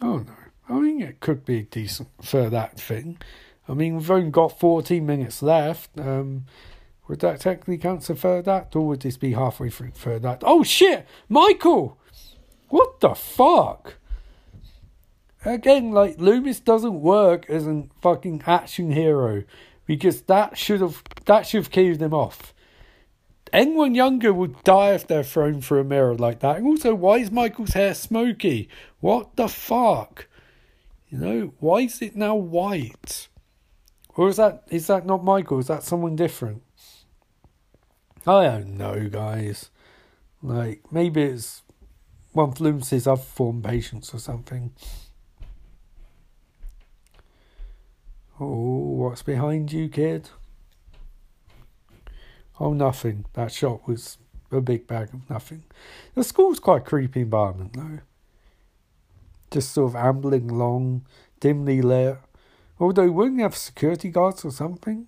Oh 0.00 0.18
no. 0.18 0.34
I 0.68 0.72
mean, 0.72 1.00
it 1.00 1.20
could 1.20 1.44
be 1.44 1.62
decent 1.62 2.08
for 2.20 2.50
that 2.50 2.80
thing. 2.80 3.18
I 3.68 3.74
mean, 3.74 3.94
we've 3.94 4.10
only 4.10 4.32
got 4.32 4.58
14 4.58 5.06
minutes 5.06 5.40
left. 5.40 5.96
Um, 5.96 6.46
would 7.06 7.20
that 7.20 7.38
technically 7.38 7.78
count 7.78 8.10
as 8.10 8.18
third 8.18 8.48
act, 8.48 8.74
or 8.74 8.88
would 8.88 9.02
this 9.02 9.16
be 9.16 9.34
halfway 9.34 9.70
through 9.70 9.92
third 9.92 10.26
act? 10.26 10.42
Oh 10.44 10.64
shit! 10.64 11.06
Michael! 11.28 11.96
What 12.70 12.98
the 12.98 13.14
fuck? 13.14 13.98
Again, 15.44 15.92
like 15.92 16.18
Loomis 16.18 16.60
doesn't 16.60 17.00
work 17.00 17.48
as 17.48 17.66
a 17.66 17.84
fucking 18.00 18.42
action 18.46 18.92
hero 18.92 19.44
because 19.86 20.22
that 20.22 20.56
should 20.56 20.80
have 20.80 21.02
that 21.26 21.46
should 21.46 21.62
have 21.62 21.70
killed 21.70 22.00
him 22.00 22.14
off. 22.14 22.54
Anyone 23.52 23.94
younger 23.94 24.32
would 24.32 24.62
die 24.64 24.92
if 24.92 25.06
they're 25.06 25.22
thrown 25.22 25.60
through 25.60 25.80
a 25.80 25.84
mirror 25.84 26.14
like 26.14 26.40
that. 26.40 26.56
And 26.56 26.66
also, 26.66 26.94
why 26.94 27.18
is 27.18 27.30
Michael's 27.30 27.74
hair 27.74 27.92
smoky? 27.92 28.68
What 29.00 29.36
the 29.36 29.48
fuck? 29.48 30.26
You 31.10 31.18
know, 31.18 31.52
why 31.58 31.80
is 31.80 32.00
it 32.00 32.16
now 32.16 32.34
white? 32.34 33.28
Or 34.14 34.28
is 34.28 34.36
that 34.36 34.64
is 34.70 34.86
that 34.86 35.04
not 35.04 35.24
Michael? 35.24 35.58
Is 35.58 35.66
that 35.66 35.82
someone 35.82 36.16
different? 36.16 36.62
I 38.26 38.44
don't 38.44 38.78
know, 38.78 39.08
guys. 39.08 39.70
Like 40.42 40.82
maybe 40.90 41.22
it's 41.22 41.62
one 42.32 42.50
of 42.50 42.60
Loomis's 42.60 43.06
other 43.06 43.20
form 43.20 43.62
patients 43.62 44.14
or 44.14 44.18
something. 44.18 44.72
Oh, 48.42 48.96
what's 48.96 49.22
behind 49.22 49.72
you, 49.72 49.88
kid? 49.88 50.30
Oh, 52.58 52.72
nothing. 52.72 53.24
That 53.34 53.52
shot 53.52 53.86
was 53.86 54.18
a 54.50 54.60
big 54.60 54.88
bag 54.88 55.14
of 55.14 55.30
nothing. 55.30 55.62
The 56.16 56.24
school's 56.24 56.58
quite 56.58 56.84
creepy 56.84 57.20
environment, 57.20 57.74
though. 57.74 58.00
Just 59.52 59.70
sort 59.70 59.90
of 59.90 59.96
ambling 59.96 60.50
along, 60.50 61.06
dimly 61.38 61.82
lit. 61.82 62.18
Although, 62.80 63.12
wouldn't 63.12 63.40
have 63.40 63.56
security 63.56 64.10
guards 64.10 64.44
or 64.44 64.50
something 64.50 65.06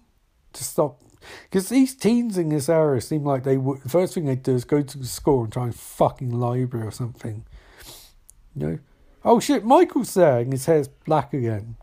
to 0.53 0.63
stop? 0.63 1.01
Because 1.43 1.71
these 1.71 1.97
teens 1.97 2.39
in 2.39 2.51
this 2.51 2.69
area 2.69 3.01
seem 3.01 3.25
like 3.25 3.43
they 3.43 3.57
would. 3.57 3.83
The 3.83 3.89
first 3.89 4.15
thing 4.15 4.27
they 4.27 4.37
do 4.37 4.55
is 4.55 4.65
go 4.65 4.81
to 4.81 4.99
the 4.99 5.07
school 5.07 5.43
and 5.43 5.53
try 5.53 5.65
and 5.65 5.75
fucking 5.75 6.31
library 6.31 6.87
or 6.87 6.93
something. 6.93 7.45
You 8.55 8.67
know? 8.67 8.79
Oh 9.25 9.41
shit, 9.41 9.65
Michael's 9.65 10.15
there 10.15 10.39
and 10.39 10.53
his 10.53 10.67
hair's 10.67 10.87
black 10.87 11.35
again. 11.35 11.77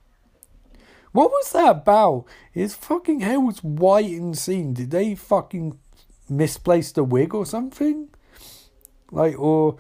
What 1.12 1.30
was 1.30 1.52
that 1.52 1.70
about? 1.70 2.26
His 2.52 2.74
fucking 2.74 3.20
hair 3.20 3.40
was 3.40 3.64
white 3.64 4.12
and 4.12 4.38
seen. 4.38 4.74
Did 4.74 4.92
they 4.92 5.16
fucking 5.16 5.78
misplace 6.30 6.92
the 6.92 7.04
wig 7.04 7.34
or 7.34 7.46
something? 7.46 8.10
Like, 9.12 9.38
or 9.38 9.78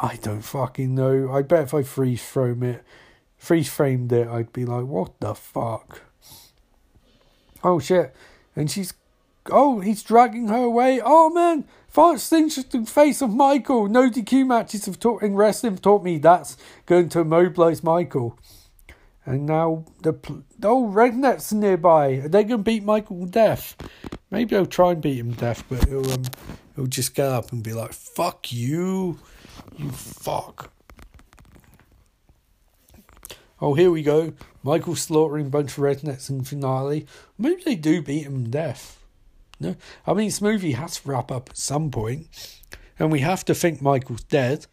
I 0.00 0.16
don't 0.16 0.42
fucking 0.42 0.94
know. 0.94 1.32
I 1.32 1.42
bet 1.42 1.64
if 1.64 1.74
I 1.74 1.82
freeze 1.82 2.22
frame 2.22 2.62
it, 2.64 2.84
freeze 3.36 3.68
framed 3.68 4.12
it, 4.12 4.26
I'd 4.26 4.52
be 4.52 4.64
like, 4.64 4.86
what 4.86 5.20
the 5.20 5.34
fuck? 5.34 6.02
Oh 7.62 7.78
shit. 7.78 8.14
And 8.56 8.70
she's 8.70 8.94
oh, 9.50 9.80
he's 9.80 10.02
dragging 10.02 10.48
her 10.48 10.62
away. 10.64 11.00
Oh 11.02 11.30
man, 11.30 11.66
first 11.88 12.32
interesting 12.32 12.86
face 12.86 13.22
of 13.22 13.30
Michael. 13.30 13.88
No 13.88 14.10
DQ 14.10 14.46
matches 14.46 14.86
have 14.86 14.98
taught 14.98 15.22
in 15.22 15.34
wrestling 15.34 15.76
taught 15.78 16.02
me 16.02 16.18
that's 16.18 16.56
going 16.86 17.08
to 17.10 17.20
immobilize 17.20 17.82
Michael. 17.82 18.38
And 19.26 19.46
now 19.46 19.84
the 20.02 20.14
oh 20.62 20.84
rednecks 20.84 21.52
nearby. 21.52 22.14
Are 22.14 22.28
they 22.28 22.44
gonna 22.44 22.62
beat 22.62 22.84
Michael 22.84 23.24
death? 23.26 23.76
Maybe 24.30 24.56
I'll 24.56 24.66
try 24.66 24.92
and 24.92 25.00
beat 25.00 25.18
him 25.18 25.32
death, 25.32 25.64
but 25.68 25.88
he'll 25.88 26.10
um 26.10 26.24
he'll 26.76 26.86
just 26.86 27.14
get 27.14 27.28
up 27.28 27.50
and 27.52 27.62
be 27.62 27.72
like, 27.72 27.92
"Fuck 27.92 28.52
you, 28.52 29.18
you 29.76 29.90
fuck." 29.90 30.72
Oh, 33.60 33.74
here 33.74 33.90
we 33.90 34.02
go. 34.02 34.34
Michael 34.62 34.96
slaughtering 34.96 35.46
a 35.46 35.50
bunch 35.50 35.78
of 35.78 35.84
rednecks 35.84 36.28
in 36.28 36.44
finale. 36.44 37.06
Maybe 37.38 37.62
they 37.64 37.76
do 37.76 38.02
beat 38.02 38.24
him 38.24 38.50
death. 38.50 39.02
No, 39.58 39.76
I 40.06 40.12
mean 40.12 40.30
movie 40.42 40.72
has 40.72 41.00
to 41.00 41.08
wrap 41.08 41.30
up 41.30 41.50
at 41.50 41.56
some 41.56 41.90
point, 41.90 42.60
and 42.98 43.10
we 43.10 43.20
have 43.20 43.44
to 43.46 43.54
think 43.54 43.80
Michael's 43.80 44.24
dead. 44.24 44.66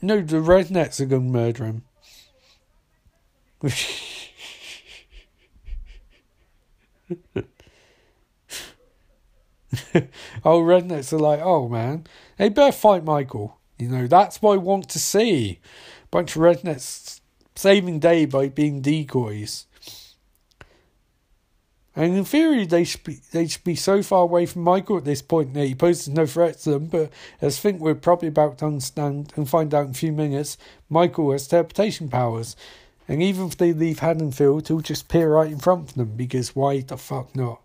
No, 0.00 0.20
the 0.20 0.36
rednecks 0.36 1.00
are 1.00 1.06
going 1.06 1.32
to 1.32 1.38
murder 1.38 1.64
him. 1.64 1.82
oh, 10.44 10.60
rednecks 10.62 11.12
are 11.12 11.18
like, 11.18 11.40
oh 11.42 11.68
man, 11.68 12.06
they 12.36 12.48
better 12.48 12.70
fight 12.72 13.04
Michael. 13.04 13.58
You 13.78 13.88
know, 13.88 14.06
that's 14.06 14.40
what 14.40 14.54
I 14.54 14.56
want 14.58 14.88
to 14.90 14.98
see. 14.98 15.60
Bunch 16.10 16.36
of 16.36 16.42
rednecks 16.42 17.20
saving 17.54 17.98
day 17.98 18.24
by 18.24 18.48
being 18.48 18.80
decoys. 18.80 19.66
And 21.98 22.16
in 22.16 22.24
theory, 22.24 22.64
they 22.64 22.84
should 22.84 23.02
be 23.02 23.18
they 23.32 23.48
should 23.48 23.64
be 23.64 23.74
so 23.74 24.04
far 24.04 24.22
away 24.22 24.46
from 24.46 24.62
Michael 24.62 24.98
at 24.98 25.04
this 25.04 25.20
point 25.20 25.52
that 25.54 25.66
he 25.66 25.74
poses 25.74 26.08
no 26.08 26.26
threat 26.26 26.60
to 26.60 26.70
them. 26.70 26.86
But 26.86 27.10
as 27.40 27.58
I 27.58 27.60
think 27.60 27.80
we're 27.80 27.96
probably 27.96 28.28
about 28.28 28.58
to 28.58 28.66
understand 28.66 29.32
and 29.34 29.50
find 29.50 29.74
out 29.74 29.86
in 29.86 29.90
a 29.90 29.94
few 29.94 30.12
minutes, 30.12 30.56
Michael 30.88 31.32
has 31.32 31.48
teleportation 31.48 32.08
powers. 32.08 32.54
And 33.08 33.20
even 33.20 33.48
if 33.48 33.56
they 33.56 33.72
leave 33.72 33.98
Haddonfield, 33.98 34.68
he'll 34.68 34.78
just 34.78 35.06
appear 35.06 35.32
right 35.32 35.50
in 35.50 35.58
front 35.58 35.90
of 35.90 35.96
them 35.96 36.16
because 36.16 36.54
why 36.54 36.82
the 36.82 36.96
fuck 36.96 37.34
not? 37.34 37.62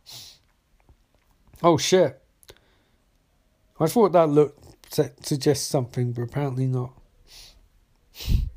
Oh 1.61 1.77
shit. 1.77 2.19
I 3.79 3.85
thought 3.85 4.13
that 4.13 4.29
looked 4.29 4.95
suggests 5.23 5.67
something, 5.67 6.11
but 6.11 6.23
apparently 6.23 6.65
not. 6.65 6.93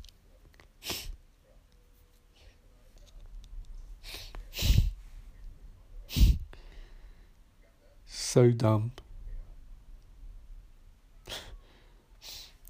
so 8.37 8.51
dumb. 8.51 8.91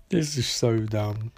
This 0.07 0.37
is 0.37 0.47
so 0.47 0.79
dumb. 0.79 1.33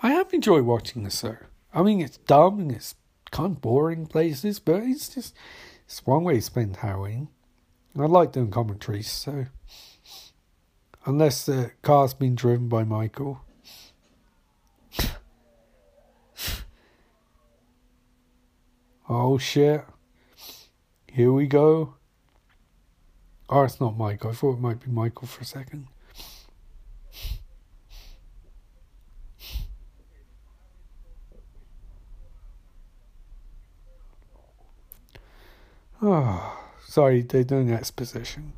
I 0.00 0.12
have 0.12 0.32
enjoyed 0.32 0.62
watching 0.64 1.02
this 1.02 1.20
though. 1.20 1.38
I 1.74 1.82
mean, 1.82 2.00
it's 2.00 2.18
dumb 2.18 2.60
and 2.60 2.70
it's 2.70 2.94
kind 3.32 3.56
of 3.56 3.60
boring 3.60 4.06
places, 4.06 4.60
but 4.60 4.84
it's 4.84 5.08
just 5.08 5.34
it's 5.84 6.06
one 6.06 6.22
way 6.22 6.34
to 6.34 6.42
spend 6.42 6.76
Halloween. 6.76 7.26
I 7.98 8.06
like 8.06 8.30
doing 8.30 8.52
commentaries, 8.52 9.10
so 9.10 9.46
unless 11.04 11.44
the 11.44 11.72
car's 11.82 12.14
been 12.14 12.36
driven 12.36 12.68
by 12.68 12.84
Michael. 12.84 13.40
oh 19.08 19.38
shit. 19.38 19.84
Here 21.12 21.32
we 21.32 21.46
go. 21.46 21.94
Oh, 23.48 23.62
it's 23.64 23.80
not 23.80 23.98
Mike. 23.98 24.24
I 24.24 24.30
thought 24.30 24.54
it 24.54 24.60
might 24.60 24.78
be 24.78 24.90
Michael 24.90 25.26
for 25.26 25.42
a 25.42 25.44
second. 25.44 25.88
Oh, 36.00 36.58
sorry, 36.86 37.22
they're 37.22 37.42
doing 37.42 37.72
exposition. 37.72 38.52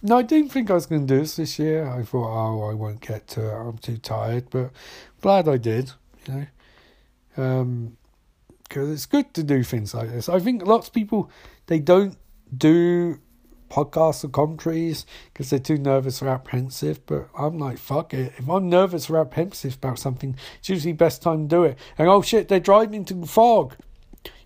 No, 0.00 0.18
I 0.18 0.22
didn't 0.22 0.52
think 0.52 0.70
I 0.70 0.74
was 0.74 0.86
going 0.86 1.06
to 1.06 1.14
do 1.14 1.20
this 1.20 1.36
this 1.36 1.58
year. 1.58 1.88
I 1.88 2.04
thought, 2.04 2.28
oh, 2.28 2.70
I 2.70 2.74
won't 2.74 3.00
get 3.00 3.26
to 3.28 3.50
it. 3.50 3.52
I'm 3.52 3.78
too 3.78 3.96
tired, 3.96 4.48
but 4.48 4.70
glad 5.20 5.48
I 5.48 5.56
did. 5.56 5.90
You 6.26 6.34
know, 6.34 6.46
um, 7.36 7.96
because 8.62 8.90
it's 8.90 9.06
good 9.06 9.32
to 9.34 9.42
do 9.42 9.62
things 9.62 9.94
like 9.94 10.10
this. 10.10 10.28
I 10.28 10.40
think 10.40 10.66
lots 10.66 10.88
of 10.88 10.94
people 10.94 11.30
they 11.66 11.78
don't 11.78 12.16
do 12.56 13.18
podcasts 13.70 14.24
or 14.24 14.28
commentaries 14.28 15.06
because 15.32 15.50
they're 15.50 15.58
too 15.58 15.78
nervous 15.78 16.22
or 16.22 16.28
apprehensive. 16.28 17.04
But 17.06 17.28
I'm 17.38 17.58
like, 17.58 17.78
fuck 17.78 18.14
it. 18.14 18.32
If 18.36 18.48
I'm 18.48 18.68
nervous 18.68 19.10
or 19.10 19.18
apprehensive 19.18 19.76
about 19.76 19.98
something, 19.98 20.36
it's 20.58 20.68
usually 20.68 20.92
best 20.92 21.22
time 21.22 21.48
to 21.48 21.56
do 21.56 21.64
it. 21.64 21.78
And 21.98 22.08
oh 22.08 22.22
shit, 22.22 22.48
they're 22.48 22.60
driving 22.60 22.94
into 22.94 23.26
fog. 23.26 23.76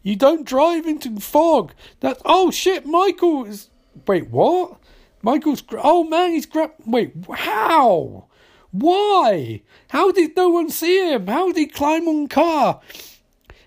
You 0.03 0.17
don't 0.17 0.47
drive 0.47 0.87
into 0.87 1.21
fog. 1.21 1.73
That's 2.01 2.23
oh 2.25 2.51
shit, 2.51 2.87
Michael 2.87 3.45
is. 3.45 3.69
Wait, 4.07 4.31
what? 4.31 4.79
Michael's. 5.23 5.63
Oh 5.73 6.05
man, 6.05 6.31
he's 6.33 6.47
grab. 6.47 6.73
Wait, 6.87 7.13
how? 7.35 8.27
Why? 8.73 9.63
How 9.89 10.13
did 10.13 10.37
no 10.37 10.49
one 10.49 10.71
see 10.71 11.13
him? 11.13 11.27
How 11.27 11.49
did 11.49 11.57
he 11.57 11.67
climb 11.67 12.07
on 12.07 12.29
car? 12.29 12.81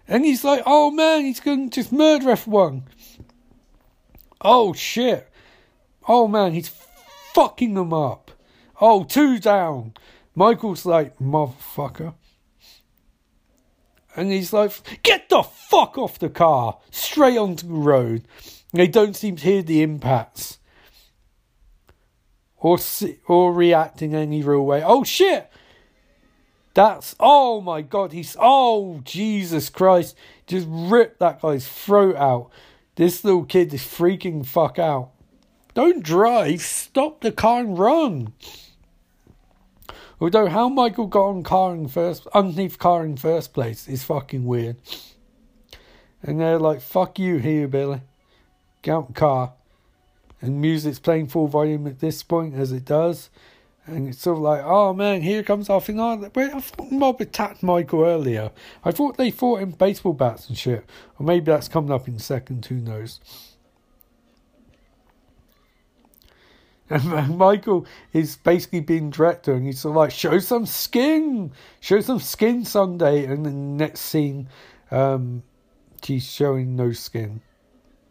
And 0.08 0.26
he's 0.26 0.44
like, 0.44 0.64
oh 0.66 0.92
man, 0.92 1.26
he's 1.26 1.40
going 1.40 1.70
to 1.70 1.76
just 1.82 1.92
murder 1.92 2.30
everyone. 2.32 2.84
Oh 4.42 4.74
shit. 4.74 5.30
Oh 6.08 6.28
man, 6.28 6.54
he's 6.54 6.70
fucking 7.34 7.74
them 7.74 7.94
up. 7.94 8.32
Oh, 8.80 9.04
two 9.04 9.40
down. 9.40 9.94
Michael's 10.36 10.86
like, 10.86 11.18
motherfucker. 11.20 12.16
And 14.16 14.32
he's 14.32 14.54
like, 14.54 15.02
get 15.04 15.30
the 15.30 15.44
fuck 15.44 15.98
off 15.98 16.20
the 16.20 16.30
car. 16.30 16.78
Straight 16.92 17.38
onto 17.38 17.68
the 17.68 17.74
road. 17.74 18.28
They 18.72 18.88
don't 18.88 19.16
seem 19.16 19.38
to 19.38 19.44
hear 19.44 19.62
the 19.62 19.82
impacts 19.82 20.60
or 22.64 22.80
or 23.28 23.54
reacting 23.54 24.16
any 24.16 24.42
real 24.42 24.66
way. 24.66 24.82
Oh 24.84 25.04
shit! 25.04 25.52
That's 26.74 27.16
oh 27.20 27.62
my 27.62 27.82
god, 27.84 28.14
he's 28.14 28.36
oh 28.40 29.02
Jesus 29.04 29.70
Christ. 29.70 30.16
Just 30.48 30.68
ripped 30.70 31.20
that 31.20 31.42
guy's 31.42 31.68
throat 31.68 32.16
out. 32.16 32.50
This 32.96 33.24
little 33.24 33.46
kid 33.46 33.74
is 33.74 33.82
freaking 33.82 34.46
fuck 34.46 34.80
out. 34.80 35.12
Don't 35.74 36.04
drive, 36.04 36.62
stop 36.62 37.22
the 37.22 37.32
car 37.32 37.60
and 37.60 37.78
run. 37.78 38.34
Although 40.22 40.48
how 40.48 40.70
Michael 40.70 41.08
got 41.08 41.26
on 41.26 41.44
car 41.44 41.74
in 41.74 41.88
first 41.88 42.28
underneath 42.34 42.80
car 42.80 43.04
in 43.04 43.18
first 43.18 43.54
place 43.54 43.88
is 43.90 44.04
fucking 44.04 44.46
weird. 44.46 44.78
And 46.22 46.40
they're 46.40 46.60
like, 46.60 46.80
fuck 46.80 47.20
you 47.20 47.38
here, 47.38 47.68
Billy. 47.68 48.02
Get 48.84 48.94
out 48.94 49.14
car 49.14 49.54
and 50.44 50.60
music's 50.60 51.00
playing 51.00 51.28
full 51.28 51.48
volume 51.48 51.88
at 51.88 52.00
this 52.02 52.22
point 52.22 52.54
as 52.54 52.74
it 52.74 52.84
does. 52.84 53.30
And 53.86 54.10
it's 54.10 54.20
sort 54.20 54.38
of 54.38 54.44
like, 54.44 54.62
oh 54.66 54.94
man, 54.94 55.22
here 55.22 55.42
comes 55.42 55.70
our 55.70 55.80
thing. 55.80 56.02
Oh, 56.02 56.22
I 56.36 56.60
thought 56.60 56.92
Mob 56.92 57.22
attacked 57.22 57.64
Michael 57.64 58.04
earlier. 58.04 58.52
I 58.84 58.92
thought 58.92 59.16
they 59.16 59.32
fought 59.32 59.62
in 59.62 59.72
baseball 59.72 60.12
bats 60.12 60.50
and 60.50 60.58
shit. 60.58 60.86
Or 61.18 61.26
maybe 61.26 61.46
that's 61.46 61.70
coming 61.70 61.92
up 61.92 62.10
in 62.10 62.20
second, 62.20 62.66
who 62.66 62.76
knows. 62.76 63.22
And 66.90 67.38
Michael 67.38 67.88
is 68.12 68.36
basically 68.36 68.82
being 68.82 69.10
director 69.10 69.54
and 69.54 69.66
he's 69.66 69.80
sort 69.80 69.94
of 69.94 69.96
like, 69.96 70.12
show 70.12 70.40
some 70.40 70.66
skin! 70.66 71.54
Show 71.80 72.02
some 72.02 72.20
skin 72.20 72.66
Sunday. 72.66 73.24
And 73.26 73.46
the 73.46 73.52
next 73.52 74.02
scene, 74.02 74.50
um, 74.92 75.44
she's 76.04 76.30
showing 76.30 76.76
no 76.76 76.92
skin. 76.92 77.42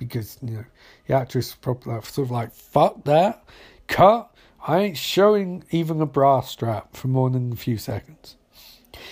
Because, 0.04 0.38
you 0.42 0.56
know, 0.56 0.64
the 1.06 1.14
actress 1.14 1.54
probably 1.54 1.92
sort 2.02 2.26
of 2.26 2.30
like, 2.30 2.52
fuck 2.52 3.04
that, 3.04 3.44
cut. 3.86 4.34
I 4.66 4.78
ain't 4.78 4.96
showing 4.96 5.64
even 5.70 6.00
a 6.00 6.06
bra 6.06 6.40
strap 6.40 6.96
for 6.96 7.08
more 7.08 7.30
than 7.30 7.52
a 7.52 7.56
few 7.56 7.78
seconds. 7.78 8.36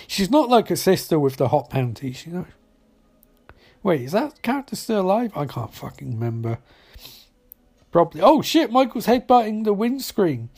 She's 0.07 0.29
not 0.29 0.49
like 0.49 0.71
a 0.71 0.77
sister 0.77 1.19
with 1.19 1.37
the 1.37 1.49
hot 1.49 1.69
panties, 1.69 2.25
you 2.25 2.33
know. 2.33 2.45
Wait, 3.83 4.01
is 4.01 4.11
that 4.11 4.41
character 4.41 4.75
still 4.75 5.01
alive? 5.01 5.31
I 5.35 5.45
can't 5.45 5.73
fucking 5.73 6.13
remember. 6.13 6.59
Probably. 7.91 8.21
Oh 8.21 8.41
shit, 8.41 8.71
Michael's 8.71 9.07
headbutting 9.07 9.63
the 9.63 9.73
windscreen. 9.73 10.49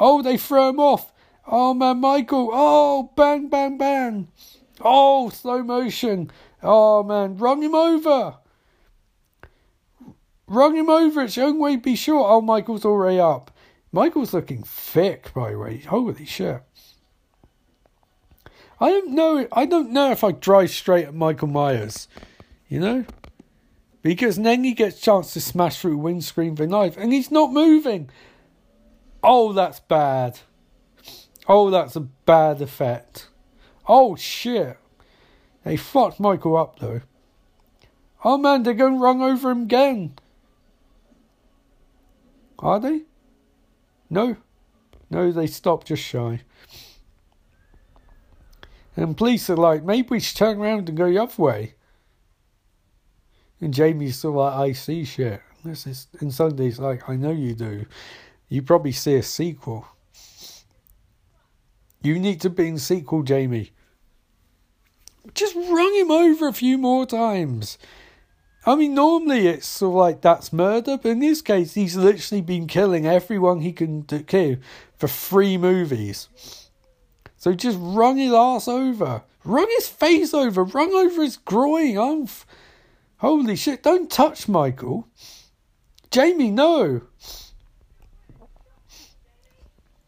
Oh, 0.00 0.22
they 0.22 0.36
throw 0.36 0.70
him 0.70 0.80
off. 0.80 1.12
Oh 1.46 1.74
man, 1.74 1.98
Michael. 1.98 2.50
Oh, 2.52 3.12
bang, 3.14 3.48
bang, 3.48 3.78
bang. 3.78 4.28
Oh, 4.80 5.28
slow 5.28 5.62
motion. 5.62 6.30
Oh 6.62 7.02
man, 7.02 7.36
run 7.36 7.62
him 7.62 7.74
over. 7.74 8.38
Run 10.48 10.74
him 10.74 10.90
over. 10.90 11.22
It's 11.22 11.38
only 11.38 11.58
way 11.58 11.76
be 11.76 11.94
sure. 11.94 12.26
Oh, 12.26 12.40
Michael's 12.40 12.84
already 12.84 13.20
up. 13.20 13.50
Michael's 13.92 14.34
looking 14.34 14.62
thick, 14.62 15.32
by 15.34 15.52
the 15.52 15.58
way. 15.58 15.78
Holy 15.78 16.24
shit. 16.24 16.62
I 18.80 18.90
don't 18.90 19.10
know. 19.10 19.46
I 19.52 19.66
don't 19.66 19.90
know 19.90 20.10
if 20.10 20.24
I 20.24 20.32
drive 20.32 20.70
straight 20.70 21.06
at 21.06 21.14
Michael 21.14 21.48
Myers. 21.48 22.08
You 22.68 22.80
know, 22.80 23.04
because 24.02 24.36
then 24.36 24.62
he 24.64 24.72
gets 24.72 25.00
chance 25.00 25.32
to 25.32 25.40
smash 25.40 25.80
through 25.80 25.96
windscreen 25.96 26.50
with 26.50 26.60
a 26.60 26.66
knife, 26.66 26.96
and 26.96 27.12
he's 27.12 27.30
not 27.30 27.52
moving. 27.52 28.10
Oh, 29.22 29.52
that's 29.52 29.80
bad. 29.80 30.40
Oh, 31.46 31.70
that's 31.70 31.96
a 31.96 32.00
bad 32.00 32.60
effect. 32.60 33.28
Oh 33.88 34.16
shit. 34.16 34.78
They 35.64 35.76
fucked 35.76 36.20
Michael 36.20 36.56
up 36.56 36.78
though. 36.78 37.00
Oh 38.24 38.36
man, 38.36 38.62
they're 38.62 38.74
going 38.74 38.94
to 38.94 39.00
run 39.00 39.22
over 39.22 39.50
him 39.50 39.62
again. 39.62 40.14
Are 42.58 42.80
they? 42.80 43.02
No. 44.10 44.36
No, 45.10 45.32
they 45.32 45.46
stopped 45.46 45.86
just 45.86 46.02
shy. 46.02 46.40
And 48.96 49.16
police 49.16 49.48
are 49.48 49.56
like, 49.56 49.84
maybe 49.84 50.08
we 50.10 50.20
should 50.20 50.36
turn 50.36 50.58
around 50.58 50.88
and 50.88 50.98
go 50.98 51.08
the 51.08 51.18
other 51.18 51.42
way. 51.42 51.74
And 53.60 53.72
Jamie's 53.72 54.18
still 54.18 54.32
like, 54.32 54.54
I 54.54 54.72
see 54.72 55.04
shit. 55.04 55.40
This 55.64 55.86
is, 55.86 56.08
and 56.20 56.32
Sunday's 56.32 56.78
like, 56.78 57.08
I 57.08 57.16
know 57.16 57.30
you 57.30 57.54
do. 57.54 57.86
You 58.48 58.62
probably 58.62 58.92
see 58.92 59.16
a 59.16 59.22
sequel. 59.22 59.86
You 62.02 62.18
need 62.18 62.40
to 62.42 62.50
be 62.50 62.68
in 62.68 62.78
sequel, 62.78 63.22
Jamie. 63.22 63.72
Just 65.34 65.54
run 65.54 65.94
him 65.94 66.10
over 66.10 66.48
a 66.48 66.52
few 66.52 66.78
more 66.78 67.06
times. 67.06 67.78
I 68.68 68.74
mean, 68.74 68.92
normally 68.92 69.46
it's 69.46 69.66
sort 69.66 69.92
of 69.92 69.96
like 69.96 70.20
that's 70.20 70.52
murder, 70.52 70.98
but 70.98 71.08
in 71.08 71.20
this 71.20 71.40
case, 71.40 71.72
he's 71.72 71.96
literally 71.96 72.42
been 72.42 72.66
killing 72.66 73.06
everyone 73.06 73.60
he 73.60 73.72
can 73.72 74.02
kill 74.02 74.56
for 74.98 75.08
three 75.08 75.56
movies. 75.56 76.28
So 77.38 77.54
just 77.54 77.78
run 77.80 78.18
his 78.18 78.34
ass 78.34 78.68
over. 78.68 79.22
Run 79.42 79.68
his 79.70 79.88
face 79.88 80.34
over. 80.34 80.64
Run 80.64 80.92
over 80.92 81.22
his 81.22 81.38
groin. 81.38 81.96
I'm 81.96 82.24
f- 82.24 82.44
Holy 83.20 83.56
shit, 83.56 83.82
don't 83.82 84.10
touch 84.10 84.48
Michael. 84.48 85.08
Jamie, 86.10 86.50
no. 86.50 87.00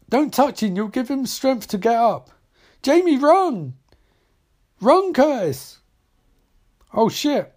Don't 0.07 0.31
touch 0.31 0.61
him, 0.61 0.75
you'll 0.75 0.89
give 0.89 1.09
him 1.09 1.25
strength 1.25 1.67
to 1.69 1.79
get 1.79 1.95
up. 1.95 2.29
Jamie, 2.83 3.17
run! 3.17 3.73
Run, 4.79 5.13
Curtis! 5.13 5.79
Oh 6.93 7.09
shit. 7.09 7.55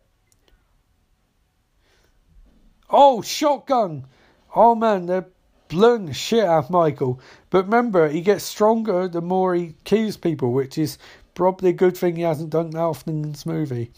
Oh, 2.91 3.23
shotgun! 3.23 4.07
Oh 4.55 4.75
man, 4.75 5.07
they're 5.07 5.27
blowing 5.69 6.07
the 6.07 6.15
shit 6.15 6.45
out 6.45 6.65
of 6.65 6.71
Michael. 6.71 7.21
But 7.51 7.65
remember, 7.65 8.09
he 8.09 8.21
gets 8.21 8.45
stronger 8.45 9.09
the 9.09 9.21
more 9.21 9.55
he 9.55 9.75
kills 9.85 10.17
people, 10.17 10.53
which 10.53 10.79
is 10.79 10.99
probably 11.35 11.71
a 11.71 11.73
good 11.75 11.97
thing 11.97 12.17
he 12.17 12.23
hasn't 12.23 12.51
done 12.51 12.71
that 12.71 12.79
often 12.79 13.25
in 13.25 13.33
this 13.33 13.47
movie. 13.47 13.91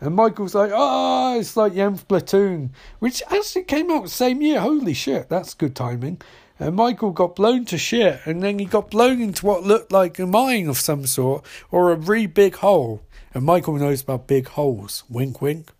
And 0.00 0.14
Michael's 0.14 0.54
like, 0.54 0.70
oh, 0.72 1.38
it's 1.38 1.56
like 1.56 1.74
the 1.74 1.80
Nth 1.80 2.06
Platoon, 2.06 2.72
which 2.98 3.22
actually 3.30 3.64
came 3.64 3.90
out 3.90 4.02
the 4.02 4.08
same 4.10 4.42
year. 4.42 4.60
Holy 4.60 4.94
shit, 4.94 5.28
that's 5.28 5.54
good 5.54 5.74
timing. 5.74 6.20
And 6.60 6.76
Michael 6.76 7.10
got 7.10 7.34
blown 7.34 7.64
to 7.66 7.78
shit, 7.78 8.20
and 8.24 8.42
then 8.42 8.58
he 8.58 8.64
got 8.64 8.90
blown 8.90 9.20
into 9.20 9.46
what 9.46 9.64
looked 9.64 9.90
like 9.90 10.18
a 10.18 10.26
mine 10.26 10.68
of 10.68 10.78
some 10.78 11.06
sort, 11.06 11.44
or 11.70 11.90
a 11.90 11.96
really 11.96 12.26
big 12.26 12.56
hole. 12.56 13.02
And 13.32 13.44
Michael 13.44 13.74
knows 13.74 14.02
about 14.02 14.28
big 14.28 14.48
holes. 14.48 15.02
Wink, 15.08 15.42
wink. 15.42 15.70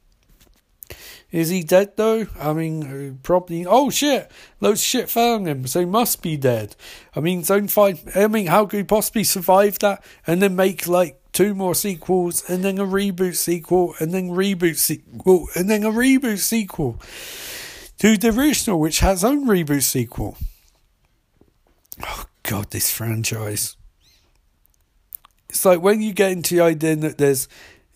Is 1.35 1.49
he 1.49 1.65
dead 1.65 1.97
though? 1.97 2.29
I 2.39 2.53
mean, 2.53 2.85
uh, 2.85 3.15
probably. 3.25 3.67
Oh 3.67 3.91
shit! 3.91 4.31
Loads 4.61 4.81
of 4.81 4.87
shit 4.87 5.17
on 5.17 5.47
him, 5.47 5.67
so 5.67 5.81
he 5.81 5.87
must 5.87 6.23
be 6.23 6.37
dead. 6.37 6.77
I 7.17 7.19
mean, 7.19 7.43
Zone 7.43 7.67
Five. 7.67 8.09
I 8.15 8.29
mean, 8.29 8.47
how 8.47 8.67
could 8.67 8.77
he 8.77 8.85
possibly 8.85 9.25
survive 9.25 9.81
that 9.81 10.05
and 10.29 10.41
then 10.41 10.55
make 10.55 10.87
like 10.87 11.21
two 11.33 11.53
more 11.53 11.75
sequels 11.75 12.49
and 12.49 12.63
then 12.63 12.79
a 12.79 12.87
reboot 12.87 13.35
sequel 13.35 13.97
and 13.99 14.15
then 14.15 14.29
reboot 14.29 14.77
sequel 14.77 15.49
and 15.57 15.69
then 15.69 15.83
a 15.83 15.91
reboot 15.91 16.39
sequel 16.39 17.03
to 17.99 18.17
the 18.17 18.29
original, 18.29 18.79
which 18.79 19.01
has 19.01 19.25
own 19.25 19.45
reboot 19.45 19.83
sequel? 19.83 20.37
Oh 22.01 22.27
god, 22.45 22.71
this 22.71 22.93
franchise. 22.93 23.77
It's 25.49 25.65
like 25.65 25.81
when 25.81 26.01
you 26.01 26.13
get 26.13 26.31
into 26.31 26.55
the 26.55 26.61
idea 26.61 26.95
that 26.95 27.19
there's 27.19 27.49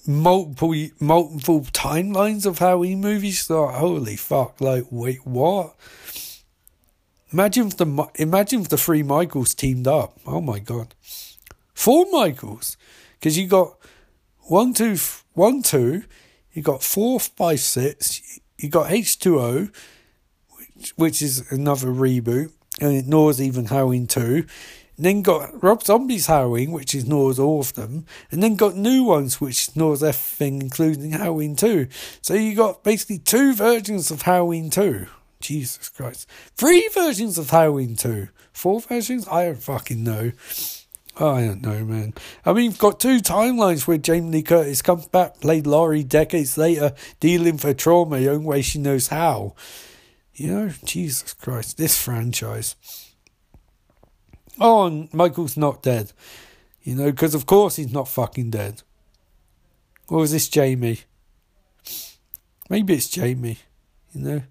multiple 0.09 0.75
multiple 0.99 1.61
timelines 1.61 2.47
of 2.47 2.59
Halloween 2.59 3.01
movies. 3.01 3.49
Like, 3.49 3.75
holy 3.75 4.17
fuck! 4.17 4.61
Like, 4.61 4.87
wait, 4.91 5.25
what? 5.27 5.77
Imagine 7.33 7.69
if 7.69 7.77
the 7.77 8.09
imagine 8.15 8.63
if 8.63 8.69
the 8.71 8.79
three 8.79 9.03
Michaels 9.03 9.55
teamed 9.55 9.87
up. 9.87 10.19
Oh 10.27 10.41
my 10.41 10.59
god, 10.59 10.95
four 11.75 12.07
Michaels, 12.11 12.77
because 13.15 13.37
you 13.39 13.47
got 13.47 13.77
one, 14.45 14.73
two, 14.73 14.97
one, 15.35 15.63
two. 15.63 16.05
You 16.53 16.63
got 16.63 16.83
four, 16.83 17.21
five, 17.21 17.61
six. 17.61 18.41
You 18.57 18.71
got 18.71 18.91
H 18.91 19.19
two 19.19 19.39
O, 19.39 19.69
which 20.57 20.95
which 20.97 21.23
is 21.23 21.53
another 21.53 21.89
reboot, 21.89 22.51
and 22.81 22.97
ignores 22.97 23.41
even 23.41 23.67
Halloween 23.67 24.07
two 24.07 24.47
then 25.07 25.23
got 25.23 25.63
Rob 25.63 25.85
Zombie's 25.85 26.27
Halloween, 26.27 26.73
which 26.73 26.95
ignores 26.95 27.39
all 27.39 27.61
of 27.61 27.75
them, 27.75 28.05
and 28.31 28.43
then 28.43 28.57
got 28.57 28.77
new 28.77 29.05
ones, 29.05 29.41
which 29.41 29.69
ignores 29.69 30.03
everything, 30.03 30.61
including 30.61 31.13
Halloween 31.13 31.55
2. 31.55 31.87
So 32.21 32.35
you 32.35 32.55
got 32.55 32.83
basically 32.83 33.19
two 33.19 33.55
versions 33.55 34.11
of 34.11 34.23
Halloween 34.23 34.71
2. 34.71 35.07
Jesus 35.41 35.89
Christ. 35.89 36.29
Three 36.57 36.89
versions 36.93 37.39
of 37.39 37.51
Halloween 37.51 37.95
2. 37.95 38.29
Four 38.53 38.81
versions? 38.81 39.29
I 39.29 39.45
don't 39.45 39.63
fucking 39.63 40.03
know. 40.03 40.33
I 41.17 41.47
don't 41.47 41.63
know, 41.63 41.85
man. 41.85 42.15
I 42.45 42.53
mean, 42.53 42.67
you've 42.67 42.79
got 42.79 43.01
two 43.01 43.19
timelines 43.19 43.87
where 43.87 43.99
Jamie 43.99 44.31
Lee 44.31 44.43
Curtis 44.43 44.83
comes 44.83 45.07
back, 45.07 45.41
played 45.41 45.67
Laurie 45.67 46.05
decades 46.05 46.57
later, 46.57 46.93
dealing 47.19 47.57
with 47.57 47.77
trauma 47.77 48.19
the 48.19 48.31
only 48.31 48.47
way 48.47 48.63
she 48.63 48.79
knows 48.79 49.09
how. 49.09 49.55
You 50.35 50.47
know, 50.49 50.71
Jesus 50.85 51.35
Christ, 51.35 51.77
this 51.77 52.01
franchise 52.01 52.77
oh, 54.61 54.87
and 54.87 55.13
Michael's 55.13 55.57
not 55.57 55.83
dead. 55.83 56.13
You 56.83 56.95
know, 56.95 57.11
because 57.11 57.35
of 57.35 57.47
course 57.47 57.77
he's 57.77 57.93
not 57.93 58.09
fucking 58.09 58.51
dead. 58.51 58.83
Or 60.09 60.25
is 60.25 60.33
this 60.33 60.49
Jamie? 60.49 61.01
Maybe 62.71 62.95
it's 62.95 63.09
Jamie, 63.09 63.59
you 64.13 64.21
know. 64.21 64.43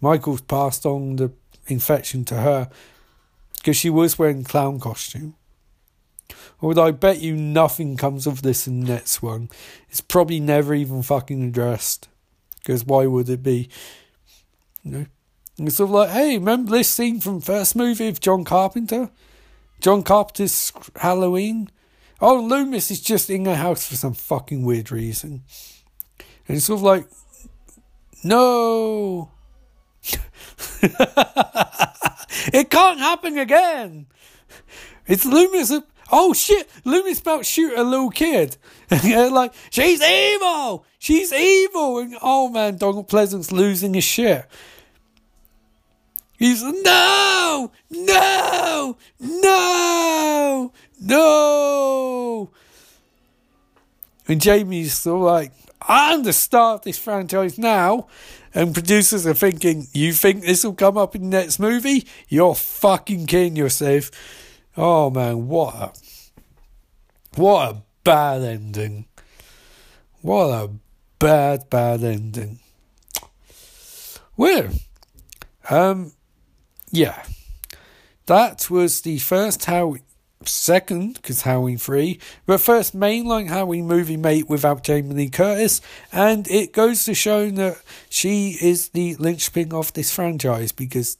Michael's 0.00 0.40
passed 0.42 0.86
on 0.86 1.16
the 1.16 1.32
infection 1.66 2.24
to 2.26 2.36
her 2.36 2.70
because 3.56 3.76
she 3.76 3.90
was 3.90 4.18
wearing 4.18 4.44
clown 4.44 4.80
costume. 4.80 5.34
Although 6.60 6.84
I 6.84 6.90
bet 6.90 7.20
you 7.20 7.36
nothing 7.36 7.96
comes 7.96 8.26
of 8.26 8.42
this 8.42 8.66
in 8.66 8.80
the 8.80 8.92
next 8.92 9.22
one. 9.22 9.48
It's 9.88 10.00
probably 10.00 10.40
never 10.40 10.74
even 10.74 11.02
fucking 11.02 11.42
addressed. 11.42 12.08
Because 12.58 12.84
why 12.84 13.06
would 13.06 13.28
it 13.28 13.42
be? 13.42 13.68
You 14.82 14.90
know? 14.90 15.06
It's 15.66 15.76
sort 15.76 15.90
of 15.90 15.94
like, 15.94 16.10
hey, 16.10 16.38
remember 16.38 16.70
this 16.70 16.88
scene 16.88 17.20
from 17.20 17.40
first 17.40 17.74
movie 17.74 18.08
of 18.08 18.20
John 18.20 18.44
Carpenter? 18.44 19.10
John 19.80 20.02
Carpenter's 20.02 20.72
Halloween? 20.96 21.70
Oh, 22.20 22.40
Loomis 22.40 22.90
is 22.90 23.00
just 23.00 23.30
in 23.30 23.46
a 23.46 23.56
house 23.56 23.86
for 23.86 23.96
some 23.96 24.14
fucking 24.14 24.64
weird 24.64 24.90
reason. 24.90 25.42
And 26.46 26.56
it's 26.56 26.66
sort 26.66 26.78
of 26.78 26.82
like, 26.82 27.08
no. 28.24 29.30
it 32.52 32.70
can't 32.70 32.98
happen 32.98 33.38
again. 33.38 34.06
It's 35.06 35.24
Loomis. 35.24 35.72
Oh 36.10 36.32
shit, 36.32 36.68
Loomis 36.84 37.20
about 37.20 37.46
shoot 37.46 37.76
a 37.76 37.82
little 37.82 38.10
kid. 38.10 38.56
Like, 38.90 39.52
she's 39.70 40.00
evil! 40.00 40.86
She's 40.98 41.32
evil! 41.32 41.98
And 41.98 42.16
oh 42.22 42.48
man, 42.48 42.76
Donald 42.76 43.08
Pleasence 43.08 43.52
losing 43.52 43.94
his 43.94 44.04
shit. 44.04 44.46
He's 46.38 46.62
no, 46.62 47.72
no, 47.90 48.96
no, 49.18 50.72
no. 51.00 52.50
And 54.28 54.40
Jamie's 54.40 54.94
still 54.94 55.18
like, 55.18 55.52
I'm 55.82 56.22
the 56.22 56.32
star 56.32 56.74
of 56.74 56.82
this 56.82 56.96
franchise 56.96 57.58
now. 57.58 58.06
And 58.54 58.72
producers 58.72 59.26
are 59.26 59.34
thinking, 59.34 59.88
you 59.92 60.12
think 60.12 60.44
this 60.44 60.62
will 60.62 60.74
come 60.74 60.96
up 60.96 61.16
in 61.16 61.22
the 61.22 61.28
next 61.28 61.58
movie? 61.58 62.06
You're 62.28 62.54
fucking 62.54 63.26
kidding 63.26 63.56
yourself. 63.56 64.10
Oh 64.76 65.10
man, 65.10 65.48
what 65.48 65.74
a, 65.74 65.92
what 67.34 67.70
a 67.70 67.82
bad 68.04 68.42
ending. 68.42 69.06
What 70.20 70.50
a 70.50 70.70
bad, 71.18 71.68
bad 71.68 72.04
ending. 72.04 72.60
Well, 74.36 74.68
um, 75.68 76.12
yeah, 76.90 77.22
that 78.26 78.70
was 78.70 79.02
the 79.02 79.18
first 79.18 79.64
how 79.64 79.96
second, 80.44 81.14
because 81.14 81.42
Halloween 81.42 81.78
3, 81.78 82.18
but 82.46 82.60
first 82.60 82.96
mainline 82.96 83.48
Halloween 83.48 83.86
movie 83.86 84.16
made 84.16 84.48
without 84.48 84.84
Jamie 84.84 85.14
Lee 85.14 85.28
Curtis, 85.30 85.80
and 86.12 86.48
it 86.48 86.72
goes 86.72 87.04
to 87.04 87.14
show 87.14 87.50
that 87.50 87.82
she 88.08 88.56
is 88.60 88.90
the 88.90 89.16
linchpin 89.16 89.72
of 89.72 89.92
this 89.92 90.14
franchise 90.14 90.72
because 90.72 91.18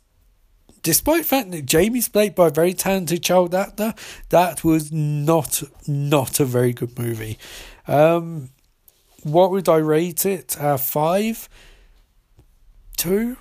despite 0.83 1.23
the 1.23 1.29
fact 1.29 1.51
that 1.51 1.67
Jamie's 1.67 2.09
played 2.09 2.35
by 2.35 2.49
a 2.49 2.51
very 2.51 2.73
talented 2.73 3.23
child 3.23 3.55
actor, 3.55 3.95
that 4.31 4.65
was 4.65 4.93
not 4.93 5.63
not 5.87 6.41
a 6.41 6.45
very 6.45 6.73
good 6.73 6.99
movie. 6.99 7.39
Um, 7.87 8.51
what 9.23 9.51
would 9.51 9.69
I 9.69 9.77
rate 9.79 10.25
it? 10.25 10.59
Uh, 10.61 10.77
five, 10.77 11.49
two, 12.97 13.37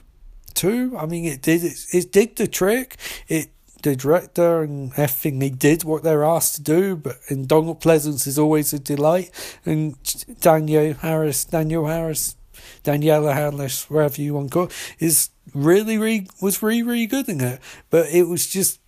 two. 0.58 0.98
I 0.98 1.06
mean, 1.06 1.26
it 1.26 1.42
did 1.42 1.64
it, 1.64 1.78
it 1.94 2.12
did 2.12 2.36
the 2.36 2.48
trick. 2.48 2.98
It 3.28 3.50
the 3.84 3.96
director 3.96 4.64
and 4.64 4.92
everything 4.94 5.40
they 5.40 5.52
did 5.52 5.84
what 5.84 6.04
they're 6.04 6.24
asked 6.24 6.56
to 6.56 6.62
do, 6.62 6.96
but 6.96 7.18
and 7.30 7.48
Donald 7.48 7.80
Pleasence 7.80 8.26
is 8.28 8.40
always 8.40 8.74
a 8.74 8.80
delight, 8.80 9.30
and 9.66 9.96
Daniel 10.42 10.94
Harris, 10.96 11.46
Daniel 11.46 11.86
Harris, 11.86 12.36
Daniela 12.84 13.34
Harris, 13.34 13.90
wherever 13.90 14.22
you 14.22 14.34
want 14.34 14.50
to 14.50 14.54
call, 14.54 14.70
is 15.00 15.30
really, 15.54 15.98
really 15.98 16.28
was 16.42 16.64
really, 16.64 16.84
really 16.84 17.06
good 17.06 17.30
in 17.30 17.40
it. 17.40 17.60
But 17.90 18.10
it 18.10 18.24
was 18.24 18.48
just 18.48 18.80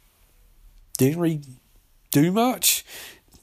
didn't 0.97 1.19
really 1.19 1.41
do 2.11 2.31
much 2.31 2.83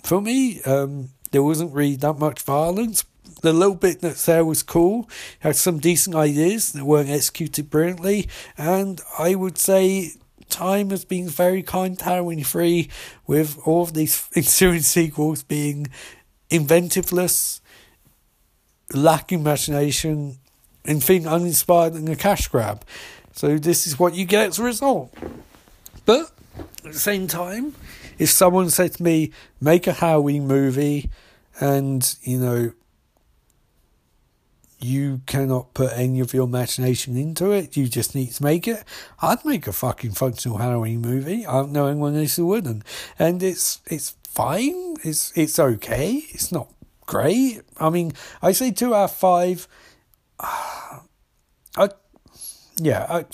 for 0.03 0.21
me. 0.21 0.63
Um, 0.63 1.11
there 1.31 1.43
wasn't 1.43 1.73
really 1.73 1.97
that 1.97 2.19
much 2.19 2.43
violence. 2.43 3.05
The 3.47 3.53
little 3.53 3.77
bit 3.77 4.01
that's 4.01 4.27
there 4.27 4.45
was 4.45 4.65
cool, 4.65 5.09
had 5.39 5.55
some 5.55 5.79
decent 5.79 6.17
ideas 6.17 6.73
that 6.73 6.83
weren't 6.83 7.09
executed 7.09 7.71
brilliantly, 7.71 8.29
and 8.59 9.01
I 9.21 9.37
would 9.37 9.57
say 9.57 10.15
time 10.49 10.91
has 10.91 11.05
been 11.05 11.29
very 11.29 11.63
kind 11.63 11.97
to 11.97 12.05
Halloween 12.05 12.43
3, 12.43 12.91
with 13.29 13.57
all 13.65 13.85
of 13.85 13.95
these 13.95 14.29
ensuing 14.35 14.81
sequels 14.81 15.45
being 15.45 15.87
inventiveless, 16.51 17.61
lacking 18.93 19.43
imagination, 19.43 20.39
and 20.85 21.05
feeling 21.05 21.29
uninspired 21.29 21.93
and 21.93 22.09
a 22.09 22.17
cash 22.17 22.49
grab. 22.49 22.85
So 23.33 23.59
this 23.59 23.87
is 23.87 23.97
what 23.97 24.17
you 24.17 24.25
get 24.25 24.49
as 24.49 24.59
a 24.59 24.65
result. 24.65 25.15
But 26.05 26.33
at 26.85 26.95
the 26.95 26.99
same 26.99 27.29
time, 27.29 27.77
if 28.19 28.29
someone 28.29 28.71
said 28.71 28.95
to 28.95 29.03
me, 29.05 29.31
make 29.61 29.87
a 29.87 29.93
Halloween 29.93 30.49
movie 30.49 31.11
and, 31.61 32.13
you 32.23 32.39
know, 32.39 32.73
you 34.79 35.23
cannot 35.27 35.75
put 35.75 35.93
any 35.95 36.21
of 36.21 36.35
your 36.35 36.45
imagination 36.45 37.17
into 37.17 37.51
it, 37.53 37.77
you 37.77 37.89
just 37.89 38.15
need 38.15 38.33
to 38.33 38.43
make 38.43 38.69
it, 38.69 38.85
I'd 39.21 39.45
make 39.45 39.67
a 39.67 39.73
fucking 39.73 40.13
functional 40.13 40.59
Halloween 40.59 41.01
movie. 41.01 41.47
I 41.47 41.53
don't 41.53 41.73
know 41.73 41.87
anyone 41.87 42.17
else 42.17 42.37
who 42.37 42.47
wouldn't. 42.47 42.85
And 43.19 43.43
it's 43.43 43.81
it's 43.87 44.17
fine. 44.25 44.97
It's 45.03 45.33
it's 45.37 45.59
okay. 45.59 46.25
It's 46.31 46.53
not 46.53 46.69
great. 47.07 47.63
I 47.79 47.91
mean, 47.91 48.13
I 48.43 48.53
say 48.53 48.71
two 48.71 48.95
out 48.95 49.05
of 49.05 49.17
five. 49.17 49.67
Uh, 50.39 51.01
I, 51.77 51.89
yeah, 52.77 53.07
I, 53.09 53.25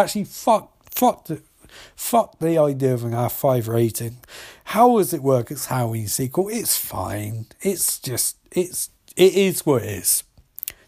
actually, 0.00 0.24
fuck, 0.24 0.72
fuck 0.90 1.26
the, 1.26 1.42
fuck 1.94 2.38
the 2.38 2.58
idea 2.58 2.94
of 2.94 3.04
an 3.04 3.14
R 3.14 3.30
five 3.30 3.68
rating. 3.68 4.18
How 4.64 4.98
does 4.98 5.12
it 5.12 5.22
work 5.22 5.50
It's 5.50 5.66
Halloween 5.66 6.08
sequel? 6.08 6.48
It's 6.48 6.76
fine. 6.76 7.46
It's 7.60 8.00
just 8.00 8.36
it's 8.50 8.90
it 9.16 9.34
is 9.34 9.64
what 9.64 9.82
it 9.82 9.90
is. 9.90 10.24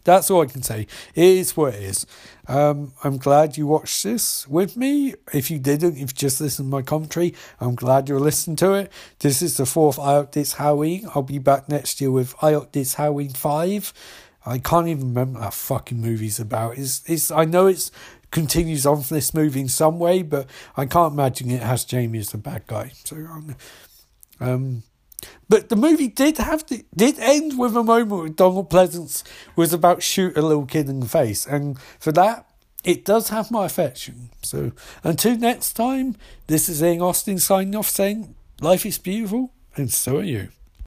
That's 0.09 0.31
all 0.31 0.41
I 0.41 0.47
can 0.47 0.63
say. 0.63 0.87
It 1.13 1.23
is 1.23 1.55
what 1.55 1.75
it 1.75 1.83
is. 1.83 2.05
Um, 2.47 2.93
I'm 3.03 3.17
glad 3.17 3.57
you 3.57 3.67
watched 3.67 4.03
this 4.03 4.47
with 4.47 4.75
me. 4.75 5.13
If 5.31 5.51
you 5.51 5.59
didn't, 5.59 5.93
if 5.93 5.99
you 5.99 6.07
just 6.07 6.41
listened 6.41 6.67
to 6.67 6.71
my 6.71 6.81
commentary, 6.81 7.35
I'm 7.59 7.75
glad 7.75 8.09
you're 8.09 8.19
listening 8.19 8.55
to 8.57 8.73
it. 8.73 8.91
This 9.19 9.43
is 9.43 9.57
the 9.57 9.67
fourth 9.67 9.97
IOT 9.97 10.31
This 10.31 10.53
Halloween. 10.53 11.07
I'll 11.13 11.21
be 11.21 11.37
back 11.37 11.69
next 11.69 12.01
year 12.01 12.09
with 12.09 12.35
IOT 12.37 12.71
This 12.71 12.95
Halloween 12.95 13.29
5. 13.29 13.93
I 14.47 14.57
can't 14.57 14.87
even 14.87 15.09
remember 15.09 15.41
that 15.41 15.53
fucking 15.53 16.01
movie's 16.01 16.39
about. 16.39 16.79
It's, 16.79 17.07
it's, 17.07 17.29
I 17.29 17.45
know 17.45 17.67
it's 17.67 17.91
continues 18.31 18.85
on 18.85 19.03
for 19.03 19.13
this 19.13 19.33
movie 19.33 19.61
in 19.61 19.67
some 19.67 19.99
way, 19.99 20.23
but 20.23 20.47
I 20.75 20.87
can't 20.87 21.13
imagine 21.13 21.51
it 21.51 21.61
has 21.61 21.85
Jamie 21.85 22.19
as 22.19 22.31
the 22.31 22.37
bad 22.39 22.65
guy. 22.65 22.93
So, 23.03 23.15
um, 23.15 23.55
um 24.39 24.83
but 25.47 25.69
the 25.69 25.75
movie 25.75 26.07
did 26.07 26.37
have 26.37 26.65
to, 26.67 26.83
did 26.95 27.19
end 27.19 27.57
with 27.57 27.75
a 27.75 27.83
moment 27.83 28.09
where 28.09 28.29
Donald 28.29 28.69
Pleasence 28.69 29.23
was 29.55 29.73
about 29.73 30.03
shoot 30.03 30.37
a 30.37 30.41
little 30.41 30.65
kid 30.65 30.89
in 30.89 30.99
the 30.99 31.07
face, 31.07 31.45
and 31.45 31.79
for 31.99 32.11
that, 32.11 32.45
it 32.83 33.05
does 33.05 33.29
have 33.29 33.51
my 33.51 33.65
affection. 33.65 34.29
So 34.41 34.71
until 35.03 35.37
next 35.37 35.73
time, 35.73 36.15
this 36.47 36.69
is 36.69 36.81
Ian 36.81 37.01
Austin 37.01 37.39
signing 37.39 37.75
off 37.75 37.89
saying, 37.89 38.35
"Life 38.61 38.85
is 38.85 38.97
beautiful, 38.97 39.51
and 39.75 39.91
so 39.91 40.17
are 40.17 40.23
you." 40.23 40.49